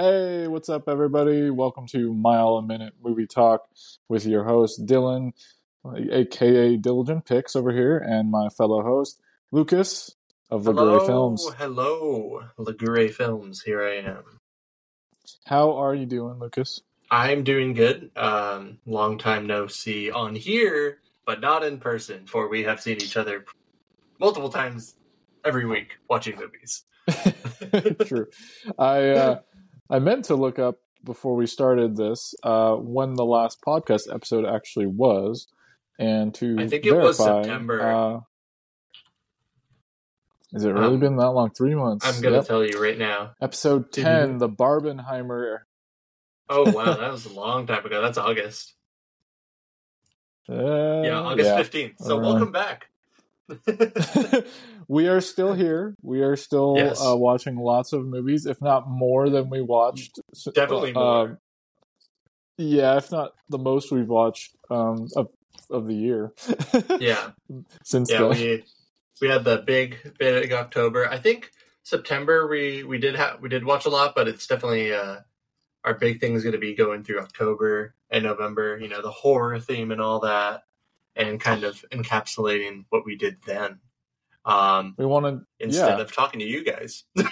Hey, 0.00 0.46
what's 0.46 0.68
up, 0.68 0.88
everybody? 0.88 1.50
Welcome 1.50 1.88
to 1.88 2.14
Mile 2.14 2.58
a 2.58 2.62
Minute 2.62 2.94
Movie 3.02 3.26
Talk 3.26 3.68
with 4.08 4.26
your 4.26 4.44
host, 4.44 4.86
Dylan, 4.86 5.32
aka 5.84 6.76
Diligent 6.76 7.26
Picks 7.26 7.56
over 7.56 7.72
here, 7.72 7.98
and 7.98 8.30
my 8.30 8.48
fellow 8.48 8.80
host, 8.80 9.20
Lucas 9.50 10.14
of 10.52 10.66
Ligure 10.66 11.04
Films. 11.04 11.44
Hello, 11.58 12.44
Ligure 12.56 13.10
Films. 13.10 13.62
Here 13.62 13.82
I 13.82 13.96
am. 13.96 14.22
How 15.46 15.76
are 15.76 15.96
you 15.96 16.06
doing, 16.06 16.38
Lucas? 16.38 16.80
I'm 17.10 17.42
doing 17.42 17.72
good. 17.72 18.12
Um, 18.14 18.78
long 18.86 19.18
time 19.18 19.48
no 19.48 19.66
see 19.66 20.12
on 20.12 20.36
here, 20.36 20.98
but 21.26 21.40
not 21.40 21.64
in 21.64 21.78
person, 21.78 22.24
for 22.28 22.48
we 22.48 22.62
have 22.62 22.80
seen 22.80 22.98
each 22.98 23.16
other 23.16 23.44
multiple 24.20 24.50
times 24.50 24.94
every 25.44 25.66
week 25.66 25.96
watching 26.08 26.36
movies. 26.36 26.84
True. 28.06 28.28
I 28.78 29.08
uh, 29.08 29.40
I 29.90 29.98
meant 29.98 30.26
to 30.26 30.34
look 30.34 30.58
up 30.58 30.76
before 31.04 31.34
we 31.36 31.46
started 31.46 31.96
this 31.96 32.34
uh, 32.42 32.74
when 32.74 33.14
the 33.14 33.24
last 33.24 33.60
podcast 33.66 34.12
episode 34.12 34.44
actually 34.44 34.86
was, 34.86 35.48
and 35.98 36.34
to 36.34 36.56
I 36.58 36.66
think 36.68 36.84
it 36.84 36.90
verify, 36.90 37.06
was 37.06 37.16
September. 37.18 37.80
Uh, 37.82 38.20
has 40.52 40.64
it 40.64 40.70
really 40.70 40.94
Um, 40.94 41.00
been 41.00 41.16
that 41.16 41.30
long? 41.30 41.50
Three 41.50 41.74
months. 41.74 42.06
I'm 42.06 42.20
gonna 42.22 42.36
Yep. 42.36 42.46
tell 42.46 42.64
you 42.64 42.82
right 42.82 42.96
now. 42.98 43.34
Episode 43.40 43.90
Did 43.90 44.02
ten, 44.04 44.32
you- 44.34 44.38
the 44.38 44.48
Barbenheimer. 44.48 45.60
Oh 46.48 46.70
wow, 46.72 46.94
that 46.98 47.12
was 47.12 47.26
a 47.26 47.32
long 47.32 47.66
time 47.66 47.84
ago. 47.84 48.00
That's 48.02 48.18
August. 48.18 48.74
Uh, 50.48 51.02
Yeah, 51.04 51.20
August 51.20 51.50
fifteenth. 51.56 51.98
So 51.98 52.16
Uh, 52.18 52.20
welcome 52.22 52.52
back. 52.52 52.88
we 54.88 55.06
are 55.08 55.20
still 55.20 55.52
here. 55.52 55.94
We 56.02 56.22
are 56.22 56.36
still 56.36 56.74
Yes. 56.76 57.00
uh, 57.04 57.16
watching 57.16 57.56
lots 57.56 57.92
of 57.92 58.04
movies, 58.06 58.46
if 58.46 58.60
not 58.60 58.88
more 58.88 59.28
than 59.30 59.50
we 59.50 59.60
watched. 59.60 60.18
Definitely 60.54 60.92
uh, 60.92 61.00
more. 61.00 61.40
yeah, 62.56 62.96
if 62.96 63.12
not 63.12 63.32
the 63.48 63.58
most 63.58 63.92
we've 63.92 64.08
watched 64.08 64.56
um, 64.70 65.08
of 65.14 65.28
of 65.70 65.86
the 65.86 65.94
year. 65.94 66.32
yeah, 67.00 67.30
since 67.84 68.10
yeah. 68.10 68.26
We 68.28 68.64
we 69.20 69.28
had 69.28 69.44
the 69.44 69.58
big 69.58 70.14
big 70.18 70.52
October. 70.52 71.08
I 71.08 71.18
think 71.18 71.50
September 71.82 72.48
we 72.48 72.82
we 72.84 72.98
did 72.98 73.16
have 73.16 73.40
we 73.40 73.48
did 73.48 73.64
watch 73.64 73.84
a 73.86 73.90
lot, 73.90 74.14
but 74.14 74.28
it's 74.28 74.46
definitely 74.46 74.92
uh 74.92 75.16
our 75.84 75.94
big 75.94 76.20
thing 76.20 76.34
is 76.34 76.42
going 76.42 76.52
to 76.52 76.58
be 76.58 76.74
going 76.74 77.04
through 77.04 77.20
October 77.20 77.94
and 78.10 78.24
November. 78.24 78.78
You 78.78 78.88
know, 78.88 79.02
the 79.02 79.10
horror 79.10 79.60
theme 79.60 79.90
and 79.90 80.00
all 80.00 80.20
that, 80.20 80.62
and 81.14 81.40
kind 81.40 81.64
of 81.64 81.84
encapsulating 81.92 82.84
what 82.88 83.04
we 83.04 83.16
did 83.16 83.36
then. 83.46 83.80
Um, 84.48 84.94
we 84.96 85.04
wanted 85.04 85.40
instead 85.60 85.98
yeah. 85.98 86.02
of 86.02 86.12
talking 86.12 86.40
to 86.40 86.46
you 86.46 86.64
guys. 86.64 87.04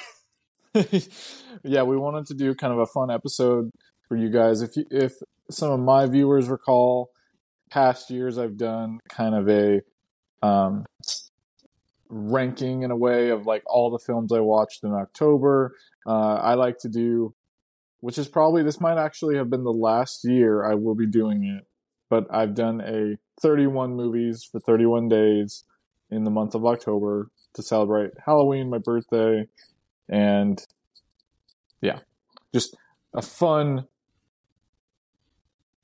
yeah, 1.64 1.82
we 1.82 1.96
wanted 1.96 2.26
to 2.26 2.34
do 2.34 2.54
kind 2.54 2.74
of 2.74 2.78
a 2.78 2.86
fun 2.86 3.10
episode 3.10 3.70
for 4.06 4.16
you 4.16 4.28
guys. 4.28 4.60
If 4.60 4.76
you, 4.76 4.84
if 4.90 5.14
some 5.50 5.72
of 5.72 5.80
my 5.80 6.06
viewers 6.06 6.48
recall, 6.48 7.10
past 7.70 8.10
years 8.10 8.36
I've 8.36 8.58
done 8.58 9.00
kind 9.08 9.34
of 9.34 9.48
a 9.48 9.80
um, 10.42 10.84
ranking 12.10 12.82
in 12.82 12.90
a 12.90 12.96
way 12.96 13.30
of 13.30 13.46
like 13.46 13.62
all 13.66 13.90
the 13.90 13.98
films 13.98 14.30
I 14.30 14.40
watched 14.40 14.84
in 14.84 14.92
October. 14.92 15.74
Uh, 16.06 16.34
I 16.34 16.54
like 16.54 16.78
to 16.80 16.88
do, 16.88 17.34
which 18.00 18.18
is 18.18 18.28
probably 18.28 18.62
this 18.62 18.80
might 18.80 18.98
actually 18.98 19.36
have 19.36 19.48
been 19.48 19.64
the 19.64 19.72
last 19.72 20.22
year 20.22 20.70
I 20.70 20.74
will 20.74 20.94
be 20.94 21.06
doing 21.06 21.44
it, 21.44 21.66
but 22.10 22.26
I've 22.30 22.54
done 22.54 22.82
a 22.82 23.16
31 23.40 23.96
movies 23.96 24.46
for 24.50 24.60
31 24.60 25.08
days 25.08 25.64
in 26.10 26.24
the 26.24 26.30
month 26.30 26.54
of 26.54 26.64
October 26.64 27.28
to 27.54 27.62
celebrate 27.62 28.12
Halloween, 28.24 28.70
my 28.70 28.78
birthday, 28.78 29.46
and 30.08 30.64
yeah, 31.80 31.98
just 32.54 32.76
a 33.14 33.22
fun, 33.22 33.86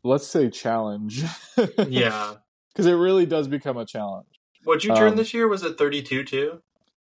let's 0.05 0.27
say, 0.27 0.49
challenge. 0.51 1.23
yeah. 1.89 2.35
because 2.73 2.87
it 2.87 2.93
really 2.95 3.27
does 3.27 3.49
become 3.49 3.77
a 3.77 3.85
challenge. 3.87 4.27
What'd 4.65 4.85
you 4.85 4.95
turn 4.95 5.13
Um, 5.13 5.17
this 5.17 5.35
year? 5.35 5.49
Was 5.49 5.63
it 5.65 5.77
thirty-two 5.77 6.25
too? 6.25 6.63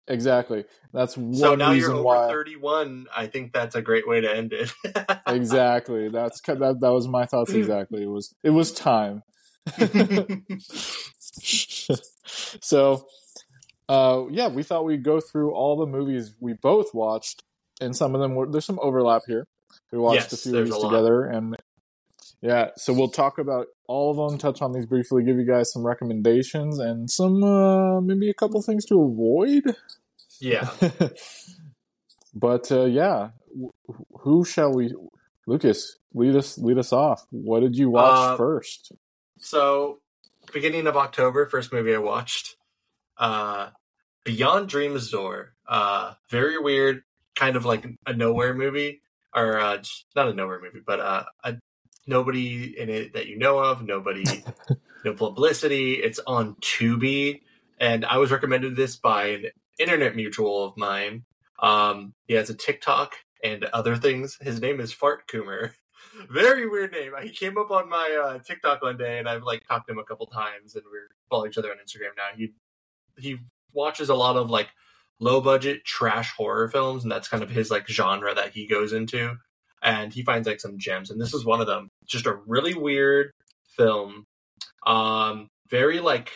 Exactly. 0.09 0.65
That's 0.93 1.17
one 1.17 1.35
So 1.35 1.55
now 1.57 1.73
you're 1.73 1.91
over 1.93 2.03
why. 2.03 2.29
thirty-one. 2.29 3.07
I 3.17 3.27
think 3.27 3.53
that's 3.53 3.75
a 3.75 3.83
great 3.83 4.07
way 4.07 4.21
to 4.21 4.35
end 4.35 4.53
it. 4.53 4.73
Exactly. 5.27 6.09
That's 6.09 6.41
that. 6.43 6.79
That 6.81 6.93
was 6.93 7.09
my 7.09 7.27
thoughts. 7.27 7.53
Exactly. 7.55 8.03
It 8.05 8.11
was. 8.11 8.35
It 8.45 8.51
was 8.51 8.73
time. 8.73 9.23
so, 12.63 13.07
uh, 13.89 14.25
yeah, 14.31 14.49
we 14.49 14.63
thought 14.63 14.85
we'd 14.85 15.03
go 15.05 15.21
through 15.21 15.53
all 15.53 15.77
the 15.77 15.87
movies 15.87 16.35
we 16.41 16.53
both 16.55 16.93
watched, 16.95 17.43
and 17.81 17.95
some 17.97 18.15
of 18.15 18.21
them 18.21 18.35
were 18.35 18.47
there's 18.51 18.65
some 18.65 18.79
overlap 18.83 19.23
here. 19.27 19.47
We 19.93 19.99
watched 19.99 20.33
a 20.33 20.37
few 20.37 20.57
of 20.59 20.65
these 20.67 20.79
together, 20.79 21.25
and 21.25 21.57
yeah, 22.41 22.71
so 22.77 22.93
we'll 22.93 23.09
talk 23.11 23.39
about 23.39 23.67
all 23.89 24.11
of 24.11 24.31
them, 24.31 24.39
touch 24.39 24.61
on 24.63 24.73
these 24.73 24.87
briefly, 24.87 25.23
give 25.25 25.37
you 25.37 25.47
guys 25.47 25.73
some 25.73 25.87
recommendations 25.87 26.79
and 26.79 27.11
some 27.11 27.43
uh, 27.43 28.01
maybe 28.01 28.29
a 28.31 28.35
couple 28.35 28.61
things 28.63 28.85
to 28.87 29.01
avoid. 29.03 29.63
yeah. 30.41 30.69
but 32.35 32.71
uh, 32.71 32.85
yeah, 32.85 33.31
wh- 33.59 33.93
who 34.21 34.45
shall 34.45 34.73
we? 34.75 34.93
Lucas, 35.47 35.97
lead 36.15 36.35
us 36.37 36.59
lead 36.59 36.79
us 36.79 36.93
off. 36.93 37.25
What 37.31 37.61
did 37.61 37.77
you 37.77 37.91
watch 37.91 38.33
Uh, 38.33 38.37
first? 38.37 38.93
So, 39.39 40.01
beginning 40.53 40.87
of 40.87 40.97
October, 40.97 41.47
first 41.47 41.73
movie 41.73 41.95
I 41.95 41.99
watched, 41.99 42.57
uh, 43.19 43.71
Beyond 44.25 44.69
Dream's 44.69 45.11
Door. 45.11 45.55
Uh, 45.69 46.15
very 46.31 46.59
weird, 46.59 47.03
kind 47.35 47.57
of 47.57 47.65
like 47.65 47.87
a 48.07 48.13
nowhere 48.13 48.55
movie, 48.55 49.03
or 49.35 49.59
uh, 49.59 49.83
not 50.15 50.29
a 50.29 50.35
nowhere 50.35 50.61
movie, 50.61 50.81
but 50.85 51.01
uh, 51.01 51.25
a, 51.45 51.57
nobody 52.07 52.79
in 52.79 52.89
it 52.89 53.15
that 53.15 53.27
you 53.27 53.39
know 53.39 53.59
of, 53.59 53.83
nobody, 53.83 54.25
no 55.05 55.15
publicity. 55.15 55.95
It's 55.95 56.21
on 56.27 56.55
Tubi, 56.57 57.41
and 57.79 58.05
I 58.05 58.19
was 58.19 58.31
recommended 58.31 58.77
this 58.77 58.97
by 58.97 59.27
an 59.27 59.47
internet 59.79 60.17
mutual 60.17 60.65
of 60.65 60.77
mine. 60.77 61.25
Um, 61.61 62.15
he 62.27 62.35
has 62.35 62.51
a 62.51 62.55
TikTok 62.55 63.15
and 63.43 63.65
other 63.65 63.97
things. 63.97 64.39
His 64.41 64.61
name 64.61 64.81
is 64.81 64.93
Fart 64.93 65.29
Coomer. 65.29 65.73
Very 66.31 66.69
weird 66.69 66.93
name. 66.93 67.13
He 67.23 67.31
came 67.31 67.59
up 67.59 67.71
on 67.71 67.89
my 67.89 68.19
uh, 68.23 68.39
TikTok 68.39 68.83
one 68.83 68.97
day, 68.97 69.19
and 69.19 69.29
I've 69.29 69.43
like 69.43 69.67
talked 69.67 69.87
to 69.89 69.93
him 69.93 69.99
a 69.99 70.05
couple 70.05 70.27
times, 70.27 70.75
and 70.75 70.85
we're 70.91 71.11
following 71.29 71.51
each 71.51 71.59
other 71.59 71.71
on 71.71 71.77
Instagram 71.77 72.17
now. 72.17 72.37
He 72.37 72.53
he 73.19 73.39
watches 73.73 74.09
a 74.09 74.15
lot 74.15 74.37
of 74.37 74.51
like 74.51 74.69
low 75.21 75.41
budget 75.41 75.85
trash 75.85 76.33
horror 76.37 76.69
films, 76.69 77.03
and 77.03 77.13
that's 77.13 77.29
kind 77.29 77.43
of 77.43 77.51
his 77.51 77.71
like 77.71 77.89
genre 77.89 78.35
that 78.35 78.53
he 78.53 78.67
goes 78.67 78.93
into. 78.93 79.37
And 79.83 80.13
he 80.13 80.23
finds 80.23 80.49
like 80.49 80.61
some 80.61 80.79
gems, 80.79 81.11
and 81.11 81.21
this 81.21 81.35
is 81.35 81.45
one 81.45 81.61
of 81.61 81.67
them. 81.67 81.89
Just 82.07 82.27
a 82.27 82.39
really 82.47 82.75
weird 82.75 83.31
film, 83.77 84.25
um, 84.87 85.49
very 85.69 86.01
like 86.01 86.33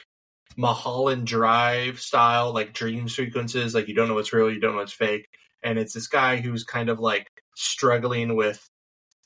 Mulholland 0.56 1.26
Drive 1.26 2.00
style, 2.00 2.52
like 2.52 2.74
dream 2.74 3.08
sequences. 3.08 3.74
Like 3.74 3.88
you 3.88 3.94
don't 3.94 4.08
know 4.08 4.14
what's 4.14 4.32
real, 4.32 4.50
you 4.50 4.60
don't 4.60 4.72
know 4.72 4.80
what's 4.80 4.92
fake, 4.92 5.26
and 5.62 5.78
it's 5.78 5.94
this 5.94 6.06
guy 6.06 6.36
who's 6.36 6.64
kind 6.64 6.90
of 6.90 7.00
like 7.00 7.28
struggling 7.56 8.36
with 8.36 8.68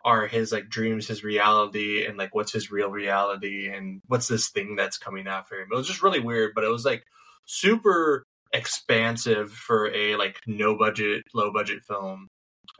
are 0.04 0.26
his 0.26 0.52
like 0.52 0.68
dreams 0.68 1.08
his 1.08 1.24
reality 1.24 2.04
and 2.04 2.18
like 2.18 2.34
what's 2.34 2.52
his 2.52 2.70
real 2.70 2.90
reality 2.90 3.68
and 3.68 4.02
what's 4.06 4.28
this 4.28 4.50
thing 4.50 4.76
that's 4.76 4.98
coming 4.98 5.26
after 5.26 5.56
him 5.56 5.68
it 5.72 5.74
was 5.74 5.86
just 5.86 6.02
really 6.02 6.20
weird 6.20 6.52
but 6.54 6.62
it 6.62 6.68
was 6.68 6.84
like 6.84 7.04
super 7.46 8.24
expansive 8.52 9.52
for 9.52 9.92
a 9.92 10.16
like 10.16 10.40
no 10.46 10.76
budget 10.76 11.24
low 11.34 11.52
budget 11.52 11.82
film. 11.84 12.28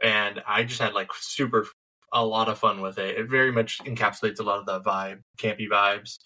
And 0.01 0.41
i 0.47 0.63
just 0.63 0.81
had 0.81 0.93
like 0.93 1.09
super 1.19 1.67
a 2.13 2.25
lot 2.25 2.49
of 2.49 2.57
fun 2.57 2.81
with 2.81 2.97
it. 2.97 3.17
It 3.17 3.29
very 3.29 3.51
much 3.51 3.79
encapsulates 3.79 4.39
a 4.39 4.43
lot 4.43 4.59
of 4.59 4.65
the 4.65 4.81
vibe 4.81 5.19
campy 5.37 5.69
vibes 5.69 6.17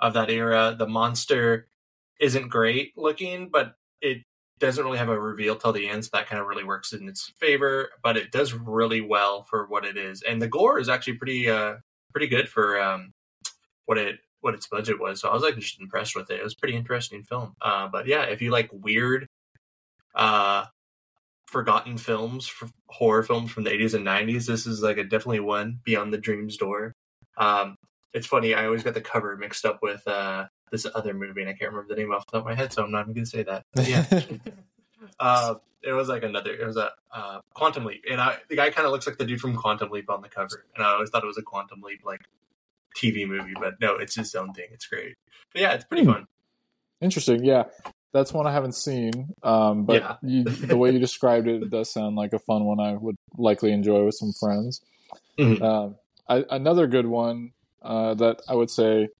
of 0.00 0.14
that 0.14 0.30
era. 0.30 0.76
The 0.78 0.86
monster 0.86 1.68
isn't 2.20 2.48
great 2.48 2.92
looking 2.96 3.48
but 3.50 3.74
it 4.02 4.22
doesn't 4.60 4.84
really 4.84 4.98
have 4.98 5.08
a 5.08 5.18
reveal 5.18 5.56
till 5.56 5.72
the 5.72 5.88
end, 5.88 6.04
so 6.04 6.10
that 6.12 6.28
kind 6.28 6.40
of 6.40 6.46
really 6.46 6.64
works 6.64 6.92
in 6.92 7.08
its 7.08 7.32
favor. 7.40 7.90
But 8.02 8.16
it 8.16 8.30
does 8.30 8.52
really 8.52 9.00
well 9.00 9.44
for 9.44 9.66
what 9.66 9.84
it 9.84 9.96
is, 9.96 10.22
and 10.22 10.40
the 10.40 10.48
gore 10.48 10.78
is 10.78 10.88
actually 10.88 11.14
pretty 11.14 11.48
uh 11.48 11.76
pretty 12.12 12.28
good 12.28 12.48
for 12.48 12.80
um 12.80 13.12
what 13.86 13.98
it 13.98 14.20
what 14.40 14.54
its 14.54 14.66
budget 14.66 15.00
was. 15.00 15.20
So 15.20 15.28
I 15.28 15.34
was 15.34 15.42
like 15.42 15.56
just 15.56 15.80
impressed 15.80 16.16
with 16.16 16.30
it. 16.30 16.40
It 16.40 16.44
was 16.44 16.54
a 16.54 16.56
pretty 16.56 16.76
interesting 16.76 17.22
film. 17.22 17.54
Uh, 17.60 17.88
but 17.88 18.06
yeah, 18.06 18.22
if 18.24 18.42
you 18.42 18.50
like 18.50 18.70
weird, 18.72 19.26
uh, 20.14 20.64
forgotten 21.46 21.98
films, 21.98 22.46
for 22.46 22.68
horror 22.88 23.22
films 23.22 23.50
from 23.50 23.64
the 23.64 23.72
eighties 23.72 23.94
and 23.94 24.04
nineties, 24.04 24.46
this 24.46 24.66
is 24.66 24.82
like 24.82 24.98
a 24.98 25.04
definitely 25.04 25.40
one. 25.40 25.80
Beyond 25.84 26.12
the 26.12 26.18
Dream's 26.18 26.56
Door. 26.56 26.94
Um, 27.36 27.76
it's 28.12 28.26
funny. 28.26 28.54
I 28.54 28.66
always 28.66 28.82
got 28.82 28.94
the 28.94 29.00
cover 29.00 29.36
mixed 29.36 29.64
up 29.64 29.80
with 29.82 30.06
uh 30.06 30.46
this 30.70 30.86
other 30.94 31.14
movie, 31.14 31.40
and 31.40 31.50
I 31.50 31.54
can't 31.54 31.72
remember 31.72 31.94
the 31.94 32.00
name 32.00 32.12
off 32.12 32.26
the 32.26 32.32
top 32.32 32.42
of 32.42 32.46
my 32.46 32.54
head, 32.54 32.72
so 32.72 32.84
I'm 32.84 32.90
not 32.90 33.02
even 33.02 33.14
gonna 33.14 33.26
say 33.26 33.42
that. 33.42 33.64
But 33.74 33.88
yeah. 33.88 34.04
uh, 35.20 35.54
it 35.82 35.92
was 35.92 36.08
like 36.08 36.22
another. 36.22 36.52
It 36.52 36.66
was 36.66 36.76
a 36.76 36.92
uh, 37.14 37.40
Quantum 37.54 37.84
Leap, 37.84 38.04
and 38.10 38.20
I, 38.20 38.36
the 38.48 38.56
guy 38.56 38.70
kind 38.70 38.86
of 38.86 38.92
looks 38.92 39.06
like 39.06 39.18
the 39.18 39.24
dude 39.24 39.40
from 39.40 39.56
Quantum 39.56 39.90
Leap 39.90 40.10
on 40.10 40.22
the 40.22 40.28
cover, 40.28 40.66
and 40.74 40.84
I 40.84 40.92
always 40.92 41.10
thought 41.10 41.24
it 41.24 41.26
was 41.26 41.38
a 41.38 41.42
Quantum 41.42 41.80
Leap 41.80 42.00
like 42.04 42.20
TV 42.96 43.26
movie, 43.26 43.54
but 43.58 43.74
no, 43.80 43.96
it's 43.96 44.14
his 44.16 44.34
own 44.34 44.52
thing. 44.52 44.66
It's 44.72 44.86
great. 44.86 45.16
But 45.52 45.62
yeah, 45.62 45.72
it's 45.72 45.84
pretty 45.84 46.04
Hmm. 46.04 46.12
fun. 46.12 46.26
Interesting. 47.00 47.44
Yeah. 47.44 47.64
that's 48.12 48.32
one 48.32 48.44
I 48.44 48.52
haven't 48.52 48.74
seen. 48.74 49.28
Um, 49.44 49.84
but 49.84 50.02
Yeah. 50.02 50.16
you, 50.20 50.42
the 50.42 50.76
way 50.76 50.90
you 50.90 50.98
described 50.98 51.46
it, 51.46 51.62
it 51.62 51.70
does 51.70 51.92
sound 51.92 52.16
like 52.16 52.32
a 52.32 52.40
fun 52.40 52.64
one 52.64 52.80
I 52.80 52.94
would 52.94 53.14
likely 53.38 53.70
enjoy 53.72 54.04
with 54.04 54.16
some 54.16 54.32
friends. 54.32 54.80
Mhm. 55.38 55.62
Um, 55.62 55.96
I, 56.28 56.44
another 56.50 56.88
good 56.88 57.06
one 57.06 57.52
uh, 57.82 58.14
that 58.14 58.42
I 58.48 58.54
would 58.56 58.68
say 58.68 59.10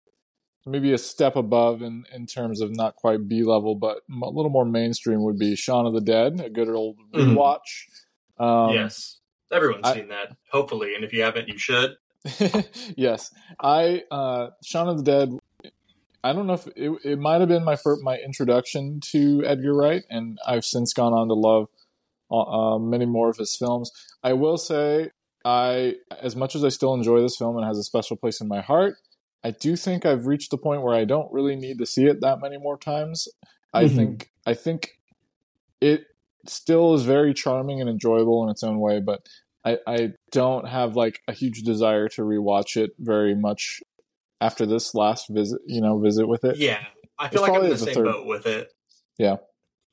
maybe 0.66 0.92
a 0.92 0.98
step 0.98 1.36
above 1.36 1.82
in, 1.82 2.04
in 2.12 2.26
terms 2.26 2.60
of 2.60 2.74
not 2.74 2.96
quite 2.96 3.28
B 3.28 3.44
level, 3.44 3.76
but 3.76 3.98
a 4.10 4.28
little 4.28 4.50
more 4.50 4.64
mainstream 4.64 5.22
would 5.22 5.38
be 5.38 5.54
Shaun 5.54 5.86
of 5.86 5.94
the 5.94 6.00
Dead, 6.00 6.40
a 6.40 6.50
good 6.50 6.68
old 6.68 6.96
Mhm. 7.14 7.36
rewatch. 7.36 8.44
Um, 8.44 8.74
yes, 8.74 9.20
everyone's 9.52 9.86
I- 9.86 9.94
seen 9.94 10.08
that. 10.08 10.36
Hopefully, 10.50 10.96
and 10.96 11.04
if 11.04 11.12
you 11.12 11.22
haven't, 11.22 11.46
you 11.46 11.58
should. 11.58 11.92
yes, 12.96 13.32
I 13.60 14.02
uh, 14.10 14.48
Shaun 14.62 14.88
of 14.88 14.98
the 14.98 15.02
Dead. 15.02 15.38
I 16.22 16.32
don't 16.34 16.46
know 16.46 16.54
if 16.54 16.66
it, 16.76 16.92
it 17.04 17.18
might 17.18 17.40
have 17.40 17.48
been 17.48 17.64
my 17.64 17.76
first, 17.76 18.02
my 18.02 18.18
introduction 18.18 19.00
to 19.12 19.42
Edgar 19.46 19.74
Wright, 19.74 20.02
and 20.10 20.38
I've 20.46 20.64
since 20.64 20.92
gone 20.92 21.12
on 21.14 21.28
to 21.28 21.34
love 21.34 21.68
uh, 22.30 22.74
uh, 22.74 22.78
many 22.78 23.06
more 23.06 23.30
of 23.30 23.38
his 23.38 23.56
films. 23.56 23.90
I 24.22 24.34
will 24.34 24.58
say, 24.58 25.10
I 25.44 25.94
as 26.20 26.36
much 26.36 26.54
as 26.54 26.64
I 26.64 26.68
still 26.68 26.92
enjoy 26.92 27.20
this 27.22 27.36
film 27.36 27.56
and 27.56 27.66
has 27.66 27.78
a 27.78 27.82
special 27.82 28.16
place 28.16 28.40
in 28.40 28.48
my 28.48 28.60
heart, 28.60 28.96
I 29.42 29.52
do 29.52 29.76
think 29.76 30.04
I've 30.04 30.26
reached 30.26 30.50
the 30.50 30.58
point 30.58 30.82
where 30.82 30.94
I 30.94 31.06
don't 31.06 31.32
really 31.32 31.56
need 31.56 31.78
to 31.78 31.86
see 31.86 32.04
it 32.04 32.20
that 32.20 32.40
many 32.42 32.58
more 32.58 32.76
times. 32.76 33.26
I 33.72 33.84
Mhm. 33.84 33.96
think 33.96 34.30
I 34.44 34.52
think 34.54 34.90
it 35.80 36.04
still 36.46 36.94
is 36.94 37.04
very 37.04 37.32
charming 37.32 37.80
and 37.80 37.88
enjoyable 37.88 38.42
in 38.44 38.50
its 38.50 38.62
own 38.62 38.78
way, 38.80 39.00
but 39.00 39.26
I, 39.64 39.78
I 39.86 40.12
don't 40.32 40.66
have 40.66 40.96
like 40.96 41.20
a 41.28 41.32
huge 41.32 41.62
desire 41.62 42.08
to 42.10 42.22
rewatch 42.22 42.76
it 42.76 42.90
very 42.98 43.34
much 43.34 43.82
after 44.40 44.64
this 44.64 44.94
last 44.94 45.28
visit, 45.28 45.60
you 45.66 45.80
know, 45.82 45.98
visit 45.98 46.26
with 46.26 46.44
it. 46.44 46.56
Yeah, 46.56 46.82
I 47.18 47.26
It's 47.26 47.34
feel 47.34 47.42
like 47.42 47.52
I'm 47.52 47.62
in 47.64 47.70
the 47.70 47.76
the 47.76 47.78
same 47.84 47.94
third- 47.94 48.04
boat 48.06 48.26
with 48.26 48.46
it. 48.46 48.72
Yeah. 49.18 49.36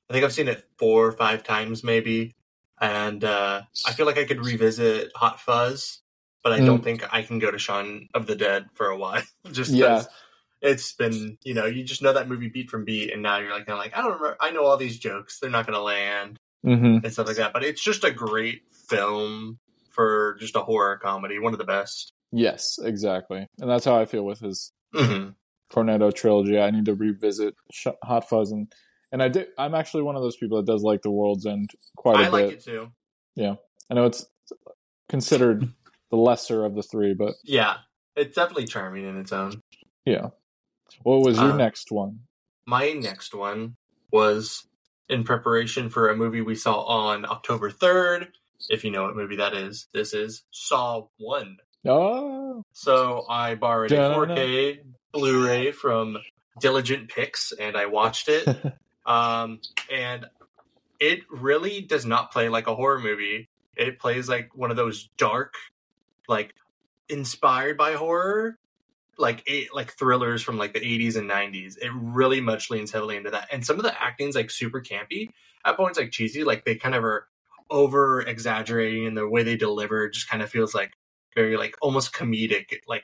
I 0.09 0.13
think 0.13 0.23
I've 0.23 0.31
seen 0.33 0.47
it 0.47 0.63
four 0.79 1.05
or 1.05 1.11
five 1.11 1.43
times, 1.43 1.83
maybe, 1.83 2.35
and 2.79 3.25
uh, 3.25 3.63
I 3.85 3.91
feel 3.91 4.05
like 4.05 4.17
I 4.17 4.23
could 4.23 4.45
revisit 4.45 5.11
Hot 5.15 5.41
Fuzz, 5.41 5.99
but 6.43 6.53
I 6.53 6.59
Mm. 6.61 6.65
don't 6.65 6.83
think 6.83 7.13
I 7.13 7.23
can 7.23 7.39
go 7.39 7.51
to 7.51 7.57
Shaun 7.59 8.07
of 8.13 8.25
the 8.25 8.35
Dead 8.37 8.67
for 8.73 8.87
a 8.87 8.97
while. 8.97 9.21
just 9.51 9.71
Yeah. 9.71 10.05
it's 10.61 10.93
been, 10.93 11.37
you 11.43 11.53
know, 11.53 11.65
you 11.65 11.83
just 11.83 12.01
know 12.01 12.13
that 12.13 12.29
movie 12.29 12.47
beat 12.47 12.69
from 12.69 12.85
beat, 12.85 13.11
and 13.11 13.21
now 13.21 13.37
you're 13.39 13.51
like, 13.51 13.65
kind 13.65 13.77
of 13.77 13.83
like, 13.83 13.97
I 13.97 14.01
don't 14.01 14.13
remember. 14.13 14.37
I 14.39 14.51
know 14.51 14.63
all 14.63 14.77
these 14.77 14.97
jokes; 14.97 15.39
they're 15.39 15.49
not 15.49 15.65
going 15.67 15.75
to 15.77 15.81
land 15.83 16.39
Mm-hmm. 16.67 17.05
and 17.05 17.13
stuff 17.13 17.27
like 17.27 17.37
that. 17.37 17.53
But 17.53 17.63
it's 17.63 17.81
just 17.83 18.03
a 18.03 18.11
great 18.11 18.61
film 18.89 19.59
for 19.89 20.35
just 20.39 20.55
a 20.55 20.61
horror 20.61 20.97
comedy, 20.97 21.39
one 21.39 21.53
of 21.53 21.59
the 21.59 21.65
best. 21.65 22.13
Yes, 22.31 22.77
exactly, 22.81 23.47
and 23.59 23.69
that's 23.69 23.85
how 23.85 23.95
I 23.97 24.05
feel 24.05 24.23
with 24.23 24.39
his 24.39 24.71
hmm 24.93 25.29
Cornetto 25.71 26.13
trilogy. 26.13 26.59
I 26.59 26.71
need 26.71 26.85
to 26.85 26.93
revisit 26.95 27.55
Hot 28.03 28.27
Fuzz, 28.29 28.51
and 28.51 28.71
and 29.11 29.23
I 29.23 29.29
did. 29.29 29.47
I'm 29.57 29.73
actually 29.75 30.03
one 30.03 30.15
of 30.15 30.21
those 30.21 30.35
people 30.37 30.57
that 30.57 30.65
does 30.71 30.83
like 30.83 31.01
The 31.01 31.11
World's 31.11 31.45
End 31.45 31.69
quite 31.95 32.15
a 32.15 32.19
I 32.19 32.21
bit. 32.23 32.27
I 32.27 32.31
like 32.43 32.51
it 32.53 32.63
too. 32.63 32.91
Yeah, 33.35 33.55
I 33.89 33.93
know 33.93 34.05
it's 34.05 34.25
considered 35.09 35.67
the 36.11 36.17
lesser 36.17 36.65
of 36.65 36.75
the 36.75 36.83
three, 36.83 37.13
but 37.13 37.35
Yeah, 37.43 37.77
it's 38.15 38.35
definitely 38.35 38.65
charming 38.67 39.05
in 39.07 39.17
its 39.17 39.31
own. 39.31 39.61
yeah. 40.05 40.27
What 41.03 41.21
was 41.21 41.37
your 41.39 41.51
Uh, 41.53 41.57
next 41.57 41.91
one? 41.91 42.19
My 42.65 42.91
next 42.91 43.33
one 43.33 43.75
was 44.11 44.67
in 45.09 45.23
preparation 45.23 45.89
for 45.89 46.09
a 46.09 46.15
movie 46.15 46.41
we 46.41 46.55
saw 46.55 46.83
on 46.83 47.25
October 47.25 47.71
3rd. 47.71 48.27
If 48.69 48.83
you 48.83 48.91
know 48.91 49.03
what 49.03 49.15
movie 49.15 49.37
that 49.37 49.53
is, 49.53 49.87
this 49.93 50.13
is 50.13 50.43
Saw 50.51 51.07
1. 51.17 51.57
Oh, 51.85 52.63
So 52.73 53.25
I 53.29 53.55
borrowed 53.55 53.91
a 53.91 53.95
Da-na-na. 53.95 54.35
4K 54.35 54.79
Blu 55.13 55.45
ray 55.45 55.71
from 55.71 56.17
Diligent 56.59 57.09
Picks 57.09 57.53
and 57.53 57.77
I 57.77 57.85
watched 57.85 58.29
it. 58.29 58.47
um, 59.05 59.61
and 59.91 60.25
it 60.99 61.21
really 61.29 61.81
does 61.81 62.05
not 62.05 62.31
play 62.31 62.49
like 62.49 62.67
a 62.67 62.75
horror 62.75 62.99
movie. 62.99 63.49
It 63.75 63.99
plays 63.99 64.27
like 64.27 64.55
one 64.55 64.71
of 64.71 64.77
those 64.77 65.09
dark, 65.17 65.53
like 66.27 66.53
inspired 67.07 67.77
by 67.77 67.93
horror, 67.93 68.57
like 69.17 69.43
eight, 69.47 69.73
like 69.73 69.93
thrillers 69.93 70.43
from 70.43 70.57
like 70.57 70.73
the 70.73 70.79
80s 70.79 71.15
and 71.15 71.29
90s. 71.29 71.77
It 71.77 71.91
really 71.93 72.41
much 72.41 72.69
leans 72.69 72.91
heavily 72.91 73.17
into 73.17 73.31
that. 73.31 73.47
And 73.51 73.65
some 73.65 73.77
of 73.77 73.83
the 73.83 74.01
acting's 74.01 74.35
like 74.35 74.51
super 74.51 74.81
campy 74.81 75.29
at 75.65 75.77
points, 75.77 75.97
like 75.97 76.11
cheesy. 76.11 76.43
Like 76.43 76.65
they 76.65 76.75
kind 76.75 76.95
of 76.95 77.03
are 77.03 77.27
over 77.69 78.21
exaggerating, 78.21 79.07
and 79.07 79.17
the 79.17 79.27
way 79.27 79.43
they 79.43 79.57
deliver 79.57 80.09
just 80.09 80.29
kind 80.29 80.41
of 80.41 80.49
feels 80.49 80.73
like 80.73 80.93
very 81.35 81.57
like 81.57 81.75
almost 81.81 82.13
comedic, 82.13 82.65
like 82.87 83.03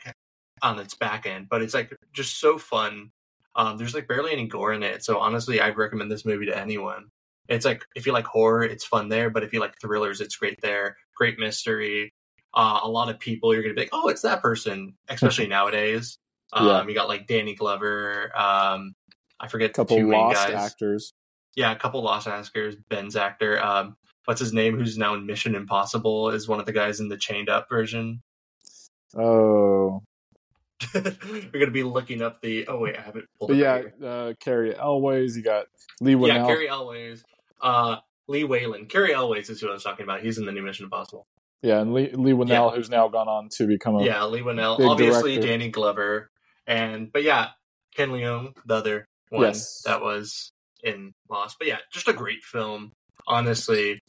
on 0.62 0.80
its 0.80 0.96
back 0.96 1.26
end. 1.26 1.48
But 1.50 1.62
it's 1.62 1.74
like 1.74 1.96
just 2.14 2.40
so 2.40 2.58
fun. 2.58 3.12
Um, 3.56 3.78
there's 3.78 3.94
like 3.94 4.08
barely 4.08 4.32
any 4.32 4.48
gore 4.48 4.74
in 4.74 4.84
it, 4.84 5.04
so 5.04 5.20
honestly, 5.20 5.62
I'd 5.62 5.78
recommend 5.78 6.12
this 6.12 6.26
movie 6.26 6.48
to 6.48 6.58
anyone. 6.58 7.10
It's 7.50 7.66
like 7.66 7.86
if 7.96 8.06
you 8.06 8.14
like 8.14 8.26
horror, 8.26 8.64
it's 8.64 8.86
fun 8.86 9.10
there, 9.10 9.30
but 9.30 9.44
if 9.44 9.54
you 9.54 9.60
like 9.60 9.80
thrillers, 9.80 10.22
it's 10.22 10.38
great 10.38 10.62
there. 10.62 10.96
Great 11.16 11.38
mystery. 11.38 12.14
Uh, 12.54 12.82
a 12.84 12.90
lot 12.90 13.10
of 13.10 13.20
people 13.20 13.54
you're 13.54 13.64
gonna 13.64 13.74
be 13.74 13.82
like, 13.82 13.90
oh, 13.94 14.10
it's 14.10 14.22
that 14.22 14.42
person, 14.42 14.96
especially 15.10 15.48
nowadays. 15.58 16.18
Um, 16.52 16.68
Yeah. 16.68 16.88
You 16.88 16.94
got 16.94 17.08
like 17.08 17.28
Danny 17.28 17.56
Glover. 17.56 18.32
Um, 18.36 18.94
I 19.40 19.48
forget 19.48 19.72
a 19.72 19.74
couple 19.74 20.02
lost 20.08 20.48
guys. 20.48 20.54
actors. 20.72 21.14
Yeah, 21.56 21.72
a 21.72 21.76
couple 21.76 22.02
lost 22.04 22.28
actors. 22.28 22.76
Ben's 22.90 23.16
actor. 23.16 23.64
Um, 23.64 23.96
what's 24.26 24.40
his 24.40 24.54
name? 24.54 24.78
Who's 24.78 24.98
now 24.98 25.14
in 25.16 25.26
Mission 25.26 25.56
Impossible? 25.56 26.30
Is 26.30 26.48
one 26.48 26.60
of 26.60 26.66
the 26.66 26.72
guys 26.72 27.00
in 27.00 27.10
the 27.10 27.18
chained 27.18 27.50
up 27.50 27.68
version. 27.70 28.22
Oh, 29.16 30.02
We're 30.94 31.52
gonna 31.52 31.72
be 31.72 31.84
looking 31.84 32.22
up 32.22 32.42
the. 32.42 32.68
Oh 32.68 32.80
wait, 32.80 32.98
I 32.98 33.02
haven't 33.02 33.26
pulled. 33.40 33.56
yeah, 33.56 33.82
uh, 34.04 34.34
Cary 34.40 34.76
Elwes. 34.78 35.36
You 35.38 35.44
got 35.44 35.68
Leigh 36.02 36.16
Whannell. 36.16 36.28
yeah, 36.28 36.46
Cary 36.46 36.68
Elwes. 36.70 37.24
Uh, 37.62 37.98
Leigh 38.28 38.44
Whannell. 38.44 38.90
Cary 38.90 39.14
Elwes 39.14 39.50
is 39.50 39.62
who 39.62 39.70
I 39.70 39.74
was 39.74 39.84
talking 39.84 40.04
about. 40.04 40.22
He's 40.22 40.38
in 40.38 40.46
the 40.46 40.52
new 40.52 40.64
Mission 40.64 40.86
Impossible. 40.86 41.28
Yeah, 41.64 41.80
and 41.80 41.94
Lee, 41.94 42.12
Leigh 42.12 42.34
Whannell, 42.34 42.76
who's 42.76 42.90
now 42.90 43.08
gone 43.08 43.30
on 43.30 43.48
to 43.54 43.66
become 43.66 43.96
a 43.96 44.04
Yeah, 44.04 44.26
Leigh 44.26 44.42
Whannell. 44.42 44.80
Obviously, 44.86 45.36
director. 45.36 45.48
Danny 45.48 45.70
Glover. 45.70 46.30
And 46.68 47.12
but 47.12 47.24
yeah, 47.24 47.50
Ken 47.96 48.10
Leung, 48.10 48.54
the 48.66 48.76
other 48.76 49.06
one 49.30 49.44
Yes. 49.44 49.82
that 49.86 50.02
was 50.02 50.52
in 50.84 51.14
Lost. 51.30 51.56
But 51.58 51.68
yeah, 51.70 51.78
just 51.92 52.10
a 52.10 52.14
great 52.14 52.44
film. 52.44 52.92
Honestly, 53.28 54.00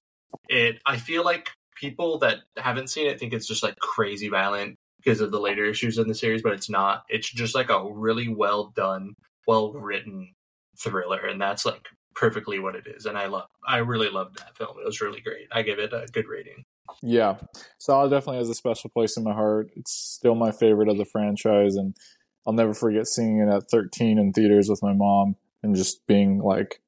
it. 0.48 0.80
I 0.84 0.96
feel 0.96 1.24
like 1.24 1.50
people 1.76 2.18
that 2.18 2.38
haven't 2.56 2.90
seen 2.90 3.06
it 3.06 3.20
think 3.20 3.32
it's 3.32 3.46
just 3.46 3.62
like 3.62 3.76
crazy 3.78 4.28
violent 4.28 4.76
because 4.98 5.20
of 5.20 5.30
the 5.30 5.40
later 5.40 5.64
issues 5.64 5.96
in 5.98 6.08
the 6.08 6.14
series, 6.14 6.42
but 6.42 6.52
it's 6.54 6.70
not. 6.70 7.04
It's 7.08 7.30
just 7.30 7.54
like 7.54 7.70
a 7.70 7.88
really 7.88 8.28
well 8.28 8.72
done, 8.74 9.14
well 9.46 9.72
written 9.72 10.32
thriller, 10.76 11.24
and 11.24 11.40
that's 11.40 11.64
like 11.64 11.86
perfectly 12.16 12.58
what 12.58 12.74
it 12.74 12.86
is. 12.88 13.06
And 13.06 13.16
I 13.16 13.26
love. 13.26 13.46
I 13.64 13.78
really 13.78 14.10
loved 14.10 14.38
that 14.38 14.56
film. 14.56 14.76
It 14.80 14.84
was 14.84 15.00
really 15.00 15.20
great. 15.20 15.46
I 15.52 15.62
give 15.62 15.78
it 15.78 15.92
a 15.92 16.06
good 16.10 16.26
rating. 16.26 16.64
Yeah, 17.02 17.36
Saw 17.78 18.06
definitely 18.08 18.38
has 18.38 18.48
a 18.50 18.54
special 18.54 18.90
place 18.90 19.16
in 19.16 19.24
my 19.24 19.32
heart. 19.32 19.70
It's 19.76 19.92
still 19.92 20.34
my 20.34 20.50
favorite 20.52 20.88
of 20.88 20.98
the 20.98 21.04
franchise, 21.04 21.76
and 21.76 21.96
I'll 22.46 22.52
never 22.52 22.74
forget 22.74 23.06
seeing 23.06 23.38
it 23.40 23.48
at 23.48 23.70
13 23.70 24.18
in 24.18 24.32
theaters 24.32 24.68
with 24.68 24.82
my 24.82 24.92
mom 24.92 25.36
and 25.62 25.74
just 25.74 26.06
being 26.06 26.38
like, 26.40 26.80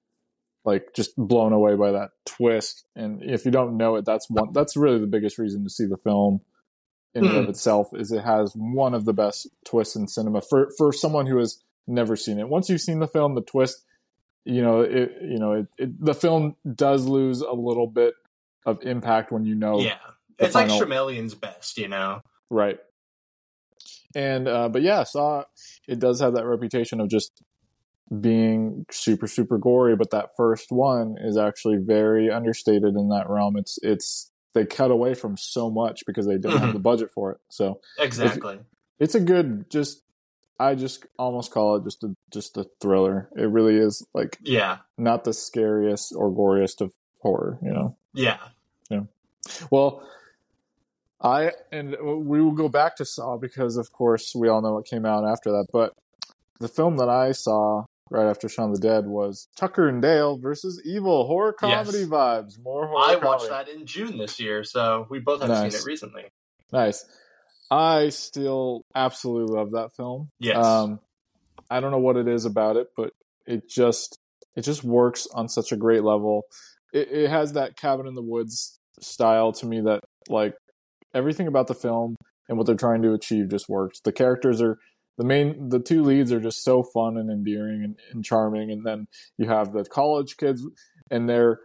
like 0.64 0.92
just 0.94 1.16
blown 1.16 1.52
away 1.52 1.76
by 1.76 1.92
that 1.92 2.10
twist. 2.26 2.84
And 2.94 3.22
if 3.22 3.44
you 3.44 3.50
don't 3.50 3.76
know 3.76 3.96
it, 3.96 4.04
that's 4.04 4.28
one. 4.28 4.52
That's 4.52 4.76
really 4.76 4.98
the 4.98 5.06
biggest 5.06 5.38
reason 5.38 5.64
to 5.64 5.70
see 5.70 5.86
the 5.86 5.96
film 5.96 6.40
in 7.14 7.24
and 7.26 7.36
of 7.36 7.44
Mhm. 7.46 7.50
itself. 7.50 7.88
Is 7.94 8.12
it 8.12 8.22
has 8.24 8.52
one 8.54 8.92
of 8.94 9.04
the 9.06 9.14
best 9.14 9.48
twists 9.64 9.96
in 9.96 10.08
cinema 10.08 10.40
for 10.42 10.70
for 10.76 10.92
someone 10.92 11.26
who 11.26 11.38
has 11.38 11.62
never 11.86 12.16
seen 12.16 12.38
it. 12.38 12.48
Once 12.48 12.68
you've 12.68 12.80
seen 12.80 12.98
the 12.98 13.06
film, 13.08 13.34
the 13.34 13.40
twist, 13.40 13.84
you 14.44 14.60
know, 14.60 14.80
it 14.82 15.12
you 15.22 15.38
know, 15.38 15.52
it, 15.52 15.66
it 15.78 16.04
the 16.04 16.14
film 16.14 16.56
does 16.74 17.06
lose 17.06 17.40
a 17.40 17.52
little 17.52 17.86
bit 17.86 18.14
of 18.66 18.82
impact 18.82 19.32
when 19.32 19.44
you 19.44 19.54
know 19.54 19.80
yeah, 19.80 19.96
it's 20.38 20.54
like 20.54 20.68
final- 20.68 20.86
Shyamalan's 20.86 21.34
best, 21.34 21.78
you 21.78 21.88
know. 21.88 22.20
Right. 22.50 22.78
And 24.14 24.48
uh 24.48 24.68
but 24.68 24.82
yeah, 24.82 25.04
Saw 25.04 25.44
it 25.88 25.98
does 25.98 26.20
have 26.20 26.34
that 26.34 26.44
reputation 26.46 27.00
of 27.00 27.08
just 27.08 27.42
being 28.20 28.86
super 28.90 29.26
super 29.26 29.58
gory, 29.58 29.96
but 29.96 30.10
that 30.10 30.30
first 30.36 30.70
one 30.70 31.16
is 31.20 31.36
actually 31.36 31.76
very 31.78 32.30
understated 32.30 32.94
in 32.96 33.08
that 33.08 33.28
realm. 33.28 33.56
It's 33.56 33.78
it's 33.82 34.30
they 34.54 34.64
cut 34.64 34.90
away 34.90 35.14
from 35.14 35.36
so 35.36 35.70
much 35.70 36.02
because 36.06 36.26
they 36.26 36.38
didn't 36.38 36.58
have 36.58 36.72
the 36.72 36.78
budget 36.78 37.10
for 37.12 37.32
it. 37.32 37.38
So 37.50 37.80
Exactly. 37.98 38.58
it's 38.98 39.14
a 39.14 39.20
good 39.20 39.68
just 39.70 40.02
I 40.58 40.74
just 40.74 41.04
almost 41.18 41.50
call 41.50 41.76
it 41.76 41.84
just 41.84 42.02
a 42.04 42.14
just 42.32 42.56
a 42.56 42.64
thriller. 42.80 43.28
It 43.36 43.50
really 43.50 43.76
is 43.76 44.06
like 44.14 44.38
Yeah. 44.42 44.78
not 44.96 45.24
the 45.24 45.34
scariest 45.34 46.14
or 46.16 46.30
goriest 46.30 46.80
of 46.80 46.92
horror, 47.20 47.58
you 47.62 47.70
know. 47.72 47.98
Yeah. 48.14 48.38
Well, 49.70 50.02
I 51.20 51.52
and 51.72 51.96
we 52.26 52.42
will 52.42 52.52
go 52.52 52.68
back 52.68 52.96
to 52.96 53.04
Saw 53.04 53.36
because, 53.36 53.76
of 53.76 53.92
course, 53.92 54.32
we 54.34 54.48
all 54.48 54.60
know 54.62 54.74
what 54.74 54.86
came 54.86 55.06
out 55.06 55.24
after 55.24 55.50
that. 55.52 55.66
But 55.72 55.92
the 56.60 56.68
film 56.68 56.96
that 56.98 57.08
I 57.08 57.32
saw 57.32 57.84
right 58.10 58.28
after 58.28 58.48
Shaun 58.48 58.72
the 58.72 58.78
Dead 58.78 59.06
was 59.06 59.48
Tucker 59.56 59.88
and 59.88 60.00
Dale 60.02 60.36
versus 60.38 60.80
Evil 60.84 61.26
horror 61.26 61.52
comedy 61.52 61.98
Yes. 62.00 62.08
vibes. 62.08 62.62
More 62.62 62.86
horror. 62.86 62.98
I 63.00 63.14
comedy. 63.18 63.26
watched 63.26 63.48
that 63.50 63.68
in 63.68 63.86
June 63.86 64.18
this 64.18 64.38
year, 64.38 64.62
so 64.64 65.06
we 65.10 65.18
both 65.18 65.40
have 65.40 65.48
Nice. 65.50 65.72
seen 65.72 65.80
it 65.80 65.84
recently. 65.86 66.24
Nice. 66.72 67.04
I 67.70 68.10
still 68.10 68.82
absolutely 68.94 69.56
love 69.56 69.72
that 69.72 69.92
film. 69.96 70.30
Yes. 70.38 70.56
Um, 70.64 71.00
I 71.68 71.80
don't 71.80 71.90
know 71.90 71.98
what 71.98 72.16
it 72.16 72.28
is 72.28 72.44
about 72.44 72.76
it, 72.76 72.88
but 72.96 73.12
it 73.46 73.68
just 73.68 74.18
it 74.54 74.62
just 74.62 74.84
works 74.84 75.26
on 75.34 75.48
such 75.48 75.72
a 75.72 75.76
great 75.76 76.02
level. 76.04 76.42
It, 76.92 77.08
it 77.10 77.30
has 77.30 77.52
that 77.54 77.76
cabin 77.76 78.06
in 78.06 78.14
the 78.14 78.22
woods 78.22 78.78
style 79.00 79.52
to 79.52 79.66
me 79.66 79.80
that 79.82 80.00
like 80.28 80.54
everything 81.14 81.46
about 81.46 81.66
the 81.66 81.74
film 81.74 82.16
and 82.48 82.56
what 82.56 82.66
they're 82.66 82.76
trying 82.76 83.02
to 83.02 83.12
achieve 83.12 83.48
just 83.48 83.68
works. 83.68 84.00
The 84.00 84.12
characters 84.12 84.62
are 84.62 84.78
the 85.18 85.24
main 85.24 85.68
the 85.68 85.80
two 85.80 86.02
leads 86.02 86.32
are 86.32 86.40
just 86.40 86.62
so 86.62 86.82
fun 86.82 87.16
and 87.16 87.30
endearing 87.30 87.82
and, 87.82 87.96
and 88.12 88.24
charming 88.24 88.70
and 88.70 88.84
then 88.84 89.06
you 89.38 89.48
have 89.48 89.72
the 89.72 89.84
college 89.84 90.36
kids 90.36 90.62
and 91.10 91.28
their 91.28 91.60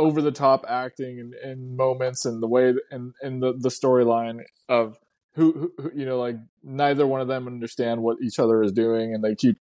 over 0.00 0.22
the 0.22 0.32
top 0.32 0.64
acting 0.68 1.18
and, 1.18 1.34
and 1.34 1.76
moments 1.76 2.24
and 2.24 2.42
the 2.42 2.48
way 2.48 2.74
and 2.90 3.12
and 3.22 3.42
the, 3.42 3.52
the 3.58 3.68
storyline 3.68 4.40
of 4.68 4.98
who, 5.34 5.72
who 5.78 5.90
you 5.94 6.04
know 6.04 6.18
like 6.18 6.36
neither 6.62 7.06
one 7.06 7.20
of 7.20 7.28
them 7.28 7.46
understand 7.46 8.02
what 8.02 8.18
each 8.22 8.38
other 8.38 8.62
is 8.62 8.72
doing 8.72 9.14
and 9.14 9.22
they 9.22 9.34
keep 9.34 9.56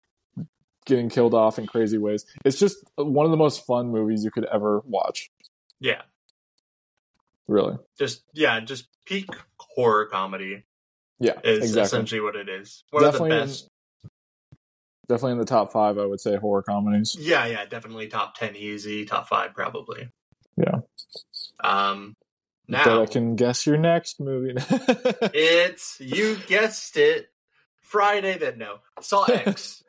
getting 0.86 1.08
killed 1.08 1.34
off 1.34 1.58
in 1.58 1.66
crazy 1.66 1.98
ways 1.98 2.24
it's 2.44 2.58
just 2.58 2.76
one 2.96 3.24
of 3.24 3.30
the 3.30 3.36
most 3.36 3.64
fun 3.66 3.88
movies 3.90 4.24
you 4.24 4.30
could 4.30 4.44
ever 4.46 4.80
watch 4.86 5.30
Yeah, 5.80 6.02
really 7.48 7.76
just 7.98 8.22
yeah, 8.34 8.60
just 8.60 8.86
peak 9.04 9.28
horror 9.58 10.06
comedy 10.06 10.64
yeah 11.18 11.34
is 11.44 11.58
exactly 11.58 11.82
essentially 11.82 12.20
what 12.20 12.36
it 12.36 12.48
is. 12.48 12.84
One 12.90 13.02
definitely 13.02 13.30
of 13.30 13.36
the 13.36 13.42
in, 13.42 13.48
best. 13.48 13.68
definitely 15.08 15.32
in 15.32 15.38
the 15.38 15.44
top 15.44 15.72
five 15.72 15.98
i 15.98 16.06
would 16.06 16.20
say 16.20 16.36
horror 16.36 16.62
comedies 16.62 17.16
Yeah, 17.18 17.46
yeah, 17.46 17.64
definitely 17.64 18.08
top 18.08 18.36
ten 18.36 18.56
easy, 18.56 19.04
top 19.04 19.28
five 19.28 19.54
probably. 19.54 20.08
Yeah. 20.56 20.80
Um. 21.62 22.14
but 22.68 22.86
Now 22.86 23.02
i 23.02 23.06
can 23.06 23.36
guess 23.36 23.66
your 23.66 23.76
next 23.76 24.20
movie 24.20 24.54
it's 25.34 25.96
you 26.00 26.36
guessed 26.46 26.96
it. 26.96 27.31
Friday 27.92 28.38
that 28.38 28.56
no 28.56 28.78
Saw 29.02 29.24
X. 29.28 29.84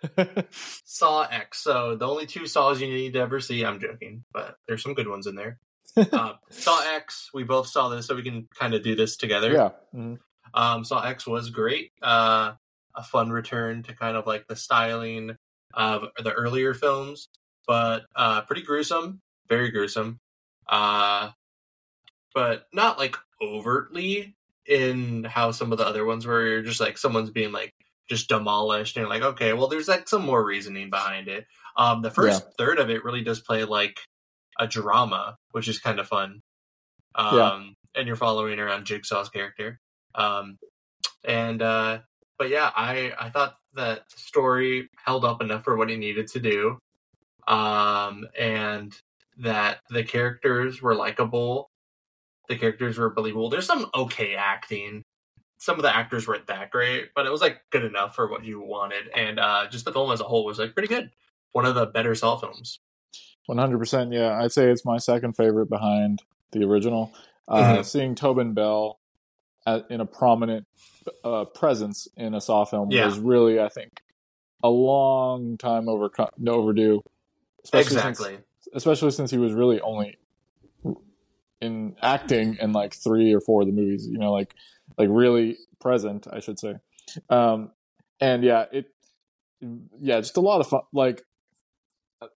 Saw 0.83 1.21
X. 1.23 1.59
So 1.59 1.95
the 1.95 2.05
only 2.05 2.25
two 2.25 2.47
Saws 2.47 2.81
you 2.81 2.87
need 2.93 3.13
to 3.13 3.19
ever 3.21 3.39
see. 3.39 3.63
I'm 3.63 3.79
joking, 3.79 4.25
but 4.33 4.57
there's 4.67 4.83
some 4.83 4.93
good 4.93 5.07
ones 5.07 5.25
in 5.25 5.35
there. 5.35 5.57
uh, 5.97 6.33
Saw 6.49 6.83
X. 6.95 7.29
We 7.33 7.43
both 7.43 7.67
saw 7.67 7.87
this, 7.87 8.05
so 8.07 8.15
we 8.15 8.23
can 8.23 8.49
kind 8.59 8.73
of 8.73 8.83
do 8.83 8.93
this 8.95 9.15
together. 9.15 9.53
yeah 9.53 9.69
mhm. 9.95 10.19
Um, 10.53 10.83
Saw 10.83 11.01
X 11.01 11.25
was 11.25 11.49
great. 11.49 11.93
Uh, 12.01 12.53
a 12.93 13.03
fun 13.03 13.31
return 13.31 13.83
to 13.83 13.95
kind 13.95 14.17
of 14.17 14.27
like 14.27 14.47
the 14.47 14.55
styling 14.57 15.37
of 15.73 16.03
the 16.21 16.31
earlier 16.33 16.73
films, 16.73 17.29
but 17.65 18.03
uh, 18.17 18.41
pretty 18.41 18.63
gruesome, 18.63 19.21
very 19.47 19.71
gruesome. 19.71 20.19
Uh, 20.67 21.29
but 22.35 22.67
not 22.73 22.99
like 22.99 23.15
overtly 23.41 24.35
in 24.65 25.23
how 25.23 25.51
some 25.51 25.71
of 25.71 25.77
the 25.77 25.87
other 25.87 26.05
ones 26.05 26.25
were. 26.27 26.45
you're 26.45 26.61
just 26.61 26.79
like 26.81 26.97
someone's 26.97 27.29
being 27.31 27.51
like 27.51 27.73
just 28.09 28.27
demolished 28.29 28.97
and 28.97 29.07
like 29.09 29.21
okay 29.23 29.53
well 29.53 29.67
there's 29.67 29.87
like 29.87 30.07
some 30.09 30.25
more 30.25 30.43
reasoning 30.43 30.89
behind 30.89 31.27
it. 31.27 31.45
Um 31.77 32.01
the 32.01 32.11
first 32.11 32.43
third 32.57 32.79
of 32.79 32.89
it 32.89 33.03
really 33.03 33.23
does 33.23 33.39
play 33.39 33.63
like 33.63 33.99
a 34.59 34.67
drama 34.67 35.37
which 35.51 35.67
is 35.67 35.79
kind 35.79 35.99
of 35.99 36.07
fun 36.07 36.41
um 37.15 37.37
Yeah. 37.37 37.59
and 37.95 38.07
you're 38.07 38.15
following 38.15 38.59
around 38.59 38.85
jigsaw's 38.85 39.29
character. 39.29 39.79
Um 40.15 40.57
and 41.23 41.61
uh 41.61 41.99
but 42.37 42.49
yeah 42.49 42.69
i 42.75 43.13
i 43.19 43.29
thought 43.29 43.55
that 43.75 44.03
the 44.13 44.19
story 44.19 44.89
held 45.03 45.25
up 45.25 45.41
enough 45.41 45.63
for 45.63 45.75
what 45.77 45.89
it 45.89 45.97
needed 45.97 46.27
to 46.27 46.39
do 46.39 46.77
um 47.47 48.27
and 48.37 48.93
that 49.37 49.79
the 49.89 50.03
characters 50.03 50.81
were 50.81 50.93
likable. 50.95 51.69
The 52.49 52.55
characters 52.57 52.97
were 52.99 53.09
believable. 53.09 53.49
There's 53.49 53.65
some 53.65 53.89
okay 53.95 54.35
acting 54.35 55.01
some 55.63 55.77
of 55.77 55.81
the 55.81 55.95
actors 55.95 56.27
weren't 56.27 56.45
that 56.47 56.69
great 56.71 57.09
but 57.15 57.25
it 57.25 57.31
was 57.31 57.39
like 57.39 57.61
good 57.69 57.85
enough 57.85 58.13
for 58.15 58.27
what 58.29 58.43
you 58.43 58.59
wanted 58.59 59.07
and 59.15 59.39
uh 59.39 59.65
just 59.71 59.85
the 59.85 59.93
film 59.93 60.11
as 60.11 60.19
a 60.19 60.23
whole 60.25 60.43
was 60.43 60.59
like 60.59 60.73
pretty 60.73 60.89
good. 60.89 61.09
One 61.53 61.65
of 61.65 61.73
the 61.75 61.85
better 61.85 62.13
saw 62.15 62.35
films. 62.35 62.79
100% 63.49 64.13
yeah. 64.13 64.41
I'd 64.43 64.51
say 64.51 64.69
it's 64.69 64.83
my 64.83 64.97
second 64.97 65.37
favorite 65.37 65.67
behind 65.69 66.21
the 66.51 66.63
original. 66.65 67.13
Uh, 67.47 67.77
Mhm. 67.77 67.85
seeing 67.85 68.15
tobin 68.15 68.53
bell 68.53 68.99
at, 69.65 69.85
in 69.89 70.01
a 70.01 70.05
prominent 70.05 70.65
uh, 71.23 71.45
presence 71.45 72.07
in 72.17 72.33
a 72.33 72.41
saw 72.41 72.65
film 72.65 72.91
Yeah. 72.91 73.05
was 73.05 73.19
really 73.19 73.59
i 73.61 73.69
think 73.69 73.91
a 74.63 74.69
long 74.69 75.57
time 75.57 75.87
over 75.87 76.09
overdue 76.47 77.01
especially 77.63 77.95
exactly. 77.97 78.33
since, 78.59 78.75
especially 78.75 79.11
since 79.11 79.31
he 79.31 79.37
was 79.37 79.53
really 79.53 79.79
only 79.81 80.17
in 81.61 81.95
acting 82.01 82.57
in 82.61 82.73
like 82.73 82.93
three 82.93 83.33
or 83.33 83.39
four 83.39 83.61
of 83.61 83.67
the 83.67 83.73
movies 83.73 84.07
you 84.07 84.17
know 84.17 84.31
like 84.33 84.53
like 84.97 85.09
really 85.11 85.57
present 85.79 86.27
i 86.31 86.39
should 86.39 86.59
say. 86.59 86.75
Um 87.29 87.71
and 88.19 88.43
yeah 88.43 88.65
it 88.71 88.85
yeah 90.01 90.19
just 90.19 90.37
a 90.37 90.41
lot 90.41 90.61
of 90.61 90.67
fun 90.67 90.81
like 90.93 91.23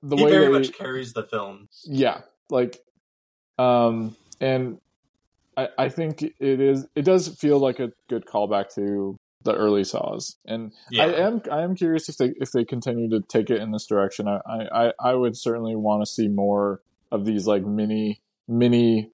the 0.02 0.16
he 0.16 0.26
way 0.26 0.32
very 0.32 0.46
they, 0.48 0.52
much 0.52 0.74
carries 0.74 1.14
the 1.14 1.24
film. 1.24 1.70
Yeah 1.86 2.22
like 2.50 2.80
um 3.58 4.16
and 4.40 4.80
i 5.56 5.68
i 5.78 5.90
think 5.90 6.22
it 6.24 6.36
is 6.40 6.86
it 6.96 7.04
does 7.04 7.28
feel 7.28 7.60
like 7.60 7.80
a 7.80 7.92
good 8.10 8.26
callback 8.26 8.74
to 8.76 9.18
the 9.44 9.56
early 9.56 9.84
saws. 9.84 10.36
And 10.46 10.74
yeah. 10.92 11.06
i 11.06 11.28
am 11.28 11.42
i 11.52 11.62
am 11.62 11.76
curious 11.76 12.10
if 12.10 12.18
they 12.18 12.34
if 12.38 12.52
they 12.52 12.66
continue 12.66 13.10
to 13.10 13.22
take 13.22 13.50
it 13.50 13.62
in 13.62 13.72
this 13.72 13.86
direction. 13.88 14.28
I 14.28 14.40
i 14.46 14.92
i 15.00 15.14
would 15.14 15.38
certainly 15.38 15.76
want 15.76 16.02
to 16.02 16.06
see 16.06 16.28
more 16.28 16.82
of 17.12 17.26
these 17.26 17.48
like 17.48 17.66
mini 17.66 18.22
mini 18.48 19.12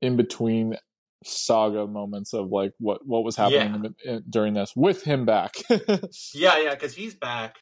in 0.00 0.16
between 0.16 0.76
saga 1.24 1.86
moments 1.86 2.32
of 2.32 2.48
like 2.50 2.72
what 2.78 3.04
what 3.06 3.24
was 3.24 3.36
happening 3.36 3.94
in, 4.04 4.10
in, 4.10 4.24
during 4.28 4.54
this 4.54 4.74
with 4.76 5.02
him 5.02 5.24
back. 5.24 5.56
Yeah 6.34 6.58
yeah 6.58 6.74
because 6.74 6.94
he's 6.94 7.14
back 7.14 7.56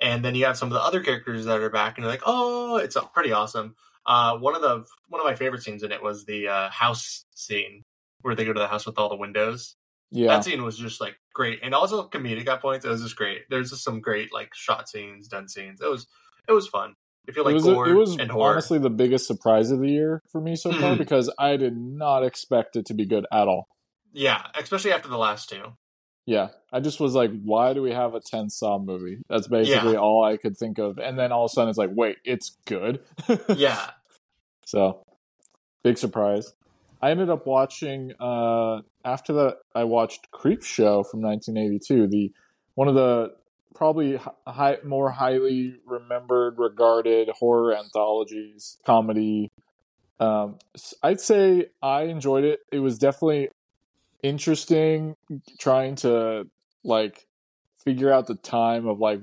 and 0.00 0.24
then 0.24 0.34
you 0.34 0.46
have 0.46 0.56
some 0.56 0.68
of 0.68 0.74
the 0.74 0.80
other 0.80 1.02
characters 1.02 1.44
that 1.44 1.60
are 1.60 1.70
back 1.70 1.96
and 1.96 2.04
you're 2.04 2.12
like 2.12 2.22
oh 2.24 2.76
it's 2.76 2.96
pretty 3.12 3.32
awesome. 3.32 3.74
Uh 4.06 4.36
one 4.38 4.54
of 4.54 4.62
the 4.62 4.84
one 5.08 5.20
of 5.20 5.26
my 5.26 5.34
favorite 5.34 5.62
scenes 5.62 5.82
in 5.82 5.92
it 5.92 6.02
was 6.02 6.24
the 6.24 6.48
uh 6.48 6.70
house 6.70 7.24
scene 7.34 7.84
where 8.22 8.34
they 8.34 8.44
go 8.44 8.52
to 8.52 8.60
the 8.60 8.68
house 8.68 8.86
with 8.86 8.98
all 8.98 9.08
the 9.08 9.16
windows. 9.16 9.76
Yeah. 10.12 10.28
that 10.28 10.44
scene 10.44 10.62
was 10.62 10.76
just 10.76 11.00
like 11.00 11.16
great 11.34 11.60
and 11.62 11.74
also 11.74 12.08
comedic 12.08 12.48
at 12.48 12.60
points 12.60 12.84
it 12.84 12.90
was 12.90 13.02
just 13.02 13.16
great. 13.16 13.42
There's 13.50 13.70
just 13.70 13.84
some 13.84 14.00
great 14.00 14.32
like 14.32 14.54
shot 14.54 14.88
scenes 14.88 15.28
done 15.28 15.48
scenes. 15.48 15.80
It 15.80 15.90
was 15.90 16.06
it 16.48 16.52
was 16.52 16.68
fun 16.68 16.94
if 17.28 17.36
you 17.36 17.44
like 17.44 17.52
it 17.52 17.54
was, 17.54 17.64
gore 17.64 17.88
it 17.88 17.94
was 17.94 18.16
and 18.16 18.30
horror 18.30 18.52
honestly 18.52 18.78
the 18.78 18.90
biggest 18.90 19.26
surprise 19.26 19.70
of 19.70 19.80
the 19.80 19.88
year 19.90 20.22
for 20.32 20.40
me 20.40 20.56
so 20.56 20.72
far 20.72 20.94
Mhm. 20.94 20.98
because 20.98 21.32
I 21.38 21.56
did 21.56 21.76
not 21.76 22.22
expect 22.24 22.76
it 22.76 22.86
to 22.86 22.94
be 22.94 23.06
good 23.06 23.26
at 23.32 23.46
all. 23.48 23.68
yeah 24.12 24.46
especially 24.56 24.92
after 24.92 25.08
the 25.08 25.18
last 25.18 25.48
two 25.48 25.62
Yeah, 26.26 26.48
I 26.72 26.78
just 26.80 27.00
was 27.00 27.14
like, 27.14 27.32
why 27.42 27.72
do 27.72 27.82
we 27.82 27.90
have 27.92 28.14
a 28.14 28.20
10 28.20 28.50
Saw 28.50 28.78
movie? 28.78 29.18
That's 29.28 29.48
basically 29.48 29.96
all 29.96 30.22
I 30.22 30.36
could 30.36 30.56
think 30.56 30.78
of. 30.78 30.98
And 30.98 31.18
then 31.18 31.32
all 31.32 31.46
of 31.46 31.50
a 31.50 31.52
sudden 31.54 31.70
it's 31.70 31.78
like, 31.78 31.90
wait, 31.92 32.18
it's 32.24 32.56
good. 32.66 33.00
yeah 33.56 33.90
So, 34.64 35.02
big 35.82 35.98
surprise. 35.98 36.52
I 37.02 37.10
ended 37.10 37.30
up 37.30 37.46
watching 37.46 38.12
uh 38.20 38.82
after 39.04 39.32
that 39.32 39.56
I 39.74 39.84
watched 39.84 40.30
Creepshow 40.30 41.08
from 41.10 41.22
1982, 41.22 42.06
the 42.08 42.32
one 42.74 42.86
of 42.88 42.94
the 42.94 43.32
probably 43.74 44.18
high, 44.46 44.78
more 44.84 45.10
highly 45.10 45.76
remembered 45.86 46.58
regarded 46.58 47.28
horror 47.30 47.74
anthologies, 47.74 48.78
comedy. 48.84 49.50
Um 50.18 50.58
I'd 51.02 51.20
say 51.20 51.66
I 51.82 52.02
enjoyed 52.02 52.44
it. 52.44 52.60
It 52.72 52.80
was 52.80 52.98
definitely 52.98 53.48
interesting 54.22 55.14
trying 55.58 55.94
to 55.96 56.46
like 56.84 57.26
figure 57.84 58.12
out 58.12 58.26
the 58.26 58.34
time 58.34 58.86
of 58.86 58.98
like 58.98 59.20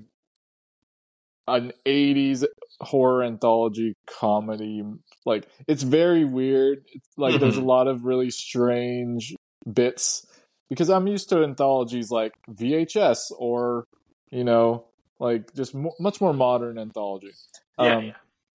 an 1.48 1.72
80s 1.86 2.44
horror 2.82 3.24
anthology 3.24 3.96
comedy 4.06 4.84
like 5.26 5.48
it's 5.68 5.84
very 5.84 6.26
weird 6.26 6.84
it's 6.94 7.08
like 7.18 7.40
there's 7.40 7.58
a 7.58 7.62
lot 7.62 7.88
of 7.88 8.06
really 8.06 8.30
strange 8.30 9.36
bits 9.72 10.28
because 10.70 10.90
i'm 10.90 11.08
used 11.08 11.30
to 11.30 11.44
anthologies 11.44 12.12
like 12.12 12.34
vhs 12.52 13.32
or 13.40 13.86
you 14.32 14.44
know 14.44 14.86
like 15.20 15.54
just 15.56 15.74
mo- 15.76 15.96
much 16.00 16.20
more 16.22 16.34
modern 16.34 16.78
anthology 16.78 17.32
yeah 17.80 17.98
Um, 17.98 18.04
yeah 18.06 18.14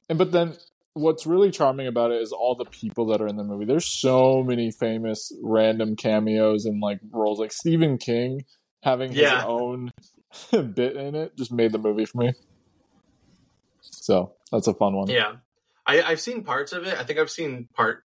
and 0.09 0.19
but 0.19 0.33
then 0.33 0.55
what's 0.95 1.27
really 1.27 1.51
charming 1.51 1.87
about 1.87 2.11
it 2.11 2.21
is 2.21 2.33
all 2.33 2.55
the 2.55 2.67
people 2.67 3.07
that 3.07 3.21
are 3.23 3.27
in 3.27 3.37
the 3.37 3.45
movie 3.45 3.65
there's 3.65 3.87
so 3.87 4.43
many 4.43 4.71
famous 4.71 5.33
random 5.43 5.97
cameos 5.97 6.67
and 6.67 6.81
like 6.81 7.01
roles 7.11 7.39
like 7.41 7.53
stephen 7.53 7.97
king 7.99 8.43
having 8.83 9.11
his 9.11 9.21
Yeah. 9.21 9.45
own 9.47 9.91
bit 10.53 10.97
in 10.97 11.15
it 11.15 11.37
just 11.37 11.53
made 11.53 11.73
the 11.73 11.79
movie 11.79 12.05
for 12.05 12.19
me 12.19 12.33
so 13.81 14.35
that's 14.51 14.67
a 14.67 14.75
fun 14.75 14.95
one 14.95 15.09
Yeah, 15.09 15.35
I, 15.87 16.03
I've 16.03 16.21
seen 16.21 16.45
parts 16.45 16.73
of 16.73 16.87
it. 16.87 16.99
I 16.99 17.05
think 17.05 17.19
I've 17.19 17.31
seen 17.31 17.69
part 17.75 18.05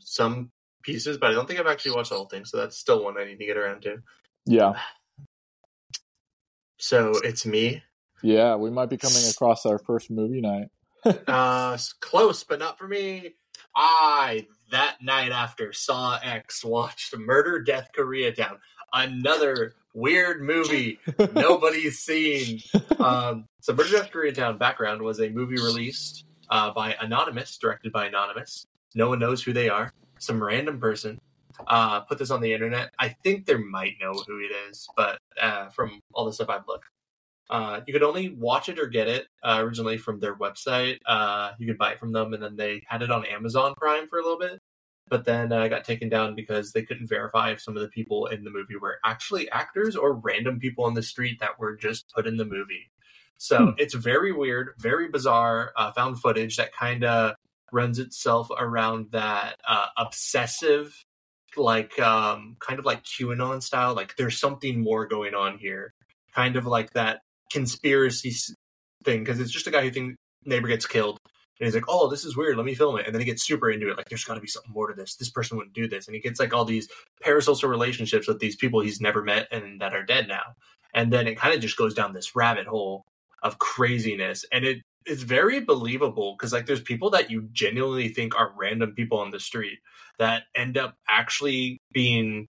some 0.00 0.50
pieces, 0.82 1.18
but 1.18 1.30
I 1.30 1.32
don't 1.34 1.46
think 1.46 1.60
I've 1.60 1.66
actually 1.66 1.92
watched 1.92 2.10
the 2.10 2.16
whole 2.16 2.26
thing. 2.26 2.44
So 2.44 2.56
that's 2.56 2.76
still 2.76 3.04
one 3.04 3.18
I 3.18 3.24
need 3.24 3.38
to 3.38 3.46
get 3.46 3.56
around 3.56 3.82
to. 3.82 3.98
yeah 4.46 4.74
So 6.78 7.12
it's 7.22 7.46
me. 7.46 7.82
yeah 8.22 8.56
we 8.56 8.70
might 8.70 8.90
be 8.90 8.96
coming 8.96 9.22
across 9.30 9.66
our 9.66 9.78
first 9.78 10.10
movie 10.10 10.40
night 10.40 10.68
Uh, 11.28 11.76
close, 12.00 12.44
but 12.44 12.58
not 12.58 12.78
for 12.78 12.88
me. 12.88 13.34
I 13.76 14.46
that 14.70 15.02
night 15.02 15.32
after 15.32 15.72
Saw 15.72 16.18
X 16.22 16.64
watched 16.64 17.16
Murder 17.16 17.60
Death 17.62 17.90
Korea 17.94 18.32
Koreatown, 18.32 18.58
another 18.92 19.74
weird 19.92 20.42
movie 20.42 20.98
nobody's 21.34 21.98
seen. 21.98 22.60
Um, 22.98 23.44
so 23.60 23.74
Murder 23.74 23.90
Death 23.90 24.10
Koreatown 24.12 24.58
background 24.58 25.02
was 25.02 25.20
a 25.20 25.28
movie 25.28 25.56
released 25.56 26.24
uh, 26.48 26.72
by 26.72 26.94
Anonymous, 26.98 27.58
directed 27.58 27.92
by 27.92 28.06
Anonymous. 28.06 28.66
No 28.94 29.10
one 29.10 29.18
knows 29.18 29.42
who 29.42 29.52
they 29.52 29.68
are. 29.68 29.92
Some 30.20 30.42
random 30.42 30.80
person 30.80 31.20
uh, 31.66 32.00
put 32.00 32.18
this 32.18 32.30
on 32.30 32.40
the 32.40 32.52
internet. 32.52 32.90
I 32.98 33.08
think 33.08 33.46
they 33.46 33.56
might 33.56 33.94
know 34.00 34.12
who 34.12 34.38
it 34.40 34.52
is, 34.68 34.86
but 34.96 35.18
uh, 35.40 35.68
from 35.68 36.00
all 36.12 36.24
the 36.24 36.32
stuff 36.32 36.50
I've 36.50 36.66
looked, 36.68 36.86
uh, 37.50 37.80
you 37.86 37.92
could 37.92 38.02
only 38.02 38.30
watch 38.30 38.68
it 38.68 38.78
or 38.78 38.86
get 38.86 39.08
it 39.08 39.26
uh, 39.42 39.58
originally 39.60 39.98
from 39.98 40.20
their 40.20 40.34
website. 40.34 40.98
Uh, 41.06 41.52
you 41.58 41.66
could 41.66 41.78
buy 41.78 41.92
it 41.92 41.98
from 41.98 42.12
them, 42.12 42.32
and 42.32 42.42
then 42.42 42.56
they 42.56 42.82
had 42.86 43.02
it 43.02 43.10
on 43.10 43.26
Amazon 43.26 43.74
Prime 43.76 44.08
for 44.08 44.18
a 44.18 44.22
little 44.22 44.38
bit. 44.38 44.60
But 45.08 45.26
then 45.26 45.52
uh, 45.52 45.68
got 45.68 45.84
taken 45.84 46.08
down 46.08 46.34
because 46.34 46.72
they 46.72 46.82
couldn't 46.82 47.08
verify 47.08 47.50
if 47.50 47.60
some 47.60 47.76
of 47.76 47.82
the 47.82 47.88
people 47.88 48.26
in 48.26 48.42
the 48.42 48.50
movie 48.50 48.76
were 48.76 48.98
actually 49.04 49.50
actors 49.50 49.96
or 49.96 50.14
random 50.14 50.58
people 50.58 50.84
on 50.84 50.94
the 50.94 51.02
street 51.02 51.40
that 51.40 51.58
were 51.58 51.76
just 51.76 52.10
put 52.14 52.26
in 52.26 52.38
the 52.38 52.46
movie. 52.46 52.90
So 53.36 53.58
hmm. 53.58 53.70
it's 53.76 53.94
very 53.94 54.32
weird, 54.32 54.70
very 54.78 55.08
bizarre 55.08 55.72
uh, 55.76 55.92
found 55.92 56.20
footage 56.20 56.56
that 56.56 56.72
kind 56.72 57.04
of 57.04 57.34
runs 57.72 57.98
itself 57.98 58.48
around 58.56 59.08
that 59.10 59.56
uh, 59.68 59.86
obsessive, 59.98 61.03
like 61.56 61.98
um, 62.00 62.56
kind 62.60 62.78
of 62.78 62.84
like 62.84 63.04
QAnon 63.04 63.62
style. 63.62 63.94
Like 63.94 64.16
there's 64.16 64.38
something 64.38 64.80
more 64.80 65.06
going 65.06 65.34
on 65.34 65.58
here, 65.58 65.92
kind 66.34 66.56
of 66.56 66.66
like 66.66 66.92
that 66.92 67.20
conspiracy 67.52 68.32
thing 69.04 69.20
because 69.20 69.40
it's 69.40 69.52
just 69.52 69.66
a 69.66 69.70
guy 69.70 69.82
who 69.82 69.90
thinks 69.90 70.16
neighbor 70.44 70.68
gets 70.68 70.86
killed 70.86 71.18
and 71.60 71.66
he's 71.66 71.74
like, 71.74 71.84
"Oh, 71.88 72.08
this 72.08 72.24
is 72.24 72.36
weird. 72.36 72.56
Let 72.56 72.66
me 72.66 72.74
film 72.74 72.98
it." 72.98 73.06
And 73.06 73.14
then 73.14 73.20
he 73.20 73.26
gets 73.26 73.44
super 73.44 73.70
into 73.70 73.88
it. 73.90 73.96
Like, 73.96 74.08
there's 74.08 74.24
got 74.24 74.34
to 74.34 74.40
be 74.40 74.48
something 74.48 74.72
more 74.72 74.88
to 74.88 74.94
this. 74.94 75.16
This 75.16 75.30
person 75.30 75.56
wouldn't 75.56 75.74
do 75.74 75.88
this, 75.88 76.06
and 76.06 76.14
he 76.14 76.20
gets 76.20 76.40
like 76.40 76.52
all 76.52 76.64
these 76.64 76.88
parasocial 77.24 77.68
relationships 77.68 78.26
with 78.26 78.40
these 78.40 78.56
people 78.56 78.80
he's 78.80 79.00
never 79.00 79.22
met 79.22 79.46
and 79.52 79.80
that 79.80 79.94
are 79.94 80.04
dead 80.04 80.28
now. 80.28 80.54
And 80.94 81.12
then 81.12 81.26
it 81.26 81.38
kind 81.38 81.54
of 81.54 81.60
just 81.60 81.76
goes 81.76 81.94
down 81.94 82.12
this 82.12 82.34
rabbit 82.34 82.66
hole 82.66 83.04
of 83.42 83.58
craziness, 83.58 84.44
and 84.52 84.64
it 84.64 84.82
is 85.06 85.22
very 85.22 85.60
believable 85.60 86.34
because 86.36 86.52
like 86.52 86.66
there's 86.66 86.80
people 86.80 87.10
that 87.10 87.30
you 87.30 87.48
genuinely 87.52 88.08
think 88.08 88.34
are 88.34 88.54
random 88.56 88.92
people 88.94 89.18
on 89.18 89.30
the 89.30 89.40
street 89.40 89.78
that 90.18 90.44
end 90.54 90.78
up 90.78 90.96
actually 91.08 91.80
being 91.92 92.48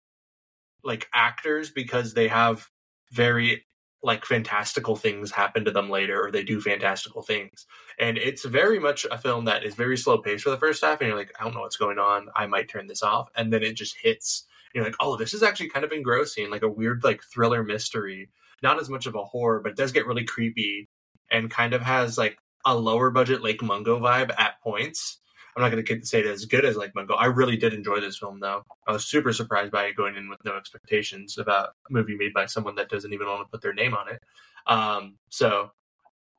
like 0.84 1.08
actors 1.14 1.70
because 1.70 2.14
they 2.14 2.28
have 2.28 2.70
very 3.12 3.66
like 4.04 4.24
fantastical 4.24 4.96
things 4.96 5.32
happen 5.32 5.66
to 5.66 5.72
them 5.72 5.90
later 5.90 6.24
or 6.24 6.30
they 6.30 6.44
do 6.44 6.62
fantastical 6.62 7.24
things. 7.24 7.66
And 7.98 8.20
it's 8.20 8.46
very 8.46 8.78
much 8.78 9.06
a 9.10 9.18
film 9.18 9.46
that 9.46 9.64
is 9.64 9.74
very 9.74 9.98
slow 9.98 10.20
paced 10.20 10.44
for 10.44 10.52
the 10.52 10.58
first 10.58 10.84
half 10.84 11.02
and 11.02 11.08
you're 11.08 11.18
like 11.18 11.34
i 11.40 11.44
don't 11.44 11.56
know 11.56 11.62
what's 11.62 11.78
going 11.78 11.98
on. 11.98 12.28
I 12.36 12.46
might 12.46 12.70
turn 12.70 12.86
this 12.86 13.02
off. 13.02 13.30
And 13.36 13.52
then 13.52 13.64
it 13.64 13.74
just 13.74 13.98
hits. 14.00 14.46
You're 14.74 14.84
like 14.84 14.96
oh 15.00 15.18
this 15.18 15.34
is 15.34 15.42
actually 15.42 15.70
kind 15.70 15.84
of 15.84 15.92
engrossing 15.92 16.52
like 16.52 16.62
a 16.62 16.70
weird 16.70 17.04
like 17.04 17.24
thriller 17.24 17.64
mystery. 17.64 18.30
Not 18.62 18.80
as 18.80 18.90
much 18.90 19.08
of 19.08 19.16
a 19.16 19.24
horror 19.24 19.60
but 19.62 19.72
it 19.72 19.78
does 19.78 19.92
get 19.92 20.06
really 20.06 20.26
creepy 20.26 20.88
and 21.32 21.50
kind 21.50 21.74
of 21.74 21.82
has 21.82 22.18
like 22.18 22.38
a 22.64 22.76
lower 22.76 23.10
budget 23.10 23.42
lake 23.42 23.64
mungo 23.64 24.00
vibe 24.00 24.32
at 24.38 24.62
points 24.62 25.20
I'm 25.56 25.62
not 25.62 25.72
going 25.72 25.86
to 25.86 26.06
say 26.06 26.20
it 26.20 26.26
as 26.26 26.46
good 26.46 26.66
as 26.66 26.76
Lake 26.76 26.94
Mungo. 26.96 27.14
I 27.14 27.28
really 27.28 27.56
did 27.56 27.74
enjoy 27.74 28.02
this 28.02 28.18
film, 28.18 28.42
though. 28.42 28.64
I 28.88 28.92
was 28.92 29.06
super 29.06 29.32
surprised 29.32 29.72
by 29.72 29.86
it 29.86 29.96
going 29.96 30.16
in 30.16 30.30
with 30.30 30.44
no 30.44 30.58
expectations 30.58 31.38
about 31.38 31.70
a 31.90 31.94
movie 31.94 32.18
made 32.18 32.34
by 32.34 32.46
someone 32.46 32.76
that 32.76 32.90
doesn't 32.90 33.14
even 33.14 33.28
want 33.28 33.48
to 33.48 33.52
put 33.52 33.62
their 33.62 33.74
name 33.74 33.94
on 33.94 34.10
it. 34.10 34.22
Um, 34.68 35.16
so 35.30 35.72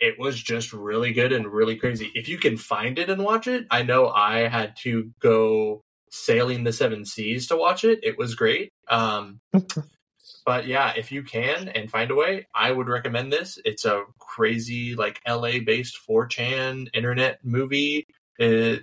it 0.01 0.19
was 0.19 0.41
just 0.41 0.73
really 0.73 1.13
good 1.13 1.33
and 1.33 1.47
really 1.47 1.77
crazy. 1.77 2.13
If 2.15 2.29
you 2.29 2.37
can 2.37 2.59
find 2.59 2.99
it 2.99 3.09
and 3.09 3.25
watch 3.25 3.47
it, 3.47 3.67
I 3.71 3.83
know 3.83 4.09
I 4.09 4.49
had 4.49 4.77
to 4.83 5.11
go 5.21 5.81
sailing 6.11 6.65
the 6.65 6.73
seven 6.73 7.05
seas 7.05 7.47
to 7.49 7.57
watch 7.57 7.85
it. 7.85 8.01
It 8.03 8.19
was 8.19 8.35
great. 8.35 8.71
Um, 8.89 9.41
but 10.45 10.67
yeah, 10.67 10.93
if 10.95 11.11
you 11.11 11.23
can 11.23 11.69
and 11.69 11.91
find 11.91 12.11
a 12.11 12.15
way, 12.15 12.47
I 12.55 12.71
would 12.71 12.89
recommend 12.89 13.33
this. 13.33 13.59
It's 13.65 13.87
a 13.87 14.05
crazy, 14.19 14.95
like 14.95 15.21
LA 15.27 15.61
based 15.65 15.99
4chan 16.09 16.89
internet 16.93 17.39
movie. 17.43 18.07
It 18.39 18.83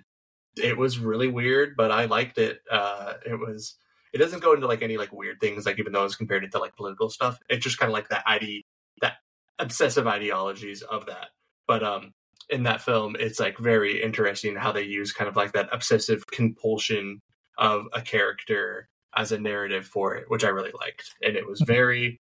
it 0.57 0.77
was 0.77 0.99
really 0.99 1.27
weird, 1.27 1.75
but 1.75 1.91
I 1.91 2.05
liked 2.05 2.37
it. 2.37 2.61
Uh, 2.69 3.13
it 3.25 3.39
was 3.39 3.75
it 4.13 4.19
doesn't 4.19 4.43
go 4.43 4.53
into 4.53 4.67
like 4.67 4.81
any 4.81 4.97
like 4.97 5.11
weird 5.11 5.39
things, 5.39 5.65
like 5.65 5.79
even 5.79 5.93
though 5.93 6.05
it's 6.05 6.15
compared 6.15 6.43
it 6.43 6.51
to 6.51 6.59
like 6.59 6.75
political 6.75 7.09
stuff. 7.09 7.39
It's 7.49 7.63
just 7.63 7.79
kind 7.79 7.89
of 7.89 7.93
like 7.93 8.09
that 8.09 8.23
id 8.27 8.63
that 9.01 9.13
obsessive 9.59 10.07
ideologies 10.07 10.81
of 10.83 11.07
that. 11.07 11.29
But 11.67 11.83
um, 11.83 12.13
in 12.49 12.63
that 12.63 12.81
film, 12.81 13.15
it's 13.19 13.39
like 13.39 13.57
very 13.57 14.01
interesting 14.01 14.55
how 14.55 14.71
they 14.71 14.83
use 14.83 15.11
kind 15.11 15.27
of 15.27 15.35
like 15.35 15.53
that 15.53 15.69
obsessive 15.71 16.27
compulsion 16.27 17.21
of 17.57 17.85
a 17.93 18.01
character 18.01 18.89
as 19.15 19.31
a 19.31 19.39
narrative 19.39 19.85
for 19.85 20.15
it, 20.15 20.25
which 20.27 20.43
I 20.43 20.49
really 20.49 20.71
liked, 20.79 21.13
and 21.21 21.35
it 21.35 21.47
was 21.47 21.61
very, 21.61 22.19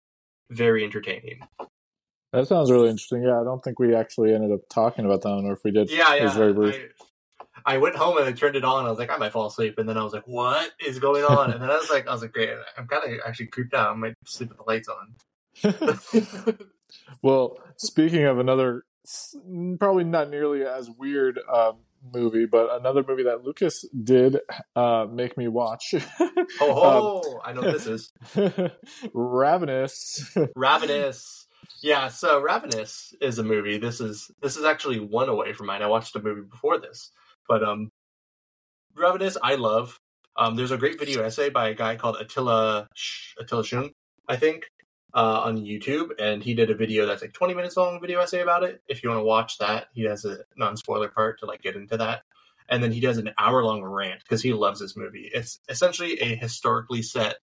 very 0.51 0.85
entertaining. 0.85 1.41
That 2.33 2.47
sounds 2.47 2.71
really 2.71 2.89
interesting. 2.89 3.23
Yeah, 3.23 3.41
I 3.41 3.45
don't 3.45 3.63
think 3.63 3.79
we 3.79 3.95
actually 3.95 4.35
ended 4.35 4.53
up 4.53 4.61
talking 4.69 5.05
about 5.05 5.23
that 5.23 5.31
one, 5.31 5.47
or 5.47 5.53
if 5.53 5.65
we 5.65 5.71
did, 5.71 5.91
yeah, 5.91 6.15
yeah. 6.15 6.23
It 6.23 6.25
was 6.25 6.35
very 6.35 6.53
brief. 6.53 6.75
I, 6.75 7.05
I 7.65 7.79
went 7.79 7.97
home 7.97 8.17
and 8.19 8.27
I 8.27 8.33
turned 8.33 8.57
it 8.57 8.65
on. 8.65 8.87
I 8.87 8.91
was 8.91 8.99
like, 8.99 9.11
I 9.11 9.17
might 9.17 9.33
fall 9.33 9.47
asleep, 9.47 9.79
and 9.79 9.89
then 9.89 9.97
I 9.97 10.05
was 10.05 10.13
like, 10.13 10.27
what 10.27 10.71
is 10.85 10.99
going 10.99 11.25
on? 11.25 11.53
And 11.53 11.63
then 11.63 11.71
I 11.71 11.77
was 11.77 11.91
like, 11.91 12.07
I 12.07 12.13
was 12.13 12.23
like, 12.23 12.33
great. 12.33 12.51
I'm 12.77 12.87
kind 12.87 13.13
of 13.13 13.21
actually 13.27 13.47
creeped 13.47 13.75
out. 13.75 13.91
I 13.91 13.95
might 13.95 14.15
sleep 14.25 14.51
with 14.51 14.59
the 14.59 14.65
lights 14.65 14.89
on. 14.89 15.15
well, 17.23 17.59
speaking 17.77 18.25
of 18.25 18.39
another, 18.39 18.85
probably 19.79 20.05
not 20.05 20.31
nearly 20.31 20.65
as 20.65 20.91
weird 20.91 21.39
um, 21.53 21.79
movie, 22.15 22.47
but 22.47 22.73
another 22.73 23.05
movie 23.07 23.25
that 23.25 23.45
Lucas 23.45 23.85
did 23.93 24.39
uh, 24.75 25.07
make 25.11 25.37
me 25.37 25.49
watch. 25.49 25.95
oh, 26.21 26.37
oh 26.61 27.23
um, 27.35 27.41
I 27.45 27.53
know 27.53 27.73
this 27.73 27.87
is 27.87 28.13
Ravenous. 29.13 30.37
Ravenous. 30.57 31.47
Yeah, 31.83 32.09
so 32.09 32.41
Ravenous 32.41 33.15
is 33.21 33.39
a 33.39 33.43
movie. 33.43 33.79
This 33.79 34.01
is 34.01 34.31
this 34.43 34.57
is 34.57 34.65
actually 34.65 35.01
one 35.01 35.29
away 35.29 35.53
from 35.53 35.67
mine. 35.67 35.83
I 35.83 35.87
watched 35.87 36.17
a 36.17 36.23
movie 36.23 36.43
before 36.43 36.79
this. 36.79 37.11
But 37.51 37.65
um, 37.65 37.91
Ravenous, 38.97 39.37
I 39.43 39.57
love. 39.57 39.99
Um, 40.37 40.55
there's 40.55 40.71
a 40.71 40.79
great 40.79 41.01
video 41.01 41.25
essay 41.25 41.51
by 41.51 41.71
a 41.71 41.75
guy 41.75 41.97
called 41.97 42.17
Attila 42.21 42.89
Attila 43.41 43.65
Shun, 43.65 43.91
I 44.29 44.37
think, 44.37 44.67
uh, 45.15 45.41
on 45.41 45.59
YouTube, 45.59 46.11
and 46.21 46.45
he 46.45 46.55
did 46.55 46.71
a 46.71 46.77
video 46.77 47.07
that's 47.07 47.23
like 47.23 47.33
20 47.33 47.55
minutes 47.55 47.77
long 47.77 48.01
video 48.01 48.21
essay 48.21 48.41
about 48.41 48.63
it. 48.63 48.81
If 48.89 49.03
you 49.03 49.11
want 49.11 49.19
to 49.19 49.25
watch 49.25 49.59
that, 49.59 49.89
he 49.93 50.05
has 50.05 50.25
a 50.25 50.39
non 50.57 50.77
spoiler 50.77 51.09
part 51.09 51.41
to 51.41 51.47
like 51.47 51.61
get 51.61 51.75
into 51.75 51.97
that, 51.97 52.23
and 52.69 52.81
then 52.81 52.93
he 52.93 53.01
does 53.01 53.19
an 53.19 53.33
hour 53.37 53.65
long 53.65 53.83
rant 53.83 54.21
because 54.21 54.43
he 54.43 54.53
loves 54.53 54.79
this 54.79 54.97
movie. 54.97 55.29
It's 55.35 55.59
essentially 55.69 56.21
a 56.21 56.37
historically 56.37 57.03
set 57.03 57.39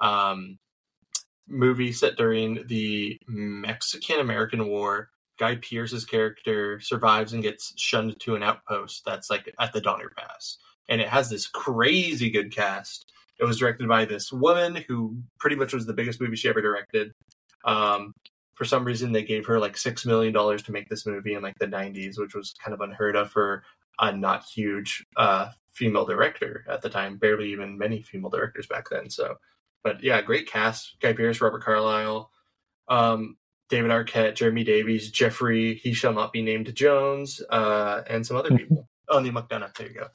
um, 0.00 0.60
movie 1.48 1.90
set 1.90 2.16
during 2.16 2.68
the 2.68 3.18
Mexican 3.26 4.20
American 4.20 4.68
War 4.68 5.10
Guy 5.40 5.56
Pearce's 5.56 6.04
character 6.04 6.78
survives 6.80 7.32
and 7.32 7.42
gets 7.42 7.72
shunned 7.76 8.20
to 8.20 8.34
an 8.34 8.42
outpost 8.42 9.02
that's 9.06 9.30
like 9.30 9.52
at 9.58 9.72
the 9.72 9.80
Donner 9.80 10.12
Pass. 10.14 10.58
And 10.90 11.00
it 11.00 11.08
has 11.08 11.30
this 11.30 11.46
crazy 11.46 12.30
good 12.30 12.54
cast. 12.54 13.10
It 13.38 13.44
was 13.44 13.58
directed 13.58 13.88
by 13.88 14.04
this 14.04 14.30
woman 14.30 14.84
who 14.86 15.16
pretty 15.38 15.56
much 15.56 15.72
was 15.72 15.86
the 15.86 15.94
biggest 15.94 16.20
movie 16.20 16.36
she 16.36 16.50
ever 16.50 16.60
directed. 16.60 17.12
Um, 17.64 18.12
for 18.54 18.66
some 18.66 18.84
reason, 18.84 19.12
they 19.12 19.22
gave 19.22 19.46
her 19.46 19.58
like 19.58 19.78
six 19.78 20.04
million 20.04 20.34
dollars 20.34 20.62
to 20.64 20.72
make 20.72 20.90
this 20.90 21.06
movie 21.06 21.32
in 21.32 21.42
like 21.42 21.58
the 21.58 21.66
'90s, 21.66 22.18
which 22.18 22.34
was 22.34 22.54
kind 22.62 22.74
of 22.74 22.82
unheard 22.82 23.16
of 23.16 23.30
for 23.30 23.62
a 23.98 24.14
not 24.14 24.44
huge 24.44 25.06
uh, 25.16 25.48
female 25.72 26.04
director 26.04 26.66
at 26.68 26.82
the 26.82 26.90
time. 26.90 27.16
Barely 27.16 27.50
even 27.50 27.78
many 27.78 28.02
female 28.02 28.28
directors 28.28 28.66
back 28.66 28.90
then. 28.90 29.08
So, 29.08 29.36
but 29.82 30.04
yeah, 30.04 30.20
great 30.20 30.46
cast: 30.46 30.96
Guy 31.00 31.14
Pearce, 31.14 31.40
Robert 31.40 31.62
Carlyle. 31.62 32.30
Um, 32.88 33.38
David 33.70 33.90
Arquette, 33.90 34.34
Jeremy 34.34 34.64
Davies, 34.64 35.10
Jeffrey, 35.10 35.74
he 35.74 35.94
shall 35.94 36.12
not 36.12 36.32
be 36.32 36.42
named 36.42 36.74
Jones, 36.74 37.40
uh, 37.50 38.02
and 38.08 38.26
some 38.26 38.36
other 38.36 38.50
people. 38.56 38.88
oh, 39.08 39.20
Neal 39.20 39.32
McDonough. 39.32 39.74
There 39.76 39.88
you 39.88 39.94
go. 39.94 40.08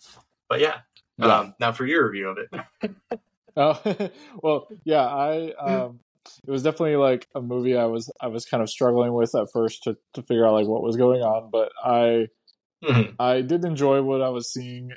But 0.50 0.60
yeah, 0.60 0.80
yeah. 1.18 1.40
Um, 1.40 1.56
now 1.60 1.72
for 1.72 1.86
your 1.86 2.10
review 2.10 2.30
of 2.30 2.38
it. 2.38 3.20
oh, 3.58 4.10
well, 4.44 4.68
yeah, 4.84 5.06
I. 5.06 5.54
Um, 5.54 6.00
it 6.48 6.50
was 6.50 6.64
definitely 6.64 6.96
like 6.96 7.28
a 7.36 7.42
movie 7.42 7.78
I 7.78 7.86
was 7.86 8.12
I 8.20 8.28
was 8.28 8.46
kind 8.46 8.64
of 8.64 8.70
struggling 8.70 9.14
with 9.14 9.36
at 9.36 9.52
first 9.54 9.84
to 9.84 9.96
to 10.14 10.24
figure 10.24 10.48
out 10.48 10.54
like 10.54 10.68
what 10.68 10.82
was 10.82 10.98
going 10.98 11.22
on, 11.22 11.50
but 11.52 11.72
I 11.84 12.28
mm-hmm. 12.84 13.12
I 13.20 13.42
did 13.42 13.64
enjoy 13.64 14.02
what 14.02 14.24
I 14.24 14.30
was 14.30 14.52
seeing, 14.52 14.92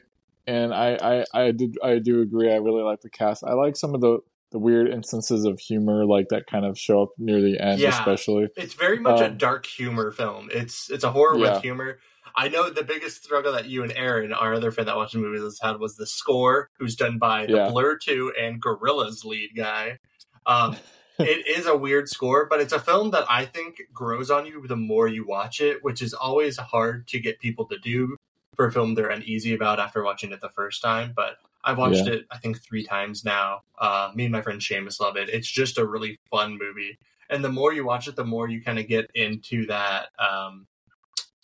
and 0.46 0.72
I, 0.72 0.98
I 1.00 1.24
I 1.34 1.50
did 1.50 1.76
I 1.82 1.98
do 1.98 2.22
agree 2.22 2.50
I 2.50 2.56
really 2.56 2.82
like 2.82 3.02
the 3.02 3.10
cast. 3.10 3.44
I 3.44 3.52
like 3.52 3.76
some 3.76 3.94
of 3.94 4.00
the 4.00 4.20
the 4.50 4.58
weird 4.58 4.88
instances 4.88 5.44
of 5.44 5.58
humor 5.58 6.04
like 6.06 6.28
that 6.30 6.46
kind 6.46 6.64
of 6.64 6.78
show 6.78 7.02
up 7.02 7.10
near 7.18 7.40
the 7.40 7.60
end 7.60 7.80
yeah, 7.80 7.90
especially. 7.90 8.48
It's 8.56 8.74
very 8.74 8.98
much 8.98 9.20
um, 9.20 9.32
a 9.32 9.34
dark 9.34 9.66
humor 9.66 10.10
film. 10.10 10.48
It's 10.52 10.90
it's 10.90 11.04
a 11.04 11.10
horror 11.10 11.38
yeah. 11.38 11.54
with 11.54 11.62
humor. 11.62 11.98
I 12.36 12.48
know 12.48 12.70
the 12.70 12.84
biggest 12.84 13.24
struggle 13.24 13.52
that 13.52 13.66
you 13.66 13.82
and 13.82 13.92
aaron 13.92 14.32
our 14.32 14.54
other 14.54 14.70
friend 14.70 14.88
that 14.88 14.96
watched 14.96 15.12
the 15.12 15.18
movie 15.18 15.42
has 15.42 15.58
had 15.60 15.78
was 15.78 15.96
the 15.96 16.06
score 16.06 16.70
who's 16.78 16.94
done 16.94 17.18
by 17.18 17.46
the 17.46 17.54
yeah. 17.54 17.70
blur 17.70 17.96
2 17.96 18.32
and 18.40 18.62
Gorillaz 18.62 19.24
lead 19.24 19.50
guy. 19.56 19.98
Um, 20.46 20.76
it 21.18 21.46
is 21.48 21.66
a 21.66 21.76
weird 21.76 22.08
score 22.08 22.46
but 22.46 22.60
it's 22.60 22.72
a 22.72 22.78
film 22.78 23.10
that 23.10 23.24
i 23.28 23.44
think 23.44 23.82
grows 23.92 24.30
on 24.30 24.46
you 24.46 24.64
the 24.68 24.76
more 24.76 25.08
you 25.08 25.26
watch 25.26 25.60
it 25.60 25.82
which 25.82 26.00
is 26.00 26.14
always 26.14 26.56
hard 26.58 27.08
to 27.08 27.18
get 27.18 27.40
people 27.40 27.66
to 27.66 27.76
do 27.78 28.16
for 28.54 28.66
a 28.66 28.72
film 28.72 28.94
they're 28.94 29.10
uneasy 29.10 29.52
about 29.52 29.80
after 29.80 30.04
watching 30.04 30.30
it 30.30 30.40
the 30.40 30.48
first 30.50 30.80
time 30.80 31.12
but 31.16 31.38
I 31.64 31.72
watched 31.72 32.06
Yeah. 32.06 32.14
it, 32.14 32.26
I 32.30 32.38
think, 32.38 32.62
three 32.62 32.84
times 32.84 33.24
now. 33.24 33.62
Uh, 33.78 34.10
me 34.14 34.24
and 34.24 34.32
my 34.32 34.42
friend 34.42 34.60
Seamus 34.60 35.00
love 35.00 35.16
it. 35.16 35.28
It's 35.28 35.50
just 35.50 35.78
a 35.78 35.86
really 35.86 36.18
fun 36.30 36.58
movie. 36.58 36.98
And 37.30 37.44
the 37.44 37.50
more 37.50 37.72
you 37.72 37.84
watch 37.84 38.08
it, 38.08 38.16
the 38.16 38.24
more 38.24 38.48
you 38.48 38.62
kind 38.62 38.78
of 38.78 38.86
get 38.88 39.10
into 39.14 39.66
that. 39.66 40.08
Um, 40.18 40.66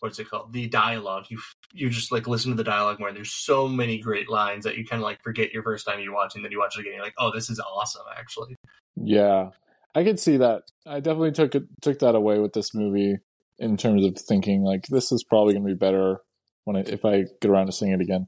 what's 0.01 0.19
it 0.19 0.31
called? 0.31 0.53
The 0.53 0.67
dialogue. 0.69 1.27
You 1.29 1.39
you 1.73 1.91
just 1.91 2.13
like 2.13 2.27
listen 2.29 2.53
to 2.53 2.57
the 2.57 2.65
dialogue 2.65 3.01
more. 3.01 3.09
And 3.09 3.17
there's 3.17 3.33
so 3.33 3.67
many 3.69 3.99
great 3.99 4.31
lines 4.31 4.65
that 4.65 4.77
you 4.79 4.87
kind 4.87 5.03
of 5.03 5.05
like 5.05 5.21
forget 5.23 5.53
your 5.53 5.63
first 5.63 5.87
time 5.87 5.99
you 6.01 6.13
watch, 6.13 6.37
and 6.37 6.45
then 6.45 6.53
you 6.53 6.59
watch 6.59 6.77
it 6.79 6.81
again. 6.83 6.95
You're 6.95 7.03
like, 7.03 7.15
oh, 7.19 7.33
this 7.35 7.51
is 7.51 7.61
awesome, 7.61 8.05
actually. 8.17 8.57
Yeah, 8.97 9.51
I 9.95 10.05
could 10.05 10.21
see 10.21 10.37
that. 10.39 10.63
I 10.87 11.01
definitely 11.01 11.33
took 11.33 11.55
it 11.55 11.65
took 11.83 11.99
that 11.99 12.15
away 12.15 12.39
with 12.39 12.53
this 12.53 12.75
movie 12.75 13.17
in 13.59 13.77
terms 13.77 14.05
of 14.05 14.17
thinking 14.17 14.63
like 14.63 14.87
this 14.87 15.11
is 15.13 15.25
probably 15.25 15.55
going 15.55 15.67
to 15.67 15.75
be 15.75 15.79
better 15.79 16.21
when 16.65 16.77
I, 16.77 16.81
if 16.81 17.05
I 17.05 17.25
get 17.41 17.51
around 17.51 17.67
to 17.67 17.73
seeing 17.73 17.93
it 17.93 18.01
again. 18.01 18.27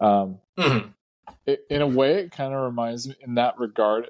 Um, 0.00 0.38
Mhm. 0.58 0.92
It, 1.46 1.60
in 1.70 1.82
a 1.82 1.86
way, 1.86 2.14
it 2.16 2.32
kind 2.32 2.54
of 2.54 2.60
reminds 2.62 3.08
me 3.08 3.14
in 3.20 3.34
that 3.34 3.58
regard. 3.58 4.08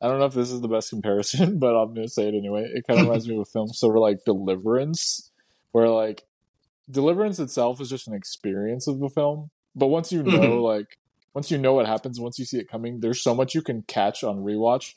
I 0.00 0.06
don't 0.08 0.18
know 0.20 0.26
if 0.26 0.34
this 0.34 0.50
is 0.52 0.60
the 0.60 0.68
best 0.68 0.90
comparison, 0.90 1.58
but 1.60 1.74
I'm 1.74 1.94
to 1.94 2.08
say 2.08 2.28
it 2.28 2.34
anyway. 2.34 2.70
It 2.72 2.84
kind 2.86 3.00
of 3.00 3.06
reminds 3.06 3.28
me 3.28 3.34
of 3.36 3.42
a 3.42 3.44
film 3.52 3.68
sort 3.68 3.96
of 3.96 4.02
like 4.02 4.18
Deliverance, 4.24 5.30
where 5.72 5.88
like 5.88 6.22
Deliverance 6.90 7.38
itself 7.38 7.80
is 7.80 7.90
just 7.90 8.08
an 8.08 8.14
experience 8.14 8.86
of 8.86 8.98
the 9.00 9.08
film, 9.10 9.50
but 9.74 9.88
once 9.88 10.10
you 10.12 10.22
know 10.22 10.30
Mhm. 10.62 10.62
like 10.62 10.98
once 11.34 11.50
you 11.50 11.58
know 11.58 11.74
what 11.74 11.86
happens, 11.86 12.18
once 12.18 12.38
you 12.38 12.44
see 12.44 12.58
it 12.58 12.68
coming, 12.70 13.00
there's 13.00 13.22
so 13.22 13.34
much 13.34 13.54
you 13.54 13.62
can 13.62 13.82
catch 13.82 14.24
on 14.24 14.38
rewatch 14.38 14.94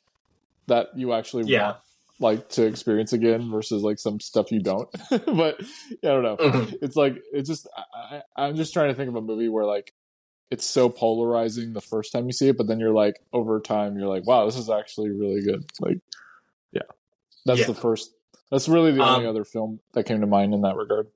that 0.68 0.88
you 0.96 1.12
actually 1.14 1.44
Yeah. 1.46 1.64
want 1.64 1.78
like 2.20 2.50
to 2.50 2.66
experience 2.66 3.14
again 3.14 3.50
versus 3.52 3.82
like 3.84 3.98
some 4.00 4.20
stuff 4.20 4.52
you 4.52 4.62
don't. 4.62 4.88
but 5.10 5.60
yeah, 6.04 6.12
I 6.12 6.14
don't 6.14 6.24
know. 6.24 6.38
Mhm. 6.38 6.76
It's 6.82 6.96
like 6.96 7.16
it's 7.34 7.50
just 7.50 7.68
I, 7.76 8.22
I, 8.38 8.46
I'm 8.46 8.56
just 8.56 8.72
trying 8.74 8.90
to 8.90 8.96
think 8.96 9.10
of 9.10 9.16
a 9.16 9.22
movie 9.22 9.50
where 9.50 9.66
like 9.66 9.92
it's 10.52 10.66
so 10.66 10.90
polarizing 10.90 11.74
the 11.74 11.82
first 11.82 12.12
time 12.12 12.26
you 12.28 12.34
see 12.34 12.50
it, 12.50 12.58
but 12.58 12.68
then 12.68 12.80
you're 12.80 12.92
like 12.94 13.16
over 13.34 13.60
time 13.62 13.98
you're 13.98 14.08
like, 14.10 14.28
wow, 14.28 14.46
this 14.46 14.58
is 14.58 14.70
actually 14.70 15.10
really 15.10 15.42
good. 15.42 15.66
Like, 15.80 15.98
yeah, 16.74 16.82
that's 17.46 17.62
Yeah. 17.62 17.68
the 17.68 17.74
first. 17.74 18.14
That's 18.52 18.68
really 18.68 18.92
the 18.92 19.02
only 19.02 19.26
Um, 19.26 19.30
other 19.30 19.46
film 19.46 19.80
that 19.94 20.04
came 20.06 20.20
to 20.22 20.28
mind 20.28 20.54
in 20.54 20.62
that 20.64 20.76
regard. 20.76 21.08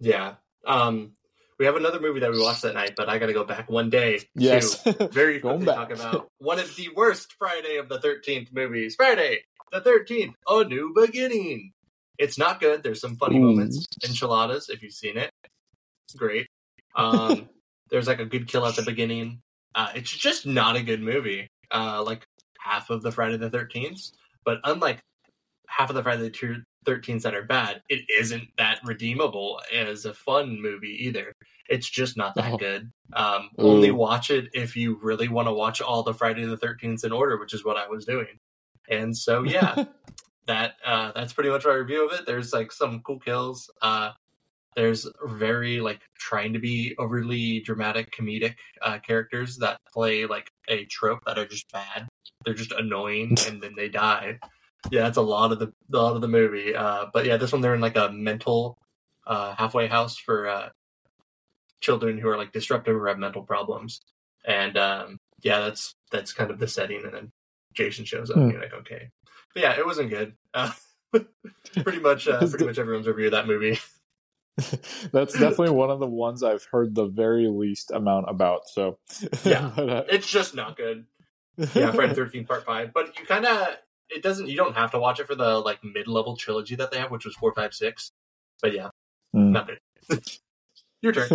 Yeah. 0.00 0.34
Um, 0.64 1.12
we 1.58 1.66
have 1.66 1.76
another 1.76 2.00
movie 2.00 2.20
that 2.20 2.30
we 2.30 2.40
watched 2.40 2.62
that 2.62 2.74
night, 2.74 2.94
but 2.96 3.08
I 3.08 3.18
got 3.18 3.26
to 3.26 3.32
go 3.32 3.44
back 3.44 3.68
one 3.70 3.90
day. 3.90 4.20
Yes, 4.34 4.82
To 4.84 5.08
very 5.12 5.40
Going 5.40 5.58
quickly 5.58 5.66
back. 5.66 5.88
talk 5.88 5.98
about 5.98 6.28
one 6.38 6.58
of 6.58 6.74
the 6.76 6.88
worst 6.96 7.32
Friday 7.38 7.76
of 7.76 7.88
the 7.88 7.98
13th 7.98 8.52
movies. 8.52 8.94
Friday 8.96 9.40
the 9.72 9.80
13th, 9.80 10.34
A 10.48 10.64
New 10.64 10.92
Beginning. 10.94 11.72
It's 12.18 12.38
not 12.38 12.60
good. 12.60 12.84
There's 12.84 13.00
some 13.00 13.16
funny 13.16 13.38
Ooh. 13.38 13.46
moments. 13.46 13.86
Enchiladas, 14.04 14.68
if 14.68 14.82
you've 14.82 14.92
seen 14.92 15.16
it. 15.16 15.32
Great. 16.16 16.46
Um, 16.94 17.48
there's 17.90 18.06
like 18.08 18.20
a 18.20 18.24
good 18.24 18.48
kill 18.48 18.66
at 18.66 18.76
the 18.76 18.82
beginning. 18.82 19.40
Uh, 19.74 19.90
it's 19.94 20.10
just 20.10 20.46
not 20.46 20.76
a 20.76 20.82
good 20.82 21.02
movie. 21.02 21.48
Uh, 21.70 22.02
like 22.04 22.24
half 22.60 22.90
of 22.90 23.02
the 23.02 23.10
Friday 23.12 23.36
the 23.36 23.50
13th. 23.50 24.12
But 24.44 24.58
unlike 24.64 25.00
half 25.68 25.90
of 25.90 25.96
the 25.96 26.02
Friday 26.02 26.28
the 26.28 26.62
13th 26.86 27.22
that 27.22 27.34
are 27.34 27.44
bad, 27.44 27.82
it 27.88 28.04
isn't 28.18 28.48
that 28.58 28.80
redeemable 28.84 29.60
as 29.74 30.04
a 30.04 30.14
fun 30.14 30.60
movie 30.60 30.96
either. 31.06 31.32
It's 31.68 31.88
just 31.88 32.16
not 32.16 32.34
that 32.34 32.52
Oh. 32.52 32.56
good. 32.58 32.90
Um, 33.14 33.48
only 33.58 33.90
watch 33.90 34.30
it 34.30 34.48
if 34.52 34.76
you 34.76 34.98
really 35.02 35.28
want 35.28 35.48
to 35.48 35.52
watch 35.52 35.80
all 35.80 36.02
the 36.02 36.12
Friday 36.14 36.44
the 36.44 36.58
13th 36.58 37.04
in 37.04 37.12
order, 37.12 37.38
which 37.38 37.54
is 37.54 37.64
what 37.64 37.76
I 37.78 37.88
was 37.88 38.04
doing. 38.04 38.38
And 38.88 39.16
so, 39.16 39.44
yeah, 39.44 39.84
that 40.46 40.74
uh, 40.84 41.12
that's 41.14 41.32
pretty 41.32 41.48
much 41.48 41.64
my 41.64 41.72
review 41.72 42.06
of 42.06 42.12
it. 42.18 42.26
There's 42.26 42.52
like 42.52 42.70
some 42.70 43.00
cool 43.00 43.18
kills. 43.18 43.70
Uh, 43.80 44.10
there's 44.76 45.06
very 45.24 45.80
like 45.80 46.00
trying 46.18 46.52
to 46.52 46.58
be 46.58 46.94
overly 46.98 47.60
dramatic, 47.60 48.10
comedic 48.10 48.54
uh, 48.82 48.98
characters 48.98 49.56
that 49.58 49.80
play 49.92 50.26
like 50.26 50.50
a 50.68 50.84
trope 50.86 51.20
that 51.26 51.38
are 51.38 51.46
just 51.46 51.70
bad. 51.72 52.08
They're 52.44 52.54
just 52.54 52.72
annoying, 52.72 53.36
and 53.48 53.62
then 53.62 53.74
they 53.76 53.88
die. 53.88 54.38
Yeah, 54.90 55.02
that's 55.02 55.16
a 55.16 55.22
lot 55.22 55.52
of 55.52 55.58
the 55.58 55.72
a 55.92 55.96
lot 55.96 56.14
of 56.14 56.20
the 56.20 56.28
movie. 56.28 56.74
Uh, 56.74 57.06
but 57.12 57.24
yeah, 57.24 57.36
this 57.36 57.52
one 57.52 57.60
they're 57.62 57.74
in 57.74 57.80
like 57.80 57.96
a 57.96 58.10
mental 58.12 58.76
uh, 59.26 59.54
halfway 59.56 59.86
house 59.86 60.16
for 60.18 60.46
uh, 60.48 60.68
children 61.80 62.18
who 62.18 62.28
are 62.28 62.36
like 62.36 62.52
disruptive 62.52 62.94
or 62.96 63.08
have 63.08 63.18
mental 63.18 63.42
problems. 63.42 64.00
And 64.46 64.76
um, 64.76 65.18
yeah, 65.42 65.60
that's 65.60 65.94
that's 66.10 66.32
kind 66.32 66.50
of 66.50 66.58
the 66.58 66.68
setting. 66.68 67.02
And 67.04 67.14
then 67.14 67.32
Jason 67.74 68.04
shows 68.04 68.30
up, 68.30 68.36
Hmm. 68.36 68.42
and 68.42 68.52
you're 68.52 68.60
like, 68.62 68.74
okay, 68.74 69.08
but 69.54 69.62
yeah, 69.62 69.72
it 69.78 69.86
wasn't 69.86 70.10
good. 70.10 70.34
Uh, 70.52 70.70
pretty 71.82 72.00
much, 72.00 72.28
uh, 72.28 72.38
pretty 72.48 72.66
much 72.66 72.78
everyone's 72.78 73.06
review 73.06 73.26
of 73.26 73.32
that 73.32 73.46
movie. 73.46 73.78
That's 75.12 75.32
definitely 75.32 75.70
one 75.70 75.90
of 75.90 75.98
the 76.00 76.06
ones 76.06 76.42
I've 76.42 76.64
heard 76.64 76.94
the 76.94 77.06
very 77.06 77.48
least 77.48 77.90
amount 77.90 78.26
about. 78.28 78.68
So 78.68 78.98
Yeah. 79.44 79.70
But, 79.76 79.88
uh, 79.88 80.04
It's 80.10 80.30
just 80.30 80.54
not 80.54 80.76
good. 80.76 81.06
Yeah, 81.74 81.92
Friday 81.92 82.14
Thirteen 82.14 82.44
Part 82.46 82.64
Five. 82.64 82.92
But 82.92 83.18
you 83.18 83.24
kind 83.26 83.46
of 83.46 83.68
it 84.10 84.22
doesn't. 84.22 84.48
You 84.48 84.56
don't 84.56 84.74
have 84.76 84.90
to 84.92 84.98
watch 84.98 85.18
it 85.20 85.26
for 85.26 85.34
the 85.34 85.58
like 85.58 85.82
mid 85.82 86.06
level 86.08 86.36
trilogy 86.36 86.74
that 86.76 86.90
they 86.90 86.98
have, 86.98 87.10
which 87.10 87.24
was 87.24 87.34
four, 87.36 87.52
five, 87.54 87.72
six. 87.74 88.10
But 88.62 88.72
yeah, 88.74 88.90
Mm. 89.34 89.50
not 89.50 89.66
good. 89.68 90.20
Your 91.02 91.12
turn. 91.12 91.28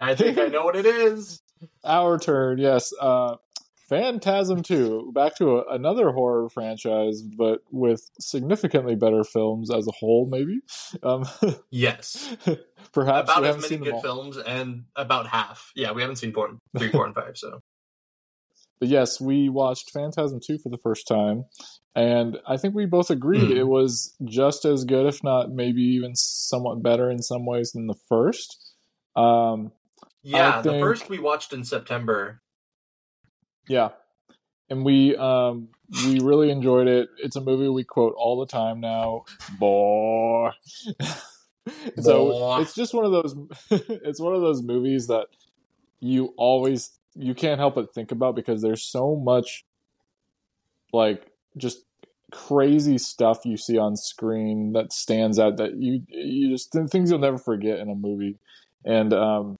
I 0.00 0.14
think 0.14 0.38
I 0.38 0.46
know 0.46 0.64
what 0.64 0.76
it 0.76 0.86
is. 0.86 1.40
Our 1.84 2.18
turn, 2.18 2.58
yes. 2.58 2.92
Uh, 3.00 3.36
Phantasm 3.88 4.62
2, 4.62 5.12
back 5.14 5.36
to 5.36 5.58
a, 5.58 5.74
another 5.74 6.10
horror 6.10 6.48
franchise, 6.50 7.22
but 7.22 7.60
with 7.70 8.10
significantly 8.20 8.94
better 8.94 9.24
films 9.24 9.70
as 9.70 9.86
a 9.86 9.92
whole, 9.92 10.28
maybe. 10.30 10.60
Um, 11.02 11.24
Yes, 11.70 12.36
perhaps 12.92 13.30
about 13.30 13.42
we 13.42 13.48
as 13.48 13.70
many 13.70 13.82
good 13.82 14.00
films, 14.02 14.36
and 14.36 14.84
about 14.94 15.26
half. 15.26 15.72
Yeah, 15.74 15.92
we 15.92 16.02
haven't 16.02 16.16
seen 16.16 16.32
four, 16.32 16.50
three, 16.76 16.90
four, 16.90 17.06
and 17.06 17.14
five. 17.14 17.38
So 17.38 17.60
But 18.80 18.88
yes, 18.88 19.20
we 19.20 19.48
watched 19.48 19.90
Phantasm 19.90 20.38
2 20.44 20.58
for 20.58 20.68
the 20.68 20.78
first 20.78 21.08
time, 21.08 21.46
and 21.96 22.38
I 22.46 22.58
think 22.58 22.74
we 22.74 22.86
both 22.86 23.10
agreed 23.10 23.50
Hmm. 23.50 23.56
it 23.56 23.66
was 23.66 24.14
just 24.24 24.64
as 24.64 24.84
good, 24.84 25.06
if 25.06 25.24
not 25.24 25.50
maybe 25.50 25.82
even 25.82 26.14
somewhat 26.14 26.82
better 26.82 27.10
in 27.10 27.22
some 27.22 27.44
ways 27.46 27.72
than 27.72 27.86
the 27.86 27.98
first. 28.08 28.74
Um, 29.16 29.72
yeah, 30.22 30.60
the 30.60 30.78
first 30.78 31.08
we 31.08 31.18
watched 31.18 31.52
in 31.52 31.64
September. 31.64 32.42
Yeah. 33.68 33.90
And 34.70 34.84
we 34.84 35.16
um 35.16 35.68
we 36.04 36.20
really 36.20 36.50
enjoyed 36.50 36.88
it. 36.88 37.08
It's 37.18 37.36
a 37.36 37.40
movie 37.40 37.68
we 37.68 37.84
quote 37.84 38.14
all 38.16 38.38
the 38.38 38.46
time 38.46 38.80
now. 38.80 39.24
Boy. 39.58 40.50
so 42.00 42.60
it's 42.60 42.74
just 42.74 42.94
one 42.94 43.04
of 43.04 43.12
those 43.12 43.34
it's 43.70 44.20
one 44.20 44.34
of 44.34 44.40
those 44.40 44.62
movies 44.62 45.06
that 45.08 45.26
you 46.00 46.34
always 46.36 46.90
you 47.14 47.34
can't 47.34 47.58
help 47.58 47.74
but 47.74 47.94
think 47.94 48.12
about 48.12 48.36
because 48.36 48.62
there's 48.62 48.82
so 48.82 49.16
much 49.16 49.64
like 50.92 51.30
just 51.56 51.84
crazy 52.30 52.98
stuff 52.98 53.44
you 53.44 53.56
see 53.56 53.78
on 53.78 53.96
screen 53.96 54.72
that 54.72 54.92
stands 54.92 55.38
out 55.38 55.56
that 55.56 55.76
you 55.76 56.02
you 56.08 56.50
just 56.50 56.72
things 56.90 57.10
you'll 57.10 57.18
never 57.18 57.38
forget 57.38 57.78
in 57.78 57.90
a 57.90 57.94
movie. 57.94 58.38
And 58.84 59.12
um 59.12 59.56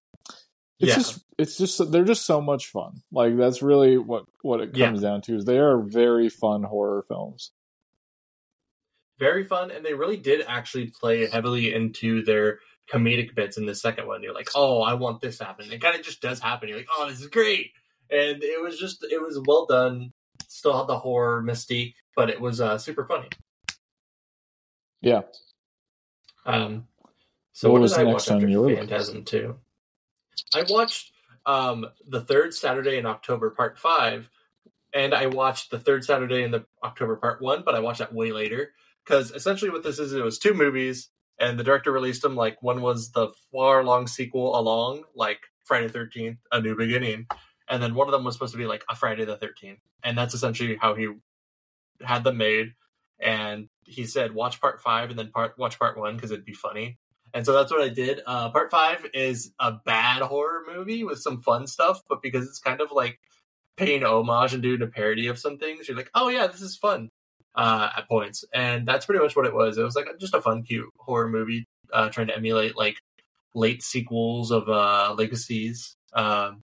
it's 0.80 0.90
Yeah. 0.90 0.94
just 0.96 1.20
it's 1.38 1.56
just 1.58 1.90
they're 1.92 2.04
just 2.04 2.26
so 2.26 2.40
much 2.40 2.66
fun. 2.68 2.94
Like 3.12 3.36
that's 3.36 3.62
really 3.62 3.98
what 3.98 4.24
what 4.42 4.60
it 4.60 4.76
Yeah. 4.76 4.86
comes 4.86 5.02
down 5.02 5.22
to 5.22 5.36
is 5.36 5.44
they 5.44 5.58
are 5.58 5.78
very 5.80 6.28
fun 6.28 6.62
horror 6.62 7.04
films. 7.08 7.52
Very 9.18 9.44
fun 9.44 9.70
and 9.70 9.84
they 9.84 9.94
really 9.94 10.16
did 10.16 10.44
actually 10.46 10.88
play 10.88 11.26
heavily 11.28 11.74
into 11.74 12.22
their 12.24 12.60
comedic 12.92 13.34
bits 13.34 13.58
in 13.58 13.66
the 13.66 13.74
second 13.74 14.06
one. 14.06 14.22
You're 14.22 14.34
like 14.34 14.50
oh 14.54 14.82
i 14.82 14.94
want 14.94 15.20
this 15.20 15.38
to 15.38 15.44
happen. 15.44 15.70
It 15.72 15.80
kind 15.80 15.96
of 15.96 16.02
just 16.02 16.20
does 16.20 16.40
happen. 16.40 16.68
You're 16.68 16.78
like 16.78 16.88
oh 16.96 17.08
this 17.08 17.20
is 17.20 17.26
great. 17.28 17.72
And 18.10 18.42
it 18.42 18.62
was 18.62 18.78
just 18.78 19.04
it 19.10 19.20
was 19.20 19.38
well 19.46 19.66
done. 19.66 20.12
Still 20.48 20.76
had 20.78 20.86
the 20.86 20.98
horror 20.98 21.42
mystique 21.42 21.94
but 22.16 22.30
it 22.30 22.40
was 22.40 22.60
uh, 22.60 22.78
super 22.78 23.04
funny. 23.06 23.28
Yeah. 25.00 25.22
Um 26.46 26.88
so 27.52 27.70
What 27.70 27.80
what, 27.80 27.82
was 27.82 27.98
i 27.98 28.04
next 28.04 28.28
watch 28.28 28.30
on 28.30 28.36
after 28.36 28.48
your 28.48 28.68
phantasm 28.76 29.24
2 29.24 29.56
i 30.54 30.64
watched 30.68 31.12
um 31.46 31.86
the 32.06 32.20
third 32.20 32.54
saturday 32.54 32.98
in 32.98 33.06
october 33.06 33.50
part 33.50 33.78
five 33.78 34.28
and 34.92 35.14
i 35.14 35.26
watched 35.26 35.70
the 35.70 35.78
third 35.78 36.04
saturday 36.04 36.42
in 36.42 36.50
the 36.50 36.64
october 36.82 37.16
part 37.16 37.40
one 37.40 37.62
but 37.64 37.74
i 37.74 37.80
watched 37.80 38.00
that 38.00 38.14
way 38.14 38.32
later. 38.32 38.72
Because 39.04 39.30
essentially 39.30 39.70
what 39.70 39.82
this 39.82 39.98
is 39.98 40.12
it 40.12 40.22
was 40.22 40.38
two 40.38 40.52
movies 40.52 41.08
and 41.38 41.58
the 41.58 41.64
director 41.64 41.90
released 41.90 42.22
them 42.22 42.36
like 42.36 42.62
one 42.62 42.82
was 42.82 43.12
the 43.12 43.28
far 43.50 43.82
long 43.82 44.06
sequel 44.06 44.58
along 44.58 45.04
like 45.14 45.40
friday 45.64 45.88
13th 45.88 46.36
a 46.52 46.60
new 46.60 46.76
beginning 46.76 47.26
and 47.68 47.82
then 47.82 47.94
one 47.94 48.06
of 48.08 48.12
them 48.12 48.24
was 48.24 48.34
supposed 48.34 48.52
to 48.52 48.58
be 48.58 48.66
like 48.66 48.84
a 48.90 48.96
friday 48.96 49.24
the 49.24 49.36
13th 49.36 49.78
and 50.02 50.16
that's 50.16 50.34
essentially 50.34 50.76
how 50.76 50.94
he 50.94 51.08
had 52.02 52.24
them 52.24 52.36
made 52.36 52.74
and 53.20 53.68
he 53.84 54.04
said 54.04 54.34
watch 54.34 54.60
part 54.60 54.80
five 54.80 55.10
and 55.10 55.18
then 55.18 55.30
part 55.30 55.58
watch 55.58 55.78
part 55.78 55.98
one 55.98 56.14
because 56.14 56.30
it'd 56.30 56.44
be 56.44 56.52
funny 56.54 56.98
and 57.34 57.44
so 57.44 57.52
that's 57.52 57.70
what 57.70 57.80
i 57.80 57.88
did 57.88 58.20
uh 58.26 58.50
part 58.50 58.70
five 58.70 59.04
is 59.14 59.52
a 59.60 59.72
bad 59.84 60.22
horror 60.22 60.62
movie 60.72 61.04
with 61.04 61.18
some 61.18 61.40
fun 61.40 61.66
stuff 61.66 62.02
but 62.08 62.22
because 62.22 62.46
it's 62.46 62.58
kind 62.58 62.80
of 62.80 62.90
like 62.92 63.18
paying 63.76 64.04
homage 64.04 64.54
and 64.54 64.62
doing 64.62 64.82
a 64.82 64.86
parody 64.86 65.26
of 65.26 65.38
some 65.38 65.58
things 65.58 65.88
you're 65.88 65.96
like 65.96 66.10
oh 66.14 66.28
yeah 66.28 66.46
this 66.46 66.60
is 66.60 66.76
fun 66.76 67.10
uh, 67.58 67.90
at 67.96 68.08
points, 68.08 68.44
and 68.54 68.86
that's 68.86 69.04
pretty 69.04 69.22
much 69.22 69.36
what 69.36 69.44
it 69.44 69.52
was. 69.52 69.76
It 69.76 69.82
was 69.82 69.96
like 69.96 70.06
just 70.18 70.34
a 70.34 70.40
fun, 70.40 70.62
cute 70.62 70.88
horror 70.96 71.28
movie, 71.28 71.66
uh, 71.92 72.08
trying 72.08 72.28
to 72.28 72.36
emulate 72.36 72.76
like 72.76 72.96
late 73.54 73.82
sequels 73.82 74.52
of 74.52 74.68
uh, 74.68 75.14
Legacies. 75.18 75.96
Um, 76.12 76.62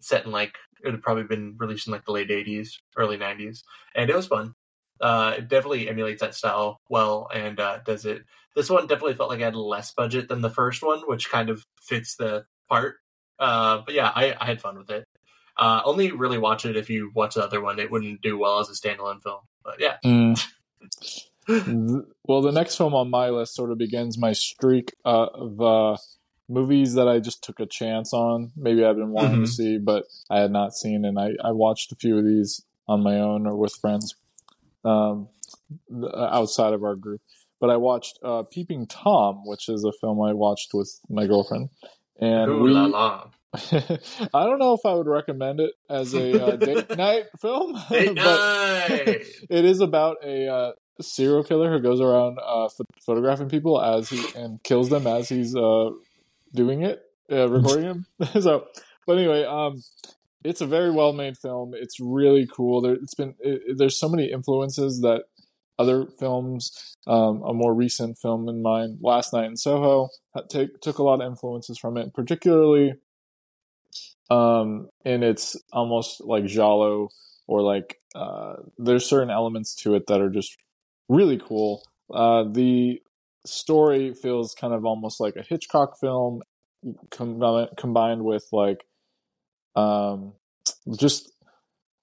set 0.00 0.24
in 0.24 0.32
like 0.32 0.54
it 0.84 0.90
had 0.90 1.02
probably 1.02 1.24
been 1.24 1.54
released 1.58 1.86
in 1.86 1.92
like 1.92 2.04
the 2.04 2.12
late 2.12 2.28
'80s, 2.28 2.70
early 2.96 3.16
'90s, 3.16 3.62
and 3.94 4.10
it 4.10 4.16
was 4.16 4.26
fun. 4.26 4.54
Uh, 5.00 5.34
it 5.38 5.48
definitely 5.48 5.88
emulates 5.88 6.20
that 6.22 6.34
style 6.34 6.80
well 6.88 7.28
and 7.34 7.60
uh, 7.60 7.78
does 7.84 8.04
it. 8.06 8.22
This 8.54 8.70
one 8.70 8.86
definitely 8.86 9.14
felt 9.14 9.28
like 9.28 9.40
it 9.40 9.44
had 9.44 9.54
less 9.56 9.92
budget 9.92 10.28
than 10.28 10.40
the 10.40 10.50
first 10.50 10.82
one, 10.82 11.00
which 11.06 11.30
kind 11.30 11.50
of 11.50 11.64
fits 11.82 12.16
the 12.16 12.46
part. 12.68 12.96
Uh, 13.38 13.82
but 13.84 13.94
yeah, 13.94 14.10
I, 14.14 14.34
I 14.40 14.46
had 14.46 14.60
fun 14.62 14.78
with 14.78 14.90
it. 14.90 15.06
Uh, 15.58 15.80
only 15.84 16.12
really 16.12 16.38
watch 16.38 16.64
it 16.64 16.76
if 16.76 16.88
you 16.88 17.10
watch 17.14 17.34
the 17.34 17.44
other 17.44 17.60
one. 17.60 17.78
It 17.78 17.90
wouldn't 17.90 18.22
do 18.22 18.38
well 18.38 18.58
as 18.58 18.68
a 18.68 18.72
standalone 18.72 19.22
film. 19.22 19.40
But 19.62 19.80
yeah. 19.80 19.96
Mm. 20.04 20.42
well, 22.24 22.42
the 22.42 22.52
next 22.52 22.76
film 22.76 22.94
on 22.94 23.10
my 23.10 23.30
list 23.30 23.54
sort 23.54 23.70
of 23.70 23.78
begins 23.78 24.18
my 24.18 24.32
streak 24.32 24.94
uh, 25.04 25.26
of 25.32 25.60
uh, 25.60 25.96
movies 26.48 26.94
that 26.94 27.08
I 27.08 27.18
just 27.20 27.42
took 27.42 27.60
a 27.60 27.66
chance 27.66 28.12
on. 28.12 28.52
Maybe 28.56 28.84
I've 28.84 28.96
been 28.96 29.12
wanting 29.12 29.40
Mhm. 29.40 29.46
to 29.46 29.50
see, 29.50 29.78
but 29.78 30.04
I 30.30 30.40
had 30.40 30.50
not 30.50 30.74
seen, 30.74 31.04
and 31.04 31.18
I, 31.18 31.32
I 31.42 31.52
watched 31.52 31.92
a 31.92 31.96
few 31.96 32.18
of 32.18 32.24
these 32.24 32.62
on 32.88 33.02
my 33.02 33.20
own 33.20 33.46
or 33.46 33.56
with 33.56 33.74
friends 33.74 34.14
um, 34.86 35.28
outside 36.16 36.72
of 36.74 36.82
our 36.82 36.94
group. 36.96 37.20
But 37.60 37.70
I 37.70 37.76
watched 37.76 38.18
uh, 38.22 38.42
Peeping 38.50 38.86
Tom, 38.86 39.42
which 39.46 39.68
is 39.68 39.84
a 39.84 39.92
film 40.00 40.20
I 40.22 40.32
watched 40.34 40.74
with 40.74 40.90
my 41.08 41.26
girlfriend, 41.26 41.70
and 42.20 42.50
Ooh 42.50 42.62
we. 42.62 42.70
la 42.72 42.84
la. 42.86 43.30
I 43.54 44.44
don't 44.44 44.58
know 44.58 44.74
if 44.74 44.84
I 44.84 44.92
would 44.92 45.06
recommend 45.06 45.60
it 45.60 45.72
as 45.88 46.12
a 46.12 46.44
uh, 46.44 46.56
date 46.56 46.96
night 46.96 47.24
film, 47.40 47.72
Date 47.90 48.14
but 48.14 48.88
night! 48.88 49.26
it 49.48 49.64
is 49.64 49.80
about 49.80 50.18
a 50.22 50.46
uh, 50.46 50.72
serial 51.00 51.42
killer 51.42 51.70
who 51.70 51.80
goes 51.80 52.00
around 52.00 52.38
uh, 52.44 52.68
ph- 52.68 52.86
photographing 53.04 53.48
people 53.48 53.80
as 53.80 54.10
he 54.10 54.22
and 54.38 54.62
kills 54.62 54.90
them 54.90 55.06
as 55.06 55.30
he's 55.30 55.56
uh, 55.56 55.88
doing 56.54 56.82
it, 56.82 57.00
uh, 57.32 57.48
recording 57.48 57.84
them. 57.84 58.06
so, 58.42 58.66
but 59.06 59.16
anyway, 59.16 59.44
um, 59.44 59.82
it's 60.48 60.60
a 60.60 60.66
very 60.66 60.90
well 60.90 61.12
made 61.12 61.36
film. 61.36 61.72
It's 61.74 62.00
really 62.00 62.46
cool. 62.46 62.80
There, 62.80 62.94
it's 62.94 63.14
been 63.14 63.34
it, 63.40 63.76
there's 63.76 63.98
so 63.98 64.08
many 64.08 64.30
influences 64.30 65.00
that 65.00 65.24
other 65.78 66.06
films, 66.18 66.96
um, 67.06 67.42
a 67.42 67.52
more 67.52 67.74
recent 67.74 68.16
film 68.18 68.48
in 68.48 68.62
mind, 68.62 68.98
Last 69.02 69.34
Night 69.34 69.44
in 69.44 69.56
Soho, 69.56 70.08
take, 70.48 70.80
took 70.80 70.98
a 70.98 71.02
lot 71.02 71.20
of 71.20 71.30
influences 71.30 71.78
from 71.78 71.98
it, 71.98 72.14
particularly 72.14 72.94
um, 74.30 74.88
and 75.04 75.22
it's 75.22 75.56
almost 75.72 76.20
like 76.20 76.46
giallo 76.46 77.08
or 77.46 77.62
like 77.62 78.00
uh, 78.14 78.54
there's 78.78 79.08
certain 79.08 79.30
elements 79.30 79.74
to 79.76 79.94
it 79.94 80.06
that 80.08 80.20
are 80.20 80.30
just 80.30 80.56
really 81.08 81.38
cool. 81.38 81.82
Uh, 82.12 82.44
the 82.50 83.00
story 83.44 84.14
feels 84.14 84.54
kind 84.54 84.74
of 84.74 84.84
almost 84.84 85.20
like 85.20 85.36
a 85.36 85.42
Hitchcock 85.42 85.98
film 86.00 86.42
com- 87.10 87.68
combined 87.76 88.24
with 88.24 88.46
like 88.52 88.84
um, 89.76 90.32
just 90.98 91.32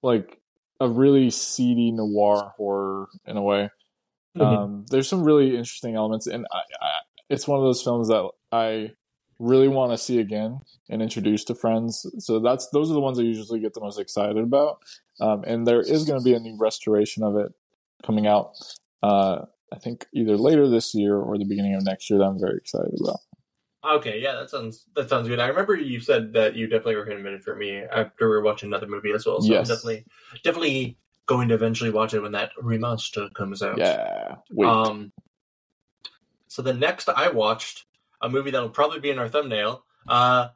like 0.01 0.39
a 0.79 0.87
really 0.87 1.29
seedy 1.29 1.91
noir 1.91 2.53
horror 2.57 3.07
in 3.25 3.37
a 3.37 3.41
way. 3.41 3.69
Mhm. 4.37 4.41
Um, 4.41 4.85
there's 4.89 5.07
some 5.07 5.23
really 5.23 5.49
interesting 5.49 5.95
elements, 5.95 6.27
and 6.27 6.45
I, 6.51 6.57
I, 6.81 6.89
it's 7.29 7.47
one 7.47 7.59
of 7.59 7.63
those 7.63 7.83
films 7.83 8.07
that 8.07 8.29
I 8.51 8.91
really 9.39 9.67
want 9.67 9.91
to 9.91 9.97
see 9.97 10.19
again 10.19 10.59
and 10.89 11.01
introduce 11.01 11.43
to 11.45 11.55
friends. 11.55 12.05
So 12.19 12.39
that's 12.39 12.67
those 12.69 12.89
are 12.89 12.93
the 12.93 12.99
ones 12.99 13.19
I 13.19 13.23
usually 13.23 13.59
get 13.59 13.73
the 13.73 13.81
most 13.81 13.99
excited 13.99 14.37
about. 14.37 14.79
Um, 15.19 15.43
and 15.45 15.67
there 15.67 15.81
is 15.81 16.05
going 16.05 16.19
to 16.19 16.23
be 16.23 16.33
a 16.33 16.39
new 16.39 16.57
restoration 16.57 17.23
of 17.23 17.35
it 17.37 17.51
coming 18.05 18.27
out. 18.27 18.53
Uh, 19.01 19.45
I 19.71 19.79
think 19.79 20.05
either 20.13 20.37
later 20.37 20.67
this 20.67 20.93
year 20.93 21.17
or 21.17 21.37
the 21.37 21.45
beginning 21.45 21.75
of 21.75 21.83
next 21.83 22.09
year. 22.09 22.19
That 22.19 22.25
I'm 22.25 22.39
very 22.39 22.57
excited 22.57 22.93
about. 22.99 23.19
Okay, 23.85 24.19
yeah, 24.21 24.33
that 24.35 24.49
sounds 24.49 24.85
that 24.95 25.09
sounds 25.09 25.27
good. 25.27 25.39
I 25.39 25.47
remember 25.47 25.75
you 25.75 25.99
said 25.99 26.31
that 26.33 26.55
you 26.55 26.67
definitely 26.67 26.95
recommended 26.95 27.33
it 27.33 27.43
for 27.43 27.55
me 27.55 27.77
after 27.79 28.29
we 28.29 28.35
were 28.35 28.41
watching 28.41 28.67
another 28.67 28.87
movie 28.87 29.11
as 29.11 29.25
well. 29.25 29.41
So 29.41 29.51
Yes. 29.51 29.69
I'm 29.69 29.75
definitely 29.75 30.05
definitely 30.43 30.97
going 31.25 31.47
to 31.49 31.53
eventually 31.55 31.89
watch 31.89 32.13
it 32.13 32.21
when 32.21 32.31
that 32.31 32.51
remaster 32.61 33.33
comes 33.33 33.61
out. 33.61 33.77
Yeah, 33.79 34.35
wait. 34.51 34.67
Um, 34.69 35.11
so 36.47 36.61
the 36.61 36.73
next 36.73 37.09
I 37.09 37.29
watched 37.29 37.85
a 38.21 38.29
movie 38.29 38.51
that'll 38.51 38.69
probably 38.69 38.99
be 38.99 39.09
in 39.09 39.19
our 39.19 39.27
thumbnail. 39.27 39.83
Uh, 40.07 40.49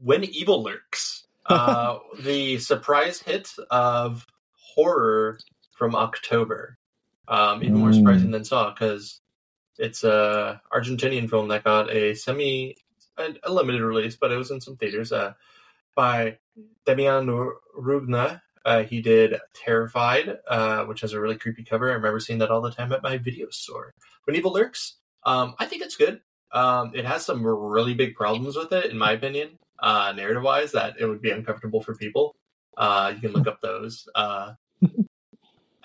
when 0.00 0.24
Evil 0.24 0.62
Lurks, 0.62 1.26
uh, 1.46 1.98
the 2.20 2.58
surprise 2.58 3.20
hit 3.20 3.50
of 3.70 4.26
horror 4.52 5.38
from 5.76 5.94
October. 5.94 6.78
Um, 7.26 7.62
even 7.62 7.76
more 7.76 7.90
Mm. 7.90 7.96
surprising 7.96 8.30
than 8.30 8.44
Saw 8.44 8.70
because 8.70 9.20
it's 9.78 10.04
a 10.04 10.60
Argentinian 10.72 11.30
film 11.30 11.48
that 11.48 11.64
got 11.64 11.90
a 11.90 12.14
semi 12.14 12.76
a, 13.16 13.50
limited 13.50 13.82
release, 13.82 14.16
but 14.16 14.30
it 14.30 14.36
was 14.36 14.50
in 14.50 14.60
some 14.60 14.76
theaters. 14.76 15.12
Uh, 15.12 15.32
by 15.98 16.38
Demian 16.86 17.52
Rugna. 17.76 18.40
Uh, 18.64 18.84
he 18.84 19.00
did 19.00 19.34
Terrified, 19.52 20.38
uh, 20.46 20.84
which 20.84 21.00
has 21.00 21.12
a 21.12 21.20
really 21.20 21.36
creepy 21.36 21.64
cover. 21.64 21.90
I 21.90 21.94
remember 21.94 22.20
seeing 22.20 22.38
that 22.38 22.50
all 22.50 22.60
the 22.60 22.70
time 22.70 22.92
at 22.92 23.02
my 23.02 23.18
video 23.18 23.48
store. 23.50 23.94
When 24.24 24.36
Evil 24.36 24.52
Lurks, 24.52 24.98
um, 25.24 25.56
I 25.58 25.66
think 25.66 25.82
it's 25.82 25.96
good. 25.96 26.20
Um, 26.52 26.92
it 26.94 27.04
has 27.04 27.24
some 27.24 27.44
really 27.44 27.94
big 27.94 28.14
problems 28.14 28.56
with 28.56 28.72
it, 28.72 28.92
in 28.92 28.98
my 28.98 29.12
opinion, 29.12 29.58
uh, 29.80 30.12
narrative 30.14 30.42
wise, 30.42 30.70
that 30.72 30.94
it 31.00 31.06
would 31.06 31.20
be 31.20 31.30
uncomfortable 31.30 31.82
for 31.82 31.96
people. 31.96 32.36
Uh, 32.76 33.12
you 33.14 33.20
can 33.20 33.32
look 33.32 33.48
up 33.48 33.60
those. 33.60 34.06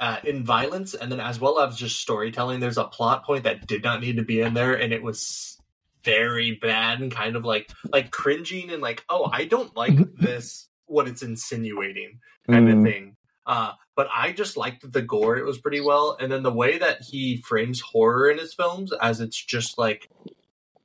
Uh, 0.04 0.20
in 0.26 0.44
violence, 0.44 0.94
and 0.96 1.10
then 1.10 1.22
as 1.22 1.39
well 1.39 1.58
as 1.62 1.78
just 1.78 2.02
storytelling, 2.02 2.60
there's 2.60 2.78
a 2.78 2.84
plot 2.84 3.24
point 3.24 3.46
that 3.46 3.66
did 3.66 3.82
not 3.86 4.02
need 4.02 4.18
to 4.18 4.24
be 4.24 4.42
in 4.42 4.54
there, 4.54 4.74
and 4.74 4.92
it 4.92 5.02
was 5.02 5.58
very 6.04 6.60
bad 6.62 7.00
and 7.00 7.10
kind 7.10 7.38
of 7.38 7.46
like 7.46 7.72
like 7.89 8.12
cringing 8.12 8.70
and 8.70 8.82
like, 8.82 9.06
oh, 9.08 9.30
I 9.32 9.46
don't 9.46 9.74
like 9.78 9.98
this. 10.18 10.68
What 10.88 11.08
it's 11.08 11.24
insinuating 11.24 12.20
kind 12.50 12.68
of 12.68 12.76
Mm. 12.80 12.84
thing. 12.84 13.16
Uh, 13.46 13.72
but 13.96 14.10
I 14.13 14.34
just 14.34 14.58
liked 14.58 14.92
the 14.92 15.02
gore; 15.02 15.38
it 15.38 15.46
was 15.46 15.58
pretty 15.58 15.80
well, 15.80 16.18
and 16.20 16.30
then 16.30 16.44
the 16.44 16.52
way 16.52 16.78
that 16.80 16.98
he 17.02 17.38
frames 17.38 17.80
horror 17.80 18.30
in 18.30 18.39
his 18.39 18.54
films 18.54 18.92
as 19.02 19.22
it's 19.22 19.42
just 19.42 19.78
like 19.78 20.10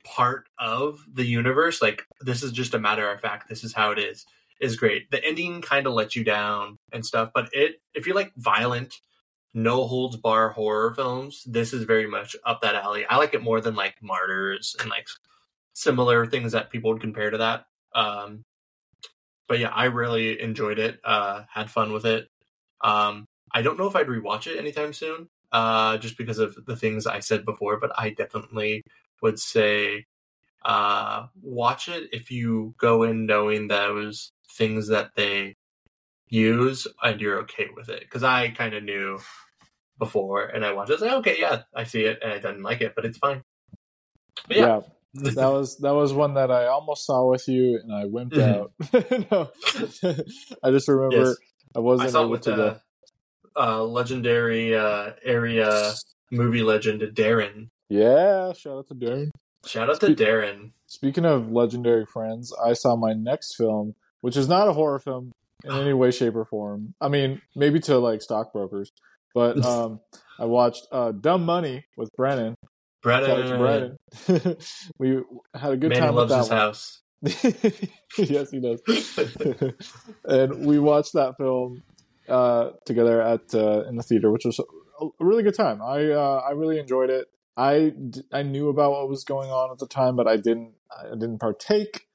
part 0.05 0.47
of 0.57 0.99
the 1.13 1.25
universe. 1.25 1.81
Like 1.81 2.05
this 2.21 2.41
is 2.41 2.53
just 2.53 2.73
a 2.73 2.79
matter 2.79 3.11
of 3.11 3.19
fact. 3.19 3.49
This 3.49 3.65
is 3.65 3.73
how 3.73 3.91
it 3.91 3.99
is. 3.99 4.25
Is 4.61 4.77
great. 4.77 5.11
The 5.11 5.21
ending 5.23 5.61
kind 5.61 5.87
of 5.87 5.93
lets 5.93 6.15
you 6.15 6.23
down 6.23 6.79
and 6.93 7.05
stuff, 7.05 7.31
but 7.33 7.49
it 7.53 7.81
if 7.93 8.07
you 8.07 8.13
like 8.13 8.31
violent, 8.37 8.93
no 9.53 9.87
holds 9.87 10.15
bar 10.17 10.49
horror 10.49 10.93
films, 10.93 11.43
this 11.45 11.73
is 11.73 11.83
very 11.83 12.07
much 12.07 12.35
up 12.45 12.61
that 12.61 12.75
alley. 12.75 13.05
I 13.05 13.17
like 13.17 13.33
it 13.33 13.43
more 13.43 13.61
than 13.61 13.75
like 13.75 13.95
Martyrs 14.01 14.75
and 14.79 14.89
like 14.89 15.07
similar 15.73 16.25
things 16.25 16.51
that 16.51 16.69
people 16.69 16.91
would 16.91 17.01
compare 17.01 17.29
to 17.29 17.37
that. 17.39 17.65
Um, 17.95 18.43
but 19.47 19.59
yeah, 19.59 19.69
I 19.69 19.85
really 19.85 20.39
enjoyed 20.39 20.77
it. 20.77 20.99
Uh, 21.03 21.43
had 21.51 21.71
fun 21.71 21.91
with 21.91 22.05
it. 22.05 22.27
Um, 22.81 23.25
I 23.51 23.61
don't 23.63 23.79
know 23.79 23.87
if 23.87 23.95
I'd 23.95 24.07
rewatch 24.07 24.45
it 24.45 24.59
anytime 24.59 24.93
soon, 24.93 25.27
uh, 25.51 25.97
just 25.97 26.17
because 26.17 26.37
of 26.37 26.55
the 26.67 26.75
things 26.75 27.07
I 27.07 27.19
said 27.19 27.45
before. 27.45 27.79
But 27.79 27.91
I 27.97 28.11
definitely 28.11 28.83
would 29.21 29.39
say 29.39 30.05
uh, 30.63 31.27
watch 31.41 31.89
it 31.89 32.09
if 32.13 32.29
you 32.29 32.75
go 32.77 33.03
in 33.03 33.25
knowing 33.25 33.67
those 33.67 34.31
things 34.51 34.87
that 34.89 35.11
they 35.15 35.55
use 36.29 36.87
and 37.03 37.19
you're 37.19 37.39
okay 37.41 37.67
with 37.75 37.89
it. 37.89 38.01
Because 38.01 38.23
I 38.23 38.49
kind 38.49 38.73
of 38.73 38.83
knew 38.83 39.19
before, 39.97 40.45
and 40.45 40.63
I 40.65 40.71
watched 40.73 40.89
it. 40.91 40.93
I 40.93 40.95
was 40.95 41.01
like, 41.01 41.11
okay, 41.19 41.35
yeah, 41.39 41.61
I 41.75 41.83
see 41.83 42.01
it, 42.05 42.19
and 42.23 42.31
I 42.31 42.35
didn't 42.39 42.63
like 42.63 42.81
it, 42.81 42.93
but 42.95 43.05
it's 43.05 43.17
fine. 43.17 43.43
But 44.47 44.57
yeah, 44.57 44.81
yeah. 45.13 45.31
that 45.31 45.47
was 45.51 45.77
that 45.79 45.93
was 45.93 46.13
one 46.13 46.35
that 46.35 46.51
I 46.51 46.67
almost 46.67 47.05
saw 47.05 47.29
with 47.29 47.47
you, 47.47 47.79
and 47.83 47.93
I 47.93 48.05
wimped 48.05 48.31
Mhm. 48.33 49.31
out. 49.31 49.31
no, 49.31 50.13
I 50.63 50.71
just 50.71 50.87
remember 50.87 51.17
Yes. 51.29 51.37
I 51.75 51.79
I 51.79 51.81
wasn't 51.81 52.11
saw 52.11 52.21
able 52.21 52.29
with 52.31 52.41
to 52.41 52.55
go. 52.55 52.79
uh, 53.55 53.79
uh, 53.79 53.83
legendary 53.83 54.75
uh, 54.75 55.11
area 55.23 55.93
movie 56.31 56.63
legend 56.63 57.01
Darren. 57.15 57.69
Yeah, 57.89 58.53
shout 58.53 58.77
out 58.77 58.87
to 58.87 58.95
Darren. 58.95 59.29
Shout 59.65 59.89
out 59.89 59.99
to 59.99 60.13
Spe- 60.13 60.19
Darren. 60.19 60.71
Speaking 60.87 61.25
of 61.25 61.51
legendary 61.51 62.05
friends, 62.05 62.53
I 62.63 62.73
saw 62.73 62.95
my 62.95 63.13
next 63.13 63.55
film, 63.55 63.95
which 64.21 64.37
is 64.37 64.47
not 64.47 64.67
a 64.67 64.73
horror 64.73 64.99
film 64.99 65.31
in 65.63 65.71
any 65.71 65.93
way, 65.93 66.11
shape, 66.11 66.35
or 66.35 66.45
form. 66.45 66.93
I 67.01 67.07
mean, 67.09 67.41
maybe 67.55 67.79
to 67.81 67.97
like 67.97 68.21
stockbrokers, 68.21 68.91
but 69.33 69.63
um, 69.65 69.99
I 70.39 70.45
watched 70.45 70.87
uh, 70.91 71.11
Dumb 71.11 71.45
Money 71.45 71.85
with 71.97 72.09
Brennan. 72.15 72.55
Shout 73.03 73.23
out 73.23 73.35
to 73.37 73.57
Brennan. 73.57 73.97
Brennan. 74.27 74.57
we 74.99 75.21
had 75.53 75.71
a 75.71 75.77
good 75.77 75.89
Man 75.89 75.99
time 75.99 76.13
who 76.13 76.15
with 76.15 76.31
loves 76.31 76.49
that 76.49 76.49
his 76.49 76.49
one. 76.49 76.57
house. 76.57 77.01
yes, 78.17 78.49
he 78.51 78.59
does. 78.59 78.81
and 80.25 80.65
we 80.65 80.79
watched 80.79 81.13
that 81.13 81.35
film 81.37 81.83
uh, 82.27 82.71
together 82.85 83.21
at 83.21 83.53
uh, 83.53 83.83
in 83.87 83.95
the 83.97 84.03
theater, 84.03 84.31
which 84.31 84.45
was 84.45 84.59
a 84.59 84.63
a 85.01 85.25
really 85.25 85.43
good 85.43 85.55
time. 85.55 85.81
I 85.81 86.11
uh, 86.11 86.43
I 86.47 86.51
really 86.51 86.79
enjoyed 86.79 87.09
it. 87.09 87.27
I, 87.57 87.91
d- 88.09 88.21
I 88.31 88.43
knew 88.43 88.69
about 88.69 88.91
what 88.91 89.09
was 89.09 89.23
going 89.23 89.49
on 89.49 89.71
at 89.71 89.79
the 89.79 89.87
time, 89.87 90.15
but 90.15 90.27
I 90.27 90.37
didn't 90.37 90.73
I 90.97 91.09
didn't 91.09 91.39
partake 91.39 92.07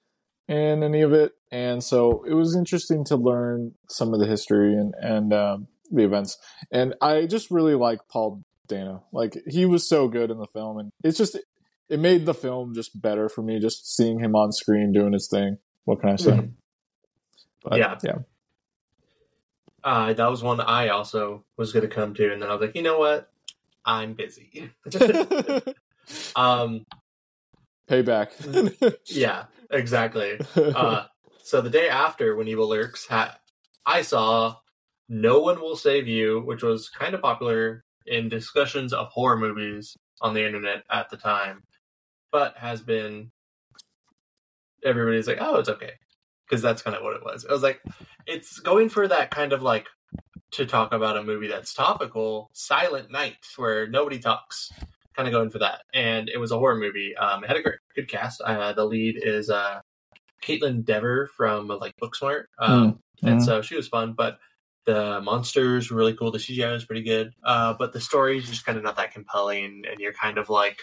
in 0.49 0.83
any 0.83 1.01
of 1.03 1.13
it, 1.13 1.33
and 1.51 1.83
so 1.83 2.25
it 2.29 2.35
was 2.35 2.55
interesting 2.57 3.05
to 3.07 3.17
learn 3.17 3.73
some 3.89 4.13
of 4.13 4.21
the 4.21 4.27
history 4.27 4.75
and 4.75 4.95
and 5.01 5.33
um, 5.33 5.69
the 5.91 6.05
events. 6.05 6.37
And 6.71 6.95
I 7.01 7.27
just 7.27 7.51
really 7.51 7.75
like 7.75 8.01
Paul 8.11 8.43
Dano. 8.69 9.05
Like 9.13 9.37
he 9.47 9.67
was 9.67 9.89
so 9.89 10.09
good 10.09 10.31
in 10.31 10.39
the 10.39 10.47
film, 10.47 10.79
and 10.79 10.91
it's 11.03 11.19
just 11.19 11.39
it 11.89 11.99
made 11.99 12.27
the 12.27 12.35
film 12.35 12.75
just 12.75 13.01
better 13.01 13.29
for 13.29 13.43
me. 13.43 13.59
Just 13.61 13.95
seeing 13.97 14.19
him 14.21 14.35
on 14.35 14.53
screen 14.53 14.93
doing 14.93 15.13
his 15.13 15.29
thing. 15.29 15.59
What 15.85 16.01
can 16.01 16.11
I 16.11 16.17
say? 16.17 16.31
Mhm. 16.33 16.53
But, 17.63 17.79
Yeah. 17.79 17.99
yeah. 18.03 18.19
Uh, 19.83 20.13
that 20.15 20.31
was 20.31 20.43
one 20.43 20.61
I 20.61 20.89
also 20.89 21.45
was 21.59 21.73
going 21.73 21.83
to 21.89 21.95
come 21.95 22.15
to, 22.15 22.33
and 22.33 22.41
then 22.41 22.49
I 22.49 22.53
was 22.53 22.63
like, 22.63 22.75
you 22.75 22.83
know 22.83 22.99
what? 22.99 23.31
I'm 23.85 24.15
busy. 24.15 24.71
um, 26.37 26.87
Payback. 27.89 28.97
yeah, 29.07 29.45
exactly. 29.71 30.41
Uh, 30.57 31.05
so 31.43 31.61
the 31.61 31.71
day 31.71 31.89
after, 31.89 32.37
when 32.37 32.49
Evil 32.49 32.69
Lurks, 32.69 33.07
ha- 33.07 33.39
I 33.87 34.03
saw 34.03 34.57
No 35.09 35.41
One 35.41 35.61
Will 35.61 35.77
Save 35.77 36.09
You, 36.09 36.41
which 36.41 36.63
was 36.63 36.89
kind 36.89 37.15
of 37.15 37.23
popular 37.23 37.85
in 38.07 38.29
discussions 38.29 38.93
of 38.93 39.09
horror 39.09 39.37
movies 39.37 39.97
on 40.21 40.35
the 40.35 40.45
internet 40.45 40.85
at 40.91 41.11
the 41.11 41.17
time, 41.17 41.63
but 42.33 42.57
has 42.57 42.81
been. 42.81 43.31
Everybody's 44.85 45.27
like, 45.27 45.39
oh, 45.41 45.57
it's 45.57 45.71
okay. 45.71 45.93
Because 46.47 46.61
that's 46.61 46.83
kind 46.83 46.95
of 46.95 47.03
what 47.03 47.17
it 47.17 47.25
was. 47.25 47.47
I 47.49 47.53
was 47.53 47.63
like, 47.63 47.81
it's 48.27 48.59
going 48.59 48.91
for 48.91 49.09
that 49.09 49.31
kind 49.31 49.55
of 49.55 49.63
like 49.63 49.87
to 50.53 50.67
talk 50.67 50.93
about 50.93 51.17
a 51.17 51.23
movie 51.23 51.49
that's 51.49 51.75
topical, 51.75 52.51
Silent 52.53 53.11
Night, 53.11 53.39
where 53.57 53.89
nobody 53.89 54.19
talks. 54.19 54.71
Kind 55.17 55.29
of 55.29 55.33
going 55.33 55.51
for 55.51 55.59
that. 55.61 55.83
And 55.93 56.29
it 56.29 56.39
was 56.39 56.51
a 56.51 56.59
horror 56.59 56.77
movie. 56.77 57.17
Um, 57.17 57.45
it 57.45 57.49
had 57.49 57.57
a 57.57 57.63
great, 57.63 57.79
good 57.95 58.09
cast. 58.09 58.41
Uh, 58.41 58.73
the 58.73 58.85
lead 58.85 59.21
is 59.23 59.49
uh, 59.49 59.81
Kaitlyn 60.43 60.85
Dever 60.85 61.29
from 61.37 61.69
like 61.69 61.93
Booksmart. 62.03 62.45
Um, 62.59 62.99
and 63.23 63.39
Mhm. 63.39 63.45
so 63.45 63.63
she 63.63 63.77
was 63.77 63.89
fun, 63.89 64.13
but 64.15 64.39
the 64.87 65.21
monsters 65.23 65.91
were 65.91 65.97
really 65.97 66.15
cool. 66.15 66.31
The 66.31 66.39
CGI 66.39 66.73
was 66.73 66.85
pretty 66.85 67.03
good, 67.05 67.33
uh, 67.43 67.75
but 67.75 67.93
the 67.93 68.01
story 68.01 68.39
is 68.39 68.49
just 68.51 68.67
kind 68.67 68.77
of 68.77 68.85
not 68.85 68.97
that 68.97 69.15
compelling, 69.15 69.85
and 69.89 69.99
you're 69.99 70.13
kind 70.13 70.37
of 70.37 70.51
like 70.51 70.79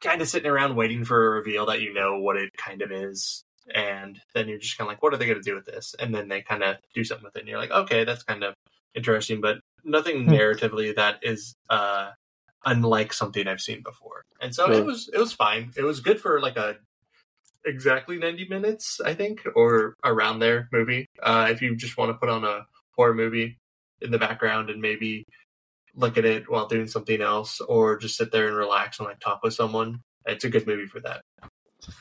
kind 0.00 0.22
of 0.22 0.28
sitting 0.28 0.50
around 0.50 0.76
waiting 0.76 1.04
for 1.04 1.26
a 1.26 1.30
reveal 1.30 1.66
that 1.66 1.82
you 1.82 1.92
know 1.92 2.18
what 2.18 2.36
it 2.36 2.50
kind 2.56 2.80
of 2.82 2.90
is, 2.92 3.44
and 3.74 4.20
then 4.34 4.48
you're 4.48 4.58
just 4.58 4.78
kind 4.78 4.88
of 4.88 4.92
like, 4.92 5.02
what 5.02 5.12
are 5.12 5.16
they 5.18 5.26
going 5.26 5.36
to 5.38 5.42
do 5.42 5.54
with 5.54 5.66
this? 5.66 5.94
And 5.98 6.14
then 6.14 6.28
they 6.28 6.40
kind 6.40 6.62
of 6.62 6.76
do 6.94 7.04
something 7.04 7.24
with 7.24 7.36
it, 7.36 7.40
and 7.40 7.48
you're 7.48 7.58
like, 7.58 7.70
okay, 7.70 8.04
that's 8.04 8.22
kind 8.22 8.42
of 8.42 8.54
interesting, 8.94 9.40
but 9.42 9.58
nothing 9.84 10.24
Hmm. 10.24 10.30
narratively 10.32 10.94
that 10.96 11.18
is 11.22 11.54
uh, 11.68 12.10
unlike 12.66 13.12
something 13.12 13.46
I've 13.46 13.60
seen 13.60 13.82
before. 13.82 14.24
And 14.40 14.54
so 14.54 14.66
Sure. 14.66 14.74
it 14.74 14.84
was 14.84 15.08
it 15.12 15.18
was 15.18 15.32
fine. 15.32 15.72
It 15.76 15.82
was 15.84 16.00
good 16.00 16.20
for 16.20 16.40
like 16.40 16.56
a 16.56 16.76
exactly 17.64 18.18
90 18.18 18.48
minutes, 18.48 19.00
I 19.04 19.14
think, 19.14 19.40
or 19.54 19.94
around 20.04 20.38
there 20.40 20.68
movie. 20.72 21.06
Uh, 21.22 21.48
if 21.50 21.62
you 21.62 21.74
just 21.76 21.96
want 21.96 22.10
to 22.10 22.14
put 22.14 22.28
on 22.28 22.44
a 22.44 22.66
horror 22.96 23.14
movie 23.14 23.58
in 24.00 24.10
the 24.10 24.18
background 24.18 24.68
and 24.70 24.80
maybe 24.82 25.24
look 25.94 26.18
at 26.18 26.24
it 26.24 26.50
while 26.50 26.66
doing 26.66 26.86
something 26.88 27.20
else, 27.22 27.60
or 27.60 27.96
just 27.96 28.16
sit 28.16 28.32
there 28.32 28.48
and 28.48 28.56
relax 28.56 28.98
and 28.98 29.08
like 29.08 29.20
talk 29.20 29.40
with 29.42 29.54
someone, 29.54 30.00
it's 30.26 30.44
a 30.44 30.50
good 30.50 30.66
movie 30.66 30.86
for 30.86 31.00
that. 31.00 31.22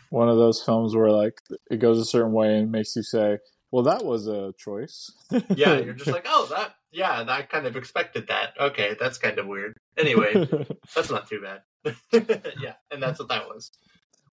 One 0.10 0.30
of 0.30 0.38
those 0.38 0.62
films 0.64 0.96
where 0.96 1.12
like 1.12 1.40
it 1.70 1.78
goes 1.80 2.00
a 2.00 2.06
certain 2.06 2.32
way 2.34 2.58
and 2.58 2.72
makes 2.72 2.96
you 2.96 3.04
say, 3.04 3.38
"Well, 3.72 3.84
that 3.84 4.04
was 4.04 4.28
a 4.28 4.54
choice." 4.58 5.12
Yeah, 5.56 5.78
you're 5.80 5.94
just 5.94 6.12
like, 6.12 6.26
oh, 6.28 6.48
that, 6.52 6.74
yeah, 6.94 7.26
I 7.28 7.42
kind 7.42 7.66
of 7.66 7.76
expected 7.76 8.28
that. 8.28 8.54
Okay, 8.60 8.96
that's 9.00 9.18
kind 9.18 9.40
of 9.40 9.48
weird. 9.48 9.78
Anyway, 9.98 10.48
that's 10.96 11.10
not 11.10 11.28
too 11.28 11.42
bad. 11.42 11.96
yeah, 12.62 12.74
and 12.92 13.02
that's 13.02 13.20
what 13.20 13.30
that 13.30 13.48
was. 13.48 13.72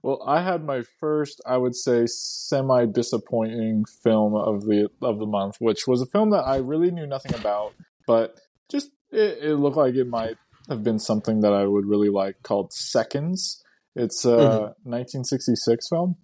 Well, 0.03 0.23
I 0.27 0.43
had 0.43 0.65
my 0.65 0.83
first, 0.99 1.41
I 1.47 1.57
would 1.57 1.75
say, 1.75 2.05
semi 2.07 2.87
disappointing 2.87 3.85
film 4.03 4.35
of 4.35 4.65
the 4.67 4.89
of 5.03 5.19
the 5.19 5.27
month, 5.27 5.57
which 5.59 5.87
was 5.87 6.01
a 6.01 6.07
film 6.07 6.31
that 6.31 6.47
I 6.47 6.57
really 6.57 6.91
knew 6.91 7.07
nothing 7.07 7.35
about, 7.35 7.73
but 8.07 8.39
just 8.71 8.91
it, 9.11 9.39
it 9.43 9.57
looked 9.57 9.77
like 9.77 9.95
it 9.95 10.07
might 10.09 10.37
have 10.69 10.85
been 10.85 10.99
something 10.99 11.41
that 11.41 11.53
I 11.53 11.67
would 11.67 11.87
really 11.87 12.11
like. 12.11 12.43
Called 12.43 12.73
Seconds. 12.73 13.63
It's 13.97 14.25
a 14.25 14.75
1966 14.85 15.89
film. 15.89 16.17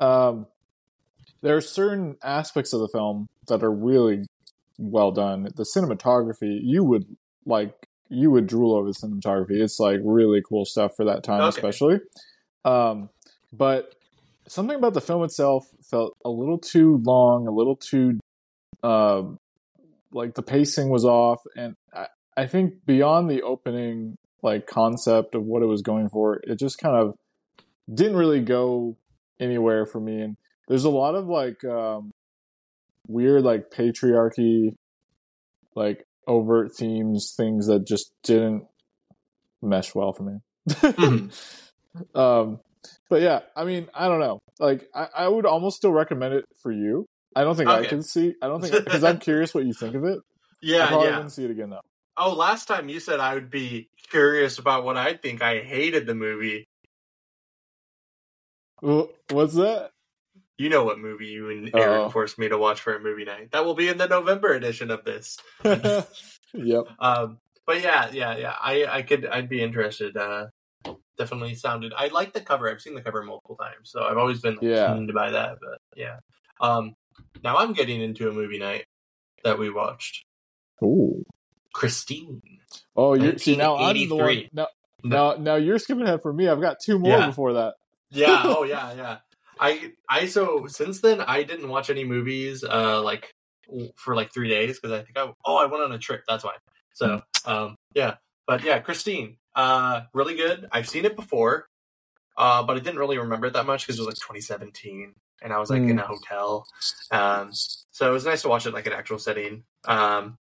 Um, 0.00 0.46
there 1.42 1.56
are 1.56 1.60
certain 1.60 2.16
aspects 2.22 2.72
of 2.72 2.80
the 2.80 2.88
film 2.88 3.28
that 3.48 3.62
are 3.62 3.72
really 3.72 4.24
well 4.78 5.10
done. 5.12 5.48
The 5.54 5.66
cinematography, 5.76 6.58
you 6.62 6.84
would 6.84 7.04
like, 7.46 7.74
you 8.08 8.30
would 8.30 8.46
drool 8.46 8.74
over 8.74 8.88
the 8.88 8.94
cinematography. 8.94 9.60
It's 9.62 9.78
like 9.78 10.00
really 10.04 10.42
cool 10.48 10.64
stuff 10.64 10.92
for 10.96 11.04
that 11.06 11.22
time, 11.24 11.40
Okay. 11.40 11.48
especially. 11.48 12.00
Um, 12.64 13.08
but 13.52 13.94
something 14.48 14.76
about 14.76 14.94
the 14.94 15.00
film 15.00 15.24
itself 15.24 15.66
felt 15.90 16.16
a 16.24 16.30
little 16.30 16.58
too 16.58 17.00
long, 17.04 17.46
a 17.46 17.52
little 17.52 17.76
too, 17.76 18.18
uh, 18.82 19.22
like 20.12 20.34
the 20.34 20.42
pacing 20.42 20.90
was 20.90 21.04
off, 21.04 21.40
and 21.56 21.74
I, 21.94 22.06
I 22.36 22.46
think 22.46 22.84
beyond 22.86 23.30
the 23.30 23.42
opening 23.42 24.16
like 24.42 24.66
concept 24.66 25.34
of 25.34 25.44
what 25.44 25.62
it 25.62 25.66
was 25.66 25.82
going 25.82 26.08
for, 26.08 26.40
it 26.44 26.58
just 26.58 26.78
kind 26.78 26.96
of 26.96 27.14
didn't 27.92 28.16
really 28.16 28.40
go 28.40 28.96
anywhere 29.40 29.86
for 29.86 30.00
me. 30.00 30.20
And 30.20 30.36
there's 30.68 30.84
a 30.84 30.90
lot 30.90 31.14
of 31.14 31.26
like 31.26 31.64
um, 31.64 32.10
weird 33.12 33.42
like 33.42 33.70
patriarchy, 33.70 34.74
like 35.74 36.04
overt 36.26 36.74
themes, 36.76 37.34
things 37.36 37.66
that 37.66 37.86
just 37.86 38.12
didn't 38.22 38.66
mesh 39.62 39.94
well 39.94 40.12
for 40.12 40.22
me. 40.24 40.38
Mhm. 40.68 41.32
um, 42.14 42.60
but 43.08 43.22
yeah, 43.22 43.40
I 43.56 43.64
mean, 43.64 43.88
I 43.94 44.08
don't 44.08 44.20
know. 44.20 44.38
Like, 44.58 44.88
I, 44.94 45.08
I 45.16 45.28
would 45.28 45.46
almost 45.46 45.76
still 45.76 45.92
recommend 45.92 46.34
it 46.34 46.44
for 46.62 46.72
you. 46.72 47.06
I 47.34 47.44
don't 47.44 47.56
think 47.56 47.70
I 47.70 47.84
can 47.86 48.02
see. 48.02 48.34
I 48.42 48.48
don't 48.48 48.60
think 48.60 48.84
because 48.84 49.04
I'm 49.04 49.18
curious 49.20 49.54
what 49.54 49.64
you 49.64 49.72
think 49.72 49.94
of 49.94 50.04
it. 50.04 50.18
I 50.18 50.20
Yeah, 50.60 50.88
probably 50.88 51.06
yeah. 51.08 51.16
wouldn't 51.16 51.32
see 51.32 51.44
it 51.44 51.50
again 51.50 51.70
though. 51.70 51.80
Oh, 52.16 52.34
last 52.34 52.68
time 52.68 52.88
you 52.90 53.00
said 53.00 53.20
I 53.20 53.34
would 53.34 53.50
be 53.50 53.88
curious 54.10 54.58
about 54.58 54.84
what 54.84 54.98
I 54.98 55.14
think. 55.14 55.42
I 55.42 55.60
hated 55.60 56.06
the 56.06 56.14
movie. 56.14 56.66
What's 58.80 59.54
that? 59.54 59.90
You 60.58 60.68
know 60.68 60.84
what 60.84 60.98
movie 60.98 61.26
you 61.26 61.50
and 61.50 61.70
Aaron 61.74 62.02
Oh. 62.02 62.08
forced 62.10 62.38
me 62.38 62.48
to 62.48 62.58
watch 62.58 62.80
for 62.80 62.94
a 62.94 63.00
movie 63.00 63.24
night. 63.24 63.50
That 63.52 63.64
will 63.64 63.74
be 63.74 63.88
in 63.88 63.98
the 63.98 64.06
November 64.06 64.52
edition 64.52 64.90
of 64.90 65.04
this. 65.04 65.38
yep. 65.64 66.84
Um, 66.98 67.38
but 67.66 67.82
yeah, 67.82 68.10
yeah, 68.12 68.36
yeah. 68.36 68.54
I, 68.60 68.84
I 68.84 69.02
could, 69.02 69.26
I'd 69.26 69.48
be 69.48 69.62
interested. 69.62 70.16
Uh, 70.16 70.46
definitely 71.18 71.54
sounded. 71.54 71.92
I 71.96 72.08
like 72.08 72.32
the 72.32 72.40
cover. 72.40 72.70
I've 72.70 72.80
seen 72.80 72.94
the 72.94 73.02
cover 73.02 73.22
multiple 73.22 73.56
times, 73.56 73.90
so 73.90 74.02
I've 74.02 74.18
always 74.18 74.40
been 74.40 74.54
like, 74.56 74.62
Yeah. 74.62 74.94
keen 74.94 75.06
to 75.06 75.12
buy 75.12 75.30
that. 75.30 75.58
But 75.60 75.78
yeah. 75.96 76.16
Um, 76.60 76.94
now 77.42 77.56
I'm 77.56 77.72
getting 77.72 78.00
into 78.02 78.28
a 78.28 78.32
movie 78.32 78.58
night 78.58 78.84
that 79.44 79.58
we 79.58 79.70
watched. 79.70 80.24
Ooh. 80.82 81.24
Christine. 81.72 82.42
Oh, 82.94 83.14
you 83.14 83.38
see 83.38 83.56
now 83.56 83.76
I'm 83.76 83.96
the 84.08 84.14
one. 84.14 84.48
Now, 84.52 84.66
now, 85.02 85.34
now 85.34 85.54
you're 85.56 85.78
skipping 85.78 86.04
ahead 86.04 86.22
for 86.22 86.32
me. 86.32 86.46
I've 86.48 86.60
got 86.60 86.76
two 86.84 86.98
more 86.98 87.18
Yeah. 87.18 87.26
before 87.26 87.54
that. 87.54 87.74
Yeah. 88.10 88.42
Oh 88.44 88.64
yeah. 88.64 88.92
Yeah. 88.94 89.16
I 89.62 89.92
I 90.08 90.26
so 90.26 90.66
since 90.66 91.00
then 91.00 91.20
I 91.20 91.44
didn't 91.44 91.68
watch 91.68 91.88
any 91.88 92.04
movies 92.04 92.64
uh 92.64 93.00
like 93.00 93.32
for 93.94 94.16
like 94.16 94.34
three 94.34 94.48
days 94.48 94.80
because 94.80 94.90
I 94.90 95.04
think 95.04 95.16
I 95.16 95.32
oh 95.44 95.56
I 95.56 95.66
went 95.66 95.84
on 95.84 95.92
a 95.92 95.98
trip 95.98 96.24
that's 96.26 96.42
why. 96.42 96.54
So 96.94 97.22
um 97.46 97.76
yeah. 97.94 98.16
But 98.46 98.64
yeah 98.64 98.80
Christine 98.80 99.36
uh 99.54 100.02
really 100.12 100.34
good. 100.34 100.68
I've 100.72 100.88
seen 100.88 101.04
it 101.04 101.14
before 101.14 101.68
uh 102.36 102.64
but 102.64 102.76
I 102.76 102.80
didn't 102.80 102.98
really 102.98 103.18
remember 103.18 103.46
it 103.46 103.52
that 103.52 103.66
much 103.66 103.86
because 103.86 103.98
it 103.98 104.00
was 104.00 104.08
like 104.08 104.16
2017 104.16 105.14
and 105.42 105.52
I 105.52 105.58
was 105.58 105.70
like 105.70 105.82
in 105.82 105.98
a 105.98 106.02
hotel. 106.02 106.66
Um 107.12 107.50
so 107.52 108.10
it 108.10 108.12
was 108.12 108.24
nice 108.24 108.42
to 108.42 108.48
watch 108.48 108.66
it 108.66 108.74
like 108.74 108.86
an 108.86 108.92
actual 108.92 109.20
setting. 109.20 109.62
Um 109.86 110.38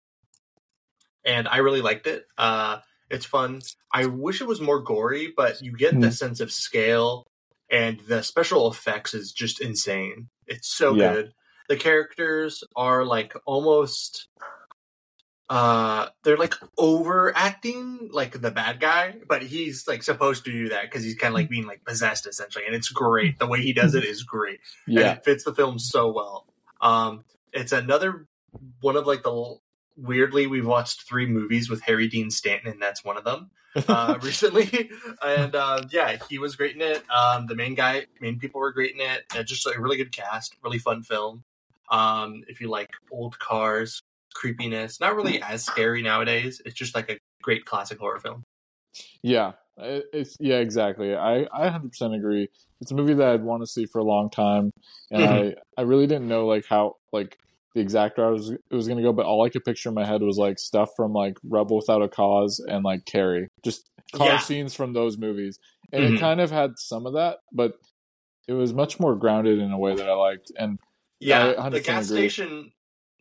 and 1.25 1.49
I 1.49 1.57
really 1.57 1.83
liked 1.83 2.07
it. 2.07 2.25
Uh 2.39 2.79
it's 3.11 3.27
fun. 3.27 3.63
I 3.93 4.07
wish 4.07 4.41
it 4.41 4.47
was 4.47 4.61
more 4.61 4.81
gory 4.81 5.35
but 5.37 5.61
you 5.61 5.73
get 5.73 6.01
the 6.01 6.13
sense 6.13 6.39
of 6.39 6.53
scale 6.53 7.27
and 7.71 8.01
the 8.09 8.23
special 8.23 8.71
effects 8.71 9.15
is 9.15 9.33
just 9.33 9.61
insane. 9.61 10.29
It's 10.47 10.69
so 10.75 10.95
Yeah. 10.95 11.13
good. 11.13 11.33
The 11.69 11.77
characters 11.77 12.65
are 12.77 13.05
like 13.05 13.35
almost 13.47 14.29
uh 15.51 16.09
they're 16.25 16.37
like 16.37 16.55
overacting 16.77 18.11
like 18.13 18.41
the 18.41 18.51
bad 18.51 18.81
guy, 18.81 19.17
but 19.27 19.43
he's 19.43 19.87
like 19.89 20.03
supposed 20.03 20.45
to 20.45 20.53
do 20.53 20.69
that 20.71 20.83
because 20.83 21.03
he's 21.05 21.15
kind 21.15 21.33
of 21.33 21.37
like 21.37 21.49
being 21.49 21.67
like 21.67 21.85
possessed 21.85 22.27
essentially, 22.27 22.67
and 22.67 22.75
it's 22.75 22.91
great. 22.91 23.39
The 23.39 23.47
way 23.47 23.61
he 23.63 23.73
does 23.73 23.95
it 23.95 24.05
is 24.05 24.23
great. 24.23 24.61
and 24.87 24.97
Yeah. 24.99 25.13
it 25.15 25.25
fits 25.25 25.45
the 25.45 25.55
film 25.55 25.79
so 25.79 26.11
well. 26.13 26.47
Um, 26.81 27.25
it's 27.53 27.73
another 27.73 28.27
one 28.81 28.97
of 28.97 29.07
like 29.07 29.23
the 29.23 29.57
weirdly 29.99 30.47
we've 30.47 30.67
watched 30.67 31.03
three 31.03 31.27
movies 31.27 31.69
with 31.69 31.83
Harry 31.83 32.09
Dean 32.09 32.31
Stanton, 32.31 32.71
and 32.73 32.81
that's 32.83 33.05
one 33.05 33.17
of 33.17 33.25
them 33.25 33.51
uh, 33.89 34.19
recently. 34.23 34.91
and 35.23 35.55
uh, 35.55 35.83
yeah, 35.91 36.17
he 36.29 36.39
was 36.39 36.57
great 36.57 36.77
in 36.77 36.83
it. 36.83 37.03
Um, 37.11 37.47
the 37.47 37.55
main 37.55 37.75
guy, 37.75 38.07
main 38.21 38.39
people 38.39 38.61
were 38.61 38.73
great 38.73 38.95
in 38.95 39.01
it. 39.01 39.25
Uh, 39.35 39.43
just 39.43 39.67
a 39.67 39.75
really 39.79 39.97
good 39.97 40.13
cast, 40.13 40.57
really 40.63 40.79
fun 40.79 41.03
film. 41.03 41.45
Um, 41.91 42.45
if 42.49 42.61
you 42.61 42.69
like 42.69 42.91
old 43.11 43.39
cars, 43.39 44.03
creepiness, 44.35 45.01
not 45.01 45.17
really 45.17 45.43
as 45.43 45.65
scary 45.65 46.03
nowadays. 46.03 46.63
It's 46.65 46.75
just 46.75 46.95
like 46.95 47.11
a 47.11 47.19
great 47.43 47.65
classic 47.65 47.99
horror 47.99 48.19
film. 48.21 48.45
Yeah, 49.23 49.53
it's 49.77 50.37
yeah, 50.41 50.59
exactly. 50.59 51.15
I 51.15 51.47
I 51.53 51.69
100% 51.69 52.17
agree. 52.17 52.49
It's 52.81 52.91
a 52.91 52.95
movie 52.95 53.15
that 53.15 53.29
I'd 53.29 53.43
want 53.43 53.63
to 53.63 53.67
see 53.67 53.87
for 53.87 53.99
a 53.99 54.05
long 54.05 54.31
time, 54.31 54.71
and 55.11 55.23
Mhm. 55.23 55.57
I 55.77 55.81
I 55.81 55.83
really 55.83 56.07
didn't 56.07 56.29
know 56.29 56.47
like 56.47 56.67
how 56.67 56.97
like 57.13 57.39
the 57.79 57.83
exact 57.83 58.19
route 58.19 58.31
it 58.31 58.33
was 58.33 58.51
it 58.51 58.75
was 58.75 58.89
gonna 58.89 59.03
go, 59.03 59.13
but 59.13 59.25
all 59.25 59.45
I 59.45 59.49
could 59.51 59.65
picture 59.65 59.89
in 59.89 59.95
my 59.95 60.05
head 60.05 60.21
was 60.21 60.37
like 60.37 60.59
stuff 60.59 60.91
from 60.97 61.13
like 61.13 61.39
Rebel 61.45 61.77
Without 61.77 62.03
a 62.03 62.09
Cause 62.09 62.59
and 62.69 62.85
like 62.85 63.05
Carrie, 63.07 63.47
just 63.65 63.89
car 64.13 64.27
Yeah. 64.27 64.39
scenes 64.39 64.75
from 64.75 64.93
those 64.93 65.17
movies, 65.17 65.59
and 65.93 66.05
Mhm. 66.05 66.17
it 66.17 66.21
kind 66.21 66.41
of 66.41 66.51
had 66.51 66.73
some 66.77 67.07
of 67.07 67.13
that, 67.15 67.39
but 67.53 67.75
it 68.49 68.55
was 68.55 68.75
much 68.75 68.99
more 68.99 69.15
grounded 69.15 69.61
in 69.61 69.71
a 69.71 69.79
way 69.79 69.95
that 69.95 70.09
I 70.09 70.15
liked, 70.15 70.51
and 70.59 70.79
Yeah, 71.21 71.69
the 71.69 71.81
gas 71.81 72.11
agree. 72.11 72.23
station 72.29 72.73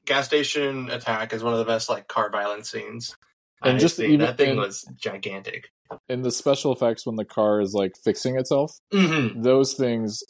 gas 0.05 0.25
station 0.25 0.89
attack 0.89 1.33
is 1.33 1.43
one 1.43 1.53
of 1.53 1.59
the 1.59 1.65
best 1.65 1.87
like 1.89 2.07
car 2.07 2.29
violence 2.31 2.71
scenes. 2.71 3.15
And 3.63 3.75
I've 3.75 3.81
just 3.81 3.99
even 3.99 4.21
that 4.21 4.37
thing 4.37 4.51
in- 4.51 4.57
was 4.57 4.89
gigantic. 4.95 5.69
And 6.09 6.23
the 6.25 6.31
special 6.31 6.71
effects 6.71 7.05
when 7.05 7.15
the 7.15 7.25
car 7.25 7.59
is 7.61 7.73
like 7.73 7.95
fixing 8.03 8.37
itself, 8.39 8.71
hmm 8.91 9.39
those 9.41 9.73
things. 9.75 10.23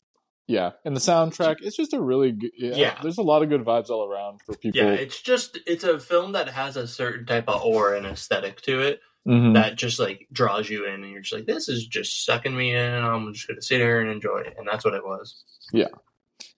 Yeah, 0.47 0.71
and 0.85 0.95
the 0.95 0.99
soundtrack, 1.01 1.57
it's 1.61 1.75
just 1.75 1.93
a 1.93 1.99
really 2.01 2.31
good. 2.31 2.51
Yeah, 2.57 2.75
Yeah. 2.75 2.99
there's 3.01 3.17
a 3.17 3.23
lot 3.23 3.43
of 3.43 3.49
good 3.49 3.65
vibes 3.65 3.89
all 3.89 4.05
around 4.09 4.39
for 4.45 4.55
people. 4.55 4.79
Yeah, 4.81 4.91
it's 4.93 5.21
just 5.21 5.59
it's 5.67 5.83
a 5.83 5.99
film 5.99 6.31
that 6.31 6.47
has 6.49 6.77
a 6.77 6.87
certain 6.87 7.25
type 7.25 7.49
of 7.49 7.61
aura 7.63 7.97
and 7.97 8.05
aesthetic 8.05 8.61
to 8.61 8.79
it 8.81 9.01
Mhm. 9.27 9.55
that 9.55 9.75
just 9.75 9.99
like 9.99 10.27
draws 10.31 10.69
you 10.69 10.85
in, 10.85 11.03
and 11.03 11.11
you're 11.11 11.21
just 11.21 11.33
like, 11.33 11.45
this 11.47 11.67
is 11.67 11.85
just 11.85 12.25
sucking 12.25 12.55
me 12.55 12.71
in. 12.71 12.77
and 12.77 13.05
I'm 13.05 13.33
just 13.33 13.47
gonna 13.47 13.61
sit 13.61 13.81
here 13.81 13.99
and 13.99 14.09
enjoy 14.09 14.39
it, 14.39 14.55
and 14.57 14.67
that's 14.67 14.85
what 14.85 14.93
it 14.93 15.03
was. 15.05 15.43
Yeah 15.73 15.89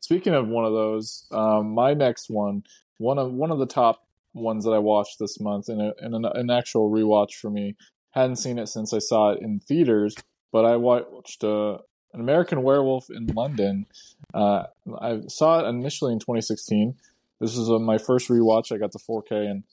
speaking 0.01 0.33
of 0.33 0.47
one 0.47 0.65
of 0.65 0.73
those, 0.73 1.27
um, 1.31 1.69
my 1.75 1.93
next 1.93 2.31
one, 2.31 2.63
one 2.97 3.19
of 3.19 3.31
one 3.31 3.51
of 3.51 3.59
the 3.59 3.65
top 3.67 4.01
ones 4.33 4.65
that 4.65 4.71
I 4.71 4.79
watched 4.79 5.17
this 5.19 5.39
month, 5.39 5.69
and, 5.69 5.79
a, 5.81 5.93
and 5.99 6.15
an, 6.15 6.25
an 6.25 6.49
actual 6.49 6.89
rewatch 6.89 7.33
for 7.35 7.51
me. 7.51 7.75
Hadn't 8.11 8.37
seen 8.37 8.57
it 8.57 8.67
since 8.67 8.91
I 8.91 8.97
saw 8.97 9.33
it 9.33 9.39
in 9.41 9.59
theaters, 9.59 10.15
but 10.51 10.65
I 10.65 10.77
watched 10.77 11.43
uh, 11.43 11.77
an 12.13 12.19
American 12.21 12.63
Werewolf 12.63 13.09
in 13.09 13.27
London. 13.27 13.85
Uh, 14.33 14.63
I 15.01 15.21
saw 15.27 15.59
it 15.59 15.69
initially 15.69 16.13
in 16.13 16.19
2016. 16.19 16.95
This 17.39 17.55
is 17.57 17.69
uh, 17.69 17.79
my 17.79 17.97
first 17.97 18.29
rewatch. 18.29 18.71
I 18.73 18.77
got 18.77 18.91
the 18.91 18.99
4K, 18.99 19.49
and 19.49 19.63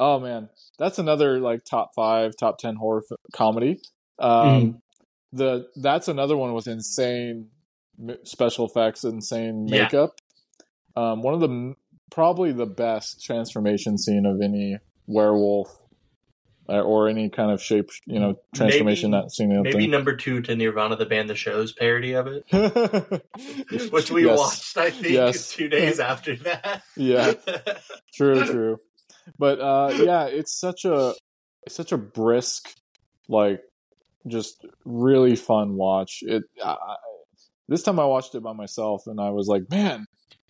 oh 0.00 0.18
man, 0.18 0.48
that's 0.78 0.98
another 0.98 1.38
like 1.40 1.64
top 1.64 1.92
five, 1.94 2.36
top 2.36 2.58
ten 2.58 2.76
horror 2.76 3.02
f- 3.10 3.16
comedy. 3.32 3.80
Um, 4.18 4.80
The 5.32 5.66
that's 5.76 6.08
another 6.08 6.36
one 6.36 6.52
with 6.54 6.66
insane 6.68 7.48
special 8.24 8.66
effects, 8.66 9.04
insane 9.04 9.66
Yeah. 9.68 9.82
makeup. 9.84 10.20
Um, 10.96 11.22
one 11.22 11.34
of 11.34 11.40
the 11.40 11.74
probably 12.10 12.52
the 12.52 12.66
best 12.66 13.22
transformation 13.24 13.98
scene 13.98 14.26
of 14.26 14.40
any 14.40 14.78
werewolf 15.06 15.76
or 16.68 17.08
any 17.08 17.28
kind 17.28 17.50
of 17.50 17.62
shape, 17.62 17.90
you 18.06 18.18
know, 18.18 18.36
transformation 18.54 19.10
Maybe- 19.10 19.22
that 19.22 19.30
scene. 19.32 19.56
out 19.56 19.64
Maybe 19.64 19.86
number 19.86 20.16
two 20.16 20.40
to 20.42 20.56
Nirvana 20.56 20.96
the 20.96 21.06
band, 21.06 21.28
the 21.28 21.34
show's 21.34 21.72
parody 21.72 22.12
of 22.14 22.26
it, 22.26 22.44
which 23.92 24.10
we 24.10 24.24
Yes. 24.26 24.38
watched. 24.38 24.76
I 24.78 24.90
think 24.90 25.12
Yes. 25.14 25.50
two 25.52 25.68
days 25.68 26.00
after 26.00 26.36
that. 26.36 26.82
Yeah. 26.96 27.34
True, 28.14 28.44
true. 28.46 28.76
But 29.38 29.60
uh, 29.60 29.90
yeah, 30.02 30.24
it's 30.26 30.52
such 30.58 30.84
a 30.84 31.14
it's 31.66 31.74
such 31.74 31.92
a 31.92 31.98
brisk, 31.98 32.68
like, 33.28 33.60
just 34.26 34.64
really 34.84 35.34
fun 35.36 35.74
watch. 35.76 36.20
It. 36.22 36.44
I, 36.64 36.70
I- 36.70 36.96
this 37.68 37.82
time 37.82 37.98
I 37.98 38.04
watched 38.04 38.34
it 38.34 38.42
by 38.42 38.52
myself, 38.52 39.04
and 39.06 39.18
I 39.18 39.30
was 39.30 39.48
like, 39.48 39.62
man, 39.70 40.04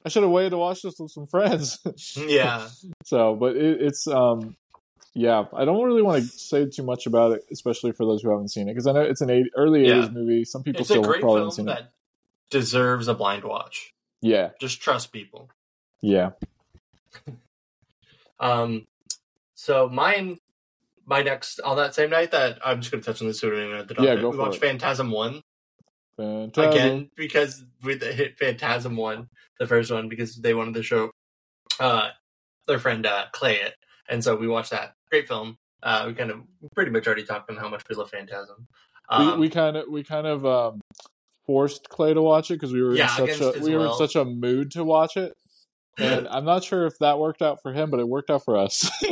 I 0.05 0.09
should 0.09 0.25
have 0.25 0.33
waited 0.33 0.51
to 0.51 0.59
watch 0.59 0.83
this 0.83 0.97
with 0.99 1.13
some 1.13 1.27
friends. 1.27 1.79
yeah. 2.17 2.67
so, 3.05 3.37
but 3.37 3.55
it, 3.57 3.81
it's 3.83 4.07
um, 4.09 4.57
yeah, 5.15 5.45
I 5.53 5.65
don't 5.65 5.83
really 5.85 6.03
want 6.03 6.23
to 6.23 6.29
say 6.29 6.67
too 6.69 6.83
much 6.83 7.07
about 7.07 7.33
it, 7.33 7.45
especially 7.53 7.93
for 7.93 8.05
those 8.05 8.23
who 8.23 8.31
haven't 8.31 8.49
seen 8.49 8.69
it, 8.69 8.73
because 8.73 8.87
I 8.87 8.93
know 8.93 9.03
it's 9.03 9.21
an 9.21 9.31
80, 9.31 9.51
early 9.57 9.87
Yeah. 9.87 10.07
'80s 10.09 10.13
movie. 10.13 10.45
Some 10.45 10.63
people 10.63 10.81
It's 10.83 10.91
a 10.91 10.95
still 10.95 11.03
great 11.03 11.21
probably 11.21 11.39
film 11.41 11.51
haven't 11.51 11.57
seen 11.57 11.69
it. 11.69 11.75
that 11.75 11.93
deserves 12.51 13.09
a 13.09 13.15
blind 13.15 13.45
watch. 13.45 13.93
Yeah, 14.21 14.51
Just 14.61 14.81
trust 14.81 15.13
people. 15.13 15.51
yeah. 16.03 16.31
Um, 18.41 18.85
so 19.55 19.89
mine, 19.89 20.39
my 21.07 21.23
next 21.23 21.61
on 21.61 21.77
that 21.77 21.95
same 21.95 22.11
night 22.11 22.33
that 22.33 22.59
I'm 22.65 22.81
just 22.81 22.91
going 22.91 23.03
to 23.03 23.07
touch 23.07 23.21
on 23.23 23.29
this 23.29 23.41
so 23.41 23.49
we 23.49 23.57
don't 23.57 23.65
even 23.67 23.77
have 23.79 23.87
to 23.89 23.95
talk 23.95 24.05
Yeah, 24.05 24.17
go 24.17 24.31
we 24.31 24.37
watched. 24.39 24.61
Phantasm 24.61 25.11
One 25.11 25.41
Phantasm. 26.17 26.71
again 26.71 27.11
because 27.17 27.65
we 27.83 27.97
hit 27.97 28.39
Phantasm 28.39 28.97
One, 28.97 29.29
the 29.61 29.67
first 29.67 29.91
one, 29.93 30.09
because 30.09 30.37
they 30.37 30.53
wanted 30.55 30.75
to 30.75 30.83
show 30.83 31.11
uh 31.81 32.09
their 32.67 32.79
friend 32.79 33.07
uh, 33.07 33.27
Clay 33.33 33.57
it, 33.61 33.75
and 34.09 34.23
so 34.25 34.35
we 34.37 34.49
watched 34.49 34.71
that 34.73 34.95
great 35.15 35.29
film. 35.29 35.57
Uh, 35.83 36.05
we 36.09 36.15
kind 36.15 36.31
of 36.31 36.41
pretty 36.75 36.91
much 36.91 37.07
already 37.07 37.25
talked 37.25 37.49
on 37.51 37.57
how 37.57 37.69
much 37.69 37.83
we 37.89 37.95
love 37.95 38.11
Phantasm. 38.11 38.67
Um, 39.09 39.33
we 39.33 39.47
we 39.47 39.51
kind 39.51 39.77
of 39.77 39.89
we 39.89 40.03
kind 40.03 40.27
of 40.27 40.45
um, 40.45 40.81
forced 41.47 41.89
Clay 41.89 42.15
to 42.15 42.23
watch 42.23 42.51
it 42.51 42.55
because 42.55 42.73
we 42.73 42.83
were 42.83 42.97
Yeah, 42.97 43.11
in 43.23 43.29
such 43.29 43.57
a 43.57 43.61
we 43.61 43.77
were 43.77 43.87
in 43.87 43.95
such 43.95 44.17
a 44.17 44.25
mood 44.25 44.73
to 44.73 44.83
watch 44.83 45.17
it, 45.17 45.35
and 45.99 46.27
I'm 46.31 46.45
not 46.45 46.65
sure 46.65 46.87
if 46.87 46.99
that 46.99 47.19
worked 47.19 47.43
out 47.43 47.63
for 47.63 47.73
him, 47.73 47.91
but 47.91 48.01
it 48.01 48.09
worked 48.09 48.31
out 48.31 48.45
for 48.45 48.57
us. 48.57 48.91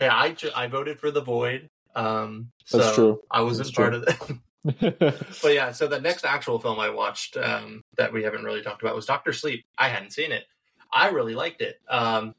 yeah, 0.00 0.14
I 0.14 0.34
I 0.56 0.66
voted 0.66 0.98
for 0.98 1.10
the 1.10 1.20
Void. 1.20 1.68
Um, 1.94 2.50
That's 2.72 2.86
so 2.86 2.94
true. 2.94 3.20
I 3.30 3.42
wasn't 3.42 3.68
That's 3.68 3.76
part 3.76 3.94
of 3.94 4.06
that. 4.06 4.38
But 5.42 5.54
yeah, 5.54 5.72
so 5.72 5.86
the 5.86 6.00
next 6.00 6.24
actual 6.24 6.58
film 6.58 6.78
I 6.78 6.90
watched 6.90 7.36
um, 7.38 7.82
that 7.96 8.12
we 8.12 8.22
haven't 8.22 8.44
really 8.44 8.60
talked 8.60 8.82
about 8.82 8.94
was 8.94 9.06
Doctor 9.06 9.32
Sleep. 9.32 9.64
I 9.78 9.88
hadn't 9.88 10.12
seen 10.12 10.32
it. 10.32 10.44
I 10.92 11.08
really 11.08 11.34
liked 11.34 11.62
it. 11.62 11.80
Um, 11.88 12.34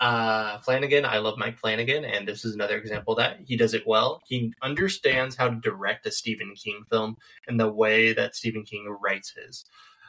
uh, 0.00 0.58
Flanagan, 0.58 1.04
I 1.04 1.18
love 1.18 1.38
Mike 1.38 1.58
Flanagan, 1.58 2.04
and 2.04 2.28
this 2.28 2.44
is 2.44 2.54
another 2.54 2.76
example 2.76 3.14
that 3.16 3.38
he 3.46 3.56
does 3.56 3.74
it 3.74 3.86
well. 3.86 4.20
He 4.26 4.52
understands 4.62 5.36
how 5.36 5.48
to 5.48 5.56
direct 5.56 6.06
a 6.06 6.10
Stephen 6.10 6.54
King 6.54 6.84
film 6.90 7.16
in 7.48 7.56
the 7.56 7.70
way 7.70 8.12
that 8.12 8.36
Stephen 8.36 8.64
King 8.64 8.94
writes 9.00 9.32
his. 9.34 9.64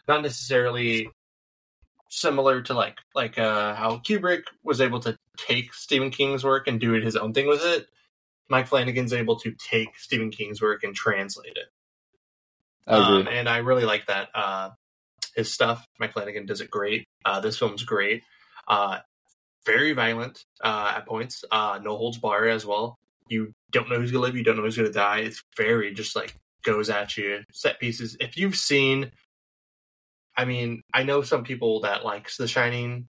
Not 0.08 0.24
necessarily 0.24 1.10
similar 2.10 2.62
to 2.62 2.74
like 2.74 2.98
like 3.16 3.38
uh, 3.38 3.76
how 3.76 3.98
Kubrick 3.98 4.44
was 4.64 4.82
able 4.82 5.00
to 5.02 5.18
take 5.38 5.74
Stephen 5.74 6.10
King's 6.10 6.44
work 6.44 6.68
and 6.68 6.80
do 6.80 6.94
it 6.94 7.04
his 7.04 7.16
own 7.16 7.34
thing 7.34 7.48
with 7.48 7.64
it. 7.64 7.88
Mike 8.50 8.68
Flanagan's 8.68 9.14
able 9.14 9.38
to 9.40 9.52
take 9.52 9.98
Stephen 9.98 10.32
King's 10.32 10.62
work 10.62 10.84
and 10.84 10.96
translate 10.96 11.58
it. 11.58 11.68
I 12.88 13.04
agree. 13.04 13.22
Um, 13.22 13.28
and 13.28 13.50
I 13.50 13.58
really 13.58 13.84
like 13.84 14.08
that. 14.08 14.30
Uh, 14.34 14.70
his 15.36 15.52
stuff, 15.52 15.86
Mike 16.00 16.14
Flanagan 16.14 16.46
does 16.46 16.62
it 16.62 16.72
great. 16.72 17.06
Uh, 17.26 17.42
this 17.42 17.58
film's 17.58 17.84
great. 17.84 18.24
Uh, 18.68 19.00
very 19.66 19.94
violent 19.94 20.44
uh, 20.64 20.94
at 20.98 21.06
points. 21.06 21.44
Uh, 21.52 21.80
no 21.82 21.98
holds 21.98 22.18
bar 22.18 22.48
as 22.48 22.66
well. 22.66 22.98
You 23.30 23.54
don't 23.72 23.90
know 23.90 24.00
who's 24.00 24.12
gonna 24.12 24.24
live. 24.24 24.36
You 24.36 24.44
don't 24.44 24.58
know 24.58 24.64
who's 24.64 24.78
gonna 24.78 24.92
die. 24.92 25.20
It's 25.20 25.42
very 25.56 25.94
just 25.94 26.16
like 26.16 26.34
goes 26.64 26.90
at 26.90 27.18
you. 27.18 27.44
Set 27.52 27.80
pieces. 27.80 28.16
If 28.20 28.38
you've 28.38 28.56
seen, 28.56 29.12
I 30.36 30.46
mean, 30.46 30.82
I 30.94 31.04
know 31.04 31.22
some 31.22 31.44
people 31.44 31.82
that 31.82 32.06
likes 32.06 32.38
The 32.38 32.48
Shining. 32.48 33.08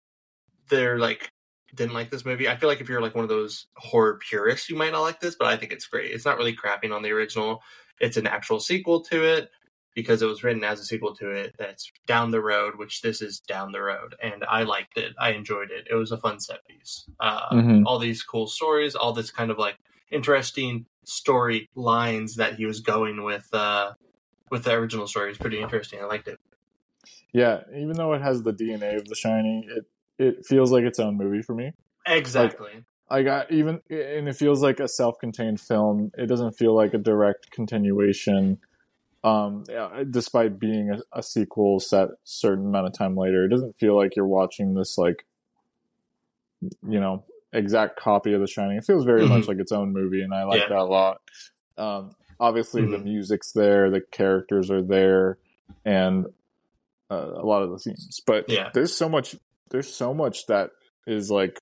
They're 0.68 0.99
like 0.99 1.30
didn't 1.74 1.94
like 1.94 2.11
this 2.11 2.24
movie. 2.24 2.49
I 2.49 2.57
feel 2.57 2.68
like 2.68 2.80
if 2.80 2.88
you're 2.88 3.03
like 3.03 3.14
one 3.14 3.24
of 3.24 3.28
those 3.28 3.66
horror 3.76 4.18
purists, 4.28 4.70
you 4.70 4.76
might 4.76 4.92
not 4.92 5.03
like 5.03 5.20
this, 5.20 5.36
but 5.38 5.49
I 5.49 5.57
think 5.57 5.72
it's 5.72 5.86
great. 5.86 6.11
It's 6.12 6.24
not 6.24 6.38
really 6.38 6.57
crapping 6.57 6.94
on 6.94 7.03
the 7.03 7.12
original. 7.12 7.62
It's 8.01 8.16
an 8.16 8.26
actual 8.26 8.59
sequel 8.59 9.03
to 9.03 9.22
it 9.24 9.51
because 9.95 10.22
it 10.22 10.26
was 10.26 10.45
written 10.45 10.62
as 10.64 10.78
a 10.80 10.84
sequel 10.84 11.14
to 11.16 11.30
it 11.30 11.55
that's 11.59 11.91
down 12.07 12.30
the 12.30 12.41
road, 12.41 12.74
which 12.76 13.03
this 13.03 13.20
is 13.20 13.41
down 13.41 13.72
the 13.72 13.82
road. 13.82 14.14
And 14.22 14.45
I 14.49 14.62
liked 14.62 14.97
it. 14.97 15.12
I 15.18 15.30
enjoyed 15.32 15.70
it. 15.70 15.86
It 15.91 15.95
was 15.95 16.12
a 16.12 16.18
fun 16.18 16.39
set 16.41 16.64
piece. 16.66 17.09
Uh, 17.18 17.51
Mhm. 17.51 17.82
All 17.86 17.99
these 17.99 18.22
cool 18.22 18.47
stories, 18.47 18.95
all 18.95 19.12
this 19.12 19.30
kind 19.30 19.51
of 19.51 19.59
like 19.59 19.76
interesting 20.11 20.86
story 21.05 21.68
lines 21.74 22.36
that 22.36 22.55
he 22.55 22.66
was 22.66 22.80
going 22.80 23.22
with 23.24 23.49
uh, 23.53 23.93
with 24.51 24.64
the 24.64 24.72
original 24.72 25.07
story 25.07 25.30
is 25.30 25.39
pretty 25.39 25.61
interesting. 25.61 26.01
I 26.01 26.05
liked 26.05 26.28
it. 26.28 26.39
Yeah, 27.32 27.62
even 27.76 27.93
though 27.97 28.12
it 28.14 28.22
has 28.22 28.43
the 28.43 28.53
DNA 28.53 28.97
of 28.97 29.07
The 29.09 29.14
Shining, 29.14 29.64
it 29.68 29.84
it 30.18 30.47
feels 30.47 30.72
like 30.72 30.84
its 30.84 30.99
own 30.99 31.16
movie 31.16 31.43
for 31.43 31.55
me. 31.55 31.72
Exactly. 32.07 32.84
I 33.11 33.22
got 33.22 33.51
even, 33.53 33.80
and 33.89 34.28
it 34.28 34.36
feels 34.36 34.62
like 34.62 34.80
a 34.80 34.89
self-contained 34.89 35.61
film. 35.61 36.11
It 36.18 36.26
doesn't 36.26 36.53
feel 36.53 36.74
like 36.74 36.93
a 36.95 36.99
direct 36.99 37.51
continuation. 37.51 38.59
Um, 39.29 39.64
despite 40.11 40.59
being 40.59 40.91
a, 40.91 41.18
a 41.18 41.22
sequel 41.22 41.81
set 41.81 42.09
a 42.09 42.16
certain 42.24 42.66
amount 42.66 42.87
of 42.87 42.93
time 42.95 43.16
later, 43.16 43.45
it 43.45 43.49
doesn't 43.49 43.79
feel 43.79 43.97
like 43.97 44.16
you're 44.16 44.26
watching 44.26 44.74
this 44.74 44.97
like, 44.97 45.26
you 46.89 47.01
know, 47.01 47.24
exact 47.53 47.99
copy 47.99 48.33
of 48.33 48.41
The 48.41 48.47
Shining. 48.47 48.76
It 48.79 48.85
feels 48.85 49.05
very 49.05 49.22
Mhm. 49.22 49.29
much 49.29 49.49
like 49.49 49.59
its 49.59 49.72
own 49.72 49.93
movie, 49.93 50.22
and 50.22 50.33
I 50.35 50.45
like 50.45 50.62
Yeah. 50.62 50.68
that 50.68 50.79
a 50.79 50.85
lot. 50.85 51.20
Um, 51.76 52.12
obviously, 52.41 52.87
the 52.87 52.99
Mhm. 52.99 53.05
music's 53.05 53.53
there, 53.53 53.91
the 53.91 54.01
characters 54.01 54.70
are 54.70 54.83
there, 54.83 55.39
and 55.85 56.26
uh, 57.11 57.33
a 57.37 57.47
lot 57.47 57.62
of 57.62 57.70
the 57.70 57.79
themes. 57.79 58.20
But 58.26 58.49
Yeah. 58.49 58.70
there's 58.74 58.95
so 58.95 59.09
much. 59.09 59.35
There's 59.70 59.93
so 59.93 60.12
much 60.12 60.47
that 60.47 60.70
is 61.07 61.31
like 61.31 61.59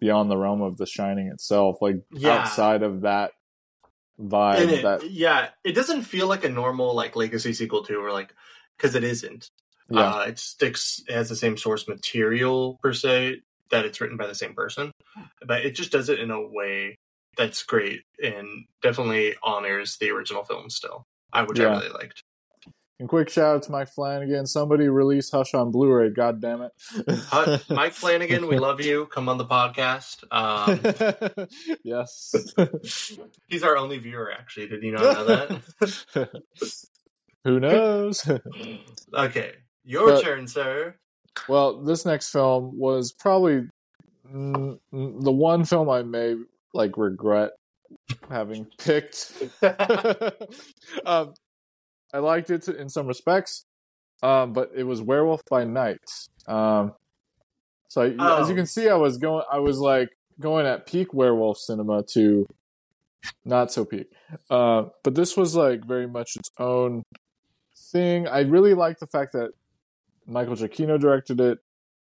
beyond 0.00 0.30
the 0.30 0.36
realm 0.36 0.62
of 0.62 0.76
The 0.76 0.86
Shining 0.86 1.28
itself, 1.28 1.78
like 1.80 1.96
Yeah. 2.12 2.38
outside 2.38 2.82
of 2.82 3.00
that 3.02 3.32
vibe. 4.20 4.68
It, 4.68 4.82
that 4.82 5.10
yeah, 5.10 5.48
it 5.64 5.72
doesn't 5.72 6.02
feel 6.02 6.28
like 6.28 6.44
a 6.44 6.48
normal 6.48 6.94
like 6.94 7.16
legacy 7.16 7.52
sequel 7.52 7.84
to, 7.84 7.96
or 7.96 8.12
like 8.12 8.34
because 8.76 8.94
it 8.94 9.04
isn't. 9.04 9.50
yeah, 9.90 10.14
Uh, 10.14 10.24
it 10.28 10.38
sticks 10.38 11.02
it 11.08 11.14
has 11.14 11.28
the 11.28 11.36
same 11.36 11.56
source 11.56 11.88
material 11.88 12.78
per 12.82 12.92
se 12.92 13.42
that 13.70 13.84
it's 13.84 14.00
written 14.00 14.16
by 14.16 14.26
the 14.26 14.34
same 14.34 14.54
person, 14.54 14.92
but 15.46 15.64
it 15.64 15.74
just 15.74 15.90
does 15.90 16.08
it 16.08 16.20
in 16.20 16.30
a 16.30 16.40
way 16.40 16.96
that's 17.36 17.62
great 17.64 18.02
and 18.22 18.66
definitely 18.82 19.34
honors 19.42 19.96
the 19.96 20.10
original 20.10 20.44
film 20.44 20.70
still. 20.70 21.06
I 21.32 21.42
which 21.42 21.58
I 21.58 21.64
really 21.64 21.88
liked. 21.88 22.22
And 23.00 23.08
quick 23.08 23.28
shout 23.28 23.56
out 23.56 23.62
to 23.64 23.72
Mike 23.72 23.88
Flanagan. 23.88 24.46
Somebody 24.46 24.88
release 24.88 25.30
Hush 25.30 25.52
on 25.54 25.70
Blu-ray. 25.70 26.10
God 26.10 26.40
damn 26.40 26.62
it, 26.62 26.72
Hi- 27.28 27.60
Mike 27.74 27.92
Flanagan, 27.92 28.46
we 28.46 28.58
love 28.58 28.80
you. 28.80 29.06
Come 29.06 29.28
on 29.28 29.38
the 29.38 29.44
podcast. 29.44 30.24
Um, 30.30 31.46
yes. 31.84 32.34
he's 33.48 33.62
our 33.62 33.76
only 33.76 33.98
viewer. 33.98 34.30
Actually, 34.32 34.68
did 34.68 34.82
you 34.82 34.92
not 34.92 35.02
know 35.02 35.24
that? 35.24 36.30
Who 37.44 37.60
knows? 37.60 38.28
okay, 39.12 39.52
Your 39.84 40.12
But- 40.12 40.22
turn, 40.22 40.46
sir. 40.46 40.96
Well, 41.48 41.82
this 41.82 42.06
next 42.06 42.30
film 42.30 42.78
was 42.78 43.12
probably 43.12 43.64
the 44.32 44.78
one 44.92 45.64
film 45.64 45.90
I 45.90 46.02
may 46.02 46.36
like 46.72 46.96
regret 46.96 47.50
having 48.30 48.66
picked. 48.78 49.32
um, 51.04 51.34
I 52.14 52.18
liked 52.18 52.48
it 52.50 52.68
in 52.68 52.88
some 52.88 53.06
respects, 53.08 53.64
um, 54.22 54.52
but 54.52 54.70
it 54.74 54.84
was 54.84 55.02
Werewolf 55.02 55.42
by 55.50 55.64
Night. 55.64 55.98
Um, 56.46 56.92
so 57.88 58.02
I, 58.02 58.06
as 58.06 58.48
you 58.48 58.54
Oh. 58.54 58.56
can 58.56 58.66
see, 58.66 58.88
I 58.88 58.94
was 58.94 59.18
going, 59.18 59.44
I 59.50 59.58
was 59.58 59.78
like 59.80 60.08
going 60.40 60.64
at 60.66 60.86
peak 60.86 61.12
werewolf 61.12 61.58
cinema 61.58 62.02
to 62.12 62.46
not 63.44 63.72
so 63.72 63.84
peak. 63.84 64.06
Uh, 64.48 64.84
but 65.02 65.14
this 65.14 65.36
was 65.36 65.56
like 65.56 65.84
very 65.84 66.06
much 66.06 66.36
its 66.36 66.50
own 66.58 67.02
thing. 67.92 68.28
I 68.28 68.40
really 68.42 68.74
like 68.74 68.98
the 69.00 69.06
fact 69.06 69.32
that 69.32 69.50
Michael 70.26 70.54
Giacchino 70.54 70.98
directed 71.00 71.40
it, 71.40 71.58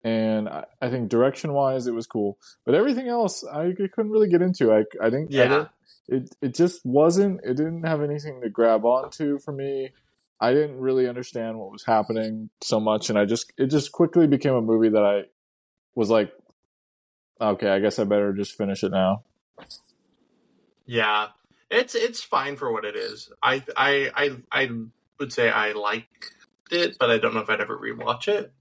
and 0.03 0.47
I, 0.49 0.65
I 0.81 0.89
think 0.89 1.09
direction 1.09 1.53
wise 1.53 1.87
it 1.87 1.93
was 1.93 2.07
cool. 2.07 2.37
But 2.65 2.75
everything 2.75 3.07
else, 3.07 3.43
I, 3.45 3.67
I 3.67 3.87
couldn't 3.93 4.11
really 4.11 4.29
get 4.29 4.41
into. 4.41 4.73
I 4.73 4.85
I. 5.01 5.07
I 5.07 5.09
Yeah. 5.29 5.65
it 6.07 6.35
it 6.41 6.55
just 6.55 6.85
wasn't. 6.85 7.41
It 7.43 7.55
didn't 7.57 7.83
have 7.83 8.01
anything 8.01 8.41
to 8.41 8.49
grab 8.49 8.85
onto 8.85 9.39
for 9.39 9.51
me. 9.51 9.91
I 10.39 10.53
didn't 10.53 10.79
really 10.79 11.07
understand 11.07 11.59
what 11.59 11.71
was 11.71 11.83
happening 11.83 12.49
so 12.61 12.79
much, 12.79 13.09
and 13.09 13.17
I 13.17 13.25
just 13.25 13.51
it 13.57 13.67
just 13.67 13.91
quickly 13.91 14.27
became 14.27 14.53
a 14.53 14.61
movie 14.61 14.89
that 14.89 15.03
I 15.03 15.23
was 15.95 16.09
like, 16.09 16.31
okay, 17.41 17.69
I 17.69 17.79
guess 17.79 17.99
I 17.99 18.03
better 18.03 18.33
just 18.33 18.55
finish 18.55 18.83
it 18.83 18.91
now. 18.91 19.23
Yeah, 20.85 21.29
it's 21.69 21.95
it's 21.95 22.21
fine 22.23 22.55
for 22.55 22.71
what 22.71 22.85
it 22.85 22.95
is. 22.95 23.31
I 23.41 23.63
I 23.75 24.11
I 24.15 24.37
I 24.51 24.69
would 25.19 25.33
say 25.33 25.49
I 25.49 25.73
liked 25.73 26.33
it, 26.71 26.97
but 26.99 27.09
I 27.09 27.17
don't 27.17 27.33
know 27.33 27.41
if 27.41 27.49
I'd 27.49 27.61
ever 27.61 27.77
rewatch 27.77 28.27
it. 28.27 28.53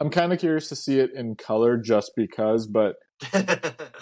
I'm 0.00 0.10
kind 0.10 0.32
of 0.32 0.38
curious 0.38 0.68
to 0.68 0.76
see 0.76 0.98
it 1.00 1.12
in 1.14 1.34
color, 1.36 1.76
just 1.76 2.12
because, 2.16 2.66
but 2.66 2.96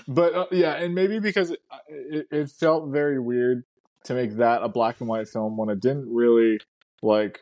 but 0.08 0.34
uh, 0.34 0.46
yeah, 0.50 0.72
and 0.74 0.94
maybe 0.94 1.20
because 1.20 1.50
it, 1.50 1.60
it, 1.88 2.26
it 2.30 2.50
felt 2.50 2.88
very 2.90 3.18
weird 3.20 3.64
to 4.04 4.14
make 4.14 4.36
that 4.38 4.62
a 4.62 4.68
black 4.68 4.96
and 5.00 5.08
white 5.08 5.28
film 5.28 5.56
when 5.56 5.68
it 5.68 5.80
didn't 5.80 6.12
really 6.12 6.58
like. 7.02 7.40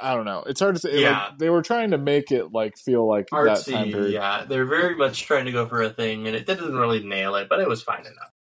I- 0.00 0.14
don't 0.14 0.24
know. 0.24 0.42
It's 0.46 0.60
hard 0.60 0.76
to 0.76 0.80
say. 0.80 0.92
Like, 0.92 1.00
Yeah. 1.00 1.30
they 1.38 1.50
were 1.50 1.60
trying 1.62 1.90
to 1.90 1.98
make 1.98 2.30
it 2.32 2.52
like 2.52 2.76
feel 2.78 3.06
like 3.06 3.26
that 3.30 3.36
time 3.66 3.88
Artsy, 3.88 3.92
period. 3.92 4.12
yeah, 4.12 4.44
they're 4.48 4.64
very 4.64 4.96
much 4.96 5.24
trying 5.26 5.44
to 5.44 5.52
go 5.52 5.66
for 5.66 5.82
a 5.82 5.90
thing, 5.90 6.26
and 6.26 6.34
it 6.34 6.46
didn't 6.46 6.74
really 6.74 7.04
nail 7.04 7.34
it, 7.36 7.48
but 7.50 7.60
it 7.60 7.68
was 7.68 7.82
fine 7.82 8.00
enough. 8.00 8.32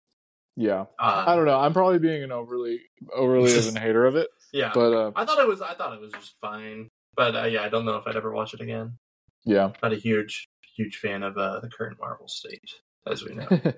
Yeah. 0.55 0.81
Uh, 0.99 1.23
I 1.27 1.35
don't 1.35 1.45
know. 1.45 1.59
I'm 1.59 1.73
probably 1.73 1.99
being 1.99 2.23
an 2.23 2.31
overly 2.31 2.79
overly 3.13 3.55
of 3.57 3.75
a 3.75 3.79
hater 3.79 4.05
of 4.05 4.15
it, 4.15 4.29
yeah, 4.53 4.71
but 4.73 4.93
uh, 4.93 5.11
I 5.15 5.25
thought 5.25 5.39
it 5.39 5.47
was. 5.47 5.61
I 5.61 5.73
thought 5.73 5.93
it 5.93 5.99
was 5.99 6.11
just 6.13 6.35
fine, 6.39 6.91
but 7.15 7.35
uh, 7.35 7.43
yeah, 7.45 7.63
I 7.63 7.69
don't 7.69 7.85
know 7.85 7.95
if 7.97 8.07
I'd 8.07 8.15
ever 8.15 8.31
watch 8.31 8.53
it 8.53 8.61
again. 8.61 8.97
yeah. 9.45 9.71
Not 9.81 9.93
a 9.93 9.97
huge, 9.97 10.47
huge 10.75 10.97
fan 10.97 11.23
of 11.23 11.37
uh, 11.37 11.59
the 11.59 11.69
current 11.69 11.97
Marvel 11.99 12.27
state, 12.27 12.69
as 13.09 13.23
we 13.23 13.35
know. 13.35 13.47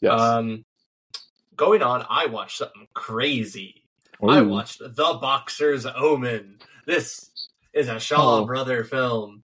yes. 0.00 0.20
Um, 0.20 0.64
going 1.56 1.82
on, 1.82 2.04
I 2.08 2.26
watched 2.26 2.58
something 2.58 2.86
crazy. 2.94 3.82
I 4.26 4.40
watched 4.42 4.78
The 4.78 5.18
Boxer's 5.20 5.84
Omen. 5.86 6.58
This 6.86 7.30
is 7.74 7.88
a 7.88 8.00
Shaw 8.00 8.38
Oh. 8.38 8.46
Brother 8.46 8.82
film. 8.84 9.42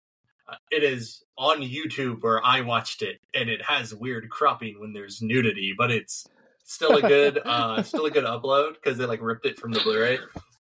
Uh, 0.47 0.55
it 0.71 0.83
is 0.83 1.23
on 1.37 1.61
YouTube 1.61 2.21
where 2.23 2.43
I 2.43 2.61
watched 2.61 3.01
it, 3.03 3.19
and 3.33 3.49
it 3.49 3.61
has 3.63 3.93
weird 3.93 4.29
cropping 4.29 4.79
when 4.79 4.93
there's 4.93 5.21
nudity, 5.21 5.73
but 5.77 5.91
it's 5.91 6.25
still 6.63 6.97
a 6.97 7.01
good, 7.01 7.39
uh, 7.45 7.83
still 7.83 8.05
a 8.05 8.11
good 8.11 8.23
upload 8.25 8.73
because 8.75 8.97
they 8.97 9.05
like 9.05 9.21
ripped 9.21 9.45
it 9.45 9.59
from 9.59 9.71
the 9.71 9.79
Blu-ray. 9.81 10.17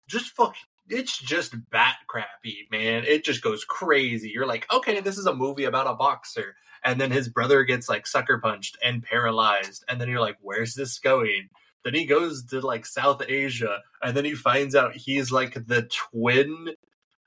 Just 0.08 0.32
fuck. 0.36 0.56
It's 0.90 1.18
just 1.18 1.56
bat 1.70 1.96
crappy, 2.08 2.68
man. 2.72 3.06
It 3.06 3.24
just 3.24 3.42
goes 3.42 3.64
crazy. 3.64 4.30
You're 4.30 4.46
like, 4.46 4.72
okay, 4.72 5.00
this 5.00 5.18
is 5.18 5.26
a 5.26 5.34
movie 5.34 5.64
about 5.64 5.88
a 5.88 5.96
boxer, 5.96 6.56
and 6.84 7.00
then 7.00 7.12
his 7.12 7.30
brother 7.30 7.64
gets 7.64 7.88
like 7.88 8.06
sucker 8.06 8.40
punched 8.40 8.78
and 8.84 9.04
paralyzed, 9.04 9.86
and 9.88 10.00
then 10.00 10.10
you're 10.10 10.20
like, 10.20 10.38
where's 10.42 10.74
this 10.74 11.00
going? 11.00 11.50
Then 11.84 11.94
he 11.94 12.06
goes 12.06 12.46
to 12.48 12.62
like 12.62 12.86
South 12.86 13.22
Asia, 13.28 13.82
and 14.02 14.16
then 14.16 14.26
he 14.26 14.36
finds 14.36 14.76
out 14.76 14.96
he's 14.96 15.32
like 15.32 15.54
the 15.54 15.84
twin, 15.84 16.70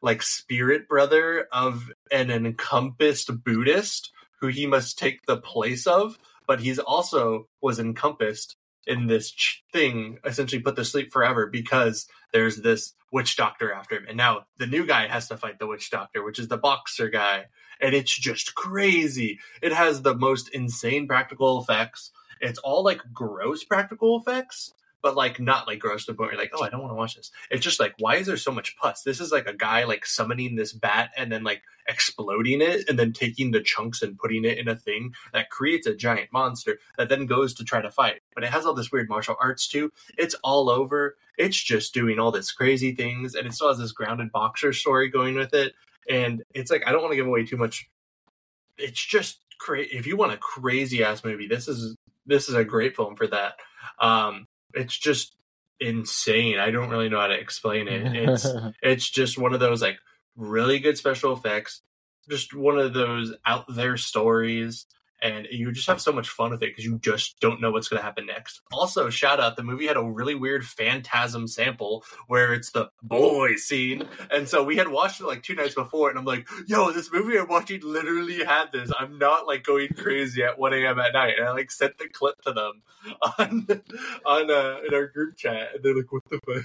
like 0.02 0.22
spirit 0.22 0.88
brother 0.88 1.48
of 1.52 1.90
an 2.10 2.30
encompassed 2.30 3.30
Buddhist 3.44 4.12
who 4.40 4.48
he 4.48 4.66
must 4.66 4.98
take 4.98 5.24
the 5.26 5.38
place 5.38 5.86
of. 5.86 6.18
But 6.46 6.60
he's 6.60 6.78
also 6.78 7.48
was 7.60 7.80
encompassed 7.80 8.56
in 8.86 9.06
this 9.06 9.34
thing, 9.72 10.18
essentially 10.24 10.62
put 10.62 10.76
to 10.76 10.84
sleep 10.84 11.12
forever 11.12 11.46
because 11.46 12.06
there's 12.32 12.58
this 12.58 12.94
witch 13.12 13.36
doctor 13.36 13.72
after 13.72 13.96
him, 13.96 14.06
and 14.08 14.16
now 14.16 14.46
the 14.58 14.66
new 14.66 14.86
guy 14.86 15.06
has 15.06 15.28
to 15.28 15.36
fight 15.36 15.58
the 15.58 15.66
witch 15.66 15.90
doctor, 15.90 16.22
which 16.22 16.38
is 16.38 16.48
the 16.48 16.58
boxer 16.58 17.08
guy, 17.08 17.46
and 17.80 17.94
it's 17.94 18.16
just 18.16 18.54
crazy. 18.54 19.38
It 19.62 19.72
has 19.72 20.02
the 20.02 20.14
most 20.14 20.48
insane 20.50 21.06
practical 21.06 21.60
effects 21.60 22.12
it's 22.40 22.58
all 22.58 22.84
like 22.84 23.00
gross 23.12 23.64
practical 23.64 24.18
effects, 24.18 24.72
but 25.02 25.16
like 25.16 25.40
not 25.40 25.66
like 25.66 25.78
gross 25.78 26.04
to 26.06 26.12
the 26.12 26.16
point 26.16 26.28
where 26.28 26.34
you're 26.34 26.42
like, 26.42 26.52
oh, 26.54 26.62
I 26.62 26.68
don't 26.68 26.80
want 26.80 26.90
to 26.90 26.96
watch 26.96 27.16
this. 27.16 27.30
It's 27.50 27.64
just 27.64 27.80
like, 27.80 27.94
why 27.98 28.16
is 28.16 28.26
there 28.26 28.36
so 28.36 28.52
much 28.52 28.76
pus? 28.76 29.02
This 29.02 29.20
is 29.20 29.32
like 29.32 29.46
a 29.46 29.54
guy 29.54 29.84
like 29.84 30.04
summoning 30.04 30.56
this 30.56 30.72
bat 30.72 31.10
and 31.16 31.30
then 31.30 31.44
like 31.44 31.62
exploding 31.88 32.60
it 32.60 32.88
and 32.88 32.98
then 32.98 33.12
taking 33.12 33.52
the 33.52 33.60
chunks 33.60 34.02
and 34.02 34.18
putting 34.18 34.44
it 34.44 34.58
in 34.58 34.68
a 34.68 34.76
thing 34.76 35.14
that 35.32 35.50
creates 35.50 35.86
a 35.86 35.94
giant 35.94 36.32
monster 36.32 36.78
that 36.98 37.08
then 37.08 37.26
goes 37.26 37.54
to 37.54 37.64
try 37.64 37.80
to 37.80 37.90
fight. 37.90 38.20
But 38.36 38.44
it 38.44 38.52
has 38.52 38.64
all 38.64 38.74
this 38.74 38.92
weird 38.92 39.08
martial 39.08 39.34
arts 39.40 39.66
too. 39.66 39.92
It's 40.16 40.36
all 40.44 40.70
over. 40.70 41.16
It's 41.36 41.60
just 41.60 41.92
doing 41.92 42.20
all 42.20 42.30
this 42.30 42.52
crazy 42.52 42.94
things 42.94 43.34
and 43.34 43.48
it 43.48 43.54
still 43.54 43.68
has 43.68 43.78
this 43.78 43.92
grounded 43.92 44.30
boxer 44.30 44.72
story 44.72 45.08
going 45.08 45.34
with 45.34 45.52
it. 45.54 45.74
And 46.08 46.44
it's 46.54 46.70
like 46.70 46.84
I 46.86 46.92
don't 46.92 47.02
want 47.02 47.12
to 47.12 47.16
give 47.16 47.26
away 47.26 47.44
too 47.44 47.56
much. 47.56 47.90
It's 48.78 49.04
just 49.04 49.40
crazy. 49.58 49.96
If 49.96 50.06
you 50.06 50.16
want 50.16 50.32
a 50.32 50.36
crazy 50.36 51.02
ass 51.02 51.24
movie, 51.24 51.48
this 51.48 51.66
is 51.66 51.96
this 52.26 52.48
is 52.48 52.54
a 52.54 52.64
great 52.64 52.94
film 52.94 53.16
for 53.16 53.26
that. 53.26 53.54
Um, 53.98 54.46
it's 54.74 54.96
just 54.96 55.34
insane. 55.80 56.58
I 56.58 56.70
don't 56.70 56.90
really 56.90 57.08
know 57.08 57.20
how 57.20 57.28
to 57.28 57.38
explain 57.40 57.88
it. 57.88 58.14
It's 58.14 58.46
it's 58.82 59.08
just 59.08 59.38
one 59.38 59.54
of 59.54 59.60
those 59.60 59.82
like 59.82 59.98
really 60.36 60.78
good 60.78 60.98
special 60.98 61.32
effects, 61.32 61.82
just 62.28 62.54
one 62.54 62.78
of 62.78 62.92
those 62.92 63.34
out 63.46 63.64
there 63.74 63.96
stories, 63.96 64.86
and 65.22 65.46
you 65.50 65.72
just 65.72 65.86
have 65.86 66.00
so 66.00 66.12
much 66.12 66.28
fun 66.28 66.50
with 66.50 66.62
it 66.62 66.70
because 66.70 66.84
you 66.84 66.98
just 66.98 67.40
don't 67.40 67.60
know 67.60 67.70
what's 67.70 67.88
going 67.88 67.98
to 67.98 68.04
happen 68.04 68.26
next. 68.26 68.60
Also, 68.72 69.08
shout 69.10 69.40
out 69.40 69.56
the 69.56 69.62
movie 69.62 69.86
had 69.86 69.96
a 69.96 70.02
really 70.02 70.34
weird 70.34 70.64
phantasm 70.64 71.46
sample 71.48 72.04
where 72.26 72.52
it's 72.52 72.70
the 72.70 72.90
boy 73.02 73.56
scene, 73.56 74.06
and 74.30 74.48
so 74.48 74.62
we 74.62 74.76
had 74.76 74.88
watched 74.88 75.20
it 75.20 75.26
like 75.26 75.42
two 75.42 75.54
nights 75.54 75.74
before, 75.74 76.10
and 76.10 76.18
I'm 76.18 76.24
like, 76.24 76.46
yo, 76.66 76.90
this 76.92 77.10
movie 77.12 77.38
I'm 77.38 77.48
watching 77.48 77.80
literally 77.82 78.44
had 78.44 78.72
this. 78.72 78.90
I'm 78.98 79.18
not 79.18 79.46
like 79.46 79.64
going 79.64 79.88
crazy 79.96 80.42
at 80.42 80.58
1 80.58 80.74
a.m. 80.74 80.98
at 80.98 81.12
night, 81.12 81.34
and 81.38 81.46
I 81.48 81.52
like 81.52 81.70
sent 81.70 81.98
the 81.98 82.08
clip 82.08 82.40
to 82.42 82.52
them 82.52 82.82
on 83.38 83.66
on 84.24 84.50
uh, 84.50 84.78
in 84.86 84.94
our 84.94 85.06
group 85.08 85.36
chat, 85.36 85.74
and 85.74 85.82
they're 85.84 85.96
like, 85.96 86.12
what 86.12 86.22
the 86.30 86.40
fuck. 86.46 86.64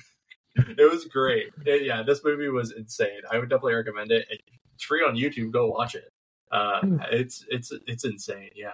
It 0.78 0.92
was 0.92 1.06
great. 1.06 1.48
It- 1.66 1.84
yeah, 1.84 2.04
this 2.04 2.24
movie 2.24 2.50
was 2.50 2.72
insane. 2.74 3.22
I 3.32 3.40
would 3.40 3.50
definitely 3.50 3.76
recommend 3.76 4.12
it. 4.12 4.28
It's 4.76 4.84
free 4.84 5.00
on 5.02 5.16
YouTube. 5.16 5.52
Go 5.52 5.68
watch 5.68 5.96
it. 5.96 6.12
Uh, 6.52 6.80
it's 7.12 7.46
it's 7.50 7.72
it's 7.88 8.04
insane. 8.06 8.50
Yeah, 8.56 8.74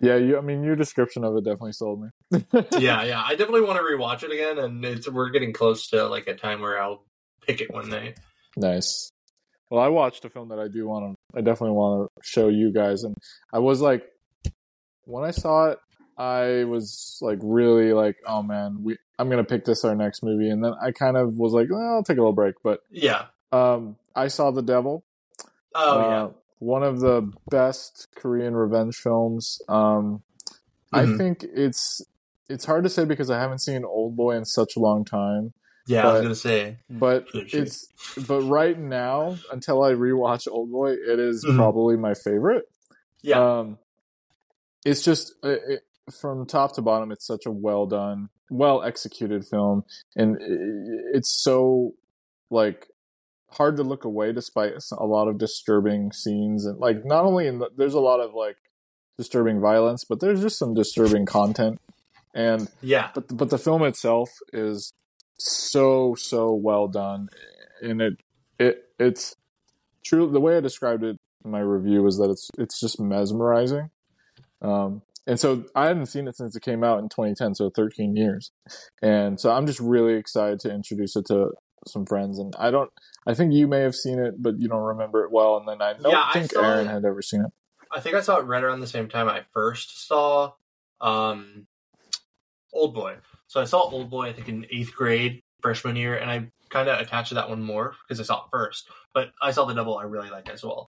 yeah, 0.00 0.16
you, 0.16 0.36
I 0.38 0.40
mean, 0.40 0.62
your 0.62 0.76
description 0.76 1.24
of 1.24 1.36
it 1.36 1.44
definitely 1.44 1.72
sold 1.72 2.02
me. 2.02 2.44
yeah, 2.78 3.02
yeah. 3.04 3.22
I 3.24 3.30
definitely 3.36 3.62
want 3.62 3.78
to 3.78 3.82
rewatch 3.84 4.22
it 4.22 4.32
again, 4.32 4.58
and 4.58 4.84
it's 4.84 5.08
we're 5.08 5.30
getting 5.30 5.52
close 5.52 5.88
to 5.88 6.06
like 6.06 6.26
a 6.26 6.34
time 6.34 6.60
where 6.60 6.80
I'll 6.80 7.04
pick 7.46 7.60
it 7.60 7.72
one 7.72 7.88
night. 7.88 8.18
Nice. 8.56 9.10
Well, 9.70 9.80
I 9.82 9.88
watched 9.88 10.24
a 10.24 10.30
film 10.30 10.48
that 10.48 10.58
I 10.58 10.66
do 10.68 10.88
want 10.88 11.14
to. 11.14 11.38
I 11.38 11.42
definitely 11.42 11.76
want 11.76 12.08
to 12.16 12.22
show 12.28 12.48
you 12.48 12.72
guys, 12.72 13.04
and 13.04 13.14
I 13.52 13.58
was 13.58 13.80
like, 13.80 14.02
when 15.04 15.24
I 15.24 15.30
saw 15.30 15.66
it, 15.70 15.78
I 16.16 16.64
was 16.64 17.18
like 17.20 17.38
really 17.42 17.92
like, 17.92 18.16
oh 18.26 18.42
man, 18.42 18.82
we. 18.82 18.96
I'm 19.20 19.28
gonna 19.28 19.44
pick 19.44 19.64
this 19.64 19.84
our 19.84 19.94
next 19.96 20.22
movie, 20.22 20.48
and 20.48 20.64
then 20.64 20.74
I 20.80 20.92
kind 20.92 21.16
of 21.16 21.36
was 21.36 21.52
like, 21.52 21.68
well, 21.70 21.80
I'll 21.96 22.02
take 22.04 22.18
a 22.18 22.20
little 22.20 22.32
break, 22.32 22.54
but 22.62 22.80
Yeah. 22.90 23.26
um, 23.52 23.96
I 24.14 24.28
saw 24.28 24.50
The 24.52 24.62
Devil. 24.62 25.02
Oh 25.74 25.98
Uh, 25.98 26.08
yeah. 26.08 26.28
One 26.58 26.82
of 26.82 27.00
the 27.00 27.30
best 27.50 28.08
Korean 28.16 28.54
revenge 28.54 28.96
films. 28.96 29.60
Um, 29.68 30.22
I 30.92 31.04
Mhm. 31.04 31.16
think 31.16 31.44
it's 31.44 32.00
it's 32.48 32.64
hard 32.64 32.82
to 32.84 32.88
say 32.90 33.04
because 33.04 33.30
I 33.30 33.38
haven't 33.38 33.58
seen 33.60 33.84
Old 33.84 34.16
Boy 34.16 34.34
in 34.36 34.44
such 34.46 34.74
a 34.76 34.80
long 34.80 35.04
time, 35.04 35.52
Yeah, 35.86 36.08
I 36.08 36.12
was 36.12 36.22
gonna 36.22 36.34
say. 36.34 36.78
but 36.88 37.26
it's 37.34 37.86
but 38.26 38.40
right 38.42 38.78
now 38.78 39.36
until 39.52 39.82
I 39.82 39.92
rewatch 39.92 40.48
Old 40.50 40.70
Boy, 40.70 40.92
it 40.92 41.18
is 41.18 41.44
Mhm. 41.44 41.56
probably 41.56 41.96
my 41.96 42.14
favorite. 42.14 42.64
Yeah. 43.22 43.58
Um, 43.58 43.78
it's 44.86 45.04
just 45.04 45.34
it, 45.42 45.60
it, 45.68 45.82
from 46.14 46.46
top 46.46 46.74
to 46.76 46.82
bottom, 46.82 47.12
it's 47.12 47.26
such 47.26 47.44
a 47.44 47.50
well 47.50 47.84
done, 47.86 48.30
well 48.50 48.82
executed 48.82 49.44
film, 49.46 49.84
and 50.16 50.36
it, 50.40 50.60
it's 51.14 51.30
so 51.30 51.92
like 52.50 52.88
hard 53.52 53.76
to 53.76 53.82
look 53.82 54.04
away 54.04 54.32
despite 54.32 54.74
a 54.92 55.06
lot 55.06 55.28
of 55.28 55.38
disturbing 55.38 56.12
scenes 56.12 56.66
and 56.66 56.78
like 56.78 57.04
not 57.04 57.24
only 57.24 57.46
in 57.46 57.58
the, 57.58 57.70
there's 57.76 57.94
a 57.94 58.00
lot 58.00 58.20
of 58.20 58.34
like 58.34 58.56
disturbing 59.16 59.60
violence, 59.60 60.04
but 60.04 60.20
there's 60.20 60.40
just 60.40 60.58
some 60.58 60.74
disturbing 60.74 61.26
content, 61.26 61.80
and 62.34 62.70
yeah. 62.80 63.10
but 63.14 63.36
but 63.36 63.50
the 63.50 63.58
film 63.58 63.82
itself 63.82 64.30
is 64.52 64.92
so 65.38 66.14
so 66.14 66.54
well 66.54 66.88
done, 66.88 67.28
and 67.82 68.00
it 68.00 68.14
it 68.58 68.84
it's 68.98 69.34
true. 70.04 70.30
The 70.30 70.40
way 70.40 70.56
I 70.56 70.60
described 70.60 71.04
it 71.04 71.16
in 71.44 71.50
my 71.50 71.60
review 71.60 72.02
was 72.02 72.18
that 72.18 72.30
it's 72.30 72.48
it's 72.56 72.80
just 72.80 73.00
mesmerizing. 73.00 73.90
Um, 74.62 75.02
and 75.26 75.38
so 75.38 75.64
I 75.74 75.86
hadn't 75.86 76.06
seen 76.06 76.26
it 76.26 76.36
since 76.36 76.56
it 76.56 76.62
came 76.62 76.82
out 76.82 77.00
in 77.00 77.10
2010, 77.10 77.54
so 77.54 77.68
13 77.68 78.16
years. 78.16 78.50
And 79.02 79.38
so 79.38 79.52
I'm 79.52 79.66
just 79.66 79.78
really 79.78 80.14
excited 80.14 80.58
to 80.60 80.72
introduce 80.72 81.16
it 81.16 81.26
to 81.26 81.50
some 81.86 82.06
friends. 82.06 82.38
And 82.38 82.54
I 82.58 82.70
don't, 82.70 82.90
I 83.26 83.34
think 83.34 83.52
you 83.52 83.66
may 83.66 83.80
have 83.80 83.94
seen 83.94 84.18
it, 84.18 84.40
but 84.42 84.58
you 84.60 84.68
don't 84.68 84.82
remember 84.82 85.24
it 85.24 85.30
well. 85.32 85.56
And 85.58 85.68
then 85.68 85.80
I 85.82 85.94
don't 85.94 86.12
Yeah, 86.12 86.30
think 86.32 86.52
saw 86.52 86.62
Aaron 86.62 86.86
it. 86.86 86.90
had 86.90 87.04
ever 87.04 87.22
seen 87.22 87.44
it. 87.44 87.52
I 87.94 88.00
think 88.00 88.14
I 88.16 88.20
saw 88.20 88.36
it 88.38 88.42
right 88.44 88.62
around 88.62 88.80
the 88.80 88.86
same 88.86 89.08
time 89.08 89.28
I 89.28 89.42
first 89.52 90.06
saw 90.06 90.52
um, 91.00 91.66
Old 92.72 92.94
Boy. 92.94 93.16
So 93.46 93.60
I 93.60 93.64
saw 93.64 93.80
Old 93.88 94.10
Boy, 94.10 94.26
I 94.28 94.32
think, 94.32 94.48
in 94.48 94.66
eighth 94.70 94.94
grade, 94.94 95.42
freshman 95.62 95.96
year, 95.96 96.16
and 96.16 96.30
I 96.30 96.50
kind 96.68 96.88
of 96.88 97.00
attached 97.00 97.30
to 97.30 97.34
that 97.36 97.48
one 97.48 97.62
more 97.62 97.94
because 98.06 98.20
I 98.20 98.24
saw 98.24 98.44
it 98.44 98.50
first. 98.52 98.88
But 99.14 99.30
I 99.40 99.52
saw 99.52 99.64
the 99.64 99.74
Devil 99.74 99.96
I 99.96 100.02
really 100.04 100.28
like 100.30 100.50
as 100.50 100.62
well. 100.62 100.90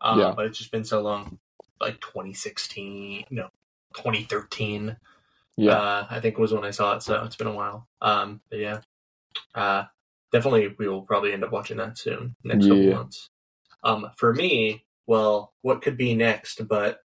Um, 0.00 0.18
Yeah. 0.18 0.32
But 0.36 0.46
it's 0.46 0.58
just 0.58 0.70
been 0.70 0.84
so 0.84 1.00
long. 1.00 1.38
Like 1.80 2.00
2016, 2.00 3.24
no, 3.30 3.48
2013, 3.96 4.96
Yeah. 5.56 5.72
uh, 5.72 6.06
I 6.10 6.20
think 6.20 6.38
was 6.38 6.52
when 6.52 6.64
I 6.64 6.70
saw 6.70 6.94
it. 6.96 7.02
So 7.02 7.22
it's 7.24 7.36
been 7.36 7.46
a 7.48 7.52
while. 7.52 7.88
Um, 8.00 8.40
but 8.50 8.58
yeah, 8.60 8.80
uh, 9.56 9.84
definitely 10.32 10.74
we 10.78 10.88
will 10.88 11.02
probably 11.02 11.32
end 11.32 11.44
up 11.44 11.52
watching 11.52 11.78
that 11.78 11.98
soon, 11.98 12.36
next 12.44 12.66
couple 12.66 12.90
months. 12.90 13.30
Um, 13.84 14.10
for 14.16 14.34
me, 14.34 14.84
well, 15.06 15.54
what 15.62 15.82
could 15.82 15.96
be 15.96 16.14
next? 16.14 16.66
But 16.68 17.00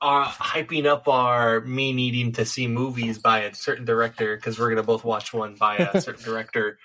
uh, 0.00 0.26
hyping 0.28 0.86
up 0.86 1.08
our 1.08 1.60
me 1.60 1.92
needing 1.92 2.32
to 2.32 2.44
see 2.44 2.66
movies 2.66 3.18
by 3.18 3.40
a 3.40 3.54
certain 3.54 3.84
director 3.84 4.36
because 4.36 4.58
we're 4.58 4.70
gonna 4.70 4.82
both 4.82 5.04
watch 5.04 5.32
one 5.32 5.54
by 5.54 5.76
a 5.76 6.00
certain 6.00 6.24
director 6.24 6.78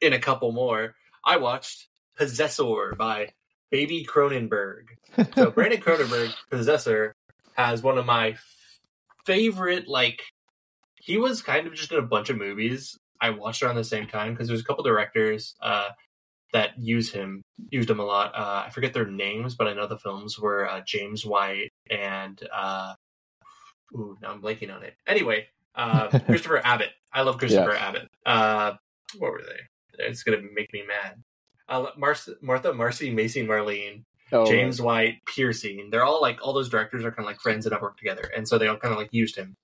in 0.00 0.12
a 0.12 0.18
couple 0.18 0.52
more. 0.52 0.94
I 1.24 1.38
watched 1.38 1.88
Possessor 2.16 2.94
by 2.96 3.30
Baby 3.70 4.06
Cronenberg. 4.08 4.84
So 5.34 5.50
Brandon 5.54 5.80
Cronenberg, 5.80 6.32
Possessor, 6.50 7.14
has 7.54 7.82
one 7.82 7.98
of 7.98 8.06
my 8.06 8.36
favorite. 9.24 9.88
Like, 9.88 10.22
he 10.96 11.18
was 11.18 11.42
kind 11.42 11.66
of 11.66 11.74
just 11.74 11.92
in 11.92 11.98
a 11.98 12.02
bunch 12.02 12.30
of 12.30 12.36
movies 12.36 12.98
I 13.20 13.30
watched 13.30 13.62
around 13.62 13.76
the 13.76 13.84
same 13.84 14.06
time 14.06 14.32
because 14.32 14.48
there's 14.48 14.60
a 14.60 14.64
couple 14.64 14.84
directors 14.84 15.54
uh, 15.62 15.88
that 16.52 16.78
use 16.78 17.10
him, 17.12 17.42
used 17.70 17.90
him 17.90 18.00
a 18.00 18.04
lot. 18.04 18.34
Uh, 18.34 18.64
I 18.66 18.70
forget 18.70 18.92
their 18.92 19.06
names, 19.06 19.54
but 19.54 19.66
I 19.66 19.74
know 19.74 19.86
the 19.86 19.98
films 19.98 20.38
were 20.38 20.68
uh, 20.68 20.80
James 20.86 21.24
White 21.24 21.70
and 21.90 22.40
uh, 22.52 22.94
ooh, 23.94 24.16
now 24.22 24.32
I'm 24.32 24.42
blanking 24.42 24.74
on 24.74 24.82
it. 24.82 24.94
Anyway, 25.06 25.46
uh, 25.74 26.08
Christopher 26.26 26.60
Abbott. 26.64 26.90
I 27.12 27.22
love 27.22 27.38
Christopher 27.38 27.72
Abbott. 27.76 28.08
Uh, 28.26 28.72
what 29.18 29.32
were 29.32 29.42
they? 29.42 30.04
It's 30.04 30.22
gonna 30.22 30.42
make 30.54 30.72
me 30.72 30.82
mad. 30.86 31.22
Uh, 31.68 31.86
Mar- 31.96 32.16
Martha, 32.42 32.72
Marcy, 32.74 33.10
Macy, 33.10 33.46
Marlene, 33.46 34.04
Oh, 34.32 34.46
James 34.46 34.80
White, 34.80 35.18
Piercing. 35.26 35.90
They're 35.90 36.04
all 36.04 36.20
like 36.20 36.38
all 36.42 36.52
those 36.52 36.68
directors 36.68 37.04
are 37.04 37.10
kind 37.10 37.20
of 37.20 37.26
like 37.26 37.40
friends 37.40 37.64
that 37.64 37.72
have 37.72 37.82
worked 37.82 37.98
together, 37.98 38.28
and 38.36 38.48
so 38.48 38.58
they 38.58 38.66
all 38.66 38.76
kind 38.76 38.92
of 38.92 38.98
like 38.98 39.10
used 39.12 39.36
him. 39.36 39.54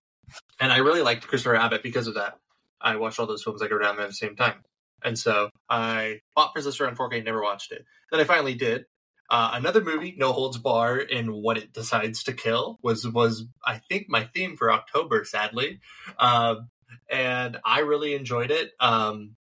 And 0.61 0.71
I 0.73 0.77
really 0.79 1.03
liked 1.03 1.27
Christopher 1.27 1.57
Abbott 1.57 1.83
because 1.83 2.07
of 2.07 2.15
that. 2.15 2.39
I 2.81 2.97
watched 2.97 3.19
all 3.21 3.27
those 3.27 3.43
films 3.43 3.61
like 3.61 3.71
around 3.73 4.01
at 4.01 4.09
the 4.09 4.15
same 4.15 4.37
time, 4.37 4.63
and 5.03 5.19
so 5.19 5.51
I 5.69 6.21
bought 6.35 6.55
Possessor 6.55 6.87
on 6.87 6.97
4K, 6.97 7.25
never 7.25 7.43
watched 7.43 7.73
it. 7.73 7.85
Then 8.11 8.21
I 8.21 8.25
finally 8.25 8.55
did. 8.55 8.87
Uh, 9.29 9.51
another 9.55 9.81
movie, 9.81 10.15
No 10.19 10.33
Holds 10.33 10.59
Bar, 10.59 10.99
in 10.99 11.33
What 11.33 11.57
It 11.57 11.73
Decides 11.73 12.25
to 12.25 12.33
Kill 12.33 12.79
was 12.83 13.07
was 13.07 13.45
I 13.65 13.79
think 13.79 14.07
my 14.09 14.25
theme 14.35 14.57
for 14.57 14.73
October, 14.73 15.25
sadly, 15.25 15.79
um, 16.19 16.69
and 17.09 17.59
I 17.65 17.81
really 17.81 18.15
enjoyed 18.15 18.51
it. 18.51 18.73
Um, 18.81 19.37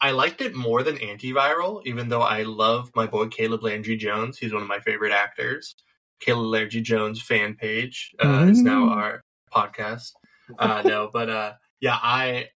I 0.00 0.10
liked 0.12 0.40
it 0.40 0.54
more 0.54 0.82
than 0.82 0.96
Antiviral, 0.98 1.82
even 1.86 2.08
though 2.08 2.22
I 2.22 2.42
love 2.42 2.90
my 2.94 3.06
boy 3.06 3.28
Caleb 3.28 3.62
Landry 3.62 3.96
Jones. 3.96 4.38
He's 4.38 4.52
one 4.52 4.62
of 4.62 4.68
my 4.68 4.80
favorite 4.80 5.12
actors. 5.12 5.74
Caleb 6.20 6.46
Landry 6.46 6.80
Jones 6.80 7.20
fan 7.22 7.54
page 7.54 8.12
uh, 8.24 8.46
is 8.48 8.62
now 8.62 8.84
Mm. 8.86 8.90
our 8.96 9.22
podcast. 9.52 10.12
Uh, 10.58 10.82
no, 10.84 11.10
but 11.12 11.28
uh, 11.30 11.52
yeah, 11.82 11.98
I 12.00 12.48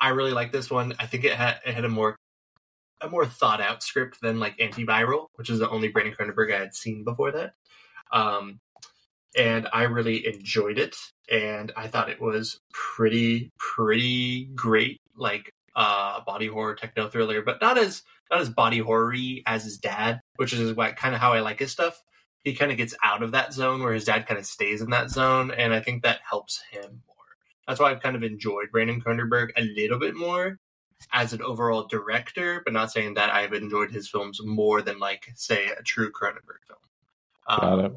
I 0.00 0.08
really 0.08 0.32
like 0.32 0.50
this 0.50 0.70
one. 0.70 0.94
I 0.98 1.06
think 1.06 1.24
it 1.24 1.34
had 1.34 1.60
it 1.64 1.74
had 1.74 1.84
a 1.84 1.88
more 1.88 2.16
a 3.02 3.08
more 3.08 3.26
thought 3.26 3.60
out 3.60 3.82
script 3.82 4.18
than 4.22 4.40
like 4.40 4.56
Antiviral, 4.56 5.26
which 5.34 5.50
is 5.50 5.58
the 5.58 5.68
only 5.68 5.88
Brandon 5.88 6.14
Cronenberg 6.18 6.52
I 6.52 6.58
had 6.58 6.74
seen 6.74 7.04
before 7.04 7.30
that. 7.32 7.52
Um, 8.10 8.58
and 9.36 9.68
I 9.72 9.82
really 9.82 10.26
enjoyed 10.26 10.78
it, 10.78 10.96
and 11.30 11.70
I 11.76 11.88
thought 11.88 12.08
it 12.08 12.20
was 12.20 12.58
pretty 12.72 13.52
pretty 13.58 14.46
great, 14.46 15.00
like 15.14 15.52
uh, 15.76 16.22
body 16.24 16.46
horror 16.46 16.74
techno 16.74 17.08
thriller, 17.08 17.42
but 17.42 17.60
not 17.60 17.76
as 17.76 18.02
not 18.30 18.40
as 18.40 18.48
body 18.48 18.78
horror-y 18.78 19.42
as 19.46 19.64
his 19.64 19.76
dad, 19.76 20.20
which 20.36 20.54
is 20.54 20.72
what 20.72 20.96
kind 20.96 21.14
of 21.14 21.20
how 21.20 21.34
I 21.34 21.40
like 21.40 21.58
his 21.60 21.72
stuff. 21.72 22.02
He 22.42 22.54
kind 22.54 22.70
of 22.70 22.78
gets 22.78 22.94
out 23.02 23.22
of 23.22 23.32
that 23.32 23.52
zone 23.52 23.82
where 23.82 23.92
his 23.92 24.04
dad 24.04 24.26
kind 24.26 24.38
of 24.38 24.46
stays 24.46 24.80
in 24.80 24.90
that 24.90 25.10
zone, 25.10 25.50
and 25.50 25.74
I 25.74 25.80
think 25.80 26.02
that 26.02 26.20
helps 26.28 26.62
him. 26.70 27.02
That's 27.66 27.80
why 27.80 27.90
I've 27.90 28.00
kind 28.02 28.16
of 28.16 28.22
enjoyed 28.22 28.70
Brandon 28.70 29.00
Cronenberg 29.00 29.50
a 29.56 29.62
little 29.62 29.98
bit 29.98 30.14
more 30.14 30.58
as 31.12 31.32
an 31.32 31.42
overall 31.42 31.86
director, 31.86 32.62
but 32.64 32.72
not 32.72 32.90
saying 32.92 33.14
that 33.14 33.30
I've 33.32 33.52
enjoyed 33.52 33.90
his 33.90 34.08
films 34.08 34.40
more 34.44 34.80
than 34.82 34.98
like 34.98 35.28
say 35.34 35.66
a 35.68 35.82
true 35.82 36.10
Cronenberg 36.10 36.62
film. 36.66 36.78
Got 37.48 37.78
Um, 37.78 37.84
it. 37.86 37.92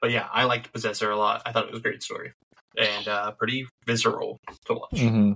but 0.00 0.10
yeah, 0.10 0.28
I 0.32 0.44
liked 0.44 0.72
Possessor 0.72 1.10
a 1.10 1.16
lot. 1.16 1.42
I 1.44 1.52
thought 1.52 1.64
it 1.66 1.70
was 1.70 1.80
a 1.80 1.82
great 1.82 2.02
story 2.02 2.32
and 2.78 3.08
uh, 3.08 3.32
pretty 3.32 3.66
visceral 3.86 4.38
to 4.66 4.74
watch. 4.74 4.98
hmm 4.98 5.32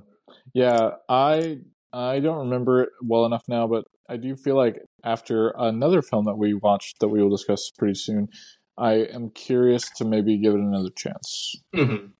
Yeah, 0.55 0.93
I 1.09 1.59
I 1.93 2.21
don't 2.21 2.39
remember 2.39 2.83
it 2.83 2.91
well 3.03 3.27
enough 3.27 3.45
now, 3.49 3.67
but 3.67 3.85
I 4.09 4.17
do 4.17 4.37
feel 4.37 4.57
like 4.57 4.81
after 5.05 5.51
another 5.59 6.03
film 6.03 6.25
that 6.27 6.37
we 6.37 6.55
watched 6.55 7.01
that 7.01 7.09
we 7.09 7.23
will 7.23 7.31
discuss 7.31 7.71
pretty 7.79 7.95
soon, 7.95 8.29
I 8.77 8.95
am 9.13 9.31
curious 9.31 9.89
to 9.97 10.05
maybe 10.05 10.37
give 10.39 10.55
it 10.55 10.61
another 10.61 10.91
chance. 10.97 11.55
Mhm. 11.75 12.13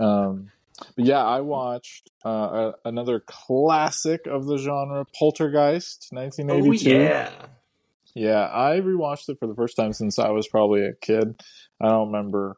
Um, 0.00 0.50
but 0.96 1.04
yeah, 1.04 1.22
I 1.22 1.40
watched 1.40 2.10
uh, 2.24 2.72
a, 2.84 2.88
another 2.88 3.20
classic 3.26 4.26
of 4.26 4.46
the 4.46 4.56
genre, 4.56 5.04
Poltergeist, 5.18 6.08
Oh 6.12 6.16
1982. 6.16 6.90
yeah, 6.90 7.30
Yeah, 8.14 8.48
I 8.52 8.80
rewatched 8.80 9.28
it 9.28 9.38
for 9.38 9.46
the 9.46 9.54
first 9.54 9.76
time 9.76 9.92
since 9.92 10.18
I 10.18 10.30
was 10.30 10.48
probably 10.48 10.84
a 10.84 10.94
kid. 10.94 11.40
I 11.80 11.88
don't 11.88 12.12
remember. 12.12 12.56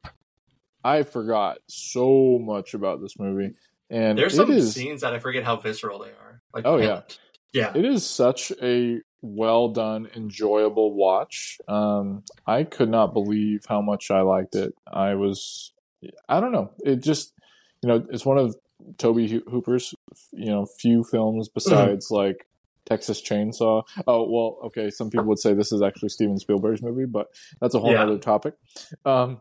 I 0.84 1.03
forgot 1.03 1.59
so 1.68 2.38
much 2.40 2.74
about 2.74 3.01
this 3.01 3.18
movie, 3.18 3.55
and 3.90 4.18
there's 4.18 4.34
some 4.36 4.51
is 4.51 4.72
scenes 4.72 5.01
that 5.03 5.12
I 5.14 5.18
forget 5.18 5.45
how 5.45 5.57
visceral 5.57 5.99
they 6.01 6.11
are. 6.11 6.43
Like 6.55 6.64
Oh, 6.66 6.78
yeah. 6.78 7.03
yeah, 7.53 7.72
it 7.74 7.84
is 7.84 8.05
such 8.05 8.53
a 8.62 9.01
well 9.20 9.68
done, 9.68 10.09
enjoyable 10.16 10.95
watch. 10.95 11.59
Um, 11.68 12.24
I 12.47 12.64
could 12.64 12.88
not 12.88 13.12
believe 13.14 13.64
how 13.68 13.80
much 13.80 14.11
I 14.11 14.22
liked 14.22 14.57
it. 14.57 14.74
I 14.93 15.14
was, 15.14 15.71
I 16.28 16.40
don't 16.40 16.53
know, 16.53 16.70
it 16.84 17.03
just, 17.03 17.32
you 17.82 17.88
know, 17.88 18.05
it's 18.11 18.24
one 18.26 18.38
of 18.38 18.55
Tobe 18.98 19.18
Hooper's, 19.48 19.94
you 20.32 20.46
know, 20.50 20.66
few 20.80 21.05
films 21.05 21.48
besides 21.48 22.09
like 22.11 22.46
Texas 22.86 23.22
Chainsaw. 23.22 23.82
Oh 24.07 24.28
well, 24.30 24.59
okay. 24.66 24.90
Some 24.90 25.09
people 25.11 25.26
would 25.26 25.38
say 25.38 25.55
this 25.55 25.70
is 25.72 25.82
actually 25.82 26.09
Steven 26.09 26.38
Spielberg's 26.38 26.82
movie, 26.82 27.07
but 27.07 27.28
that's 27.61 27.74
a 27.74 27.78
whole 27.78 27.92
Yeah. 27.92 28.03
other 28.03 28.18
topic. 28.18 28.55
Um, 29.05 29.40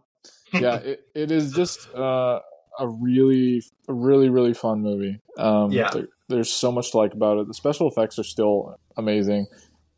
yeah, 0.53 0.75
it, 0.91 1.01
it 1.15 1.31
is 1.31 1.53
just 1.53 1.89
uh, 1.95 2.39
a 2.79 2.87
really, 2.87 3.63
really, 3.87 4.29
really 4.29 4.53
fun 4.53 4.81
movie. 4.81 5.19
Um, 5.37 5.71
Yeah. 5.71 5.89
there- 5.91 6.07
there's 6.29 6.49
so 6.53 6.71
much 6.71 6.91
to 6.91 6.97
like 6.97 7.13
about 7.13 7.39
it. 7.39 7.47
The 7.47 7.53
special 7.53 7.89
effects 7.89 8.17
are 8.17 8.23
still 8.23 8.75
amazing, 8.95 9.47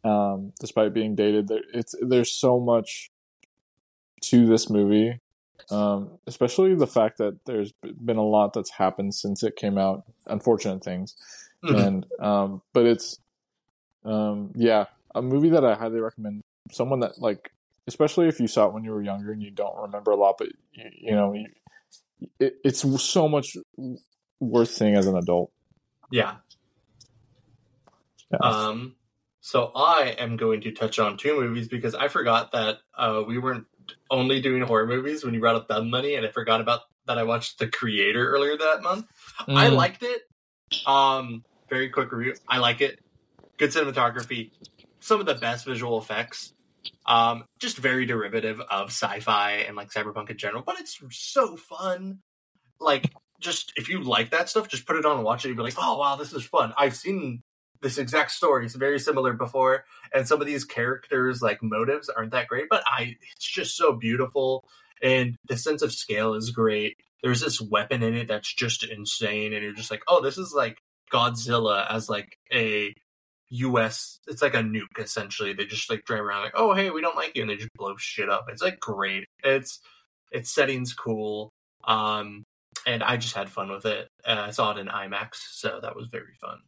um, 0.04 0.52
despite 0.60 0.92
being 0.92 1.14
dated. 1.14 1.48
There, 1.48 1.62
it's 1.76 1.94
there's 2.02 2.32
so 2.32 2.60
much 2.60 3.12
to 4.24 4.48
this 4.48 4.70
movie, 4.70 5.20
um, 5.72 6.12
especially 6.28 6.76
the 6.76 6.88
fact 6.88 7.18
that 7.20 7.38
there's 7.46 7.72
been 8.04 8.18
a 8.18 8.24
lot 8.26 8.54
that's 8.54 8.72
happened 8.72 9.14
since 9.16 9.44
it 9.44 9.56
came 9.56 9.78
out. 9.78 10.04
Unfortunate 10.28 10.84
things, 10.84 11.16
Mhm. 11.64 11.86
and 11.86 12.06
um, 12.20 12.62
but 12.74 12.86
it's 12.86 13.20
um, 14.06 14.52
yeah, 14.56 14.86
a 15.16 15.22
movie 15.22 15.50
that 15.50 15.64
I 15.66 15.76
highly 15.76 16.00
recommend. 16.02 16.42
Someone 16.72 17.00
that 17.02 17.20
like, 17.20 17.52
especially 17.88 18.28
if 18.28 18.40
you 18.40 18.48
saw 18.48 18.68
it 18.68 18.74
when 18.74 18.84
you 18.84 18.92
were 18.92 19.02
younger 19.02 19.32
and 19.32 19.42
you 19.42 19.52
don't 19.52 19.78
remember 19.78 20.12
a 20.12 20.16
lot, 20.16 20.36
but 20.38 20.48
you, 20.74 20.90
you 21.00 21.12
know, 21.12 21.34
you, 21.34 21.48
it, 22.40 22.58
it's 22.64 22.86
so 23.04 23.28
much 23.30 23.56
worth 24.40 24.70
seeing 24.72 24.96
as 24.96 25.08
an 25.08 25.18
adult. 25.18 25.52
yeah. 26.12 26.36
Yeah. 28.32 28.38
Um, 28.40 28.96
so 29.42 29.72
I 29.76 30.16
am 30.18 30.38
going 30.38 30.62
to 30.62 30.72
touch 30.72 30.98
on 31.00 31.18
two 31.18 31.40
movies 31.40 31.68
because 31.68 31.94
I 31.94 32.08
forgot 32.08 32.52
that 32.54 32.78
uh, 32.98 33.24
we 33.28 33.38
weren't 33.38 33.66
only 34.10 34.42
doing 34.42 34.62
horror 34.62 34.88
movies 34.88 35.24
when 35.24 35.34
you 35.34 35.40
brought 35.40 35.56
up 35.56 35.68
Dumb 35.68 35.90
Money, 35.90 36.16
and 36.16 36.26
I 36.26 36.30
forgot 36.30 36.62
about 36.62 36.82
that. 37.08 37.18
I 37.18 37.24
watched 37.24 37.60
The 37.60 37.68
Creator 37.68 38.30
earlier 38.32 38.58
that 38.58 38.82
month. 38.82 39.06
I 39.48 39.68
Mm. 39.70 39.76
liked 39.76 40.04
it. 40.04 40.24
Um, 40.86 41.44
very 41.70 41.90
quick 41.90 42.12
review. 42.12 42.36
I 42.48 42.58
like 42.60 42.82
it. 42.82 43.00
Good 43.58 43.72
cinematography. 43.72 44.52
Some 45.00 45.20
of 45.20 45.26
the 45.26 45.36
best 45.36 45.66
visual 45.66 45.98
effects. 45.98 46.54
Um, 47.06 47.46
just 47.60 47.78
very 47.78 48.06
derivative 48.06 48.60
of 48.62 48.90
sci-fi 48.90 49.52
and 49.68 49.76
like 49.76 49.90
cyberpunk 49.92 50.30
in 50.30 50.38
general, 50.38 50.64
but 50.66 50.80
it's 50.80 51.00
so 51.12 51.56
fun. 51.56 52.20
Like, 52.80 53.12
just 53.40 53.74
if 53.76 53.90
you 53.90 54.02
like 54.04 54.32
that 54.32 54.50
stuff, 54.50 54.68
just 54.70 54.86
put 54.86 54.96
it 54.96 55.06
on 55.06 55.18
and 55.18 55.26
watch 55.26 55.44
it. 55.46 55.50
You'll 55.50 55.58
be 55.58 55.64
like, 55.64 55.76
oh 55.78 55.98
wow, 55.98 56.16
this 56.16 56.34
is 56.34 56.44
fun. 56.46 56.74
I've 56.78 56.96
seen 56.96 57.44
this 57.84 57.98
exact 57.98 58.32
story 58.32 58.66
is 58.66 58.76
very 58.76 59.00
similar 59.00 59.34
before, 59.34 59.86
and 60.14 60.28
some 60.28 60.42
of 60.42 60.48
these 60.48 60.66
characters 60.66 61.42
like 61.42 61.62
motives 61.62 62.10
aren't 62.10 62.32
that 62.32 62.48
great, 62.48 62.68
but 62.70 62.84
I 62.88 63.16
it's 63.36 63.46
just 63.46 63.76
so 63.76 63.94
beautiful, 63.94 64.64
and 65.02 65.36
the 65.48 65.58
sense 65.58 65.82
of 65.82 65.94
scale 65.94 66.34
is 66.34 66.50
great. 66.50 66.98
There's 67.22 67.42
this 67.42 67.62
weapon 67.62 68.02
in 68.02 68.16
it 68.16 68.28
that's 68.28 68.54
just 68.54 68.84
insane, 68.84 69.54
and 69.54 69.64
you're 69.64 69.74
just 69.74 69.92
like, 69.92 70.04
oh, 70.08 70.22
this 70.22 70.38
is 70.38 70.54
like 70.56 70.78
Godzilla 71.12 71.86
as 71.90 72.10
like 72.10 72.38
a 72.52 72.94
U.S. 73.50 74.20
It's 74.28 74.42
like 74.42 74.56
a 74.56 74.64
nuke 74.64 74.98
essentially. 74.98 75.54
They 75.54 75.66
just 75.66 75.90
like 75.90 76.06
drive 76.06 76.22
around 76.22 76.44
like, 76.44 76.56
oh 76.56 76.74
hey, 76.74 76.90
we 76.90 77.02
don't 77.02 77.16
like 77.18 77.36
you, 77.36 77.44
and 77.44 77.52
they 77.52 77.58
just 77.58 77.74
blow 77.76 77.96
shit 77.98 78.30
up. 78.30 78.46
It's 78.50 78.64
like 78.64 78.80
great. 78.80 79.26
It's 79.44 79.80
its 80.32 80.54
setting's 80.54 80.94
cool. 80.94 81.52
Um, 81.86 82.44
and 82.88 83.04
I 83.04 83.18
just 83.18 83.36
had 83.36 83.50
fun 83.50 83.70
with 83.70 83.86
it. 83.86 84.08
Uh, 84.26 84.46
I 84.48 84.52
saw 84.52 84.72
it 84.72 84.80
in 84.80 84.88
IMAX, 84.88 85.36
so 85.52 85.80
that 85.82 85.96
was 85.96 86.08
very 86.12 86.34
fun. 86.42 86.60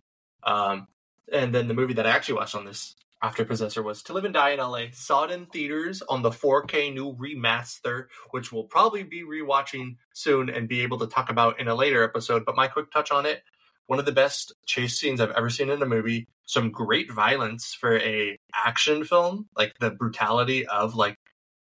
Um, 0.43 0.87
and 1.31 1.53
then 1.53 1.67
the 1.67 1.73
movie 1.73 1.93
that 1.95 2.07
I 2.07 2.11
actually 2.11 2.35
watched 2.35 2.55
on 2.55 2.65
this 2.65 2.95
after 3.21 3.45
Possessor 3.45 3.81
was 3.81 4.03
To 4.03 4.13
Live 4.13 4.25
and 4.25 4.33
Die 4.33 4.49
in 4.51 4.59
LA. 4.59 4.85
Saw 4.91 5.23
it 5.23 5.31
in 5.31 5.45
theaters 5.47 6.01
on 6.03 6.21
the 6.21 6.29
4K 6.29 6.93
new 6.93 7.13
remaster, 7.15 8.07
which 8.31 8.51
we'll 8.51 8.65
probably 8.65 9.03
be 9.03 9.23
rewatching 9.23 9.95
soon 10.13 10.49
and 10.49 10.67
be 10.67 10.81
able 10.81 10.99
to 10.99 11.07
talk 11.07 11.29
about 11.29 11.59
in 11.59 11.67
a 11.67 11.75
later 11.75 12.03
episode. 12.03 12.45
But 12.45 12.55
my 12.55 12.67
quick 12.67 12.91
touch 12.91 13.11
on 13.11 13.25
it 13.25 13.43
one 13.87 13.99
of 13.99 14.05
the 14.05 14.11
best 14.11 14.53
chase 14.65 14.99
scenes 14.99 15.21
I've 15.21 15.31
ever 15.31 15.49
seen 15.49 15.69
in 15.69 15.81
a 15.81 15.85
movie. 15.85 16.27
Some 16.45 16.71
great 16.71 17.11
violence 17.11 17.73
for 17.73 17.97
a 17.97 18.37
action 18.53 19.03
film. 19.03 19.47
Like 19.55 19.73
the 19.79 19.91
brutality 19.91 20.65
of 20.67 20.95
like 20.95 21.17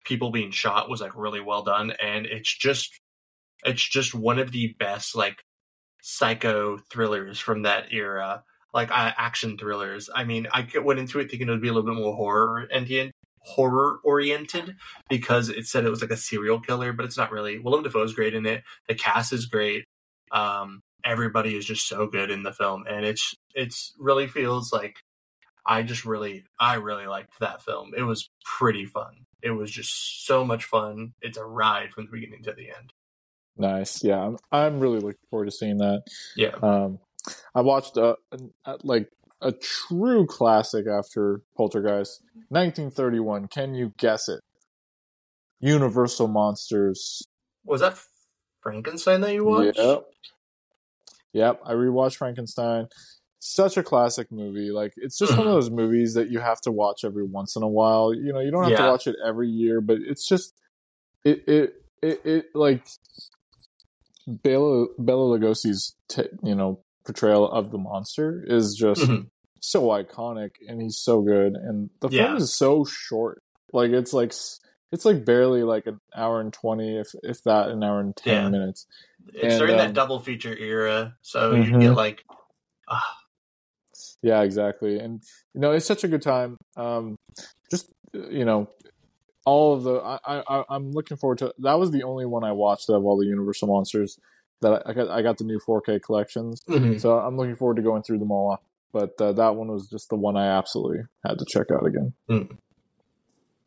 people 0.05 0.31
being 0.31 0.51
shot 0.51 0.89
was 0.89 1.01
like 1.01 1.15
really 1.15 1.41
well 1.41 1.63
done, 1.63 1.93
and 2.01 2.25
it's 2.25 2.55
just 2.55 2.99
it's 3.65 3.87
just 3.87 4.13
one 4.13 4.39
of 4.39 4.51
the 4.51 4.75
best 4.79 5.15
like 5.15 5.43
psycho 6.01 6.77
thrillers 6.77 7.39
from 7.39 7.63
that 7.63 7.91
era, 7.91 8.43
like 8.73 8.91
uh, 8.91 9.13
action 9.17 9.57
thrillers. 9.57 10.09
I 10.13 10.23
mean, 10.23 10.47
I 10.51 10.67
went 10.79 10.99
into 10.99 11.19
it 11.19 11.29
thinking 11.29 11.47
it 11.47 11.51
would 11.51 11.61
be 11.61 11.69
a 11.69 11.73
little 11.73 11.89
bit 11.89 12.01
more 12.01 12.15
horror 12.15 12.67
and 12.71 13.11
horror 13.39 13.99
oriented 14.03 14.75
because 15.09 15.49
it 15.49 15.65
said 15.65 15.85
it 15.85 15.89
was 15.89 16.01
like 16.01 16.11
a 16.11 16.17
serial 16.17 16.59
killer, 16.59 16.93
but 16.93 17.05
it's 17.05 17.17
not 17.17 17.31
really. 17.31 17.59
Willem 17.59 17.83
Dafoe's 17.83 18.13
great 18.13 18.33
in 18.33 18.45
it. 18.45 18.63
The 18.87 18.95
cast 18.95 19.31
is 19.33 19.45
great. 19.45 19.85
Um, 20.31 20.81
everybody 21.05 21.55
is 21.55 21.65
just 21.65 21.87
so 21.87 22.07
good 22.07 22.29
in 22.29 22.43
the 22.43 22.53
film, 22.53 22.83
and 22.87 23.05
it's 23.05 23.33
it's 23.55 23.93
really 23.97 24.27
feels 24.27 24.73
like 24.73 24.97
I 25.65 25.83
just 25.83 26.05
really 26.05 26.43
I 26.59 26.75
really 26.75 27.07
liked 27.07 27.39
that 27.39 27.61
film. 27.61 27.91
It 27.95 28.03
was 28.03 28.29
pretty 28.43 28.85
fun. 28.85 29.25
It 29.41 29.51
was 29.51 29.71
just 29.71 30.25
so 30.25 30.43
much 30.43 30.65
fun. 30.65 31.13
It's 31.21 31.37
a 31.37 31.45
ride 31.45 31.91
from 31.93 32.05
the 32.05 32.11
beginning 32.11 32.43
to 32.43 32.53
the 32.53 32.69
end. 32.69 32.91
Nice. 33.57 34.03
Yeah, 34.03 34.19
I'm 34.19 34.37
I'm 34.51 34.79
really 34.79 34.99
looking 34.99 35.17
forward 35.29 35.45
to 35.45 35.51
seeing 35.51 35.77
that. 35.77 36.03
Yeah. 36.35 36.55
Um, 36.61 36.99
I 37.55 37.61
watched 37.61 37.97
a, 37.97 38.15
a 38.65 38.77
like 38.83 39.09
a 39.41 39.51
true 39.51 40.25
classic 40.25 40.85
after 40.87 41.41
Poltergeist, 41.55 42.21
1931. 42.49 43.47
Can 43.47 43.73
you 43.75 43.93
guess 43.97 44.29
it? 44.29 44.41
Universal 45.59 46.27
Monsters. 46.27 47.21
Was 47.65 47.81
that 47.81 47.97
Frankenstein 48.61 49.21
that 49.21 49.33
you 49.33 49.43
watched? 49.45 49.77
Yep. 49.77 50.03
Yep. 51.33 51.61
I 51.65 51.73
rewatched 51.73 52.15
Frankenstein. 52.15 52.87
Such 53.39 53.77
a 53.77 53.83
classic 53.83 54.31
movie. 54.31 54.71
Like 54.71 54.93
it's 54.97 55.17
just 55.17 55.37
one 55.37 55.47
of 55.47 55.53
those 55.53 55.69
movies 55.69 56.13
that 56.15 56.29
you 56.29 56.39
have 56.39 56.59
to 56.61 56.71
watch 56.71 57.03
every 57.03 57.23
once 57.25 57.55
in 57.55 57.63
a 57.63 57.67
while. 57.67 58.13
You 58.13 58.33
know, 58.33 58.39
you 58.39 58.51
don't 58.51 58.63
have 58.63 58.71
Yeah. 58.71 58.85
to 58.85 58.91
watch 58.91 59.07
it 59.07 59.15
every 59.25 59.49
year, 59.49 59.81
but 59.81 59.97
it's 59.99 60.27
just 60.27 60.53
it 61.23 61.43
it 61.47 61.73
it, 62.01 62.25
it 62.25 62.45
like 62.55 62.85
Bela 64.27 64.87
Bela 64.97 65.37
Lugosi's 65.37 65.95
t- 66.09 66.29
you 66.43 66.55
know 66.55 66.79
portrayal 67.07 67.49
of 67.49 67.71
the 67.71 67.77
monster 67.77 68.43
is 68.45 68.75
just 68.75 69.01
Mhm. 69.01 69.29
so 69.61 69.83
iconic, 69.87 70.51
and 70.67 70.81
he's 70.81 70.97
so 70.99 71.21
good. 71.21 71.53
And 71.55 71.89
the 72.01 72.09
Yeah. 72.09 72.27
film 72.27 72.37
is 72.37 72.53
so 72.53 72.83
short. 72.85 73.41
Like 73.73 73.91
it's 73.91 74.13
like 74.13 74.33
it's 74.91 75.05
like 75.05 75.25
barely 75.25 75.63
like 75.63 75.87
an 75.87 75.99
hour 76.15 76.39
and 76.41 76.53
twenty, 76.53 76.97
if 76.97 77.07
if 77.23 77.41
that, 77.43 77.69
an 77.69 77.83
hour 77.83 77.99
and 78.01 78.15
ten 78.15 78.33
Yeah. 78.35 78.49
minutes. 78.49 78.85
It's 79.33 79.53
And, 79.55 79.59
during 79.59 79.73
um, 79.73 79.79
that 79.79 79.93
double 79.93 80.19
feature 80.19 80.55
era, 80.55 81.15
so 81.21 81.53
you 81.55 81.71
Mhm. 81.71 81.81
get 81.81 81.95
like, 81.95 82.23
ah, 82.87 83.17
Yeah, 84.21 84.41
exactly. 84.41 84.99
And 84.99 85.21
you 85.53 85.61
know, 85.61 85.71
it's 85.71 85.85
such 85.85 86.03
a 86.03 86.07
good 86.07 86.21
time. 86.21 86.57
Um, 86.75 87.15
just 87.71 87.89
you 88.13 88.45
know, 88.45 88.69
all 89.45 89.73
of 89.73 89.83
the 89.83 89.95
I, 89.99 90.43
I 90.47 90.63
I'm 90.69 90.91
looking 90.91 91.17
forward 91.17 91.39
to. 91.39 91.53
That 91.59 91.79
was 91.79 91.91
the 91.91 92.03
only 92.03 92.25
one 92.25 92.43
I 92.43 92.51
watched 92.51 92.89
of 92.89 93.05
all 93.05 93.17
the 93.17 93.25
Universal 93.25 93.67
monsters 93.69 94.17
that 94.61 94.83
I, 94.85 94.91
I 94.91 94.93
got. 94.93 95.09
I 95.09 95.21
got 95.21 95.37
the 95.37 95.43
new 95.43 95.59
4K 95.59 96.01
collections, 96.01 96.61
mhm. 96.67 96.99
so 96.99 97.17
I'm 97.19 97.37
looking 97.37 97.55
forward 97.55 97.75
to 97.77 97.81
going 97.81 98.03
through 98.03 98.19
them 98.19 98.31
all. 98.31 98.59
But 98.93 99.19
uh, 99.19 99.33
that 99.33 99.55
one 99.55 99.67
was 99.67 99.87
just 99.87 100.09
the 100.09 100.15
one 100.15 100.37
I 100.37 100.47
absolutely 100.47 101.03
had 101.25 101.37
to 101.39 101.45
check 101.47 101.67
out 101.71 101.85
again. 101.85 102.13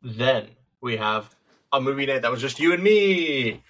then 0.02 0.48
we 0.80 0.96
have 0.96 1.34
a 1.72 1.80
movie 1.80 2.06
night 2.06 2.22
that 2.22 2.30
was 2.30 2.40
just 2.40 2.58
you 2.58 2.72
and 2.72 2.82
me. 2.82 3.62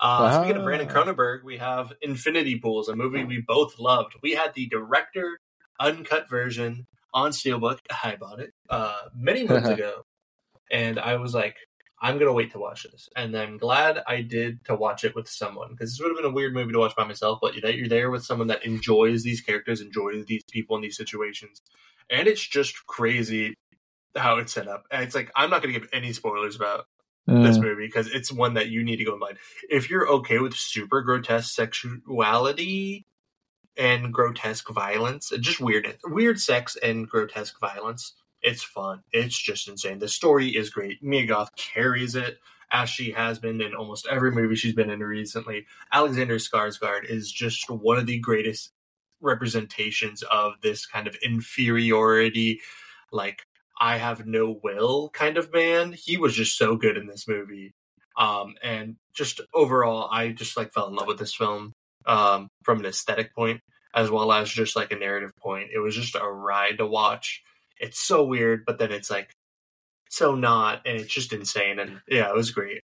Uh, 0.00 0.42
Speaking 0.42 0.58
of 0.58 0.64
Brandon. 0.64 0.88
Cronenberg, 0.88 1.42
we 1.42 1.56
have 1.56 1.92
Infinity 2.00 2.60
Pools, 2.60 2.88
a 2.88 2.94
movie 2.94 3.24
we 3.24 3.42
both 3.44 3.80
loved. 3.80 4.14
We 4.22 4.32
had 4.32 4.54
the 4.54 4.66
director 4.66 5.40
uncut 5.80 6.28
version 6.30 6.86
on 7.12 7.30
Steelbook. 7.32 7.78
I 8.04 8.14
bought 8.16 8.38
it 8.38 8.52
uh, 8.70 9.08
many 9.16 9.44
months 9.44 9.68
ago, 9.70 10.04
and 10.70 11.00
I 11.00 11.16
was 11.16 11.34
like, 11.34 11.56
I'm 12.00 12.18
gonna 12.18 12.32
wait 12.32 12.52
to 12.52 12.58
watch 12.58 12.84
this. 12.84 13.08
And 13.16 13.36
I'm 13.36 13.58
glad 13.58 14.02
I 14.06 14.22
did 14.22 14.64
to 14.66 14.74
watch 14.76 15.04
it 15.04 15.14
with 15.14 15.28
someone 15.28 15.70
because 15.70 15.90
this 15.90 16.00
would 16.00 16.08
have 16.10 16.16
been 16.16 16.30
a 16.30 16.34
weird 16.34 16.54
movie 16.54 16.72
to 16.72 16.78
watch 16.78 16.96
by 16.96 17.04
myself. 17.04 17.38
But 17.42 17.54
that 17.62 17.76
you're 17.76 17.88
there 17.88 18.10
with 18.10 18.24
someone 18.24 18.48
that 18.48 18.64
enjoys 18.64 19.22
these 19.24 19.40
characters, 19.40 19.80
enjoys 19.80 20.26
these 20.26 20.44
people 20.50 20.76
in 20.76 20.82
these 20.82 20.96
situations, 20.96 21.60
and 22.10 22.28
it's 22.28 22.46
just 22.46 22.86
crazy 22.86 23.54
how 24.16 24.38
it's 24.38 24.52
set 24.52 24.68
up. 24.68 24.84
And 24.90 25.02
it's 25.04 25.14
like 25.14 25.30
I'm 25.36 25.50
not 25.50 25.62
gonna 25.62 25.74
give 25.74 25.88
any 25.92 26.12
spoilers 26.12 26.56
about 26.56 26.86
this 27.40 27.60
Mm, 27.60 27.62
movie 27.62 27.86
because 27.86 28.08
it's 28.12 28.32
one 28.32 28.54
that 28.54 28.68
you 28.68 28.84
need 28.84 28.96
to 28.96 29.04
go 29.04 29.12
and 29.12 29.20
find. 29.20 29.38
If 29.70 29.90
you're 29.90 30.08
okay 30.08 30.38
with 30.38 30.54
super 30.54 31.02
grotesque 31.02 31.54
sexuality 31.54 33.06
and 33.76 34.12
grotesque 34.12 34.68
violence, 34.70 35.32
just 35.40 35.60
weird, 35.60 35.98
weird 36.04 36.40
sex 36.40 36.76
and 36.76 37.08
grotesque 37.08 37.58
violence, 37.60 38.14
it's 38.42 38.62
fun. 38.62 39.02
It's 39.12 39.38
just 39.38 39.68
insane. 39.68 39.98
The 39.98 40.08
story 40.08 40.50
is 40.50 40.70
great. 40.70 41.02
Mia 41.02 41.26
Goth 41.26 41.50
carries 41.56 42.14
it 42.14 42.38
as 42.70 42.90
she 42.90 43.12
has 43.12 43.38
been 43.38 43.60
in 43.60 43.74
almost 43.74 44.06
every 44.10 44.30
movie 44.30 44.54
she's 44.54 44.74
been 44.74 44.90
in 44.90 45.00
recently. 45.00 45.66
Alexander 45.92 46.36
Skarsgård 46.36 47.04
is 47.08 47.32
just 47.32 47.70
one 47.70 47.98
of 47.98 48.06
the 48.06 48.18
greatest 48.18 48.72
representations 49.20 50.22
of 50.22 50.52
this 50.62 50.86
kind 50.86 51.06
of 51.06 51.16
inferiority, 51.22 52.60
like 53.10 53.42
I 53.80 53.96
have 53.98 54.26
no 54.26 54.60
will 54.62 55.08
kind 55.10 55.36
of 55.36 55.52
man. 55.52 55.92
He 55.92 56.16
was 56.16 56.34
just 56.34 56.56
so 56.56 56.76
good 56.76 56.96
in 56.96 57.06
this 57.06 57.26
movie. 57.26 57.74
Um, 58.16 58.54
and 58.62 58.96
just 59.14 59.40
overall, 59.54 60.08
I 60.10 60.30
just 60.30 60.56
like 60.56 60.72
fell 60.72 60.88
in 60.88 60.94
love 60.94 61.06
with 61.06 61.18
this 61.18 61.34
film 61.34 61.72
um, 62.06 62.48
from 62.62 62.80
an 62.80 62.86
aesthetic 62.86 63.34
point 63.34 63.60
as 63.94 64.10
well 64.10 64.32
as 64.32 64.50
just 64.50 64.76
like 64.76 64.92
a 64.92 64.96
narrative 64.96 65.32
point. 65.36 65.70
It 65.74 65.78
was 65.78 65.94
just 65.94 66.14
a 66.14 66.24
ride 66.24 66.78
to 66.78 66.86
watch. 66.86 67.42
It's 67.80 68.00
so 68.00 68.24
weird, 68.24 68.64
but 68.66 68.78
then 68.78 68.92
it's 68.92 69.10
like 69.10 69.30
so 70.10 70.34
not, 70.34 70.86
and 70.86 71.00
it's 71.00 71.12
just 71.12 71.32
insane. 71.32 71.78
And 71.78 72.00
yeah, 72.08 72.28
it 72.28 72.34
was 72.34 72.50
great. 72.50 72.80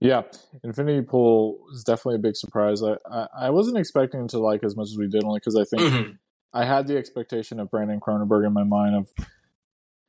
yeah, 0.00 0.22
Infinity 0.64 1.02
Pool 1.02 1.58
was 1.70 1.84
definitely 1.84 2.16
a 2.16 2.18
big 2.18 2.36
surprise. 2.36 2.82
I, 2.82 2.96
I 3.10 3.26
I 3.46 3.50
wasn't 3.50 3.78
expecting 3.78 4.28
to 4.28 4.38
like 4.38 4.64
as 4.64 4.76
much 4.76 4.88
as 4.88 4.98
we 4.98 5.08
did, 5.08 5.24
only 5.24 5.38
because 5.38 5.56
I 5.56 5.64
think 5.64 5.82
Mhm. 5.82 6.18
I 6.52 6.64
had 6.64 6.86
the 6.86 6.96
expectation 6.98 7.58
of 7.60 7.70
Brandon 7.70 8.00
Cronenberg 8.00 8.46
in 8.46 8.52
my 8.52 8.64
mind 8.64 8.94
of 8.96 9.08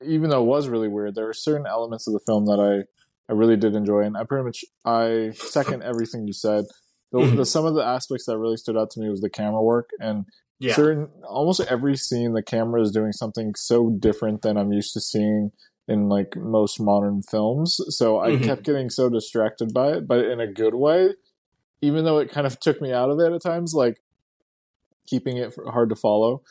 even 0.06 0.30
though 0.30 0.42
it 0.42 0.48
was 0.48 0.68
really 0.68 0.88
weird, 0.90 1.16
there 1.16 1.26
were 1.26 1.34
certain 1.34 1.66
elements 1.66 2.08
of 2.08 2.14
the 2.14 2.20
film 2.20 2.46
that 2.46 2.60
I, 2.60 3.32
I 3.32 3.36
really 3.36 3.56
did 3.56 3.74
enjoy 3.76 4.02
and 4.02 4.18
I 4.18 4.26
pretty 4.26 4.44
much 4.44 4.66
I 4.84 5.32
second 5.36 5.84
everything 5.84 6.28
you 6.28 6.34
said. 6.34 6.66
The, 7.14 7.20
Mhm. 7.20 7.38
the 7.38 7.46
some 7.46 7.66
of 7.66 7.76
the 7.76 7.84
aspects 7.86 8.26
that 8.26 8.38
really 8.38 8.58
stood 8.58 8.76
out 8.76 8.90
to 8.92 9.00
me 9.00 9.10
was 9.10 9.22
the 9.22 9.30
camera 9.30 9.62
work 9.62 9.92
and 10.00 10.26
Yeah. 10.60 10.76
certain 10.76 11.10
almost 11.28 11.60
every 11.62 11.98
scene 11.98 12.34
the 12.34 12.44
camera 12.44 12.82
is 12.82 12.92
doing 12.92 13.12
something 13.12 13.54
so 13.56 13.90
different 13.90 14.44
than 14.44 14.56
I'm 14.58 14.72
used 14.72 14.94
to 14.94 15.02
seeing 15.02 15.52
in 15.88 16.08
like 16.08 16.38
most 16.38 16.80
modern 16.80 17.22
films. 17.22 17.80
So 17.90 18.20
I 18.20 18.32
Mhm. 18.32 18.44
kept 18.44 18.64
getting 18.64 18.90
so 18.90 19.10
distracted 19.10 19.74
by 19.74 19.94
it, 19.94 20.08
but 20.08 20.24
in 20.26 20.40
a 20.40 20.48
good 20.48 20.76
way. 20.76 21.16
Even 21.82 22.06
though 22.06 22.20
it 22.20 22.30
kind 22.32 22.48
of 22.48 22.58
took 22.62 22.82
me 22.82 22.94
out 22.94 23.10
of 23.10 23.20
it 23.20 23.34
at 23.34 23.42
times, 23.42 23.74
like 23.74 24.02
keeping 25.06 25.36
it 25.38 25.54
hard 25.68 25.90
to 25.90 25.96
follow 25.96 26.42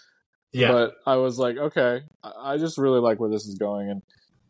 Yeah. 0.52 0.70
but 0.70 0.96
I 1.06 1.16
was 1.16 1.38
like, 1.38 1.56
okay, 1.56 2.02
I 2.22 2.32
I 2.52 2.56
just 2.58 2.76
really 2.76 3.00
like 3.00 3.18
where 3.18 3.30
this 3.30 3.46
is 3.46 3.54
going, 3.56 3.88
and 3.88 4.02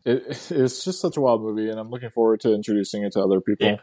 it, 0.04 0.24
it's 0.50 0.84
just 0.84 1.00
such 1.00 1.16
a 1.16 1.20
wild 1.20 1.42
movie, 1.42 1.70
and 1.70 1.78
I'm 1.78 1.90
looking 1.90 2.10
forward 2.10 2.40
to 2.40 2.52
introducing 2.52 3.04
it 3.04 3.12
to 3.12 3.20
other 3.20 3.40
people. 3.40 3.68
Yeah. 3.68 3.76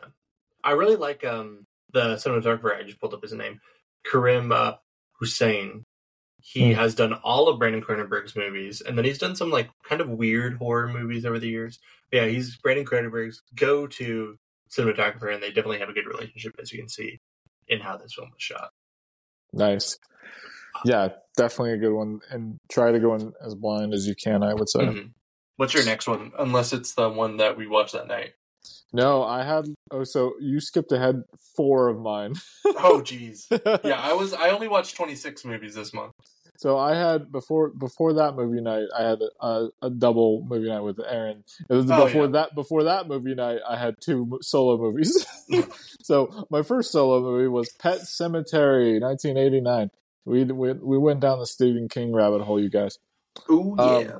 I 0.61 0.71
really 0.71 0.97
like 0.97 1.23
um 1.25 1.65
the 1.93 2.15
cinematographer 2.15 2.75
I 2.77 2.83
just 2.83 2.99
pulled 2.99 3.13
up 3.13 3.21
his 3.21 3.31
name, 3.31 3.61
Karim 4.03 4.51
uh, 4.51 4.73
Hussain. 5.19 5.83
He 6.41 6.69
Hmm. 6.71 6.79
has 6.79 6.95
done 6.95 7.13
all 7.13 7.49
of 7.49 7.59
Brandon 7.59 7.81
Cronenberg's 7.81 8.35
movies, 8.35 8.79
and 8.81 8.97
then 8.97 9.03
he's 9.05 9.17
done 9.17 9.35
some 9.35 9.49
like 9.49 9.69
kind 9.83 9.99
of 10.01 10.09
weird 10.09 10.57
horror 10.57 10.87
movies 10.87 11.25
over 11.25 11.37
the 11.37 11.49
years. 11.49 11.79
But 12.11 12.17
yeah, 12.21 12.25
he's 12.27 12.55
Brandon 12.57 12.85
Cronenberg's 12.85 13.41
go-to 13.55 14.37
cinematographer, 14.69 15.33
and 15.33 15.43
they 15.43 15.49
definitely 15.49 15.79
have 15.79 15.89
a 15.89 15.93
good 15.93 16.07
relationship, 16.07 16.55
as 16.61 16.71
you 16.71 16.79
can 16.79 16.87
see 16.89 17.19
in 17.67 17.81
how 17.81 17.97
this 17.97 18.13
film 18.13 18.29
was 18.31 18.41
shot. 18.41 18.69
Nice. 19.51 19.97
Yeah, 20.85 21.09
definitely 21.35 21.73
a 21.73 21.77
good 21.77 21.93
one. 21.93 22.21
And 22.29 22.57
try 22.69 22.91
to 22.91 22.99
go 22.99 23.15
in 23.15 23.33
as 23.45 23.55
blind 23.55 23.93
as 23.93 24.07
you 24.07 24.15
can. 24.15 24.41
I 24.43 24.53
would 24.53 24.69
say. 24.69 24.79
Mhm. 24.81 25.11
What's 25.57 25.73
your 25.73 25.83
next 25.83 26.07
one? 26.07 26.31
Unless 26.39 26.71
it's 26.71 26.93
the 26.93 27.09
one 27.09 27.37
that 27.37 27.57
we 27.57 27.67
watched 27.67 27.93
that 27.93 28.07
night. 28.07 28.33
No, 28.91 29.23
I 29.23 29.43
had. 29.43 29.65
Oh, 29.91 30.03
so 30.03 30.33
you 30.39 30.59
skipped 30.59 30.91
ahead 30.91 31.23
four 31.55 31.89
of 31.89 31.99
mine. 31.99 32.33
Oh, 32.65 33.01
jeez. 33.05 33.45
Yeah, 33.83 33.99
I 34.01 34.13
was. 34.19 34.33
I 34.33 34.49
only 34.49 34.67
watched 34.67 34.95
26 34.97 35.45
movies 35.45 35.75
this 35.75 35.93
month. 35.93 36.13
So 36.57 36.77
I 36.77 36.93
had 36.95 37.31
before 37.31 37.69
before 37.69 38.13
that 38.13 38.35
movie 38.35 38.59
night, 38.61 38.87
I 38.97 39.03
had 39.03 39.19
a, 39.39 39.67
a 39.81 39.89
double 39.89 40.43
movie 40.45 40.67
night 40.67 40.81
with 40.81 40.99
Aaron. 40.99 41.43
It 41.69 41.73
was 41.73 41.89
Oh, 41.89 42.05
before 42.05 42.25
yeah. 42.25 42.31
that 42.31 42.55
before 42.55 42.83
that 42.83 43.07
movie 43.07 43.33
night, 43.35 43.59
I 43.67 43.77
had 43.77 43.95
two 44.01 44.39
solo 44.41 44.77
movies. 44.77 45.25
so 46.03 46.47
my 46.49 46.61
first 46.63 46.91
solo 46.91 47.21
movie 47.21 47.47
was 47.47 47.69
Pet 47.79 47.99
Sematary, 47.99 48.99
1989. 48.99 49.89
We 50.25 50.43
we 50.45 50.73
we 50.73 50.97
went 50.97 51.21
down 51.21 51.39
the 51.39 51.45
Stephen 51.45 51.87
King 51.87 52.11
rabbit 52.13 52.41
hole, 52.41 52.59
you 52.59 52.69
guys. 52.69 52.97
Oh 53.49 53.75
Um, 53.77 54.03
yeah. 54.05 54.17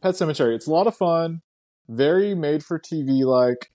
Pet 0.00 0.14
Sematary. 0.14 0.54
It's 0.54 0.68
a 0.68 0.70
lot 0.72 0.86
of 0.86 0.94
fun, 0.96 1.42
very 1.88 2.34
made 2.36 2.64
for 2.64 2.78
TV 2.78 3.24
like. 3.24 3.70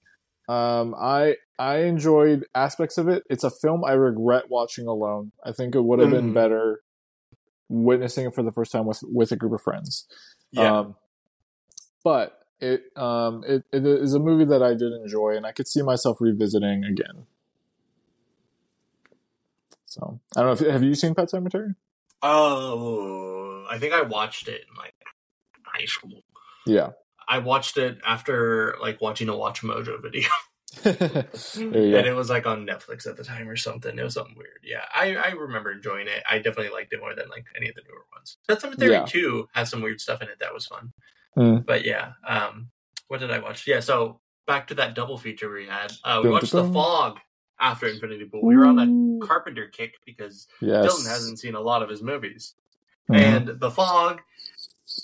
Um, 0.50 0.94
I 1.00 1.38
I 1.58 1.78
enjoyed 1.84 2.46
aspects 2.54 2.98
of 2.98 3.08
it. 3.08 3.24
It's 3.30 3.44
a 3.44 3.50
film 3.50 3.84
I 3.86 3.94
regret 3.94 4.50
watching 4.50 4.88
alone. 4.88 5.32
I 5.46 5.52
think 5.54 5.76
it 5.76 5.82
would 5.82 6.00
have 6.00 6.10
been 6.10 6.32
Mhm. 6.32 6.34
better 6.34 6.82
witnessing 7.70 8.26
it 8.28 8.36
for 8.36 8.44
the 8.44 8.52
first 8.52 8.72
time 8.72 8.86
with 8.86 9.02
with 9.04 9.32
a 9.32 9.36
group 9.36 9.54
of 9.54 9.62
friends. 9.62 10.06
yeah. 10.52 10.80
Um, 10.80 10.96
but 12.04 12.39
it 12.60 12.84
um 12.98 13.44
it, 13.48 13.64
it 13.72 13.86
is 13.86 14.14
a 14.14 14.20
movie 14.20 14.46
that 14.46 14.62
I 14.62 14.74
did 14.74 14.91
enjoy, 14.94 15.36
and 15.38 15.46
I 15.46 15.52
could 15.54 15.68
see 15.68 15.82
myself 15.82 16.18
revisiting 16.20 16.84
again. 16.84 17.26
So 19.86 20.20
I 20.36 20.41
don't 20.41 20.60
know. 20.62 20.68
if 20.68 20.74
Have 20.74 20.84
you 20.84 20.96
seen 20.96 21.16
Pet 21.16 21.30
Sematary? 21.30 21.76
oh, 22.22 23.66
I 23.70 23.78
think 23.80 23.94
I 23.94 24.02
watched 24.02 24.48
it 24.48 24.62
in 24.70 24.76
like 24.76 24.96
high 25.66 25.86
school. 25.86 26.24
Yeah. 26.66 26.91
I 27.28 27.40
watched 27.40 27.78
it 27.78 28.00
after 28.06 28.76
like 28.82 29.02
watching 29.02 29.30
a 29.30 29.38
Watch 29.38 29.62
Mojo 29.62 30.02
video, 30.02 30.28
and 30.86 31.76
it 32.08 32.16
was 32.16 32.30
like 32.30 32.46
on 32.46 32.66
Netflix 32.66 33.08
at 33.08 33.18
the 33.18 33.24
time 33.24 33.48
or 33.50 33.56
something. 33.58 33.98
It 33.98 34.04
was 34.04 34.16
something 34.16 34.36
weird. 34.38 34.60
Yeah, 34.64 34.84
I, 34.96 35.16
I 35.16 35.30
remember 35.32 35.72
enjoying 35.72 36.08
it. 36.08 36.24
I 36.30 36.38
definitely 36.38 36.72
liked 36.74 36.94
it 36.94 37.00
more 37.00 37.16
than 37.16 37.30
like 37.30 37.46
any 37.56 37.70
of 37.70 37.76
the 37.76 37.82
newer 37.88 38.06
ones. 38.16 38.38
Pet 38.48 38.60
Sematary 38.62 38.92
Yeah. 38.92 39.06
Two 39.06 39.48
has 39.54 39.70
some 39.70 39.82
weird 39.82 40.02
stuff 40.02 40.22
in 40.22 40.30
it 40.30 40.40
that 40.40 40.54
was 40.54 40.66
fun. 40.66 40.94
Mm. 41.38 41.66
But 41.66 41.86
yeah, 41.86 42.14
um, 42.28 42.70
what 43.08 43.20
did 43.20 43.32
I 43.32 43.40
watch? 43.40 43.66
Yeah, 43.68 43.80
so 43.80 44.20
back 44.48 44.68
to 44.68 44.76
that 44.76 44.96
double 44.96 45.18
feature 45.18 45.52
we 45.52 45.68
had. 45.68 45.92
Uh, 46.04 46.22
we 46.24 46.30
watched 46.30 46.52
The. 46.52 46.64
Fog 46.72 47.20
after 47.60 47.88
Infinity 47.88 48.26
Pool. 48.26 48.42
We 48.44 48.58
were 48.58 48.66
on 48.66 48.80
a 49.22 49.26
Carpenter 49.26 49.68
kick 49.68 49.96
because 50.06 50.48
Yes. 50.60 50.86
Dylan 50.86 51.08
hasn't 51.08 51.40
seen 51.40 51.56
a 51.56 51.62
lot 51.62 51.82
of 51.82 51.90
his 51.90 52.02
movies, 52.02 52.56
Mhm. 53.10 53.16
and 53.16 53.60
The 53.60 53.72
Fog 53.72 54.22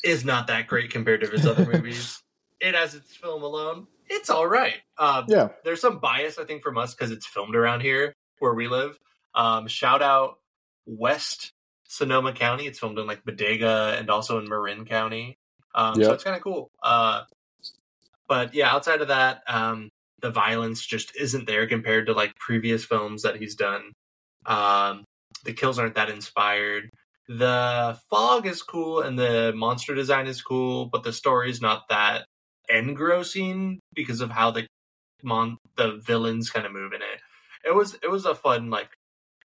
is 0.03 0.25
not 0.25 0.47
that 0.47 0.67
great 0.67 0.91
compared 0.91 1.21
to 1.21 1.27
his 1.27 1.45
other 1.45 1.65
movies. 1.73 2.21
It 2.59 2.75
has 2.75 2.95
its 2.95 3.15
film 3.15 3.43
alone. 3.43 3.87
It's 4.07 4.29
all 4.29 4.47
right. 4.47 4.77
Um, 4.97 5.25
yeah. 5.27 5.49
there's 5.63 5.81
some 5.81 5.99
bias 5.99 6.37
I 6.37 6.43
think 6.45 6.63
from 6.63 6.77
us 6.77 6.93
because 6.93 7.11
it's 7.11 7.25
filmed 7.25 7.55
around 7.55 7.81
here 7.81 8.13
where 8.39 8.53
we 8.53 8.67
live. 8.67 8.97
Um, 9.35 9.67
shout 9.67 10.01
out 10.01 10.39
West 10.85 11.51
Sonoma 11.87 12.33
County. 12.33 12.65
It's 12.67 12.79
filmed 12.79 12.97
in 12.99 13.07
like 13.07 13.23
Bodega 13.23 13.95
and 13.97 14.09
also 14.09 14.39
in 14.39 14.49
Marin 14.49 14.85
County. 14.85 15.37
Um, 15.75 15.95
So 16.07 16.13
it's 16.13 16.23
kind 16.23 16.35
of 16.35 16.41
cool. 16.41 16.69
Uh, 16.81 17.23
but 18.27 18.53
yeah, 18.53 18.71
outside 18.71 19.01
of 19.01 19.07
that, 19.09 19.41
um, 19.47 19.89
the 20.21 20.31
violence 20.31 20.85
just 20.85 21.15
isn't 21.15 21.47
there 21.47 21.67
compared 21.67 22.07
to 22.07 22.13
like 22.13 22.35
previous 22.35 22.83
films 22.83 23.21
that 23.23 23.37
he's 23.37 23.55
done. 23.55 23.91
Um, 24.45 25.05
the 25.45 25.53
kills 25.53 25.79
aren't 25.79 25.95
that 25.95 26.09
inspired. 26.09 26.89
The 27.29 27.95
fog 28.09 28.47
is 28.47 28.63
cool 28.63 29.01
and 29.01 29.17
the 29.17 29.53
monster 29.55 29.93
design 29.93 30.25
is 30.25 30.41
cool, 30.41 30.87
but 30.87 31.03
the 31.03 31.13
story's 31.13 31.61
not 31.61 31.83
that 31.89 32.25
engrossing 32.69 33.79
because 33.93 34.19
of 34.19 34.31
how 34.31 34.49
the 34.49 34.65
mon 35.23 35.57
the 35.77 36.01
villains 36.03 36.49
kind 36.49 36.65
of 36.65 36.71
move 36.71 36.91
in 36.91 37.03
it. 37.03 37.21
It 37.63 37.75
was 37.75 37.95
it 38.01 38.09
was 38.09 38.25
a 38.25 38.33
fun 38.33 38.71
like 38.71 38.89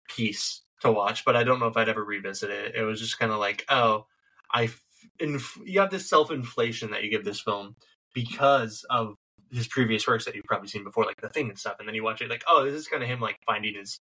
piece 0.06 0.60
to 0.82 0.92
watch, 0.92 1.24
but 1.24 1.34
I 1.34 1.44
don't 1.44 1.60
know 1.60 1.66
if 1.66 1.76
I'd 1.78 1.88
ever 1.88 2.04
revisit 2.04 2.50
it. 2.50 2.74
It 2.74 2.82
was 2.82 3.00
just 3.00 3.18
kind 3.18 3.32
of 3.32 3.38
like, 3.38 3.64
oh, 3.70 4.04
I 4.52 4.68
inf- 5.18 5.58
you 5.64 5.80
have 5.80 5.90
this 5.90 6.10
self 6.10 6.30
inflation 6.30 6.90
that 6.90 7.02
you 7.02 7.10
give 7.10 7.24
this 7.24 7.40
film 7.40 7.76
because 8.12 8.84
of 8.90 9.14
his 9.50 9.66
previous 9.66 10.06
works 10.06 10.26
that 10.26 10.34
you've 10.34 10.44
probably 10.44 10.68
seen 10.68 10.84
before, 10.84 11.06
like 11.06 11.22
The 11.22 11.30
Thing 11.30 11.48
and 11.48 11.58
stuff, 11.58 11.76
and 11.78 11.88
then 11.88 11.94
you 11.94 12.04
watch 12.04 12.20
it 12.20 12.28
like, 12.28 12.44
oh, 12.46 12.64
this 12.66 12.74
is 12.74 12.88
kind 12.88 13.02
of 13.02 13.08
him 13.08 13.20
like 13.20 13.38
finding 13.46 13.76
his 13.76 13.98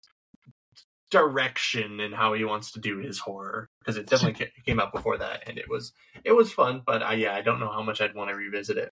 direction 1.11 2.01
and 2.01 2.15
how 2.15 2.33
he 2.35 2.45
wants 2.45 2.73
to 2.73 2.81
do 2.81 2.99
his 2.99 3.19
horror 3.19 3.69
because 3.81 3.97
it 3.97 4.07
definitely 4.07 4.49
came 4.67 4.81
out 4.81 4.93
before 4.93 5.17
that 5.19 5.49
and 5.49 5.57
it 5.59 5.69
was 5.69 5.93
it 6.25 6.33
was 6.33 6.53
fun 6.53 6.83
but 6.85 7.03
I, 7.03 7.15
yeah 7.15 7.35
i 7.35 7.43
don't 7.43 7.61
know 7.61 7.71
how 7.71 7.83
much 7.83 8.01
i'd 8.01 8.15
want 8.15 8.31
to 8.31 8.37
revisit 8.37 8.77
it 8.77 8.91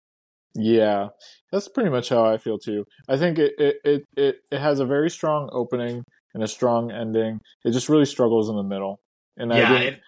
Yeah, 0.55 1.09
that's 1.53 1.69
pretty 1.69 1.91
much 1.91 2.09
how 2.09 2.25
I 2.25 2.37
feel 2.39 2.59
too. 2.59 2.85
I 3.09 3.17
think 3.17 3.39
it 3.39 3.53
it, 3.59 3.77
it, 3.85 4.05
it 4.17 4.37
it 4.51 4.59
has 4.61 4.81
a 4.81 4.87
very 4.87 5.09
strong 5.11 5.49
opening 5.53 6.03
and 6.35 6.43
a 6.43 6.49
strong 6.49 6.91
ending. 6.91 7.41
It 7.65 7.71
just 7.71 7.89
really 7.89 8.05
struggles 8.05 8.49
in 8.49 8.57
the 8.57 8.63
middle. 8.65 9.01
And 9.37 9.53
I 9.53 9.59
yeah 9.59 9.69
didn't, 9.69 9.95
it, 9.95 10.01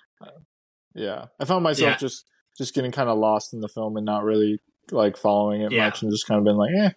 yeah, 0.94 1.26
I 1.40 1.44
found 1.44 1.62
myself 1.62 1.92
Yeah. 1.92 1.96
just 1.96 2.24
just 2.58 2.74
getting 2.74 2.92
kind 2.92 3.08
of 3.08 3.18
lost 3.18 3.54
in 3.54 3.60
the 3.60 3.68
film 3.68 3.96
and 3.96 4.04
not 4.04 4.24
really 4.24 4.58
like 4.90 5.16
following 5.16 5.62
it 5.62 5.70
Yeah. 5.70 5.86
much 5.86 6.02
and 6.02 6.10
just 6.10 6.26
kind 6.26 6.38
of 6.38 6.44
been 6.44 6.56
like, 6.56 6.70
eh. 6.76 6.90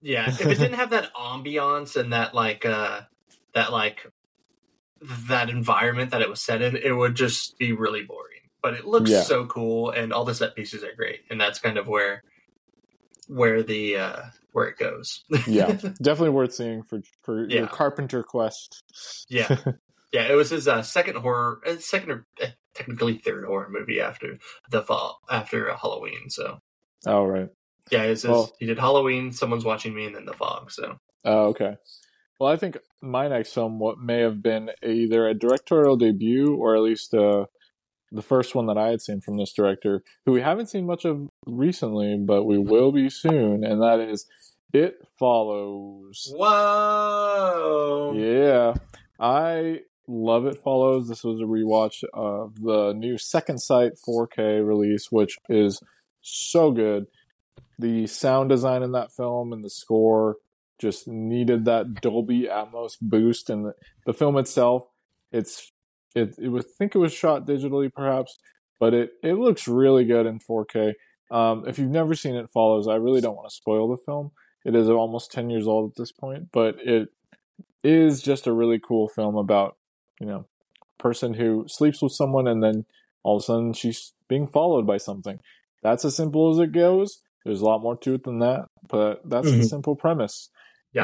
yeah 0.00 0.28
if 0.28 0.40
it 0.40 0.46
didn't 0.58 0.74
have 0.74 0.90
that 0.90 1.12
ambiance 1.14 1.96
and 1.96 2.12
that 2.12 2.34
like 2.34 2.64
uh 2.64 3.00
that 3.54 3.72
like 3.72 4.06
that 5.02 5.50
environment 5.50 6.10
that 6.10 6.22
it 6.22 6.28
was 6.30 6.40
set 6.42 6.62
in 6.62 6.76
it 6.76 6.92
would 6.92 7.14
just 7.14 7.58
be 7.58 7.72
really 7.72 8.02
boring 8.02 8.40
but 8.62 8.74
it 8.74 8.86
looks 8.86 9.10
Yeah. 9.10 9.22
so 9.22 9.46
cool 9.46 9.90
and 9.90 10.12
all 10.12 10.24
the 10.24 10.34
set 10.34 10.54
pieces 10.56 10.82
are 10.82 10.94
great 10.96 11.20
and 11.30 11.40
that's 11.40 11.58
kind 11.58 11.76
of 11.78 11.86
where 11.88 12.22
where 13.28 13.62
the 13.62 13.96
uh 13.96 14.22
where 14.52 14.68
it 14.68 14.78
goes 14.78 15.24
Yeah, 15.46 15.72
definitely 16.02 16.30
worth 16.30 16.54
seeing 16.54 16.82
for 16.82 17.02
for 17.22 17.48
your 17.48 17.66
Carpenter 17.66 18.22
quest. 18.22 18.82
yeah 19.28 19.56
yeah 20.12 20.22
it 20.30 20.34
was 20.34 20.50
his 20.50 20.66
uh, 20.68 20.82
second 20.82 21.16
horror 21.16 21.60
uh, 21.66 21.76
second 21.78 22.10
or 22.10 22.26
uh, 22.42 22.46
technically 22.74 23.18
third 23.18 23.44
horror 23.44 23.68
movie 23.70 24.00
after 24.00 24.38
the 24.70 24.82
fall 24.82 25.20
after 25.30 25.72
halloween 25.74 26.30
so 26.30 26.58
Oh 27.06 27.24
right. 27.26 27.48
yeah 27.90 28.04
it 28.04 28.16
says 28.16 28.30
Well- 28.30 28.52
he 28.58 28.66
did 28.66 28.78
halloween 28.78 29.32
someone's 29.32 29.64
watching 29.64 29.94
me 29.94 30.06
and 30.06 30.14
then 30.14 30.24
the 30.24 30.32
fog 30.32 30.70
so 30.70 30.96
Oh 31.24 31.46
okay. 31.48 31.76
Well, 32.38 32.52
I 32.52 32.56
think 32.56 32.78
my 33.00 33.28
next 33.28 33.54
film 33.54 33.78
what 33.78 33.98
may 33.98 34.20
have 34.20 34.42
been 34.42 34.70
either 34.82 35.26
a 35.26 35.34
directorial 35.34 35.96
debut 35.96 36.54
or 36.54 36.76
at 36.76 36.82
least 36.82 37.14
uh, 37.14 37.46
the 38.12 38.22
first 38.22 38.54
one 38.54 38.66
that 38.66 38.76
I 38.78 38.88
had 38.88 39.00
seen 39.00 39.20
from 39.20 39.36
this 39.36 39.52
director, 39.52 40.02
who 40.24 40.32
we 40.32 40.42
haven't 40.42 40.68
seen 40.68 40.86
much 40.86 41.04
of 41.04 41.28
recently, 41.46 42.16
but 42.18 42.44
we 42.44 42.58
will 42.58 42.92
be 42.92 43.08
soon, 43.08 43.64
and 43.64 43.82
that 43.82 44.00
is 44.00 44.26
It 44.72 44.96
Follows. 45.18 46.32
whoa 46.34 48.14
Yeah, 48.16 48.74
I 49.18 49.80
love 50.06 50.46
It 50.46 50.58
Follows. 50.58 51.08
This 51.08 51.24
was 51.24 51.40
a 51.40 51.44
rewatch 51.44 52.04
of 52.12 52.60
the 52.60 52.92
new 52.92 53.16
Second 53.18 53.58
Sight 53.58 53.92
4K 54.06 54.66
release, 54.66 55.10
which 55.10 55.38
is 55.48 55.80
so 56.20 56.70
good. 56.70 57.06
The 57.78 58.06
sound 58.06 58.50
design 58.50 58.82
in 58.82 58.92
that 58.92 59.12
film 59.12 59.52
and 59.52 59.64
the 59.64 59.70
score 59.70 60.36
just 60.78 61.08
needed 61.08 61.64
that 61.64 62.00
Dolby 62.00 62.42
Atmos 62.42 62.92
boost, 63.00 63.50
and 63.50 63.66
the, 63.66 63.72
the 64.06 64.12
film 64.12 64.36
itself, 64.36 64.84
it's 65.32 65.70
it 66.14 66.34
it 66.38 66.48
was 66.48 66.64
I 66.64 66.68
think 66.78 66.94
it 66.94 66.98
was 66.98 67.12
shot 67.12 67.46
digitally 67.46 67.92
perhaps, 67.92 68.36
but 68.80 68.94
it 68.94 69.10
it 69.22 69.34
looks 69.34 69.66
really 69.68 70.04
good 70.04 70.26
in 70.26 70.38
4K. 70.38 70.94
Um, 71.30 71.64
if 71.66 71.78
you've 71.78 71.90
never 71.90 72.14
seen 72.14 72.34
It 72.36 72.48
Follows, 72.50 72.86
I 72.86 72.94
really 72.96 73.20
don't 73.20 73.34
want 73.36 73.48
to 73.48 73.54
spoil 73.54 73.88
the 73.88 73.96
film. 74.06 74.30
It 74.64 74.74
is 74.76 74.88
almost 74.88 75.32
10 75.32 75.50
years 75.50 75.66
old 75.66 75.90
at 75.90 75.96
this 75.96 76.12
point, 76.12 76.48
but 76.52 76.76
it 76.80 77.08
is 77.82 78.22
just 78.22 78.46
a 78.46 78.52
really 78.52 78.78
cool 78.78 79.08
film 79.08 79.36
about, 79.36 79.76
you 80.20 80.26
know, 80.26 80.46
a 80.82 81.02
person 81.02 81.34
who 81.34 81.64
sleeps 81.68 82.02
with 82.02 82.12
someone 82.12 82.46
and 82.48 82.62
then 82.62 82.84
all 83.22 83.36
of 83.36 83.42
a 83.42 83.44
sudden 83.44 83.72
she's 83.72 84.12
being 84.28 84.46
followed 84.46 84.86
by 84.86 84.96
something. 84.96 85.38
That's 85.82 86.04
as 86.04 86.16
simple 86.16 86.50
as 86.50 86.58
it 86.58 86.72
goes. 86.72 87.20
There's 87.44 87.60
a 87.60 87.64
lot 87.64 87.82
more 87.82 87.96
to 87.98 88.14
it 88.14 88.24
than 88.24 88.40
that, 88.40 88.66
but 88.88 89.20
that's 89.28 89.50
the 89.50 89.58
Mhm. 89.58 89.68
simple 89.68 89.94
premise. 89.96 90.48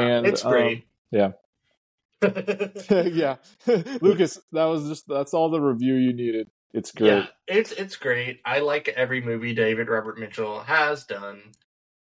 Yeah 0.01 0.17
and, 0.19 0.27
it's 0.27 0.45
um, 0.45 0.51
great 0.51 0.87
yeah. 1.13 1.33
yeah. 2.91 3.37
Lucas, 4.01 4.41
that 4.53 4.65
was 4.65 4.89
just 4.89 5.05
that's 5.07 5.35
all 5.35 5.51
the 5.51 5.61
review 5.61 5.95
you 5.95 6.13
needed. 6.13 6.49
It's 6.73 6.91
great. 6.91 7.09
Yeah, 7.09 7.27
it's 7.47 7.71
it's 7.73 7.97
great. 7.97 8.41
I 8.45 8.61
like 8.61 8.89
every 8.89 9.21
movie 9.21 9.55
David 9.55 9.89
Robert 9.89 10.19
Mitchell 10.19 10.61
has 10.61 11.05
done, 11.05 11.53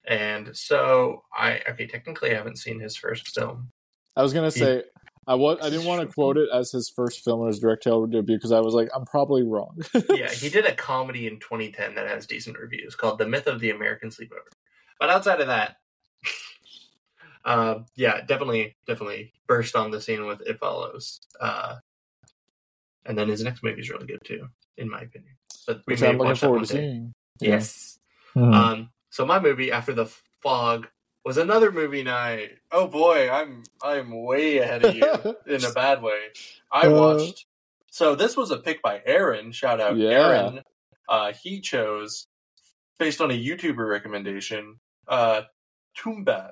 and 0.05 0.57
so 0.57 1.23
I 1.31 1.61
okay. 1.69 1.85
Technically, 1.85 2.31
I 2.31 2.35
haven't 2.35 2.57
seen 2.57 2.79
his 2.79 2.97
first 2.97 3.27
film. 3.27 3.71
I 4.15 4.23
was 4.23 4.33
gonna 4.33 4.49
say 4.49 4.83
I 5.27 5.35
was 5.35 5.59
I 5.61 5.69
didn't 5.69 5.85
want 5.85 6.01
to 6.01 6.07
quote 6.15 6.37
it 6.37 6.49
as 6.51 6.71
his 6.71 6.89
first 6.89 7.23
film 7.23 7.41
or 7.41 7.47
his 7.47 7.59
directorial 7.59 8.07
debut 8.07 8.37
because 8.37 8.51
I 8.51 8.61
was 8.61 8.73
like 8.73 8.89
I'm 8.95 9.05
probably 9.05 9.43
wrong. 9.43 9.77
yeah, 10.09 10.31
he 10.31 10.49
did 10.49 10.65
a 10.65 10.73
comedy 10.73 11.27
in 11.27 11.39
2010 11.39 11.93
that 11.93 12.07
has 12.07 12.25
decent 12.25 12.57
reviews 12.57 12.95
called 12.95 13.19
"The 13.19 13.27
Myth 13.27 13.45
of 13.45 13.59
the 13.59 13.69
American 13.69 14.09
Sleepover." 14.09 14.49
But 14.99 15.11
outside 15.11 15.41
of 15.41 15.47
that, 15.47 15.75
uh, 17.47 17.79
yeah, 17.95 18.21
definitely, 18.21 18.75
definitely 18.85 19.33
burst 19.47 19.75
on 19.75 19.89
the 19.91 20.01
scene 20.01 20.25
with 20.27 20.41
"It 20.45 20.59
Follows," 20.59 21.19
uh, 21.41 21.77
and 23.05 23.17
then 23.17 23.27
his 23.29 23.43
next 23.43 23.63
movie 23.63 23.81
is 23.81 23.89
really 23.89 24.05
good 24.07 24.19
too, 24.23 24.49
in 24.77 24.89
my 24.89 25.01
opinion. 25.01 25.33
But 25.65 25.77
we 25.87 25.93
which 25.93 26.01
may 26.01 26.09
I'm 26.09 26.17
looking 26.17 26.29
watch 26.29 26.39
that 26.41 26.45
forward 26.47 26.57
one 26.59 26.67
to 26.67 26.73
day. 26.73 26.79
seeing. 26.79 27.13
Yeah. 27.39 27.49
Yes. 27.49 27.99
Mhm. 28.35 28.53
Um. 28.53 28.89
So 29.09 29.25
my 29.25 29.39
movie 29.39 29.71
after 29.71 29.93
the 29.93 30.05
fog 30.41 30.87
was 31.25 31.37
another 31.37 31.71
movie 31.71 32.03
night. 32.03 32.51
Oh 32.71 32.87
boy, 32.87 33.29
I'm 33.29 33.63
I'm 33.81 34.23
way 34.23 34.57
ahead 34.59 34.83
of 34.85 34.95
you 34.95 35.35
in 35.47 35.63
a 35.63 35.71
bad 35.71 36.01
way. 36.01 36.19
I 36.71 36.87
Uh. 36.87 36.91
watched. 36.91 37.45
So 37.91 38.15
this 38.15 38.37
was 38.37 38.51
a 38.51 38.57
pick 38.57 38.81
by 38.81 39.01
Aaron. 39.05 39.51
Shout 39.51 39.79
out 39.81 39.97
Yeah. 39.97 40.09
Aaron. 40.09 40.61
Uh, 41.09 41.31
he 41.33 41.61
chose 41.61 42.27
based 42.99 43.21
on 43.21 43.31
a 43.31 43.33
YouTuber 43.33 43.89
recommendation. 43.89 44.79
Uh, 45.07 45.43
Tumbbad, 45.97 46.51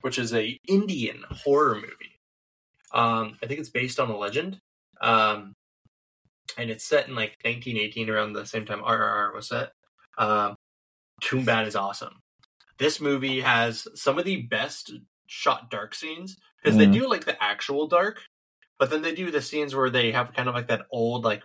which 0.00 0.18
is 0.18 0.32
a 0.34 0.58
Indian 0.68 1.24
horror 1.30 1.74
movie. 1.76 2.20
Um, 2.92 3.38
I 3.42 3.46
think 3.46 3.60
it's 3.60 3.70
based 3.70 4.00
on 4.00 4.10
a 4.10 4.16
legend. 4.16 4.60
Um, 5.00 5.54
and 6.58 6.70
it's 6.70 6.84
set 6.84 7.08
in 7.08 7.14
like 7.14 7.36
1918, 7.44 8.10
around 8.10 8.32
the 8.32 8.46
same 8.46 8.66
time 8.66 8.82
RRR 8.82 9.34
was 9.34 9.48
set. 9.48 9.72
Um, 10.18 10.56
Tumbbad 11.22 11.66
is 11.66 11.76
awesome. 11.76 12.20
This 12.78 13.00
movie 13.00 13.40
has 13.40 13.86
some 13.94 14.18
of 14.18 14.24
the 14.24 14.42
best 14.42 14.92
shot 15.26 15.70
dark 15.70 15.94
scenes 15.94 16.36
because 16.62 16.76
they 16.76 16.86
Mhm. 16.86 16.92
do 16.92 17.08
like 17.08 17.24
the 17.24 17.42
actual 17.42 17.86
dark, 17.86 18.22
but 18.78 18.90
then 18.90 19.02
they 19.02 19.14
do 19.14 19.30
the 19.30 19.42
scenes 19.42 19.74
where 19.74 19.90
they 19.90 20.12
have 20.12 20.32
kind 20.34 20.48
of 20.48 20.54
like 20.54 20.68
that 20.68 20.86
old 20.90 21.24
like 21.24 21.44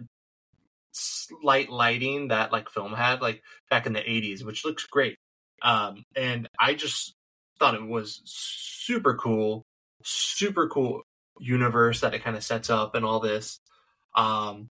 slight 0.91 1.69
lighting 1.69 2.29
that 2.29 2.51
like 2.51 2.69
film 2.69 2.93
had 2.93 3.21
like 3.21 3.43
back 3.69 3.85
in 3.85 3.93
the 3.93 4.09
80s, 4.09 4.43
which 4.43 4.65
looks 4.65 4.85
great. 4.85 5.17
Um, 5.61 6.05
and 6.15 6.49
I 6.59 6.73
just 6.73 7.15
thought 7.59 7.75
it 7.75 7.85
was 7.85 8.21
super 8.25 9.15
cool, 9.15 9.63
super 10.03 10.67
cool 10.67 11.03
universe 11.39 12.01
that 12.01 12.13
it 12.13 12.23
kind 12.23 12.35
of 12.35 12.43
sets 12.43 12.69
up 12.69 12.95
and 12.95 13.05
all 13.05 13.19
this. 13.19 13.59
Um, 14.15 14.67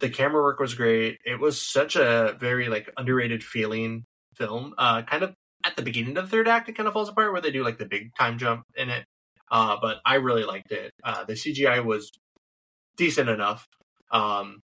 the 0.00 0.10
camera 0.10 0.42
work 0.42 0.60
was 0.60 0.74
great. 0.74 1.18
It 1.24 1.40
was 1.40 1.60
such 1.60 1.96
a 1.96 2.36
very 2.38 2.68
like 2.68 2.90
underrated 2.96 3.42
feeling 3.42 4.04
film. 4.36 4.74
Uh, 4.78 5.02
kind 5.02 5.22
of 5.22 5.34
at 5.64 5.76
the 5.76 5.82
beginning 5.82 6.16
of 6.16 6.24
the 6.24 6.30
third 6.30 6.48
act, 6.48 6.68
it 6.68 6.76
kind 6.76 6.86
of 6.86 6.92
falls 6.92 7.08
apart 7.08 7.32
where 7.32 7.40
they 7.40 7.50
do 7.50 7.64
like 7.64 7.78
the 7.78 7.86
big 7.86 8.14
time 8.16 8.38
jump 8.38 8.62
in 8.76 8.90
it. 8.90 9.04
Uh, 9.50 9.76
but 9.80 9.98
I 10.04 10.16
really 10.16 10.44
liked 10.44 10.72
it. 10.72 10.92
Uh, 11.02 11.24
the 11.24 11.32
CGI 11.32 11.84
was 11.84 12.10
decent 12.96 13.28
enough 13.28 13.66
um, 14.10 14.60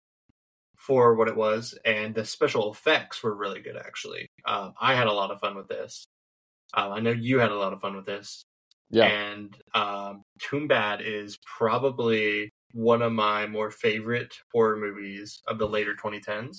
for 0.76 1.14
what 1.14 1.28
it 1.28 1.36
was, 1.36 1.78
and 1.84 2.14
the 2.14 2.24
special 2.24 2.72
effects 2.72 3.22
were 3.22 3.34
really 3.34 3.60
good. 3.60 3.76
Actually, 3.76 4.28
um, 4.44 4.74
I 4.80 4.94
had 4.94 5.06
a 5.06 5.12
lot 5.12 5.30
of 5.30 5.40
fun 5.40 5.56
with 5.56 5.68
this. 5.68 6.04
Um, 6.74 6.92
I 6.92 7.00
know 7.00 7.10
you 7.10 7.38
had 7.38 7.50
a 7.50 7.56
lot 7.56 7.72
of 7.72 7.80
fun 7.80 7.96
with 7.96 8.06
this. 8.06 8.44
Yeah. 8.90 9.04
And 9.04 9.56
um, 9.74 10.22
Tumbbad 10.40 11.00
is 11.04 11.38
probably 11.58 12.50
one 12.72 13.02
of 13.02 13.12
my 13.12 13.46
more 13.46 13.70
favorite 13.70 14.34
horror 14.52 14.76
movies 14.76 15.40
of 15.46 15.58
the 15.58 15.68
later 15.68 15.94
2010s. 15.94 16.58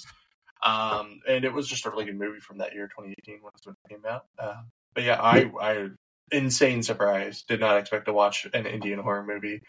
Um, 0.64 1.20
and 1.28 1.44
it 1.44 1.54
was 1.54 1.68
just 1.68 1.86
a 1.86 1.90
really 1.90 2.06
good 2.06 2.18
movie 2.18 2.40
from 2.40 2.60
that 2.60 2.74
year, 2.74 2.88
2018, 2.88 3.40
when 3.42 3.52
it 3.66 3.90
came 3.90 4.06
out. 4.10 4.26
Uh, 4.40 4.62
but 4.94 5.04
yeah, 5.04 5.22
I, 5.22 5.52
I, 5.62 5.88
insane 6.32 6.84
surprise. 6.84 7.44
Did 7.48 7.60
not 7.60 7.78
expect 7.78 8.06
to 8.06 8.14
watch 8.14 8.48
an 8.54 8.66
Indian 8.66 9.00
horror 9.00 9.26
movie 9.26 9.62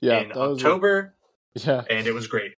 yeah. 0.00 0.20
in 0.20 0.28
was 0.28 0.36
a- 0.36 0.66
October, 0.66 1.14
yeah. 1.54 1.82
and 1.90 2.06
it 2.06 2.14
was 2.14 2.26
great. 2.26 2.54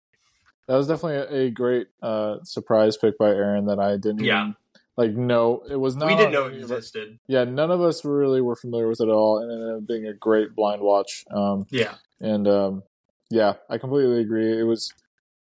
That 0.66 0.76
was 0.76 0.86
definitely 0.86 1.38
a, 1.38 1.46
a 1.46 1.50
great 1.50 1.88
uh, 2.02 2.36
surprise 2.42 2.98
pick 2.98 3.16
by 3.16 3.30
Aaron 3.30 3.66
that 3.66 3.78
I 3.78 3.96
didn't 3.96 4.24
Yeah. 4.24 4.52
Like 4.98 5.12
no 5.12 5.62
It 5.70 5.76
was 5.76 5.96
not 5.96 6.08
we 6.08 6.16
didn't 6.16 6.32
know 6.32 6.44
it 6.46 6.54
any 6.54 6.62
of 6.62 6.70
our- 6.70 6.76
existed. 6.76 7.18
Yeah, 7.26 7.44
none 7.44 7.70
of 7.70 7.80
us 7.80 8.04
really 8.04 8.42
were 8.42 8.56
familiar 8.56 8.88
with 8.88 9.00
it 9.00 9.04
at 9.04 9.10
all, 9.10 9.38
and 9.38 9.50
it 9.50 9.54
ended 9.54 9.76
up 9.78 9.86
being 9.86 10.06
a 10.06 10.12
great 10.12 10.54
blind 10.54 10.82
watch. 10.82 11.24
Um, 11.30 11.66
Yeah. 11.70 11.94
and 12.20 12.46
um, 12.46 12.82
yeah, 13.30 13.54
I 13.70 13.78
completely 13.78 14.20
agree. 14.20 14.58
It 14.58 14.64
was 14.64 14.92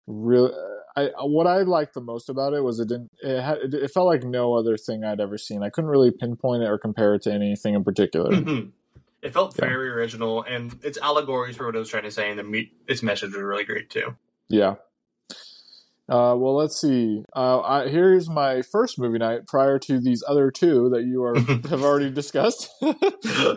really. 0.07 0.53
I 0.95 1.09
what 1.21 1.47
I 1.47 1.61
liked 1.61 1.93
the 1.93 2.01
most 2.01 2.29
about 2.29 2.53
it 2.53 2.61
was 2.63 2.79
it 2.79 2.87
didn't. 2.89 3.09
It 3.21 3.41
had. 3.41 3.57
It, 3.59 3.73
it 3.73 3.91
felt 3.91 4.07
like 4.07 4.23
no 4.23 4.53
other 4.55 4.75
thing 4.77 5.03
I'd 5.03 5.19
ever 5.21 5.37
seen. 5.37 5.63
I 5.63 5.69
couldn't 5.69 5.89
really 5.89 6.11
pinpoint 6.11 6.63
it 6.63 6.67
or 6.67 6.77
compare 6.77 7.15
it 7.15 7.21
to 7.23 7.31
anything 7.33 7.73
in 7.75 7.83
particular. 7.83 8.31
Mhm. 8.31 8.71
It 9.21 9.33
felt 9.33 9.53
Yeah. 9.57 9.65
very 9.65 9.89
original, 9.89 10.43
and 10.43 10.77
its 10.83 10.97
allegories 10.97 11.57
for 11.57 11.65
what 11.65 11.75
I 11.75 11.79
was 11.79 11.89
trying 11.89 12.03
to 12.03 12.11
say, 12.11 12.29
and 12.29 12.39
the 12.39 12.43
me- 12.43 12.71
its 12.87 13.03
message 13.03 13.33
was 13.33 13.41
really 13.41 13.63
great 13.65 13.89
too. 13.89 14.15
Yeah. 14.49 14.75
Uh, 16.09 16.35
well, 16.35 16.55
let's 16.55 16.79
see. 16.79 17.23
Uh, 17.35 17.61
I, 17.61 17.87
here's 17.87 18.29
my 18.29 18.63
first 18.63 18.97
movie 18.97 19.19
night 19.19 19.45
prior 19.47 19.77
to 19.79 19.99
these 19.99 20.23
other 20.27 20.49
two 20.49 20.89
that 20.89 21.03
you 21.03 21.23
are 21.23 21.37
have 21.69 21.83
already 21.83 22.09
discussed. 22.09 22.69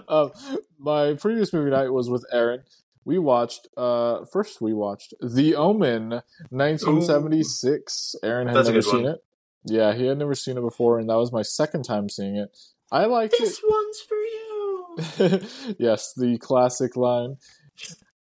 um, 0.09 0.32
my 0.78 1.14
previous 1.14 1.53
movie 1.53 1.70
night 1.70 1.92
was 1.92 2.11
with 2.11 2.24
Aaron. 2.30 2.62
We 3.05 3.18
watched. 3.18 3.68
Uh, 3.76 4.24
first, 4.30 4.61
we 4.61 4.74
watched 4.74 5.14
The 5.20 5.57
Omen, 5.57 6.22
1976. 6.50 8.16
Aaron 8.22 8.48
had 8.48 8.57
That's 8.57 8.68
never 8.68 8.82
seen 8.82 9.05
one. 9.05 9.12
it. 9.12 9.24
Yeah, 9.64 9.94
he 9.94 10.07
had 10.07 10.18
never 10.18 10.34
seen 10.34 10.59
it 10.59 10.62
before, 10.62 10.98
and 10.98 11.09
that 11.09 11.16
was 11.16 11.32
my 11.32 11.42
second 11.42 11.84
time 11.84 12.09
seeing 12.09 12.36
it. 12.36 12.57
I 12.90 13.07
liked 13.07 13.34
it. 13.34 13.40
This 13.40 13.62
one's 13.66 14.00
for 14.00 14.16
you. 14.16 15.76
yes, 15.78 16.12
the 16.16 16.36
classic 16.38 16.96
line 16.96 17.36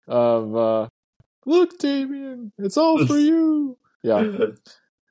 of 0.08 0.56
uh, 0.56 0.88
"Look, 1.44 1.78
Damien, 1.78 2.52
it's 2.58 2.76
all 2.76 3.06
for 3.06 3.18
you." 3.18 3.78
Yeah, 4.06 4.22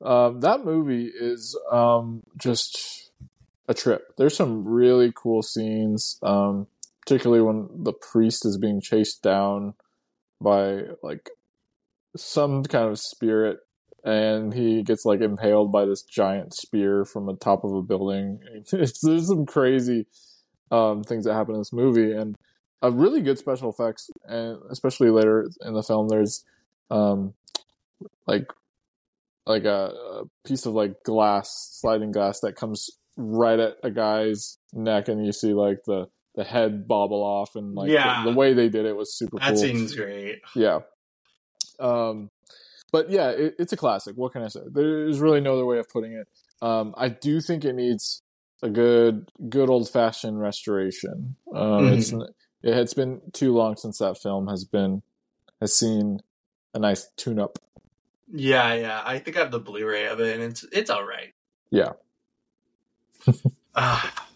um, 0.02 0.40
that 0.40 0.64
movie 0.64 1.12
is 1.14 1.58
um, 1.70 2.22
just 2.36 3.10
a 3.68 3.74
trip. 3.74 4.14
There's 4.16 4.36
some 4.36 4.66
really 4.66 5.12
cool 5.14 5.42
scenes, 5.42 6.18
um, 6.22 6.66
particularly 7.02 7.42
when 7.42 7.68
the 7.84 7.92
priest 7.92 8.46
is 8.46 8.56
being 8.58 8.80
chased 8.80 9.22
down 9.22 9.74
by 10.40 10.84
like 11.02 11.30
some 12.16 12.62
kind 12.64 12.88
of 12.88 12.98
spirit, 12.98 13.58
and 14.02 14.54
he 14.54 14.82
gets 14.82 15.04
like 15.04 15.20
impaled 15.20 15.72
by 15.72 15.84
this 15.84 16.02
giant 16.02 16.54
spear 16.54 17.04
from 17.04 17.26
the 17.26 17.36
top 17.36 17.64
of 17.64 17.72
a 17.72 17.82
building. 17.82 18.40
It's, 18.72 19.00
there's 19.00 19.28
some 19.28 19.46
crazy 19.46 20.06
um, 20.70 21.02
things 21.02 21.24
that 21.24 21.34
happen 21.34 21.54
in 21.54 21.60
this 21.60 21.72
movie, 21.72 22.12
and 22.12 22.36
a 22.82 22.90
really 22.90 23.20
good 23.20 23.38
special 23.38 23.70
effects, 23.70 24.10
and 24.24 24.58
especially 24.70 25.10
later 25.10 25.48
in 25.62 25.74
the 25.74 25.82
film, 25.82 26.08
there's 26.08 26.44
um, 26.90 27.34
like 28.26 28.46
like 29.46 29.64
a, 29.64 29.92
a 29.94 30.22
piece 30.46 30.66
of 30.66 30.74
like 30.74 31.02
glass, 31.04 31.78
sliding 31.80 32.12
glass 32.12 32.40
that 32.40 32.56
comes 32.56 32.90
right 33.16 33.58
at 33.58 33.76
a 33.82 33.90
guy's 33.90 34.58
neck, 34.72 35.08
and 35.08 35.24
you 35.24 35.32
see 35.32 35.52
like 35.54 35.78
the 35.86 36.06
the 36.34 36.44
head 36.44 36.86
bobble 36.86 37.22
off, 37.22 37.54
and 37.56 37.74
like 37.74 37.90
Yeah. 37.90 38.24
the, 38.24 38.30
the 38.32 38.36
way 38.36 38.52
they 38.52 38.68
did 38.68 38.84
it 38.84 38.94
was 38.96 39.16
super 39.16 39.38
That 39.38 39.48
cool. 39.54 39.56
seems 39.56 39.94
great. 39.94 40.40
Yeah. 40.54 40.80
Um, 41.80 42.30
but 42.92 43.10
yeah, 43.10 43.30
it, 43.30 43.54
it's 43.58 43.72
a 43.72 43.76
classic. 43.76 44.16
What 44.16 44.32
can 44.32 44.42
I 44.42 44.48
say? 44.48 44.60
There's 44.70 45.18
really 45.20 45.40
no 45.40 45.54
other 45.54 45.66
way 45.66 45.78
of 45.78 45.88
putting 45.88 46.12
it. 46.12 46.28
Um, 46.62 46.94
I 46.96 47.08
do 47.08 47.40
think 47.40 47.64
it 47.64 47.74
needs 47.74 48.22
a 48.62 48.70
good, 48.70 49.30
good 49.48 49.68
old 49.70 49.88
fashioned 49.90 50.40
restoration. 50.40 51.36
Um, 51.54 51.88
It's 51.88 52.12
it 52.62 52.74
has 52.74 52.94
been 52.94 53.20
too 53.32 53.54
long 53.54 53.76
since 53.76 53.98
that 53.98 54.18
film 54.18 54.48
has 54.48 54.64
been 54.64 55.02
has 55.60 55.74
seen 55.74 56.20
a 56.74 56.78
nice 56.78 57.08
tune 57.16 57.38
up. 57.38 57.58
Yeah, 58.32 58.74
yeah. 58.74 59.02
I 59.04 59.18
think 59.18 59.36
I 59.36 59.40
have 59.40 59.50
the 59.50 59.60
Blu-ray 59.60 60.06
of 60.06 60.20
it, 60.20 60.34
and 60.34 60.42
it's 60.42 60.64
it's 60.72 60.90
all 60.90 61.06
right. 61.06 61.32
Yeah. 61.70 61.92
Ah. 63.78 64.26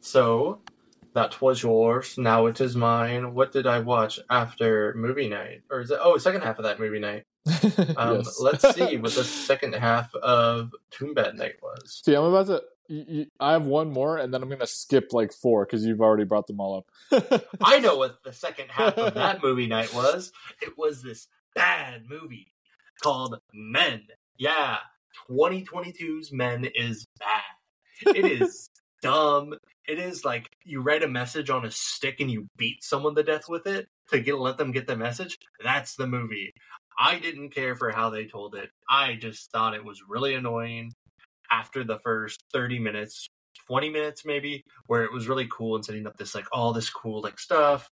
so 0.00 0.60
that 1.14 1.40
was 1.40 1.60
yours. 1.60 2.16
Now 2.16 2.46
it 2.46 2.60
is 2.60 2.76
mine. 2.76 3.34
What 3.34 3.50
did 3.50 3.66
I 3.66 3.80
watch 3.80 4.20
after 4.30 4.94
movie 4.96 5.28
night? 5.28 5.62
Or 5.70 5.80
is 5.80 5.90
it? 5.90 5.98
Oh, 6.00 6.16
second 6.18 6.42
half 6.42 6.58
of 6.58 6.64
that 6.64 6.78
movie 6.78 7.00
night. 7.00 7.24
Um. 7.96 8.22
Let's 8.40 8.74
see 8.74 8.96
what 8.98 9.12
the 9.12 9.24
second 9.24 9.74
half 9.74 10.14
of 10.14 10.72
Tumbbad 10.92 11.34
night 11.34 11.56
was. 11.60 12.02
See, 12.04 12.14
I'm 12.14 12.22
about 12.24 12.46
to. 12.46 12.62
You, 12.86 13.04
you, 13.08 13.26
I 13.40 13.52
have 13.52 13.64
one 13.64 13.90
more, 13.90 14.18
and 14.18 14.32
then 14.32 14.42
I'm 14.42 14.48
gonna 14.48 14.66
skip 14.66 15.12
like 15.12 15.32
four 15.32 15.64
because 15.64 15.84
you've 15.84 16.00
already 16.00 16.24
brought 16.24 16.46
them 16.46 16.60
all 16.60 16.84
up. 17.10 17.40
I 17.60 17.80
know 17.80 17.96
what 17.96 18.22
the 18.22 18.32
second 18.32 18.68
half 18.68 18.96
of 18.98 19.14
that 19.14 19.42
movie 19.42 19.66
night 19.66 19.92
was. 19.92 20.32
It 20.60 20.78
was 20.78 21.02
this 21.02 21.26
bad 21.54 22.08
movie 22.08 22.52
called 23.00 23.38
Men. 23.52 24.02
Yeah, 24.36 24.78
2022's 25.30 26.32
Men 26.32 26.68
is 26.74 27.06
bad. 27.18 28.14
It 28.16 28.24
is 28.24 28.68
dumb. 29.02 29.54
It 29.88 29.98
is 29.98 30.24
like 30.24 30.48
you 30.64 30.82
write 30.82 31.02
a 31.02 31.08
message 31.08 31.50
on 31.50 31.64
a 31.64 31.70
stick 31.70 32.20
and 32.20 32.30
you 32.30 32.46
beat 32.56 32.84
someone 32.84 33.14
to 33.16 33.22
death 33.22 33.48
with 33.48 33.66
it 33.66 33.88
to 34.10 34.20
get 34.20 34.38
let 34.38 34.56
them 34.56 34.72
get 34.72 34.86
the 34.86 34.96
message. 34.96 35.36
That's 35.62 35.96
the 35.96 36.06
movie. 36.06 36.52
I 36.98 37.18
didn't 37.18 37.50
care 37.50 37.76
for 37.76 37.90
how 37.90 38.10
they 38.10 38.26
told 38.26 38.54
it. 38.54 38.70
I 38.88 39.14
just 39.14 39.50
thought 39.50 39.74
it 39.74 39.84
was 39.84 40.02
really 40.06 40.34
annoying 40.34 40.92
after 41.50 41.82
the 41.82 41.98
first 41.98 42.44
30 42.52 42.78
minutes, 42.78 43.28
20 43.68 43.90
minutes 43.90 44.24
maybe, 44.24 44.64
where 44.86 45.04
it 45.04 45.12
was 45.12 45.28
really 45.28 45.48
cool 45.50 45.76
and 45.76 45.84
setting 45.84 46.06
up 46.06 46.16
this 46.16 46.34
like 46.34 46.46
all 46.52 46.72
this 46.72 46.90
cool 46.90 47.22
like 47.22 47.40
stuff, 47.40 47.88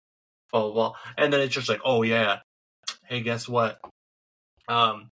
blah 0.52 0.64
blah 0.64 0.74
blah. 0.74 0.94
And 1.18 1.32
then 1.32 1.42
it's 1.42 1.54
just 1.54 1.70
like, 1.70 1.82
oh 1.86 2.04
yeah, 2.04 2.40
hey, 3.06 3.22
guess 3.22 3.48
what? 3.48 3.80
Um, 4.68 5.12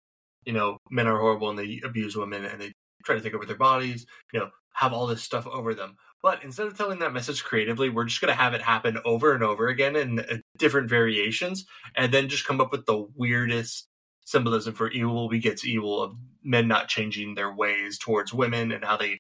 you 0.45 0.53
know, 0.53 0.79
men 0.91 1.07
are 1.07 1.19
horrible 1.19 1.51
and 1.51 1.59
they 1.59 1.81
abuse 1.85 2.17
women 2.17 2.45
and 2.45 2.61
they 2.61 2.73
try 3.05 3.15
to 3.15 3.21
take 3.21 3.35
over 3.35 3.47
their 3.47 3.57
bodies, 3.57 4.07
you 4.33 4.41
know, 4.41 4.51
have 4.75 4.93
all 4.93 5.07
this 5.07 5.23
stuff 5.23 5.47
over 5.47 5.75
them. 5.75 5.97
But 6.23 6.45
instead 6.45 6.67
of 6.67 6.77
telling 6.77 6.99
that 6.99 7.13
message 7.13 7.45
creatively, 7.45 7.89
we're 7.89 8.05
just 8.05 8.21
going 8.21 8.33
to 8.33 8.41
have 8.41 8.55
it 8.55 8.63
happen 8.63 8.99
over 9.05 9.35
and 9.35 9.43
over 9.43 9.69
again 9.69 9.97
in 9.97 10.21
uh, 10.21 10.39
different 10.59 10.89
variations, 10.89 11.65
and 11.97 12.13
then 12.13 12.29
just 12.29 12.47
come 12.47 12.61
up 12.61 12.73
with 12.73 12.87
the 12.87 13.07
weirdest 13.17 13.89
symbolism 14.25 14.75
for 14.75 14.91
evil 14.91 15.29
begets 15.29 15.65
evil 15.65 16.03
of 16.03 16.15
men 16.45 16.69
not 16.69 16.89
changing 16.89 17.35
their 17.35 17.53
ways 17.53 17.99
towards 17.99 18.35
women 18.35 18.71
and 18.71 18.85
how 18.85 18.97
they 18.97 19.19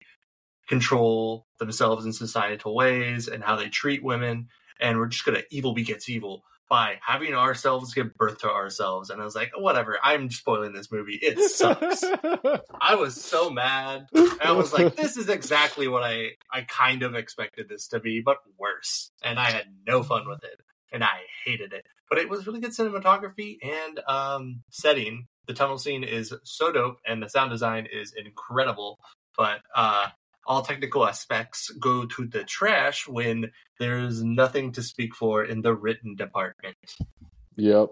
control 0.69 1.47
themselves 1.59 2.05
in 2.05 2.13
societal 2.13 2.75
ways 2.75 3.27
and 3.27 3.43
how 3.43 3.57
they 3.57 3.69
treat 3.69 4.05
women. 4.05 4.49
And 4.79 4.99
we're 4.99 5.07
just 5.07 5.25
going 5.25 5.37
to 5.37 5.45
evil 5.51 5.75
begets 5.75 6.09
evil 6.09 6.45
by 6.71 7.01
having 7.05 7.35
ourselves 7.35 7.93
give 7.93 8.15
birth 8.15 8.39
to 8.39 8.49
ourselves. 8.49 9.11
And 9.11 9.21
I 9.21 9.25
was 9.25 9.35
like, 9.35 9.51
whatever, 9.59 9.99
I'm 10.03 10.31
spoiling 10.31 10.73
this 10.73 10.91
movie. 10.91 11.19
It 11.21 11.39
sucks. 11.51 12.05
I 12.81 12.95
was 12.95 13.23
so 13.23 13.51
mad. 13.51 14.07
I 14.41 14.53
was 14.53 14.73
like, 14.73 14.95
this 14.95 15.17
is 15.17 15.29
exactly 15.29 15.89
what 15.89 16.05
I, 16.05 16.31
I 16.51 16.63
kind 16.63 17.03
of 17.03 17.17
expected 17.17 17.69
this 17.69 17.89
to 17.89 17.99
be, 17.99 18.23
but 18.25 18.39
worse. 18.57 19.11
And 19.23 19.39
I 19.39 19.51
had 19.51 19.67
no 19.85 20.05
fun 20.05 20.29
with 20.29 20.45
it. 20.45 20.61
And 20.93 21.03
I 21.03 21.19
hated 21.45 21.73
it. 21.73 21.85
But 22.09 22.19
it 22.19 22.29
was 22.29 22.47
really 22.47 22.61
good 22.61 22.71
cinematography 22.71 23.59
and 23.63 24.01
um, 24.09 24.63
setting. 24.71 25.27
The 25.47 25.55
tunnel 25.55 25.79
scene 25.79 26.05
is 26.05 26.33
so 26.45 26.71
dope, 26.71 26.99
and 27.07 27.23
the 27.23 27.29
sound 27.29 27.51
design 27.51 27.89
is 27.93 28.15
incredible. 28.17 28.99
But 29.37 29.61
uh, 29.75 30.09
all 30.51 30.63
technical 30.63 31.07
aspects 31.07 31.71
go 31.79 32.05
to 32.05 32.27
the 32.27 32.43
trash 32.43 33.07
when 33.07 33.53
there's 33.79 34.25
nothing 34.25 34.73
to 34.73 34.83
speak 34.83 35.15
for 35.15 35.45
in 35.45 35.63
the 35.63 35.73
written 35.73 36.17
department. 36.17 36.77
Yep. 37.55 37.91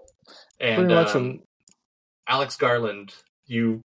And 0.59 0.75
Pretty 0.79 0.93
much 0.93 1.15
um, 1.15 1.39
Alex 2.27 2.57
Garland, 2.57 3.13
you 3.45 3.79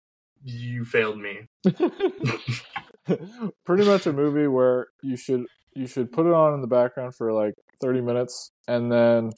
you 0.44 0.86
failed 0.86 1.20
me. 1.20 1.48
pretty 3.64 3.86
much 3.86 4.08
a 4.08 4.14
movie 4.14 4.48
where 4.48 4.88
you 5.04 5.18
should 5.18 5.46
you 5.76 5.86
should 5.86 6.12
put 6.12 6.26
it 6.26 6.34
on 6.34 6.56
in 6.56 6.62
the 6.62 6.68
background 6.68 7.14
for 7.14 7.32
like 7.32 7.54
30 7.80 8.02
minutes 8.02 8.50
and 8.68 8.92
then 8.92 9.30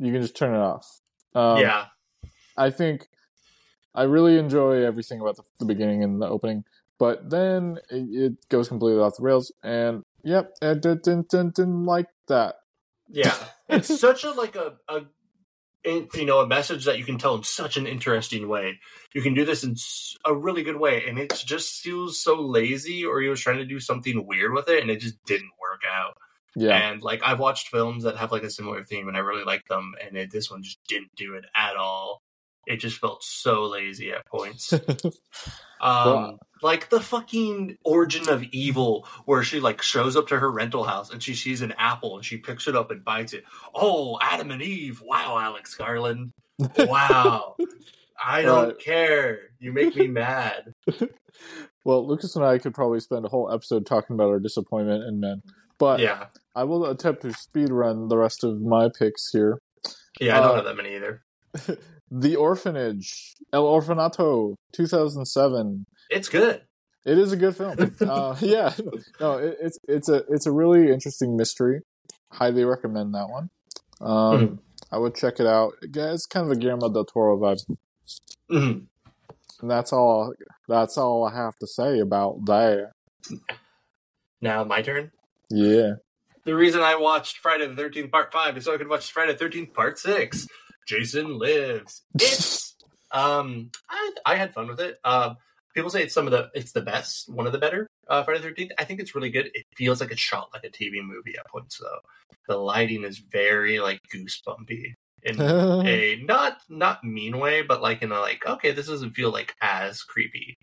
you 0.00 0.12
can 0.12 0.20
just 0.20 0.36
turn 0.36 0.52
it 0.52 0.58
off. 0.58 0.84
Um, 1.36 1.58
yeah. 1.58 1.84
I 2.56 2.70
think 2.70 3.06
I 3.94 4.02
really 4.02 4.36
enjoy 4.36 4.84
everything 4.84 5.20
about 5.20 5.36
the, 5.36 5.44
the 5.60 5.64
beginning 5.64 6.02
and 6.02 6.20
the 6.20 6.26
opening, 6.26 6.64
but 6.98 7.30
then 7.30 7.78
it, 7.90 8.06
it 8.10 8.48
goes 8.48 8.68
completely 8.68 9.00
off 9.00 9.16
the 9.16 9.22
rails. 9.22 9.52
And 9.62 10.02
yep, 10.22 10.52
I 10.62 10.74
did, 10.74 11.02
didn't, 11.02 11.30
didn't, 11.30 11.56
didn't 11.56 11.84
like 11.84 12.08
that. 12.28 12.56
Yeah. 13.08 13.34
It's 13.66 13.98
such 13.98 14.24
a 14.24 14.30
like 14.30 14.56
a, 14.56 14.74
a 14.88 15.04
in- 15.84 16.08
you 16.14 16.24
know 16.24 16.40
a 16.40 16.46
message 16.46 16.84
that 16.84 16.98
you 16.98 17.04
can 17.04 17.18
tell 17.18 17.36
in 17.36 17.42
such 17.44 17.76
an 17.76 17.86
interesting 17.86 18.48
way. 18.48 18.78
You 19.14 19.22
can 19.22 19.34
do 19.34 19.44
this 19.44 19.64
in 19.64 19.76
a 20.24 20.34
really 20.34 20.62
good 20.62 20.76
way, 20.76 21.06
and 21.06 21.18
it 21.18 21.32
just 21.46 21.80
feels 21.80 22.20
so 22.20 22.40
lazy, 22.40 23.04
or 23.04 23.20
he 23.20 23.28
was 23.28 23.40
trying 23.40 23.58
to 23.58 23.64
do 23.64 23.80
something 23.80 24.26
weird 24.26 24.52
with 24.52 24.68
it, 24.68 24.82
and 24.82 24.90
it 24.90 25.00
just 25.00 25.16
didn't 25.24 25.50
work 25.60 25.82
out. 25.90 26.16
Yeah. 26.56 26.76
And 26.76 27.02
like 27.02 27.22
I've 27.24 27.38
watched 27.38 27.68
films 27.68 28.04
that 28.04 28.16
have 28.16 28.32
like 28.32 28.42
a 28.42 28.50
similar 28.50 28.84
theme, 28.84 29.08
and 29.08 29.16
I 29.16 29.20
really 29.20 29.44
like 29.44 29.66
them, 29.68 29.94
and 30.04 30.16
it, 30.16 30.30
this 30.30 30.50
one 30.50 30.62
just 30.62 30.78
didn't 30.88 31.14
do 31.16 31.34
it 31.34 31.44
at 31.54 31.76
all. 31.76 32.22
It 32.66 32.76
just 32.76 32.98
felt 32.98 33.22
so 33.22 33.64
lazy 33.64 34.10
at 34.12 34.26
points. 34.26 34.72
Um, 35.80 36.06
Well- 36.06 36.38
like 36.62 36.88
the 36.88 37.00
fucking 37.00 37.76
origin 37.84 38.26
of 38.30 38.42
evil, 38.44 39.06
where 39.26 39.42
she 39.42 39.60
like 39.60 39.82
shows 39.82 40.16
up 40.16 40.28
to 40.28 40.38
her 40.38 40.50
rental 40.50 40.84
house 40.84 41.10
and 41.10 41.22
she 41.22 41.34
sees 41.34 41.60
an 41.60 41.74
apple 41.76 42.16
and 42.16 42.24
she 42.24 42.38
picks 42.38 42.66
it 42.66 42.74
up 42.74 42.90
and 42.90 43.04
bites 43.04 43.34
it. 43.34 43.44
Oh, 43.74 44.18
Adam 44.22 44.50
and 44.50 44.62
Eve! 44.62 45.02
Wow, 45.04 45.38
Alex 45.38 45.74
Garland! 45.74 46.32
Wow, 46.78 47.56
I 48.24 48.40
don't 48.42 48.68
Right. 48.68 48.78
care. 48.78 49.38
You 49.60 49.74
make 49.74 49.94
me 49.94 50.06
mad. 50.06 50.72
well, 51.84 52.06
Lucas 52.06 52.34
and 52.34 52.44
I 52.46 52.56
could 52.58 52.72
probably 52.72 53.00
spend 53.00 53.26
a 53.26 53.28
whole 53.28 53.52
episode 53.52 53.84
talking 53.84 54.14
about 54.14 54.28
our 54.30 54.40
disappointment 54.40 55.04
in 55.04 55.20
men, 55.20 55.42
but 55.78 56.00
Yeah, 56.00 56.26
I 56.54 56.64
will 56.64 56.86
attempt 56.86 57.22
to 57.22 57.34
speed 57.34 57.68
run 57.70 58.08
the 58.08 58.16
rest 58.16 58.42
of 58.42 58.62
my 58.62 58.88
picks 58.98 59.30
here. 59.32 59.58
yeah, 60.18 60.38
I 60.38 60.40
don't 60.40 60.52
Uh, 60.52 60.56
know 60.62 60.64
that 60.64 60.76
many 60.76 60.94
either. 60.96 61.22
The 62.16 62.36
Orphanage, 62.36 63.34
El 63.52 63.64
Orfanato, 63.64 64.54
2007. 64.72 65.84
It's 66.10 66.28
good. 66.28 66.62
It 67.04 67.18
is 67.18 67.32
a 67.32 67.36
good 67.36 67.56
film. 67.56 67.76
uh, 68.08 68.36
yeah, 68.40 68.72
no, 69.20 69.34
it, 69.38 69.56
it's 69.60 69.78
it's 69.88 70.08
a 70.08 70.22
it's 70.30 70.46
a 70.46 70.52
really 70.52 70.92
interesting 70.92 71.36
mystery. 71.36 71.80
Highly 72.30 72.64
recommend 72.64 73.14
that 73.14 73.28
one. 73.28 73.50
Um, 74.00 74.08
Mhm. 74.08 74.58
I 74.92 74.98
would 74.98 75.16
check 75.16 75.40
it 75.40 75.46
out. 75.46 75.72
It's 75.82 76.26
kind 76.26 76.46
of 76.46 76.52
a 76.52 76.56
Guillermo 76.56 76.88
del 76.88 77.04
Toro 77.04 77.36
vibe, 77.36 77.76
Mhm. 78.48 78.86
and 79.60 79.70
that's 79.70 79.92
all. 79.92 80.32
That's 80.68 80.96
all 80.96 81.24
I 81.26 81.34
have 81.34 81.56
to 81.56 81.66
say 81.66 81.98
about 81.98 82.44
that. 82.46 82.92
Now 84.40 84.62
my 84.64 84.82
turn. 84.82 85.10
Yeah, 85.50 85.94
The 86.44 86.54
reason 86.54 86.80
I 86.80 86.94
watched 86.96 87.38
Friday 87.38 87.66
the 87.66 87.74
Thirteenth 87.76 88.10
Part 88.12 88.32
Five 88.32 88.56
is 88.56 88.64
so 88.66 88.74
I 88.74 88.76
could 88.78 88.88
watch 88.88 89.10
Friday 89.10 89.32
the 89.32 89.38
Thirteenth 89.38 89.72
Part 89.74 89.98
Six. 89.98 90.46
Jason 90.86 91.38
Lives. 91.38 92.02
It's 92.14 92.76
um, 93.12 93.70
I, 93.88 94.12
I 94.26 94.36
had 94.36 94.54
fun 94.54 94.68
with 94.68 94.80
it. 94.80 94.98
Um, 95.04 95.36
people 95.74 95.90
say 95.90 96.02
it's 96.02 96.14
some 96.14 96.26
of 96.26 96.32
the 96.32 96.50
it's 96.54 96.72
the 96.72 96.82
best, 96.82 97.28
one 97.28 97.46
of 97.46 97.52
the 97.52 97.58
better 97.58 97.88
uh, 98.08 98.22
Friday 98.22 98.40
the 98.40 98.48
Thirteenth. 98.48 98.72
I 98.78 98.84
think 98.84 99.00
it's 99.00 99.14
really 99.14 99.30
good. 99.30 99.50
It 99.54 99.66
feels 99.76 100.00
like 100.00 100.10
it's 100.10 100.20
shot 100.20 100.50
like 100.52 100.64
a 100.64 100.70
TV 100.70 101.04
movie 101.04 101.36
at 101.38 101.46
points 101.46 101.78
though. 101.78 102.00
The 102.48 102.56
lighting 102.56 103.04
is 103.04 103.18
very 103.18 103.78
like 103.78 104.00
goosebumpy 104.12 104.94
in 105.22 105.40
a 105.40 106.22
not 106.24 106.58
not 106.68 107.04
mean 107.04 107.38
way, 107.38 107.62
but 107.62 107.82
like 107.82 108.02
in 108.02 108.12
a 108.12 108.20
like 108.20 108.46
okay, 108.46 108.72
this 108.72 108.86
doesn't 108.86 109.14
feel 109.14 109.30
like 109.30 109.54
as 109.60 110.02
creepy. 110.02 110.56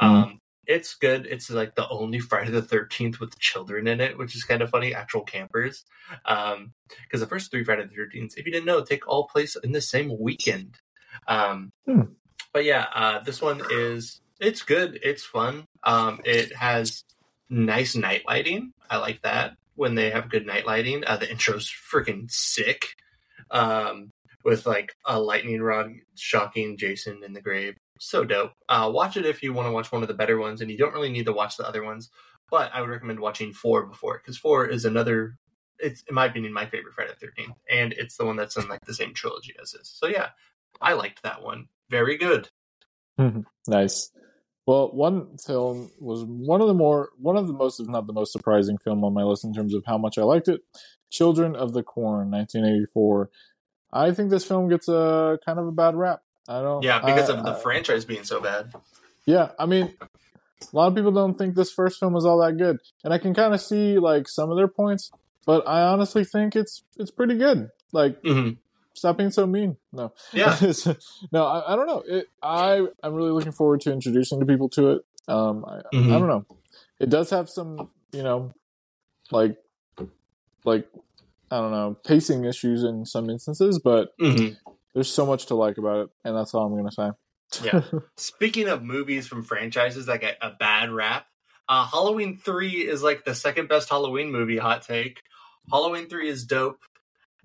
Um, 0.00 0.40
it's 0.66 0.94
good. 0.94 1.26
It's 1.26 1.50
like 1.50 1.74
the 1.74 1.88
only 1.88 2.18
Friday 2.18 2.50
the 2.50 2.62
Thirteenth 2.62 3.20
with 3.20 3.38
children 3.38 3.86
in 3.86 4.00
it, 4.00 4.18
which 4.18 4.34
is 4.34 4.44
kind 4.44 4.62
of 4.62 4.70
funny. 4.70 4.94
Actual 4.94 5.22
campers, 5.22 5.84
um, 6.24 6.72
because 7.02 7.20
the 7.20 7.26
first 7.26 7.50
three 7.50 7.64
Friday 7.64 7.84
the 7.86 7.94
Thirteenth, 7.94 8.34
if 8.36 8.46
you 8.46 8.52
didn't 8.52 8.66
know, 8.66 8.82
take 8.82 9.06
all 9.08 9.26
place 9.26 9.56
in 9.56 9.72
the 9.72 9.80
same 9.80 10.16
weekend. 10.18 10.76
Um, 11.28 11.72
Hmm. 11.86 12.02
but 12.52 12.64
yeah, 12.64 12.86
uh, 12.94 13.20
this 13.20 13.40
one 13.40 13.62
is 13.70 14.20
it's 14.40 14.62
good. 14.62 14.98
It's 15.02 15.24
fun. 15.24 15.66
Um, 15.82 16.20
it 16.24 16.54
has 16.56 17.04
nice 17.48 17.94
night 17.94 18.22
lighting. 18.26 18.72
I 18.90 18.98
like 18.98 19.22
that 19.22 19.56
when 19.74 19.94
they 19.94 20.10
have 20.10 20.30
good 20.30 20.46
night 20.46 20.66
lighting. 20.66 21.04
Uh, 21.06 21.16
the 21.16 21.30
intro's 21.30 21.70
freaking 21.92 22.30
sick. 22.30 22.88
Um, 23.50 24.10
with 24.44 24.66
like 24.66 24.94
a 25.06 25.18
lightning 25.18 25.62
rod 25.62 25.90
shocking 26.16 26.76
Jason 26.76 27.22
in 27.24 27.32
the 27.32 27.40
grave. 27.40 27.76
So 27.98 28.24
dope. 28.24 28.52
Uh, 28.68 28.90
watch 28.92 29.16
it 29.16 29.26
if 29.26 29.42
you 29.42 29.52
want 29.52 29.68
to 29.68 29.72
watch 29.72 29.92
one 29.92 30.02
of 30.02 30.08
the 30.08 30.14
better 30.14 30.38
ones, 30.38 30.60
and 30.60 30.70
you 30.70 30.76
don't 30.76 30.92
really 30.92 31.12
need 31.12 31.26
to 31.26 31.32
watch 31.32 31.56
the 31.56 31.66
other 31.66 31.84
ones. 31.84 32.10
But 32.50 32.70
I 32.74 32.80
would 32.80 32.90
recommend 32.90 33.20
watching 33.20 33.52
four 33.52 33.86
before, 33.86 34.18
because 34.18 34.36
four 34.36 34.66
is 34.66 34.84
another. 34.84 35.36
It's 35.78 36.02
in 36.08 36.14
my 36.14 36.26
opinion 36.26 36.52
my 36.52 36.66
favorite 36.66 36.94
Friday 36.94 37.12
the 37.18 37.26
Thirteenth, 37.26 37.56
and 37.70 37.92
it's 37.92 38.16
the 38.16 38.24
one 38.24 38.36
that's 38.36 38.56
in 38.56 38.68
like 38.68 38.84
the 38.84 38.94
same 38.94 39.14
trilogy 39.14 39.54
as 39.60 39.72
this. 39.72 39.92
So 39.94 40.06
yeah, 40.06 40.28
I 40.80 40.94
liked 40.94 41.22
that 41.22 41.42
one. 41.42 41.68
Very 41.90 42.16
good. 42.16 42.48
nice. 43.68 44.10
Well, 44.66 44.90
one 44.92 45.36
film 45.36 45.90
was 46.00 46.24
one 46.24 46.62
of 46.62 46.68
the 46.68 46.74
more 46.74 47.10
one 47.18 47.36
of 47.36 47.46
the 47.46 47.52
most, 47.52 47.80
if 47.80 47.88
not 47.88 48.06
the 48.06 48.12
most 48.12 48.32
surprising 48.32 48.78
film 48.78 49.04
on 49.04 49.12
my 49.12 49.22
list 49.22 49.44
in 49.44 49.52
terms 49.52 49.74
of 49.74 49.84
how 49.86 49.98
much 49.98 50.16
I 50.16 50.22
liked 50.22 50.48
it. 50.48 50.62
Children 51.10 51.54
of 51.54 51.72
the 51.72 51.82
Corn, 51.82 52.30
1984. 52.30 53.30
I 53.92 54.10
think 54.10 54.30
this 54.30 54.44
film 54.44 54.68
gets 54.68 54.88
a 54.88 55.38
kind 55.44 55.58
of 55.58 55.66
a 55.68 55.72
bad 55.72 55.94
rap. 55.94 56.22
I 56.48 56.60
don't. 56.62 56.82
Yeah, 56.82 57.00
because 57.00 57.30
I- 57.30 57.34
of 57.38 57.44
the 57.44 57.52
I- 57.52 57.60
franchise 57.60 58.04
being 58.04 58.24
so 58.24 58.40
bad. 58.40 58.72
Yeah, 59.26 59.52
I 59.58 59.64
mean, 59.66 59.94
a 60.00 60.76
lot 60.76 60.88
of 60.88 60.94
people 60.94 61.12
don't 61.12 61.34
think 61.34 61.54
this 61.54 61.72
first 61.72 61.98
film 61.98 62.12
was 62.12 62.26
all 62.26 62.38
that 62.44 62.58
good, 62.58 62.78
and 63.02 63.14
I 63.14 63.18
can 63.18 63.32
kind 63.34 63.54
of 63.54 63.60
see 63.60 63.98
like 63.98 64.28
some 64.28 64.50
of 64.50 64.56
their 64.56 64.68
points, 64.68 65.10
but 65.46 65.66
I 65.66 65.82
honestly 65.82 66.24
think 66.24 66.54
it's 66.56 66.82
it's 66.98 67.10
pretty 67.10 67.36
good. 67.36 67.70
Like, 67.92 68.18
hmm 68.22 68.50
stop 68.96 69.16
being 69.16 69.30
so 69.30 69.44
mean. 69.44 69.76
No, 69.92 70.12
Yeah. 70.32 70.56
no, 71.32 71.44
I, 71.46 71.72
I 71.72 71.76
don't 71.76 71.86
know. 71.88 72.02
It, 72.06 72.28
I 72.42 72.86
I'm 73.02 73.14
really 73.14 73.32
looking 73.32 73.50
forward 73.52 73.80
to 73.82 73.92
introducing 73.92 74.38
the 74.38 74.46
people 74.46 74.68
to 74.70 74.90
it. 74.92 75.02
Um, 75.26 75.64
I, 75.64 75.80
Mhm. 75.92 76.14
I 76.14 76.18
don't 76.18 76.28
know. 76.28 76.46
It 77.00 77.08
does 77.10 77.30
have 77.30 77.48
some, 77.50 77.90
you 78.12 78.22
know, 78.22 78.54
like 79.32 79.56
like 80.64 80.86
I 81.50 81.58
don't 81.58 81.70
know 81.72 81.96
pacing 82.06 82.44
issues 82.44 82.82
in 82.84 83.04
some 83.06 83.30
instances, 83.30 83.78
but 83.82 84.10
hmm 84.20 84.48
there's 84.94 85.12
so 85.12 85.26
much 85.26 85.46
to 85.46 85.54
like 85.54 85.78
about 85.78 86.04
it, 86.04 86.10
and 86.24 86.36
that's 86.36 86.54
all 86.54 86.66
I'm 86.66 86.76
gonna 86.76 86.92
say. 86.92 87.10
Yeah. 87.62 87.82
Speaking 88.16 88.68
of 88.68 88.82
movies 88.82 89.26
from 89.26 89.44
franchises 89.44 90.06
that 90.06 90.20
get 90.20 90.38
a 90.40 90.50
bad 90.50 90.90
rap, 90.90 91.26
uh, 91.68 91.86
Halloween 91.86 92.36
3 92.36 92.70
is 92.88 93.02
like 93.02 93.24
the 93.24 93.34
second 93.34 93.68
best 93.68 93.88
Halloween 93.88 94.30
movie, 94.30 94.58
hot 94.58 94.82
take. 94.82 95.20
Halloween 95.70 96.08
3 96.08 96.28
is 96.28 96.44
dope. 96.44 96.80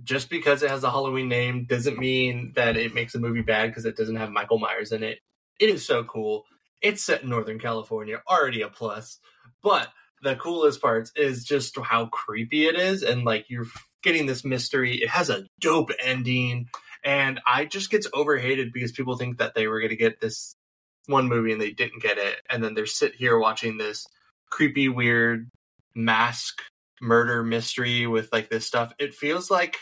Just 0.02 0.30
because 0.30 0.64
it 0.64 0.70
has 0.70 0.84
a 0.84 0.92
Halloween 0.92 1.28
name 1.28 1.66
doesn't 1.66 2.00
mean 2.00 2.54
that 2.56 2.78
it 2.78 2.94
makes 2.94 3.16
a 3.16 3.20
movie 3.20 3.42
bad 3.42 3.68
because 3.68 3.86
it 3.86 3.98
doesn't 3.98 4.16
have 4.16 4.32
Michael 4.32 4.58
Myers 4.58 4.94
in 4.94 5.04
it. 5.04 5.20
It 5.60 5.70
is 5.70 5.86
so 5.86 6.06
cool. 6.06 6.46
It's 6.82 7.04
set 7.04 7.24
in 7.24 7.30
Northern 7.30 7.60
California, 7.60 8.22
already 8.30 8.62
a 8.62 8.70
plus. 8.70 9.20
But 9.62 9.90
the 10.22 10.38
coolest 10.38 10.82
parts 10.82 11.12
is 11.18 11.44
just 11.44 11.78
how 11.78 12.06
creepy 12.06 12.66
it 12.66 12.76
is 12.76 13.04
and 13.04 13.26
like 13.26 13.50
you're 13.50 13.68
getting 14.02 14.26
this 14.26 14.46
mystery. 14.46 14.96
It 15.02 15.10
has 15.10 15.30
a 15.30 15.46
dope 15.60 15.92
ending 16.02 16.70
and 17.04 17.40
I 17.48 17.66
just 17.66 17.92
gets 17.92 18.08
overhated 18.14 18.74
because 18.74 18.92
people 18.92 19.16
think 19.18 19.38
that 19.38 19.56
they 19.56 19.68
were 19.68 19.80
going 19.80 19.90
to 19.90 19.96
get 19.96 20.20
this 20.20 20.56
one 21.08 21.28
movie 21.28 21.52
and 21.52 21.62
they 21.62 21.72
didn't 21.72 22.02
get 22.02 22.18
it, 22.18 22.38
and 22.50 22.64
then 22.64 22.74
they're 22.74 22.86
sit 22.86 23.16
here 23.16 23.38
watching 23.38 23.78
this 23.78 24.06
creepy, 24.50 24.90
weird 24.90 25.50
mask 25.96 26.62
murder 27.02 27.44
mystery 27.44 28.08
with 28.08 28.30
like 28.32 28.50
this 28.50 28.66
stuff. 28.66 28.94
It 29.00 29.14
feels 29.14 29.50
like 29.50 29.78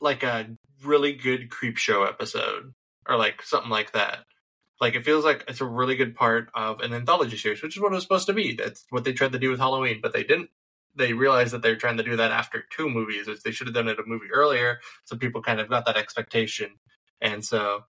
like 0.00 0.22
a 0.22 0.48
really 0.84 1.12
good 1.12 1.50
Creepshow 1.50 2.06
episode 2.06 2.74
or 3.08 3.16
like 3.16 3.42
something 3.42 3.70
like 3.70 3.92
that. 3.92 4.20
Like 4.80 4.94
it 4.94 5.04
feels 5.04 5.24
like 5.24 5.44
it's 5.48 5.60
a 5.60 5.66
really 5.66 5.96
good 5.96 6.14
part 6.14 6.50
of 6.54 6.80
an 6.80 6.92
anthology 6.92 7.36
series, 7.36 7.62
which 7.62 7.76
is 7.76 7.82
what 7.82 7.92
it 7.92 7.94
was 7.94 8.02
supposed 8.02 8.26
to 8.26 8.34
be. 8.34 8.54
That's 8.54 8.84
what 8.90 9.04
they 9.04 9.12
tried 9.12 9.32
to 9.32 9.38
do 9.38 9.50
with 9.50 9.58
Halloween, 9.58 10.00
but 10.02 10.12
they 10.12 10.22
didn't. 10.22 10.50
They 10.96 11.12
realized 11.12 11.52
that 11.52 11.62
they're 11.62 11.76
trying 11.76 11.98
to 11.98 12.02
do 12.02 12.16
that 12.16 12.30
after 12.30 12.64
two 12.70 12.88
movies, 12.88 13.26
which 13.26 13.42
they 13.42 13.50
should 13.50 13.66
have 13.66 13.74
done 13.74 13.88
it 13.88 13.98
a 13.98 14.06
movie 14.06 14.32
earlier. 14.32 14.80
So 15.04 15.16
people 15.16 15.42
kind 15.42 15.60
of 15.60 15.68
got 15.68 15.84
that 15.86 15.96
expectation, 15.96 16.70
and 17.20 17.44
so 17.44 17.84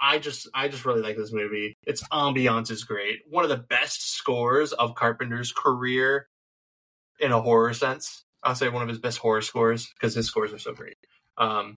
I 0.00 0.18
just 0.18 0.48
I 0.54 0.68
just 0.68 0.84
really 0.84 1.02
like 1.02 1.16
this 1.16 1.32
movie. 1.32 1.76
Its 1.86 2.02
ambiance 2.08 2.70
is 2.70 2.84
great. 2.84 3.20
One 3.28 3.44
of 3.44 3.50
the 3.50 3.56
best 3.56 4.12
scores 4.14 4.72
of 4.72 4.94
Carpenter's 4.94 5.52
career 5.52 6.28
in 7.20 7.32
a 7.32 7.40
horror 7.40 7.74
sense. 7.74 8.24
I'll 8.42 8.54
say 8.54 8.68
one 8.70 8.82
of 8.82 8.88
his 8.88 8.98
best 8.98 9.18
horror 9.18 9.42
scores 9.42 9.92
because 9.92 10.14
his 10.14 10.26
scores 10.26 10.52
are 10.52 10.58
so 10.58 10.72
great. 10.72 10.96
Um, 11.36 11.76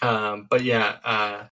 um, 0.00 0.46
but 0.48 0.62
yeah, 0.62 0.96
uh, 1.04 1.44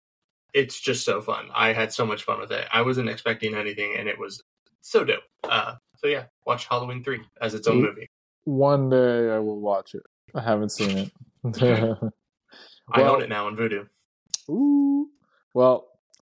it's 0.55 0.81
just 0.81 1.05
so 1.05 1.21
fun. 1.21 1.49
I 1.53 1.73
had 1.73 1.93
so 1.93 2.07
much 2.07 2.23
fun 2.23 2.41
with 2.41 2.53
it. 2.53 2.67
I 2.73 2.83
wasn't 2.83 3.09
expecting 3.09 3.55
anything, 3.57 3.95
and 3.99 4.09
it 4.09 4.19
was 4.19 4.43
so 4.81 5.05
dope. 5.05 5.25
Uh, 5.43 5.75
so 5.97 6.07
yeah, 6.07 6.25
watch 6.45 6.67
Halloween 6.67 7.03
three 7.03 7.21
as 7.41 7.55
its 7.55 7.67
own 7.67 7.83
movie. 7.83 8.09
One 8.45 8.89
day 8.89 9.31
I 9.31 9.39
will 9.39 9.61
watch 9.61 9.95
it. 9.95 10.03
I 10.35 10.43
haven't 10.43 10.71
seen 10.71 10.99
it. 10.99 11.13
I 12.93 13.03
own 13.03 13.23
it 13.23 13.29
now 13.29 13.47
on 13.47 13.57
Vudu. 13.57 13.87
Ooh. 14.49 15.09
Well, 15.55 15.87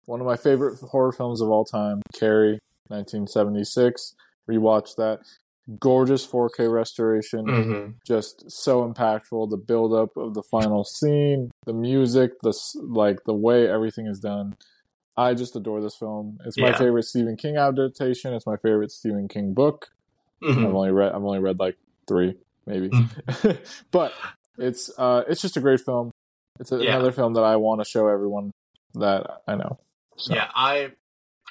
one 0.06 0.20
of 0.20 0.26
my 0.26 0.36
favorite 0.36 0.78
horror 0.80 1.12
films 1.12 1.40
of 1.40 1.50
all 1.50 1.64
time, 1.64 2.00
Carrie, 2.18 2.58
1976. 2.88 4.14
Rewatched 4.48 4.96
that. 4.96 5.20
Gorgeous 5.80 6.24
4K 6.26 6.72
restoration. 6.72 7.46
Mm-hmm. 7.46 7.90
Just 8.06 8.48
so 8.50 8.88
impactful. 8.88 9.50
The 9.50 9.56
build 9.56 9.92
up 9.92 10.16
of 10.16 10.34
the 10.34 10.44
final 10.44 10.84
scene, 10.84 11.50
the 11.64 11.72
music, 11.72 12.32
the 12.42 12.56
like 12.76 13.24
the 13.24 13.34
way 13.34 13.68
everything 13.68 14.06
is 14.06 14.20
done. 14.20 14.54
I 15.16 15.34
just 15.34 15.56
adore 15.56 15.80
this 15.80 15.94
film. 15.96 16.38
It's 16.44 16.58
my 16.58 16.68
Yeah. 16.68 16.78
favorite 16.78 17.04
Stephen 17.04 17.36
King 17.36 17.56
adaptation. 17.56 18.34
It's 18.34 18.46
my 18.46 18.56
favorite 18.56 18.90
Stephen 18.92 19.28
King 19.28 19.54
book. 19.54 19.90
Mhm. 20.42 20.66
I've 20.68 20.74
only 20.74 20.90
read 20.90 21.12
I've 21.12 21.24
only 21.24 21.38
read 21.38 21.58
like 21.58 21.76
three, 22.06 22.36
maybe. 22.66 22.90
Mm. 22.90 23.58
but 23.90 24.12
it's 24.58 24.90
uh 24.98 25.24
it's 25.28 25.40
just 25.40 25.56
a 25.56 25.60
great 25.60 25.80
film. 25.80 26.10
It's 26.60 26.72
a, 26.72 26.82
Yeah. 26.82 26.94
another 26.96 27.12
film 27.12 27.34
that 27.34 27.44
I 27.44 27.56
want 27.56 27.80
to 27.80 27.84
show 27.84 28.08
everyone 28.08 28.50
that 28.94 29.42
I 29.46 29.54
know. 29.56 29.78
So, 30.16 30.34
Yeah, 30.34 30.50
I 30.54 30.92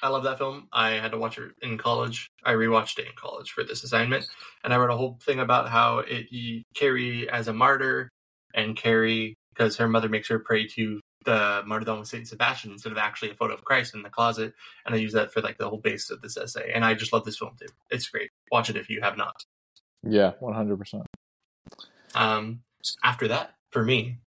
I 0.02 0.08
love 0.08 0.24
that 0.24 0.36
film. 0.38 0.68
I 0.72 0.90
had 0.90 1.12
to 1.12 1.18
watch 1.18 1.38
it 1.38 1.52
in 1.62 1.78
college. 1.78 2.28
I 2.44 2.52
rewatched 2.52 2.98
it 2.98 3.06
in 3.06 3.12
college 3.16 3.50
for 3.50 3.64
this 3.64 3.82
assignment, 3.82 4.26
and 4.62 4.72
I 4.74 4.76
wrote 4.76 4.90
a 4.90 4.96
whole 4.96 5.18
thing 5.22 5.40
about 5.40 5.68
how 5.70 6.00
it 6.00 6.26
Carrie 6.74 7.28
as 7.30 7.48
a 7.48 7.52
martyr 7.54 8.10
and 8.54 8.76
Carrie 8.76 9.34
because 9.54 9.78
her 9.78 9.88
mother 9.88 10.08
makes 10.10 10.28
her 10.28 10.38
pray 10.38 10.66
to 10.68 11.00
the 11.26 11.62
martyrdom 11.66 11.98
of 11.98 12.06
Saint 12.06 12.26
Sebastian 12.26 12.72
instead 12.72 12.92
of 12.92 12.98
actually 12.98 13.30
a 13.30 13.34
photo 13.34 13.52
of 13.52 13.64
Christ 13.64 13.94
in 13.94 14.02
the 14.02 14.08
closet, 14.08 14.54
and 14.86 14.94
I 14.94 14.98
use 14.98 15.12
that 15.12 15.32
for 15.32 15.42
like 15.42 15.58
the 15.58 15.68
whole 15.68 15.78
base 15.78 16.08
of 16.08 16.22
this 16.22 16.38
essay. 16.38 16.70
And 16.74 16.84
I 16.84 16.94
just 16.94 17.12
love 17.12 17.24
this 17.26 17.36
film 17.36 17.52
too. 17.60 17.66
It's 17.90 18.08
great. 18.08 18.30
Watch 18.50 18.70
it 18.70 18.76
if 18.76 18.88
you 18.88 19.02
have 19.02 19.18
not. 19.18 19.44
yeah, 20.02 20.32
one 20.40 20.54
hundred 20.54 20.78
percent. 20.78 21.02
Um, 22.14 22.60
after 23.04 23.28
that, 23.28 23.54
for 23.70 23.84
me, 23.84 24.18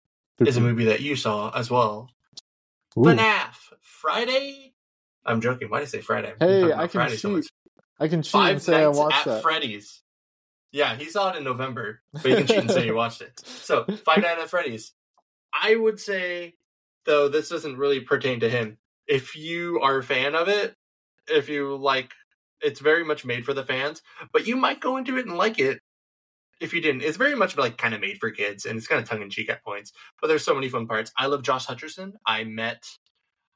is 0.40 0.56
a 0.58 0.60
movie 0.60 0.86
that 0.86 1.00
you 1.00 1.16
saw 1.16 1.50
as 1.56 1.70
well. 1.70 2.10
Ooh. 2.98 3.02
FNAF 3.02 3.54
Friday. 3.80 4.74
I'm 5.24 5.40
joking. 5.40 5.70
Why 5.70 5.78
did 5.78 5.84
I 5.84 5.88
say 5.88 6.00
Friday? 6.00 6.34
Hey, 6.38 6.72
I 6.72 6.80
can 6.80 6.88
Friday 6.88 7.16
cheat. 7.16 7.30
much. 7.30 7.46
I 8.00 8.08
can 8.08 8.22
cheat 8.22 8.32
Five 8.32 8.52
and 8.54 8.62
say 8.62 8.82
I 8.82 8.88
watched 8.88 9.18
at 9.18 9.24
that. 9.26 9.42
Freddy's. 9.42 10.02
Yeah, 10.70 10.94
he 10.96 11.06
saw 11.06 11.30
it 11.30 11.36
in 11.36 11.44
November, 11.44 12.00
but 12.12 12.26
you 12.26 12.36
can 12.36 12.46
cheat 12.46 12.58
and 12.58 12.70
say 12.70 12.86
you 12.86 12.94
watched 13.04 13.22
it. 13.22 13.40
So, 13.44 13.84
Five 14.04 14.18
Nights 14.22 14.42
at 14.42 14.50
Freddy's. 14.50 14.92
I 15.52 15.74
would 15.76 15.98
say, 15.98 16.54
though, 17.08 17.28
this 17.28 17.48
doesn't 17.48 17.76
really 17.76 18.00
pertain 18.00 18.38
to 18.40 18.48
him. 18.48 18.78
If 19.08 19.34
you 19.34 19.80
are 19.82 19.98
a 19.98 20.02
fan 20.02 20.36
of 20.36 20.48
it, 20.48 20.74
if 21.26 21.48
you 21.48 21.76
like, 21.76 22.12
it's 22.60 22.80
very 22.80 23.04
much 23.04 23.24
made 23.24 23.44
for 23.44 23.54
the 23.54 23.64
fans, 23.64 24.02
but 24.32 24.46
you 24.46 24.56
might 24.56 24.80
go 24.80 24.96
into 24.96 25.16
it 25.16 25.26
and 25.26 25.36
like 25.36 25.58
it. 25.58 25.80
If 26.60 26.74
you 26.74 26.80
didn't, 26.80 27.02
it's 27.02 27.16
very 27.16 27.34
much 27.34 27.56
like 27.56 27.78
kind 27.78 27.94
of 27.94 28.00
made 28.00 28.18
for 28.18 28.30
kids, 28.30 28.66
and 28.66 28.76
it's 28.76 28.86
kind 28.86 29.00
of 29.00 29.08
tongue 29.08 29.22
in 29.22 29.30
cheek 29.30 29.48
at 29.48 29.64
points. 29.64 29.92
But 30.20 30.28
there's 30.28 30.44
so 30.44 30.54
many 30.54 30.68
fun 30.68 30.86
parts. 30.86 31.12
I 31.16 31.26
love 31.26 31.42
Josh 31.42 31.66
Hutcherson. 31.66 32.12
I 32.26 32.44
met 32.44 32.84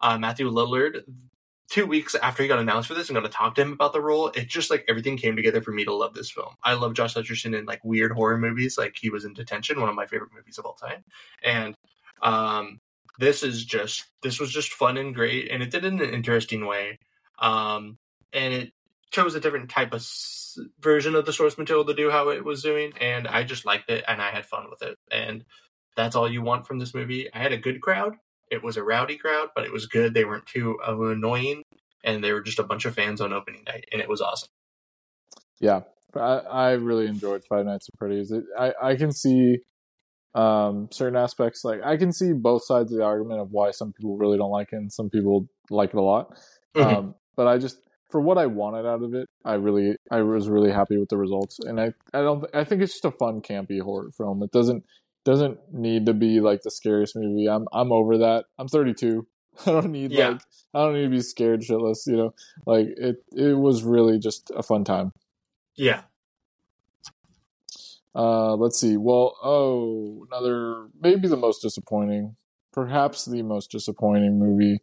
uh, 0.00 0.18
Matthew 0.18 0.50
Lillard 0.50 1.02
two 1.72 1.86
weeks 1.86 2.14
after 2.14 2.42
he 2.42 2.48
got 2.48 2.58
announced 2.58 2.86
for 2.86 2.94
this 2.94 3.08
and 3.08 3.16
got 3.16 3.22
to 3.22 3.30
talk 3.30 3.54
to 3.54 3.62
him 3.62 3.72
about 3.72 3.94
the 3.94 4.00
role, 4.00 4.28
it 4.28 4.46
just 4.46 4.70
like 4.70 4.84
everything 4.88 5.16
came 5.16 5.36
together 5.36 5.62
for 5.62 5.72
me 5.72 5.86
to 5.86 5.94
love 5.94 6.12
this 6.12 6.30
film. 6.30 6.54
I 6.62 6.74
love 6.74 6.92
Josh 6.92 7.14
Hutcherson 7.14 7.58
in 7.58 7.64
like 7.64 7.82
weird 7.82 8.12
horror 8.12 8.36
movies, 8.36 8.76
like 8.76 8.96
he 9.00 9.08
was 9.08 9.24
in 9.24 9.32
Detention, 9.32 9.80
one 9.80 9.88
of 9.88 9.94
my 9.94 10.06
favorite 10.06 10.32
movies 10.34 10.58
of 10.58 10.66
all 10.66 10.74
time. 10.74 11.02
And 11.42 11.74
um 12.20 12.78
this 13.18 13.43
is 13.43 13.64
just 13.64 14.05
this 14.22 14.40
was 14.40 14.52
just 14.52 14.72
fun 14.72 14.97
and 14.97 15.14
great 15.14 15.51
and 15.51 15.62
it 15.62 15.70
did 15.70 15.84
it 15.84 15.93
in 15.93 16.01
an 16.01 16.14
interesting 16.14 16.66
way. 16.66 16.98
Um 17.39 17.98
and 18.32 18.55
it 18.55 18.72
chose 19.10 19.34
a 19.34 19.40
different 19.40 19.68
type 19.68 19.93
of 19.93 20.01
s- 20.01 20.59
version 20.80 21.14
of 21.14 21.26
the 21.26 21.32
source 21.32 21.59
material 21.59 21.84
to 21.84 21.94
do 21.94 22.10
how 22.10 22.30
it 22.30 22.44
was 22.44 22.62
doing 22.62 22.93
and 23.01 23.28
I 23.28 23.43
just 23.44 23.66
liked 23.66 23.90
it 23.90 24.05
and 24.09 24.22
I 24.22 24.30
had 24.30 24.47
fun 24.47 24.66
with 24.70 24.82
it. 24.82 24.97
And 25.10 25.44
that's 25.97 26.16
all 26.16 26.30
you 26.30 26.43
want 26.43 26.66
from 26.66 26.78
this 26.78 26.94
movie. 26.94 27.32
I 27.32 27.39
had 27.39 27.52
a 27.52 27.59
good 27.59 27.80
crowd. 27.80 28.14
It 28.51 28.62
was 28.62 28.76
a 28.76 28.82
rowdy 28.82 29.16
crowd, 29.16 29.48
but 29.55 29.64
it 29.64 29.72
was 29.72 29.86
good. 29.86 30.14
They 30.14 30.24
weren't 30.24 30.47
too 30.47 30.78
uh, 30.86 30.98
annoying, 31.01 31.62
and 32.05 32.22
they 32.22 32.32
were 32.32 32.43
just 32.43 32.59
a 32.59 32.62
bunch 32.64 32.84
of 32.84 32.94
fans 32.94 33.20
on 33.20 33.32
opening 33.32 33.64
night, 33.66 33.86
and 33.90 34.01
it 34.01 34.09
was 34.09 34.20
awesome. 34.20 34.51
Yeah, 35.59 35.80
I, 36.14 36.20
I 36.20 36.70
really 36.72 37.06
enjoyed 37.06 37.44
Five 37.48 37.64
Nights 37.64 37.89
at 37.89 37.98
Freddy's. 37.98 38.30
It, 38.30 38.44
I 38.59 38.74
I 38.82 38.97
can 38.97 39.12
see 39.12 39.60
um 40.34 40.88
certain 40.90 41.16
aspects 41.16 41.62
like 41.64 41.80
I 41.84 41.96
can 41.98 42.12
see 42.12 42.32
both 42.32 42.64
sides 42.64 42.90
of 42.92 42.98
the 42.98 43.04
argument 43.04 43.40
of 43.40 43.50
why 43.50 43.70
some 43.70 43.92
people 43.92 44.16
really 44.16 44.38
don't 44.38 44.50
like 44.50 44.68
it 44.72 44.76
and 44.76 44.90
some 44.92 45.10
people 45.10 45.46
like 45.70 45.90
it 45.90 45.96
a 45.96 46.00
lot. 46.02 46.34
Mhm. 46.74 46.96
Um, 46.96 47.14
but 47.36 47.46
I 47.46 47.59
just 47.59 47.78
for 48.10 48.20
what 48.20 48.38
I 48.38 48.46
wanted 48.46 48.86
out 48.86 49.02
of 49.02 49.14
it, 49.14 49.26
I 49.44 49.54
really 49.54 49.96
I 50.10 50.22
was 50.22 50.48
really 50.48 50.70
happy 50.70 50.96
with 50.98 51.09
the 51.10 51.16
results, 51.18 51.59
and 51.60 51.80
I 51.80 51.92
I 52.14 52.22
don't 52.22 52.44
I 52.54 52.64
think 52.64 52.80
it's 52.82 52.92
just 52.92 53.04
a 53.04 53.10
fun 53.10 53.40
campy 53.42 53.80
horror 53.80 54.10
film. 54.16 54.42
It 54.42 54.52
doesn't 54.52 54.84
doesn't 55.24 55.59
need 55.72 56.06
to 56.06 56.14
be 56.14 56.40
like 56.40 56.62
the 56.62 56.70
scariest 56.70 57.14
movie. 57.16 57.48
I'm 57.48 57.66
I'm 57.72 57.92
over 57.92 58.18
that. 58.18 58.46
I'm 58.59 58.68
32. 58.68 59.26
I 59.66 59.70
don't 59.70 59.90
need 59.92 60.12
Yeah. 60.12 60.28
like 60.30 60.40
I 60.74 60.78
don't 60.84 60.94
need 60.94 61.04
to 61.04 61.10
be 61.10 61.20
scared 61.20 61.60
shitless. 61.60 62.06
You 62.06 62.16
know, 62.16 62.34
like 62.66 62.88
it 62.96 63.16
it 63.36 63.59
was 63.59 63.82
really 63.82 64.18
just 64.18 64.50
a 64.56 64.62
fun 64.62 64.84
time. 64.84 65.12
yeah, 65.76 66.02
Uh, 68.14 68.55
let's 68.56 68.78
see. 68.78 68.97
Well, 68.97 69.36
oh, 69.43 70.26
another 70.30 70.89
maybe 71.01 71.28
the 71.28 71.36
most 71.36 71.62
disappointing, 71.62 72.36
perhaps 72.72 73.24
the 73.24 73.43
most 73.43 73.70
disappointing 73.70 74.39
movie 74.39 74.80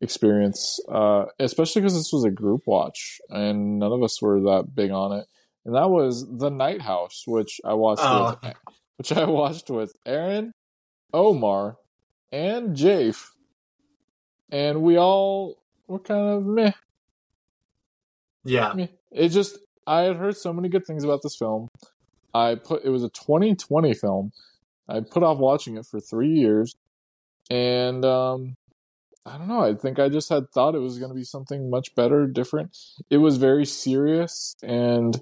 experience. 0.00 0.78
Uh, 0.88 1.24
especially 1.38 1.82
because 1.82 1.94
this 1.94 2.12
was 2.12 2.24
a 2.24 2.30
group 2.30 2.62
watch 2.66 3.20
and 3.30 3.78
none 3.78 3.92
of 3.92 4.02
us 4.02 4.20
were 4.22 4.40
that 4.40 4.74
big 4.74 4.90
on 4.90 5.12
it. 5.12 5.26
And 5.64 5.74
that 5.74 5.90
was 5.90 6.26
The 6.38 6.50
Night 6.50 6.82
House, 6.82 7.24
which 7.26 7.60
I 7.64 7.74
watched 7.74 8.02
Oh. 8.04 8.38
with, 8.42 8.54
which 8.96 9.12
I 9.12 9.24
watched 9.28 9.70
with 9.70 9.94
Aaron, 10.06 10.52
Omar, 11.12 11.76
and 12.30 12.76
Jafe, 12.76 13.18
and 14.50 14.82
we 14.82 14.98
all 14.98 15.56
were 15.86 15.98
kind 15.98 16.28
of 16.36 16.44
meh. 16.44 16.72
yeah, 18.44 18.72
meh. 18.74 18.86
It 19.10 19.30
just 19.30 19.58
I 19.86 20.02
had 20.02 20.16
heard 20.16 20.36
so 20.36 20.52
many 20.52 20.68
good 20.68 20.86
things 20.86 21.04
about 21.04 21.20
this 21.22 21.36
film. 21.36 21.68
I 22.34 22.54
put 22.56 22.84
it 22.84 22.90
was 22.90 23.04
a 23.04 23.08
2020 23.08 23.94
film. 23.94 24.32
I 24.88 25.00
put 25.00 25.22
off 25.22 25.38
watching 25.38 25.76
it 25.76 25.86
for 25.86 26.00
three 26.00 26.30
years, 26.30 26.74
and 27.50 28.04
um, 28.04 28.56
I 29.26 29.36
don't 29.36 29.48
know. 29.48 29.60
I 29.60 29.74
think 29.74 29.98
I 29.98 30.08
just 30.08 30.28
had 30.28 30.50
thought 30.50 30.74
it 30.74 30.80
was 30.80 30.98
going 30.98 31.10
to 31.10 31.14
be 31.14 31.24
something 31.24 31.70
much 31.70 31.94
better, 31.94 32.26
different. 32.26 32.76
It 33.10 33.18
was 33.18 33.36
very 33.36 33.66
serious, 33.66 34.56
and 34.62 35.20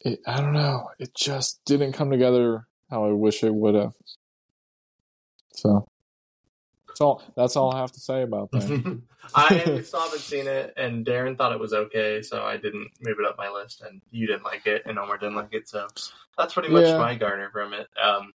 it, 0.00 0.20
I 0.26 0.40
don't 0.40 0.52
know. 0.52 0.90
It 0.98 1.14
just 1.14 1.60
didn't 1.64 1.92
come 1.92 2.10
together 2.10 2.66
how 2.90 3.04
I 3.06 3.12
wish 3.12 3.42
it 3.42 3.54
would 3.54 3.74
have. 3.74 3.94
So 5.54 5.86
that's 6.96 7.02
all. 7.02 7.22
That's 7.36 7.56
all 7.56 7.72
I 7.74 7.80
have 7.80 7.92
to 7.92 8.00
say 8.00 8.22
about 8.22 8.50
that. 8.52 9.00
I 9.34 9.80
still 9.84 10.00
haven't 10.00 10.20
seen 10.20 10.46
it, 10.46 10.72
and 10.78 11.04
Darren 11.04 11.36
thought 11.36 11.52
it 11.52 11.60
was 11.60 11.74
okay, 11.74 12.22
so 12.22 12.42
I 12.42 12.56
didn't 12.56 12.88
move 13.02 13.18
it 13.20 13.26
up 13.26 13.36
my 13.36 13.50
list, 13.50 13.82
and 13.82 14.00
you 14.10 14.26
didn't 14.26 14.44
like 14.44 14.66
it, 14.66 14.82
and 14.86 14.98
Omar 14.98 15.18
didn't 15.18 15.34
like 15.36 15.52
it, 15.52 15.68
so 15.68 15.86
that's 16.38 16.54
pretty 16.54 16.70
much 16.70 16.86
Yeah. 16.86 16.96
my 16.96 17.14
garner 17.14 17.50
from 17.50 17.74
it. 17.74 17.86
Um, 18.02 18.32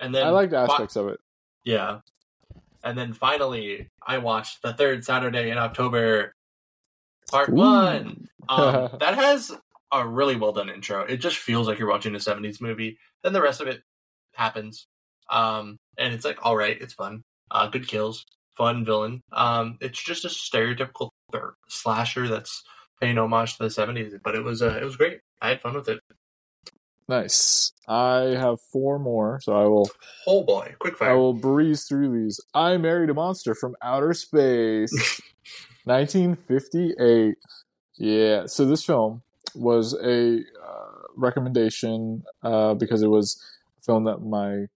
and 0.00 0.12
then 0.12 0.26
I 0.26 0.30
liked 0.30 0.52
fi- 0.52 0.64
aspects 0.64 0.96
of 0.96 1.08
it. 1.08 1.20
Yeah. 1.64 2.00
And 2.82 2.98
then 2.98 3.12
finally, 3.12 3.88
I 4.04 4.18
watched 4.18 4.62
the 4.62 4.72
third 4.72 5.04
Saturday 5.04 5.50
in 5.50 5.58
October, 5.58 6.34
part 7.30 7.48
Ooh. 7.50 7.52
one. 7.54 8.28
Um, 8.48 8.90
that 9.00 9.14
has 9.14 9.52
a 9.92 10.06
really 10.06 10.34
well 10.34 10.52
done 10.52 10.70
intro. 10.70 11.02
It 11.02 11.18
just 11.18 11.36
feels 11.36 11.68
like 11.68 11.78
you're 11.78 11.88
watching 11.88 12.14
a 12.16 12.18
70s 12.18 12.60
movie. 12.60 12.98
Then 13.22 13.32
the 13.32 13.42
rest 13.42 13.60
of 13.60 13.68
it 13.68 13.82
happens. 14.34 14.88
Um, 15.30 15.78
and 15.98 16.12
it's 16.12 16.24
like, 16.24 16.44
all 16.44 16.56
right, 16.56 16.76
it's 16.80 16.94
fun. 16.94 17.22
Uh, 17.50 17.68
good 17.68 17.86
kills, 17.86 18.24
fun 18.56 18.84
villain. 18.84 19.22
Um, 19.32 19.78
it's 19.80 20.02
just 20.02 20.24
a 20.24 20.28
stereotypical 20.28 21.10
slasher 21.68 22.28
that's 22.28 22.62
paying 23.00 23.18
homage 23.18 23.56
to 23.56 23.64
the 23.64 23.68
'70s, 23.68 24.18
but 24.22 24.34
it 24.34 24.44
was 24.44 24.62
uh, 24.62 24.78
it 24.80 24.84
was 24.84 24.96
great. 24.96 25.20
I 25.40 25.50
had 25.50 25.60
fun 25.60 25.74
with 25.74 25.88
it. 25.88 26.00
Nice. 27.08 27.72
I 27.86 28.34
have 28.36 28.60
four 28.72 28.98
more, 28.98 29.38
so 29.40 29.54
I 29.56 29.64
will 29.64 29.88
Oh 30.26 30.42
boy, 30.42 30.74
quick 30.78 30.96
fire! 30.96 31.10
I 31.10 31.14
will 31.14 31.34
breeze 31.34 31.84
through 31.84 32.20
these. 32.20 32.40
I 32.54 32.76
married 32.78 33.10
a 33.10 33.14
monster 33.14 33.54
from 33.54 33.76
outer 33.82 34.12
space. 34.12 35.20
1958. 35.86 37.36
Yeah. 37.96 38.46
So 38.46 38.66
this 38.66 38.84
film 38.84 39.22
was 39.54 39.94
a 39.94 40.38
uh, 40.38 41.02
recommendation 41.16 42.24
uh, 42.42 42.74
because 42.74 43.02
it 43.02 43.08
was 43.08 43.40
a 43.78 43.82
film 43.82 44.04
that 44.04 44.18
my 44.18 44.66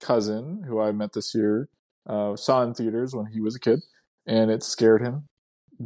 cousin, 0.00 0.62
who 0.66 0.80
I 0.80 0.92
met 0.92 1.14
this 1.14 1.34
year, 1.34 1.68
uh, 2.06 2.36
saw 2.36 2.62
in 2.62 2.74
theaters 2.74 3.14
when 3.14 3.26
he 3.26 3.40
was 3.40 3.56
a 3.56 3.60
kid, 3.60 3.82
and 4.26 4.50
it 4.50 4.62
scared 4.62 5.02
him 5.02 5.28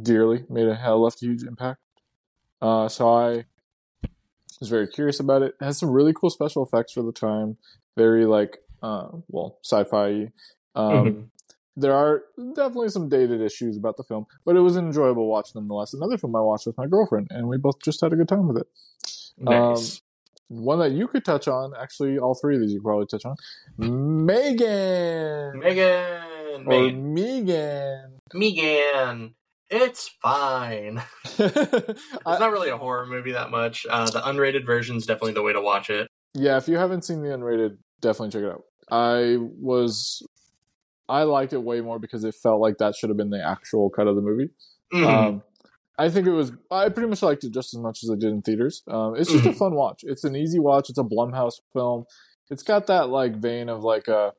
dearly. 0.01 0.45
Made 0.49 0.67
a 0.67 0.75
hell 0.75 1.01
left 1.01 1.21
a 1.21 1.25
huge 1.25 1.43
impact. 1.43 1.79
Uh, 2.61 2.89
so 2.89 3.07
I 3.07 3.45
was 4.59 4.69
very 4.69 4.87
curious 4.87 5.19
about 5.19 5.41
it. 5.41 5.55
It 5.59 5.63
has 5.63 5.77
some 5.77 5.89
really 5.89 6.13
cool 6.13 6.29
special 6.29 6.63
effects 6.63 6.93
for 6.93 7.01
the 7.01 7.11
time. 7.13 7.57
Very 7.97 8.25
like, 8.25 8.59
uh, 8.81 9.07
well, 9.27 9.57
sci-fi. 9.63 10.31
Um, 10.75 11.05
Mhm. 11.05 11.29
there 11.75 11.93
are 11.93 12.23
definitely 12.53 12.89
some 12.89 13.09
dated 13.09 13.41
issues 13.41 13.77
about 13.77 13.97
the 13.97 14.03
film, 14.03 14.25
but 14.45 14.55
it 14.55 14.61
was 14.61 14.75
an 14.75 14.87
enjoyable 14.87 15.27
watch 15.27 15.55
nonetheless. 15.55 15.93
Another 15.93 16.17
film 16.17 16.35
I 16.35 16.41
watched 16.41 16.67
with 16.67 16.77
my 16.77 16.87
girlfriend, 16.87 17.27
and 17.31 17.47
we 17.47 17.57
both 17.57 17.81
just 17.81 18.01
had 18.01 18.11
a 18.11 18.15
good 18.17 18.27
time 18.27 18.47
with 18.47 18.57
it. 18.57 18.67
Nice. 19.37 20.01
One 20.49 20.79
that 20.79 20.91
you 20.91 21.07
could 21.07 21.23
touch 21.23 21.47
on, 21.47 21.73
actually, 21.79 22.17
all 22.17 22.33
three 22.35 22.55
of 22.55 22.61
these 22.61 22.73
you 22.73 22.81
probably 22.81 23.05
touch 23.05 23.23
on. 23.25 23.35
Megan, 23.77 25.59
Megan, 25.59 26.65
or 26.65 26.91
Megan, 26.91 28.19
Megan. 28.33 29.35
It's 29.71 30.09
fine. 30.21 31.01
It's 31.39 32.21
I- 32.25 32.39
not 32.39 32.51
really 32.51 32.69
a 32.69 32.77
horror 32.77 33.05
movie 33.05 33.31
that 33.33 33.51
much. 33.51 33.85
Uh, 33.89 34.09
the 34.09 34.19
unrated 34.21 34.65
version 34.65 34.95
is 34.97 35.05
definitely 35.05 35.33
the 35.33 35.43
way 35.43 35.53
to 35.53 35.61
watch 35.61 35.89
it. 35.89 36.07
yeah, 36.33 36.57
if 36.57 36.67
you 36.67 36.77
haven't 36.77 37.03
seen 37.05 37.21
the 37.21 37.29
unrated, 37.29 37.77
definitely 38.01 38.31
check 38.31 38.43
it 38.47 38.51
out. 38.51 38.63
I 38.91 39.37
was, 39.39 40.23
I 41.07 41.23
liked 41.23 41.53
it 41.53 41.61
way 41.63 41.81
more 41.81 41.99
because 41.99 42.23
it 42.23 42.33
felt 42.35 42.59
like 42.59 42.79
that 42.79 42.95
should 42.95 43.09
have 43.09 43.17
been 43.17 43.29
the 43.29 43.43
actual 43.45 43.89
cut 43.91 44.07
of 44.07 44.15
the 44.15 44.21
movie. 44.23 44.49
Mhm. 44.91 45.05
Um, 45.05 45.43
I 45.99 46.09
think 46.09 46.25
it 46.27 46.31
was. 46.31 46.51
I 46.71 46.87
pretty 46.89 47.09
much 47.09 47.21
liked 47.21 47.43
it 47.43 47.51
just 47.53 47.73
as 47.73 47.79
much 47.79 48.03
as 48.03 48.09
I 48.09 48.15
did 48.15 48.29
in 48.31 48.41
theaters. 48.41 48.81
Um, 48.87 49.15
it's 49.17 49.31
just 49.31 49.45
a 49.45 49.49
Mhm. 49.49 49.57
fun 49.57 49.75
watch. 49.75 50.03
It's 50.03 50.23
an 50.23 50.35
easy 50.35 50.57
watch. 50.59 50.89
It's 50.89 50.97
a 50.97 51.03
Blumhouse 51.03 51.59
film. 51.73 52.05
It's 52.49 52.63
got 52.63 52.87
that 52.87 53.09
like 53.09 53.35
vein 53.35 53.67
of 53.69 53.83
like 53.83 54.07
a 54.07 54.33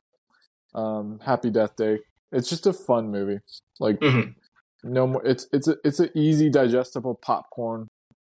um, 0.73 1.19
Happy 1.19 1.49
Death 1.51 1.75
Day. 1.75 1.99
It's 2.31 2.49
just 2.49 2.65
a 2.65 2.73
fun 2.73 3.11
movie. 3.11 3.39
Like 3.79 3.99
Mhm. 3.99 4.35
no 4.83 5.05
more. 5.07 5.25
It's 5.25 5.47
it's 5.53 5.67
a 5.67 5.75
it's 5.83 5.99
an 5.99 6.09
easy 6.15 6.49
digestible 6.49 7.15
popcorn 7.21 7.87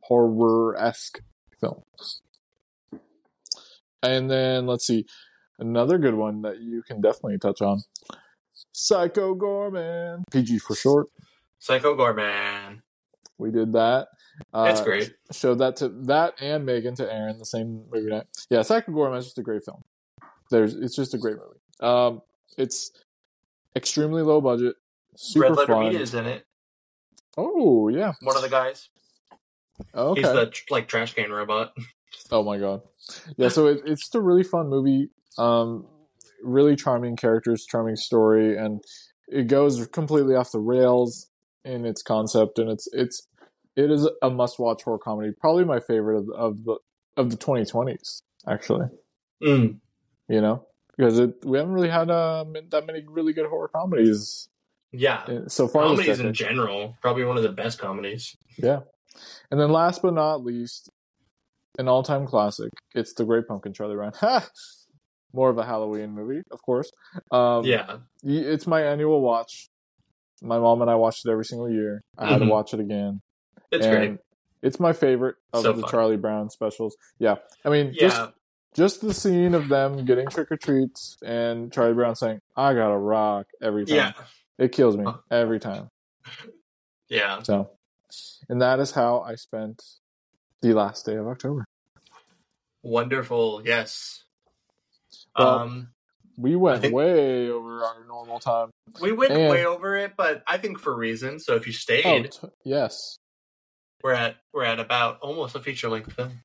horror 0.04 0.78
esque 0.78 1.22
film. 1.60 1.82
And 4.04 4.30
then 4.30 4.68
let's 4.68 4.86
see 4.86 5.06
another 5.58 5.98
good 5.98 6.14
one 6.16 6.42
that 6.44 6.60
you 6.60 6.84
can 6.84 7.02
definitely 7.02 7.40
touch 7.40 7.62
on. 7.62 7.82
Psycho 8.72 9.34
Goreman, 9.36 10.24
PG 10.32 10.60
for 10.60 10.76
short. 10.76 11.08
Psycho 11.60 11.96
Goreman. 11.96 12.82
We 13.38 13.52
did 13.52 13.74
that. 13.74 14.08
Uh, 14.54 14.68
It's 14.72 14.82
great. 14.82 15.14
Showed 15.32 15.60
that 15.60 15.78
to 15.78 15.90
that 16.06 16.36
and 16.42 16.66
Megan 16.66 16.96
to 16.96 17.12
Aaron 17.12 17.38
the 17.38 17.46
same 17.46 17.84
movie 17.92 18.08
night. 18.10 18.28
Yeah, 18.50 18.60
Goreman 18.60 19.18
is 19.18 19.26
just 19.26 19.38
a 19.38 19.44
great 19.44 19.64
film. 19.64 19.82
There's 20.52 20.76
it's 20.76 20.96
just 20.96 21.14
a 21.14 21.18
great 21.18 21.36
movie. 21.38 21.60
Um, 21.82 22.22
it's 22.58 22.92
extremely 23.76 24.22
low 24.22 24.42
budget, 24.42 24.76
super 25.16 25.48
Red 25.50 25.58
Letter 25.58 25.74
fun. 25.74 25.90
Meat 25.90 26.02
is 26.02 26.14
in 26.14 26.26
it. 26.26 26.46
Oh 27.38 27.90
yeah, 27.90 28.14
One 28.22 28.36
of 28.36 28.42
the 28.42 28.50
guys. 28.50 28.90
okay. 29.94 30.22
He's 30.22 30.30
the 30.32 30.52
like 30.70 30.88
trash 30.88 31.14
can 31.14 31.32
robot. 31.32 31.74
Oh 32.32 32.44
my 32.44 32.58
god. 32.58 32.82
Yeah, 33.38 33.50
so 33.50 33.68
it, 33.68 33.82
it's 33.86 34.02
just 34.04 34.16
a 34.16 34.22
really 34.22 34.44
fun 34.44 34.70
movie. 34.70 35.10
Um, 35.38 35.86
really 36.42 36.78
charming 36.78 37.18
characters, 37.18 37.66
charming 37.66 37.98
story, 37.98 38.58
and 38.58 38.82
it 39.28 39.48
goes 39.48 39.86
completely 39.88 40.34
off 40.34 40.52
the 40.54 40.60
rails 40.60 41.28
in 41.66 41.86
its 41.86 42.02
concept, 42.02 42.60
and 42.60 42.70
it's 42.70 42.88
it's 42.94 43.28
it 43.76 43.92
is 43.92 44.08
a 44.22 44.30
must 44.30 44.60
watch 44.60 44.84
horror 44.84 44.98
comedy. 45.00 45.34
Probably 45.40 45.66
my 45.66 45.80
favorite 45.80 46.18
of, 46.20 46.30
of 46.30 46.64
the 46.64 46.78
of 47.18 47.30
the 47.32 47.38
2020s, 47.38 48.22
actually. 48.48 48.88
Mm. 49.44 49.80
You 50.30 50.42
know, 50.42 50.66
because 50.96 51.20
it 51.20 51.34
we 51.44 51.58
haven't 51.58 51.74
really 51.74 51.90
had 51.90 52.10
um, 52.10 52.54
that 52.70 52.86
many 52.86 53.04
really 53.08 53.34
good 53.34 53.48
horror 53.48 53.70
comedies 53.74 54.48
Yeah. 54.92 55.26
so 55.48 55.68
far. 55.68 55.84
Comedies 55.84 56.20
in 56.20 56.34
general, 56.34 56.98
probably 57.02 57.26
one 57.26 57.38
of 57.38 57.44
the 57.44 57.50
best 57.52 57.80
comedies. 57.80 58.36
Yeah. 58.58 58.82
And 59.52 59.60
then 59.60 59.72
last 59.72 60.02
but 60.02 60.14
not 60.14 60.44
least, 60.44 60.90
an 61.78 61.88
all 61.88 62.04
time 62.04 62.26
classic. 62.26 62.70
It's 62.94 63.14
The 63.14 63.26
Great 63.26 63.48
Pumpkin, 63.48 63.74
Charlie 63.74 63.96
Brown. 63.96 64.14
More 65.34 65.50
of 65.50 65.58
a 65.58 65.66
Halloween 65.66 66.12
movie, 66.12 66.42
of 66.52 66.62
course. 66.62 66.90
Um, 67.32 67.66
Yeah. 67.66 67.98
It's 68.24 68.66
my 68.68 68.82
annual 68.84 69.22
watch. 69.22 69.68
My 70.42 70.60
mom 70.60 70.82
and 70.82 70.90
I 70.92 70.96
watched 70.96 71.26
it 71.26 71.32
every 71.32 71.46
single 71.46 71.70
year. 71.70 72.04
I 72.18 72.28
had 72.30 72.40
to 72.40 72.46
Mhm. 72.46 72.50
watch 72.50 72.74
it 72.74 72.80
again. 72.80 73.22
It's 73.72 73.86
and 73.86 73.96
great. 73.96 74.20
It's 74.62 74.80
my 74.80 74.94
favorite 74.94 75.36
of 75.54 75.64
So 75.64 75.74
the 75.74 75.82
fun. 75.82 75.92
Charlie 75.92 76.18
Brown 76.18 76.50
specials. 76.50 76.96
Yeah. 77.20 77.36
I 77.64 77.70
mean, 77.70 77.88
Yeah. 77.94 78.00
just 78.00 78.32
just 78.74 79.00
the 79.02 79.14
scene 79.14 79.54
of 79.54 79.70
them 79.70 80.04
getting 80.04 80.28
trick 80.28 80.52
or 80.52 80.58
treats 80.58 81.18
and 81.24 81.72
Charlie 81.72 81.94
Brown 81.94 82.14
saying, 82.16 82.42
I 82.58 82.74
got 82.74 82.92
a 82.92 82.98
rock 82.98 83.48
every 83.62 83.86
time. 83.86 83.96
Yeah. 83.96 84.12
It 84.58 84.74
kills 84.74 84.98
me 84.98 85.06
every 85.32 85.60
time. 85.62 85.90
Yeah. 87.08 87.42
So, 87.44 87.70
and 88.50 88.62
that 88.62 88.80
is 88.80 88.92
how 88.92 89.22
I 89.22 89.36
spent 89.36 89.82
the 90.62 90.74
last 90.74 91.06
day 91.06 91.16
of 91.16 91.26
October. 91.28 91.64
Wonderful. 92.84 93.62
Yes. 93.66 94.24
Well, 95.38 95.48
um, 95.60 95.90
We 96.38 96.56
went 96.56 96.82
think- 96.82 96.94
way 96.94 97.50
over 97.50 97.84
our 97.84 98.06
normal 98.06 98.40
time. 98.40 98.70
we 99.02 99.12
went 99.12 99.32
and- 99.34 99.50
way 99.50 99.66
over 99.66 99.96
it, 99.98 100.14
but 100.18 100.44
I 100.48 100.58
think 100.58 100.80
for 100.80 100.96
reasons. 100.96 101.46
So 101.46 101.56
if 101.56 101.66
you 101.68 101.72
Oh, 101.72 101.76
stayed, 101.76 102.32
t- 102.32 102.48
yes, 102.64 103.18
we're 104.04 104.14
at 104.14 104.38
we're 104.54 104.66
at 104.66 104.80
about 104.80 105.20
almost 105.22 105.56
a 105.56 105.60
feature 105.60 105.90
length 105.90 106.14
film. 106.14 106.42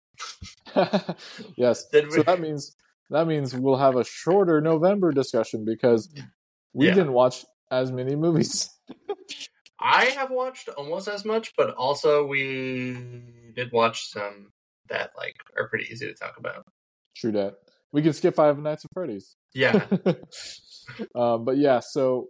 yes. 1.57 1.87
Did 1.89 2.13
So 2.13 2.23
that 2.23 2.41
means 2.41 2.77
that 3.11 3.27
means 3.27 3.55
we'll 3.55 3.77
have 3.77 3.97
a 3.97 4.05
shorter 4.05 4.61
November 4.61 5.11
discussion 5.13 5.65
because 5.65 6.13
we 6.73 6.87
Yeah. 6.87 6.95
didn't 6.95 7.13
watch 7.13 7.45
as 7.71 7.91
many 7.91 8.15
movies. 8.17 8.71
I 9.81 10.07
have 10.07 10.31
watched 10.31 10.69
almost 10.69 11.09
as 11.09 11.25
much, 11.25 11.53
but 11.57 11.71
also 11.75 12.25
we 12.27 12.93
did 13.57 13.73
watch 13.73 14.09
some 14.11 14.51
that 14.89 15.11
like 15.17 15.37
are 15.57 15.69
pretty 15.69 15.91
easy 15.93 16.07
to 16.07 16.15
talk 16.15 16.37
about. 16.37 16.65
True 17.17 17.33
that. 17.33 17.57
We 17.93 18.03
can 18.03 18.13
skip 18.13 18.35
Five 18.37 18.59
Nights 18.59 18.85
at 18.85 18.91
Freddy's. 18.95 19.35
Yeah. 19.55 19.85
um, 21.15 21.45
but 21.45 21.57
yeah, 21.57 21.81
so 21.81 22.29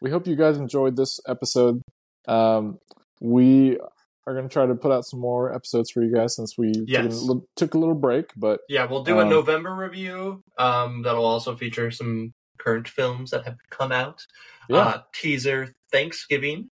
we 0.00 0.10
hope 0.10 0.26
you 0.26 0.36
guys 0.36 0.56
enjoyed 0.56 0.96
this 0.96 1.20
episode. 1.28 1.82
Um, 2.26 2.78
we 3.20 3.78
are 4.26 4.34
going 4.34 4.48
to 4.48 4.52
try 4.52 4.66
to 4.66 4.74
put 4.74 4.92
out 4.92 5.04
some 5.06 5.20
more 5.20 5.54
episodes 5.54 5.90
for 5.90 6.02
you 6.02 6.14
guys 6.14 6.36
since 6.36 6.56
we 6.58 6.72
took, 6.72 6.86
a, 6.88 6.90
Yes. 6.90 7.26
took 7.56 7.74
a 7.74 7.78
little 7.78 7.94
break. 7.94 8.30
But 8.36 8.60
Yeah, 8.68 8.84
we'll 8.84 9.02
do 9.02 9.18
a 9.18 9.22
Um, 9.22 9.30
November 9.30 9.74
review. 9.74 10.42
Um, 10.58 11.02
that'll 11.02 11.24
also 11.24 11.56
feature 11.56 11.90
some 11.90 12.34
current 12.58 12.88
films 12.88 13.30
that 13.30 13.44
have 13.46 13.56
come 13.70 13.90
out. 13.92 14.20
yeah, 14.68 14.78
Uh, 14.78 15.02
teaser 15.14 15.74
Thanksgiving. 15.90 16.68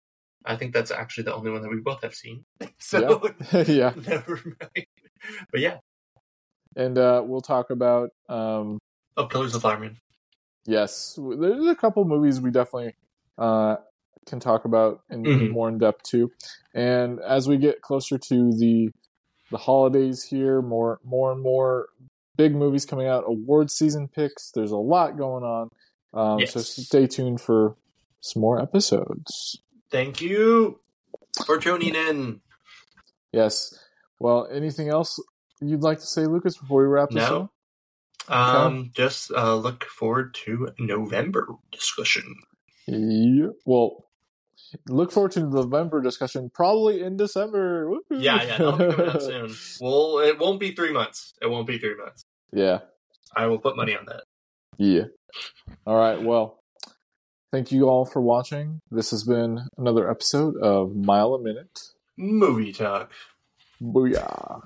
I 0.45 0.57
think 0.57 0.75
that's 0.75 0.91
actually 0.91 1.25
the 1.25 1.35
only 1.35 1.51
one 1.53 1.63
that 1.63 1.71
we 1.71 1.81
both 1.81 2.03
have 2.03 2.15
seen. 2.15 2.45
So 2.79 3.23
yeah, 3.53 3.93
never 4.07 4.41
mind. 4.45 4.87
But 5.51 5.61
yeah. 5.61 5.79
and 6.77 6.99
uh, 6.99 7.23
we'll 7.25 7.41
talk 7.41 7.71
about 7.71 8.11
um, 8.29 8.79
Oh, 9.17 9.27
Killers 9.27 9.49
of 9.49 9.53
the 9.55 9.61
Flower 9.61 9.79
Moon. 9.79 9.99
yes, 10.67 11.19
there's 11.39 11.67
a 11.67 11.75
couple 11.75 12.05
movies 12.05 12.41
we 12.41 12.51
definitely 12.51 12.95
uh, 13.39 13.77
can 14.27 14.41
talk 14.41 14.65
about 14.65 15.01
in 15.11 15.23
Mhm. 15.25 15.51
more 15.51 15.69
in 15.69 15.79
depth 15.79 16.03
too. 16.05 16.31
And 16.75 17.21
as 17.21 17.49
we 17.49 17.57
get 17.59 17.83
closer 17.83 18.17
to 18.19 18.53
the 18.53 18.91
the 19.51 19.59
holidays 19.59 20.23
here, 20.25 20.63
more 20.63 20.99
more 21.05 21.31
and 21.33 21.43
more 21.43 21.89
big 22.37 22.55
movies 22.55 22.87
coming 22.87 23.07
out, 23.07 23.25
award 23.27 23.71
season 23.71 24.09
picks. 24.09 24.51
There's 24.51 24.73
a 24.73 24.77
lot 24.79 25.17
going 25.17 25.45
on. 25.45 25.69
Um, 26.13 26.47
So 26.47 26.61
stay 26.61 27.07
tuned 27.07 27.41
for 27.41 27.77
some 28.21 28.41
more 28.43 28.61
episodes. 28.61 29.61
Thank 29.91 30.21
you 30.21 30.81
for 31.47 31.59
tuning 31.59 31.95
in. 31.95 32.41
Yes. 33.33 33.79
Well, 34.19 34.47
anything 34.51 34.89
else 34.89 35.21
you'd 35.61 35.83
like 35.83 35.99
to 35.99 36.07
say, 36.07 36.27
Lucas, 36.27 36.57
before 36.57 36.81
we 36.83 36.87
wrap 36.89 37.11
this 37.11 37.29
No. 37.29 37.43
up? 37.43 37.54
Um, 38.29 38.91
just 38.95 39.31
uh, 39.33 39.55
look 39.57 39.85
forward 39.85 40.35
to 40.45 40.71
November 40.79 41.47
discussion. 41.73 42.35
Yeah. 42.87 43.49
Well, 43.67 44.05
look 44.89 45.13
forward 45.13 45.33
to 45.33 45.41
the 45.41 45.47
November 45.47 46.01
discussion, 46.01 46.51
probably 46.53 47.03
in 47.03 47.17
December. 47.17 47.87
Woohoo. 47.89 47.99
Yeah, 48.11 48.37
yeah, 48.43 48.47
that'll 48.59 48.73
be 48.79 48.91
coming 48.93 49.09
out 49.11 49.23
soon. 49.23 49.55
Well, 49.81 50.19
it 50.19 50.39
won't 50.39 50.61
be 50.61 50.73
three 50.73 50.93
months. 50.93 51.35
It 51.43 51.49
won't 51.49 51.67
be 51.67 51.79
three 51.79 51.97
months. 51.97 52.25
Yeah. 52.53 52.81
I 53.37 53.47
will 53.47 53.59
put 53.59 53.77
money 53.77 53.97
on 53.97 54.07
that. 54.07 54.23
Yeah. 54.79 55.05
All 55.87 55.97
right. 55.97 56.23
Well, 56.23 56.61
thank 57.53 57.73
you 57.73 57.89
all 57.89 58.05
for 58.05 58.21
watching. 58.23 58.81
This 58.91 59.11
has 59.11 59.25
been 59.25 59.67
another 59.77 60.11
episode 60.11 60.57
of 60.63 60.95
Mile 60.95 61.35
a 61.35 61.43
Minute. 61.43 61.81
movie 62.17 62.73
talk. 62.73 63.11
Booyah. 63.83 64.63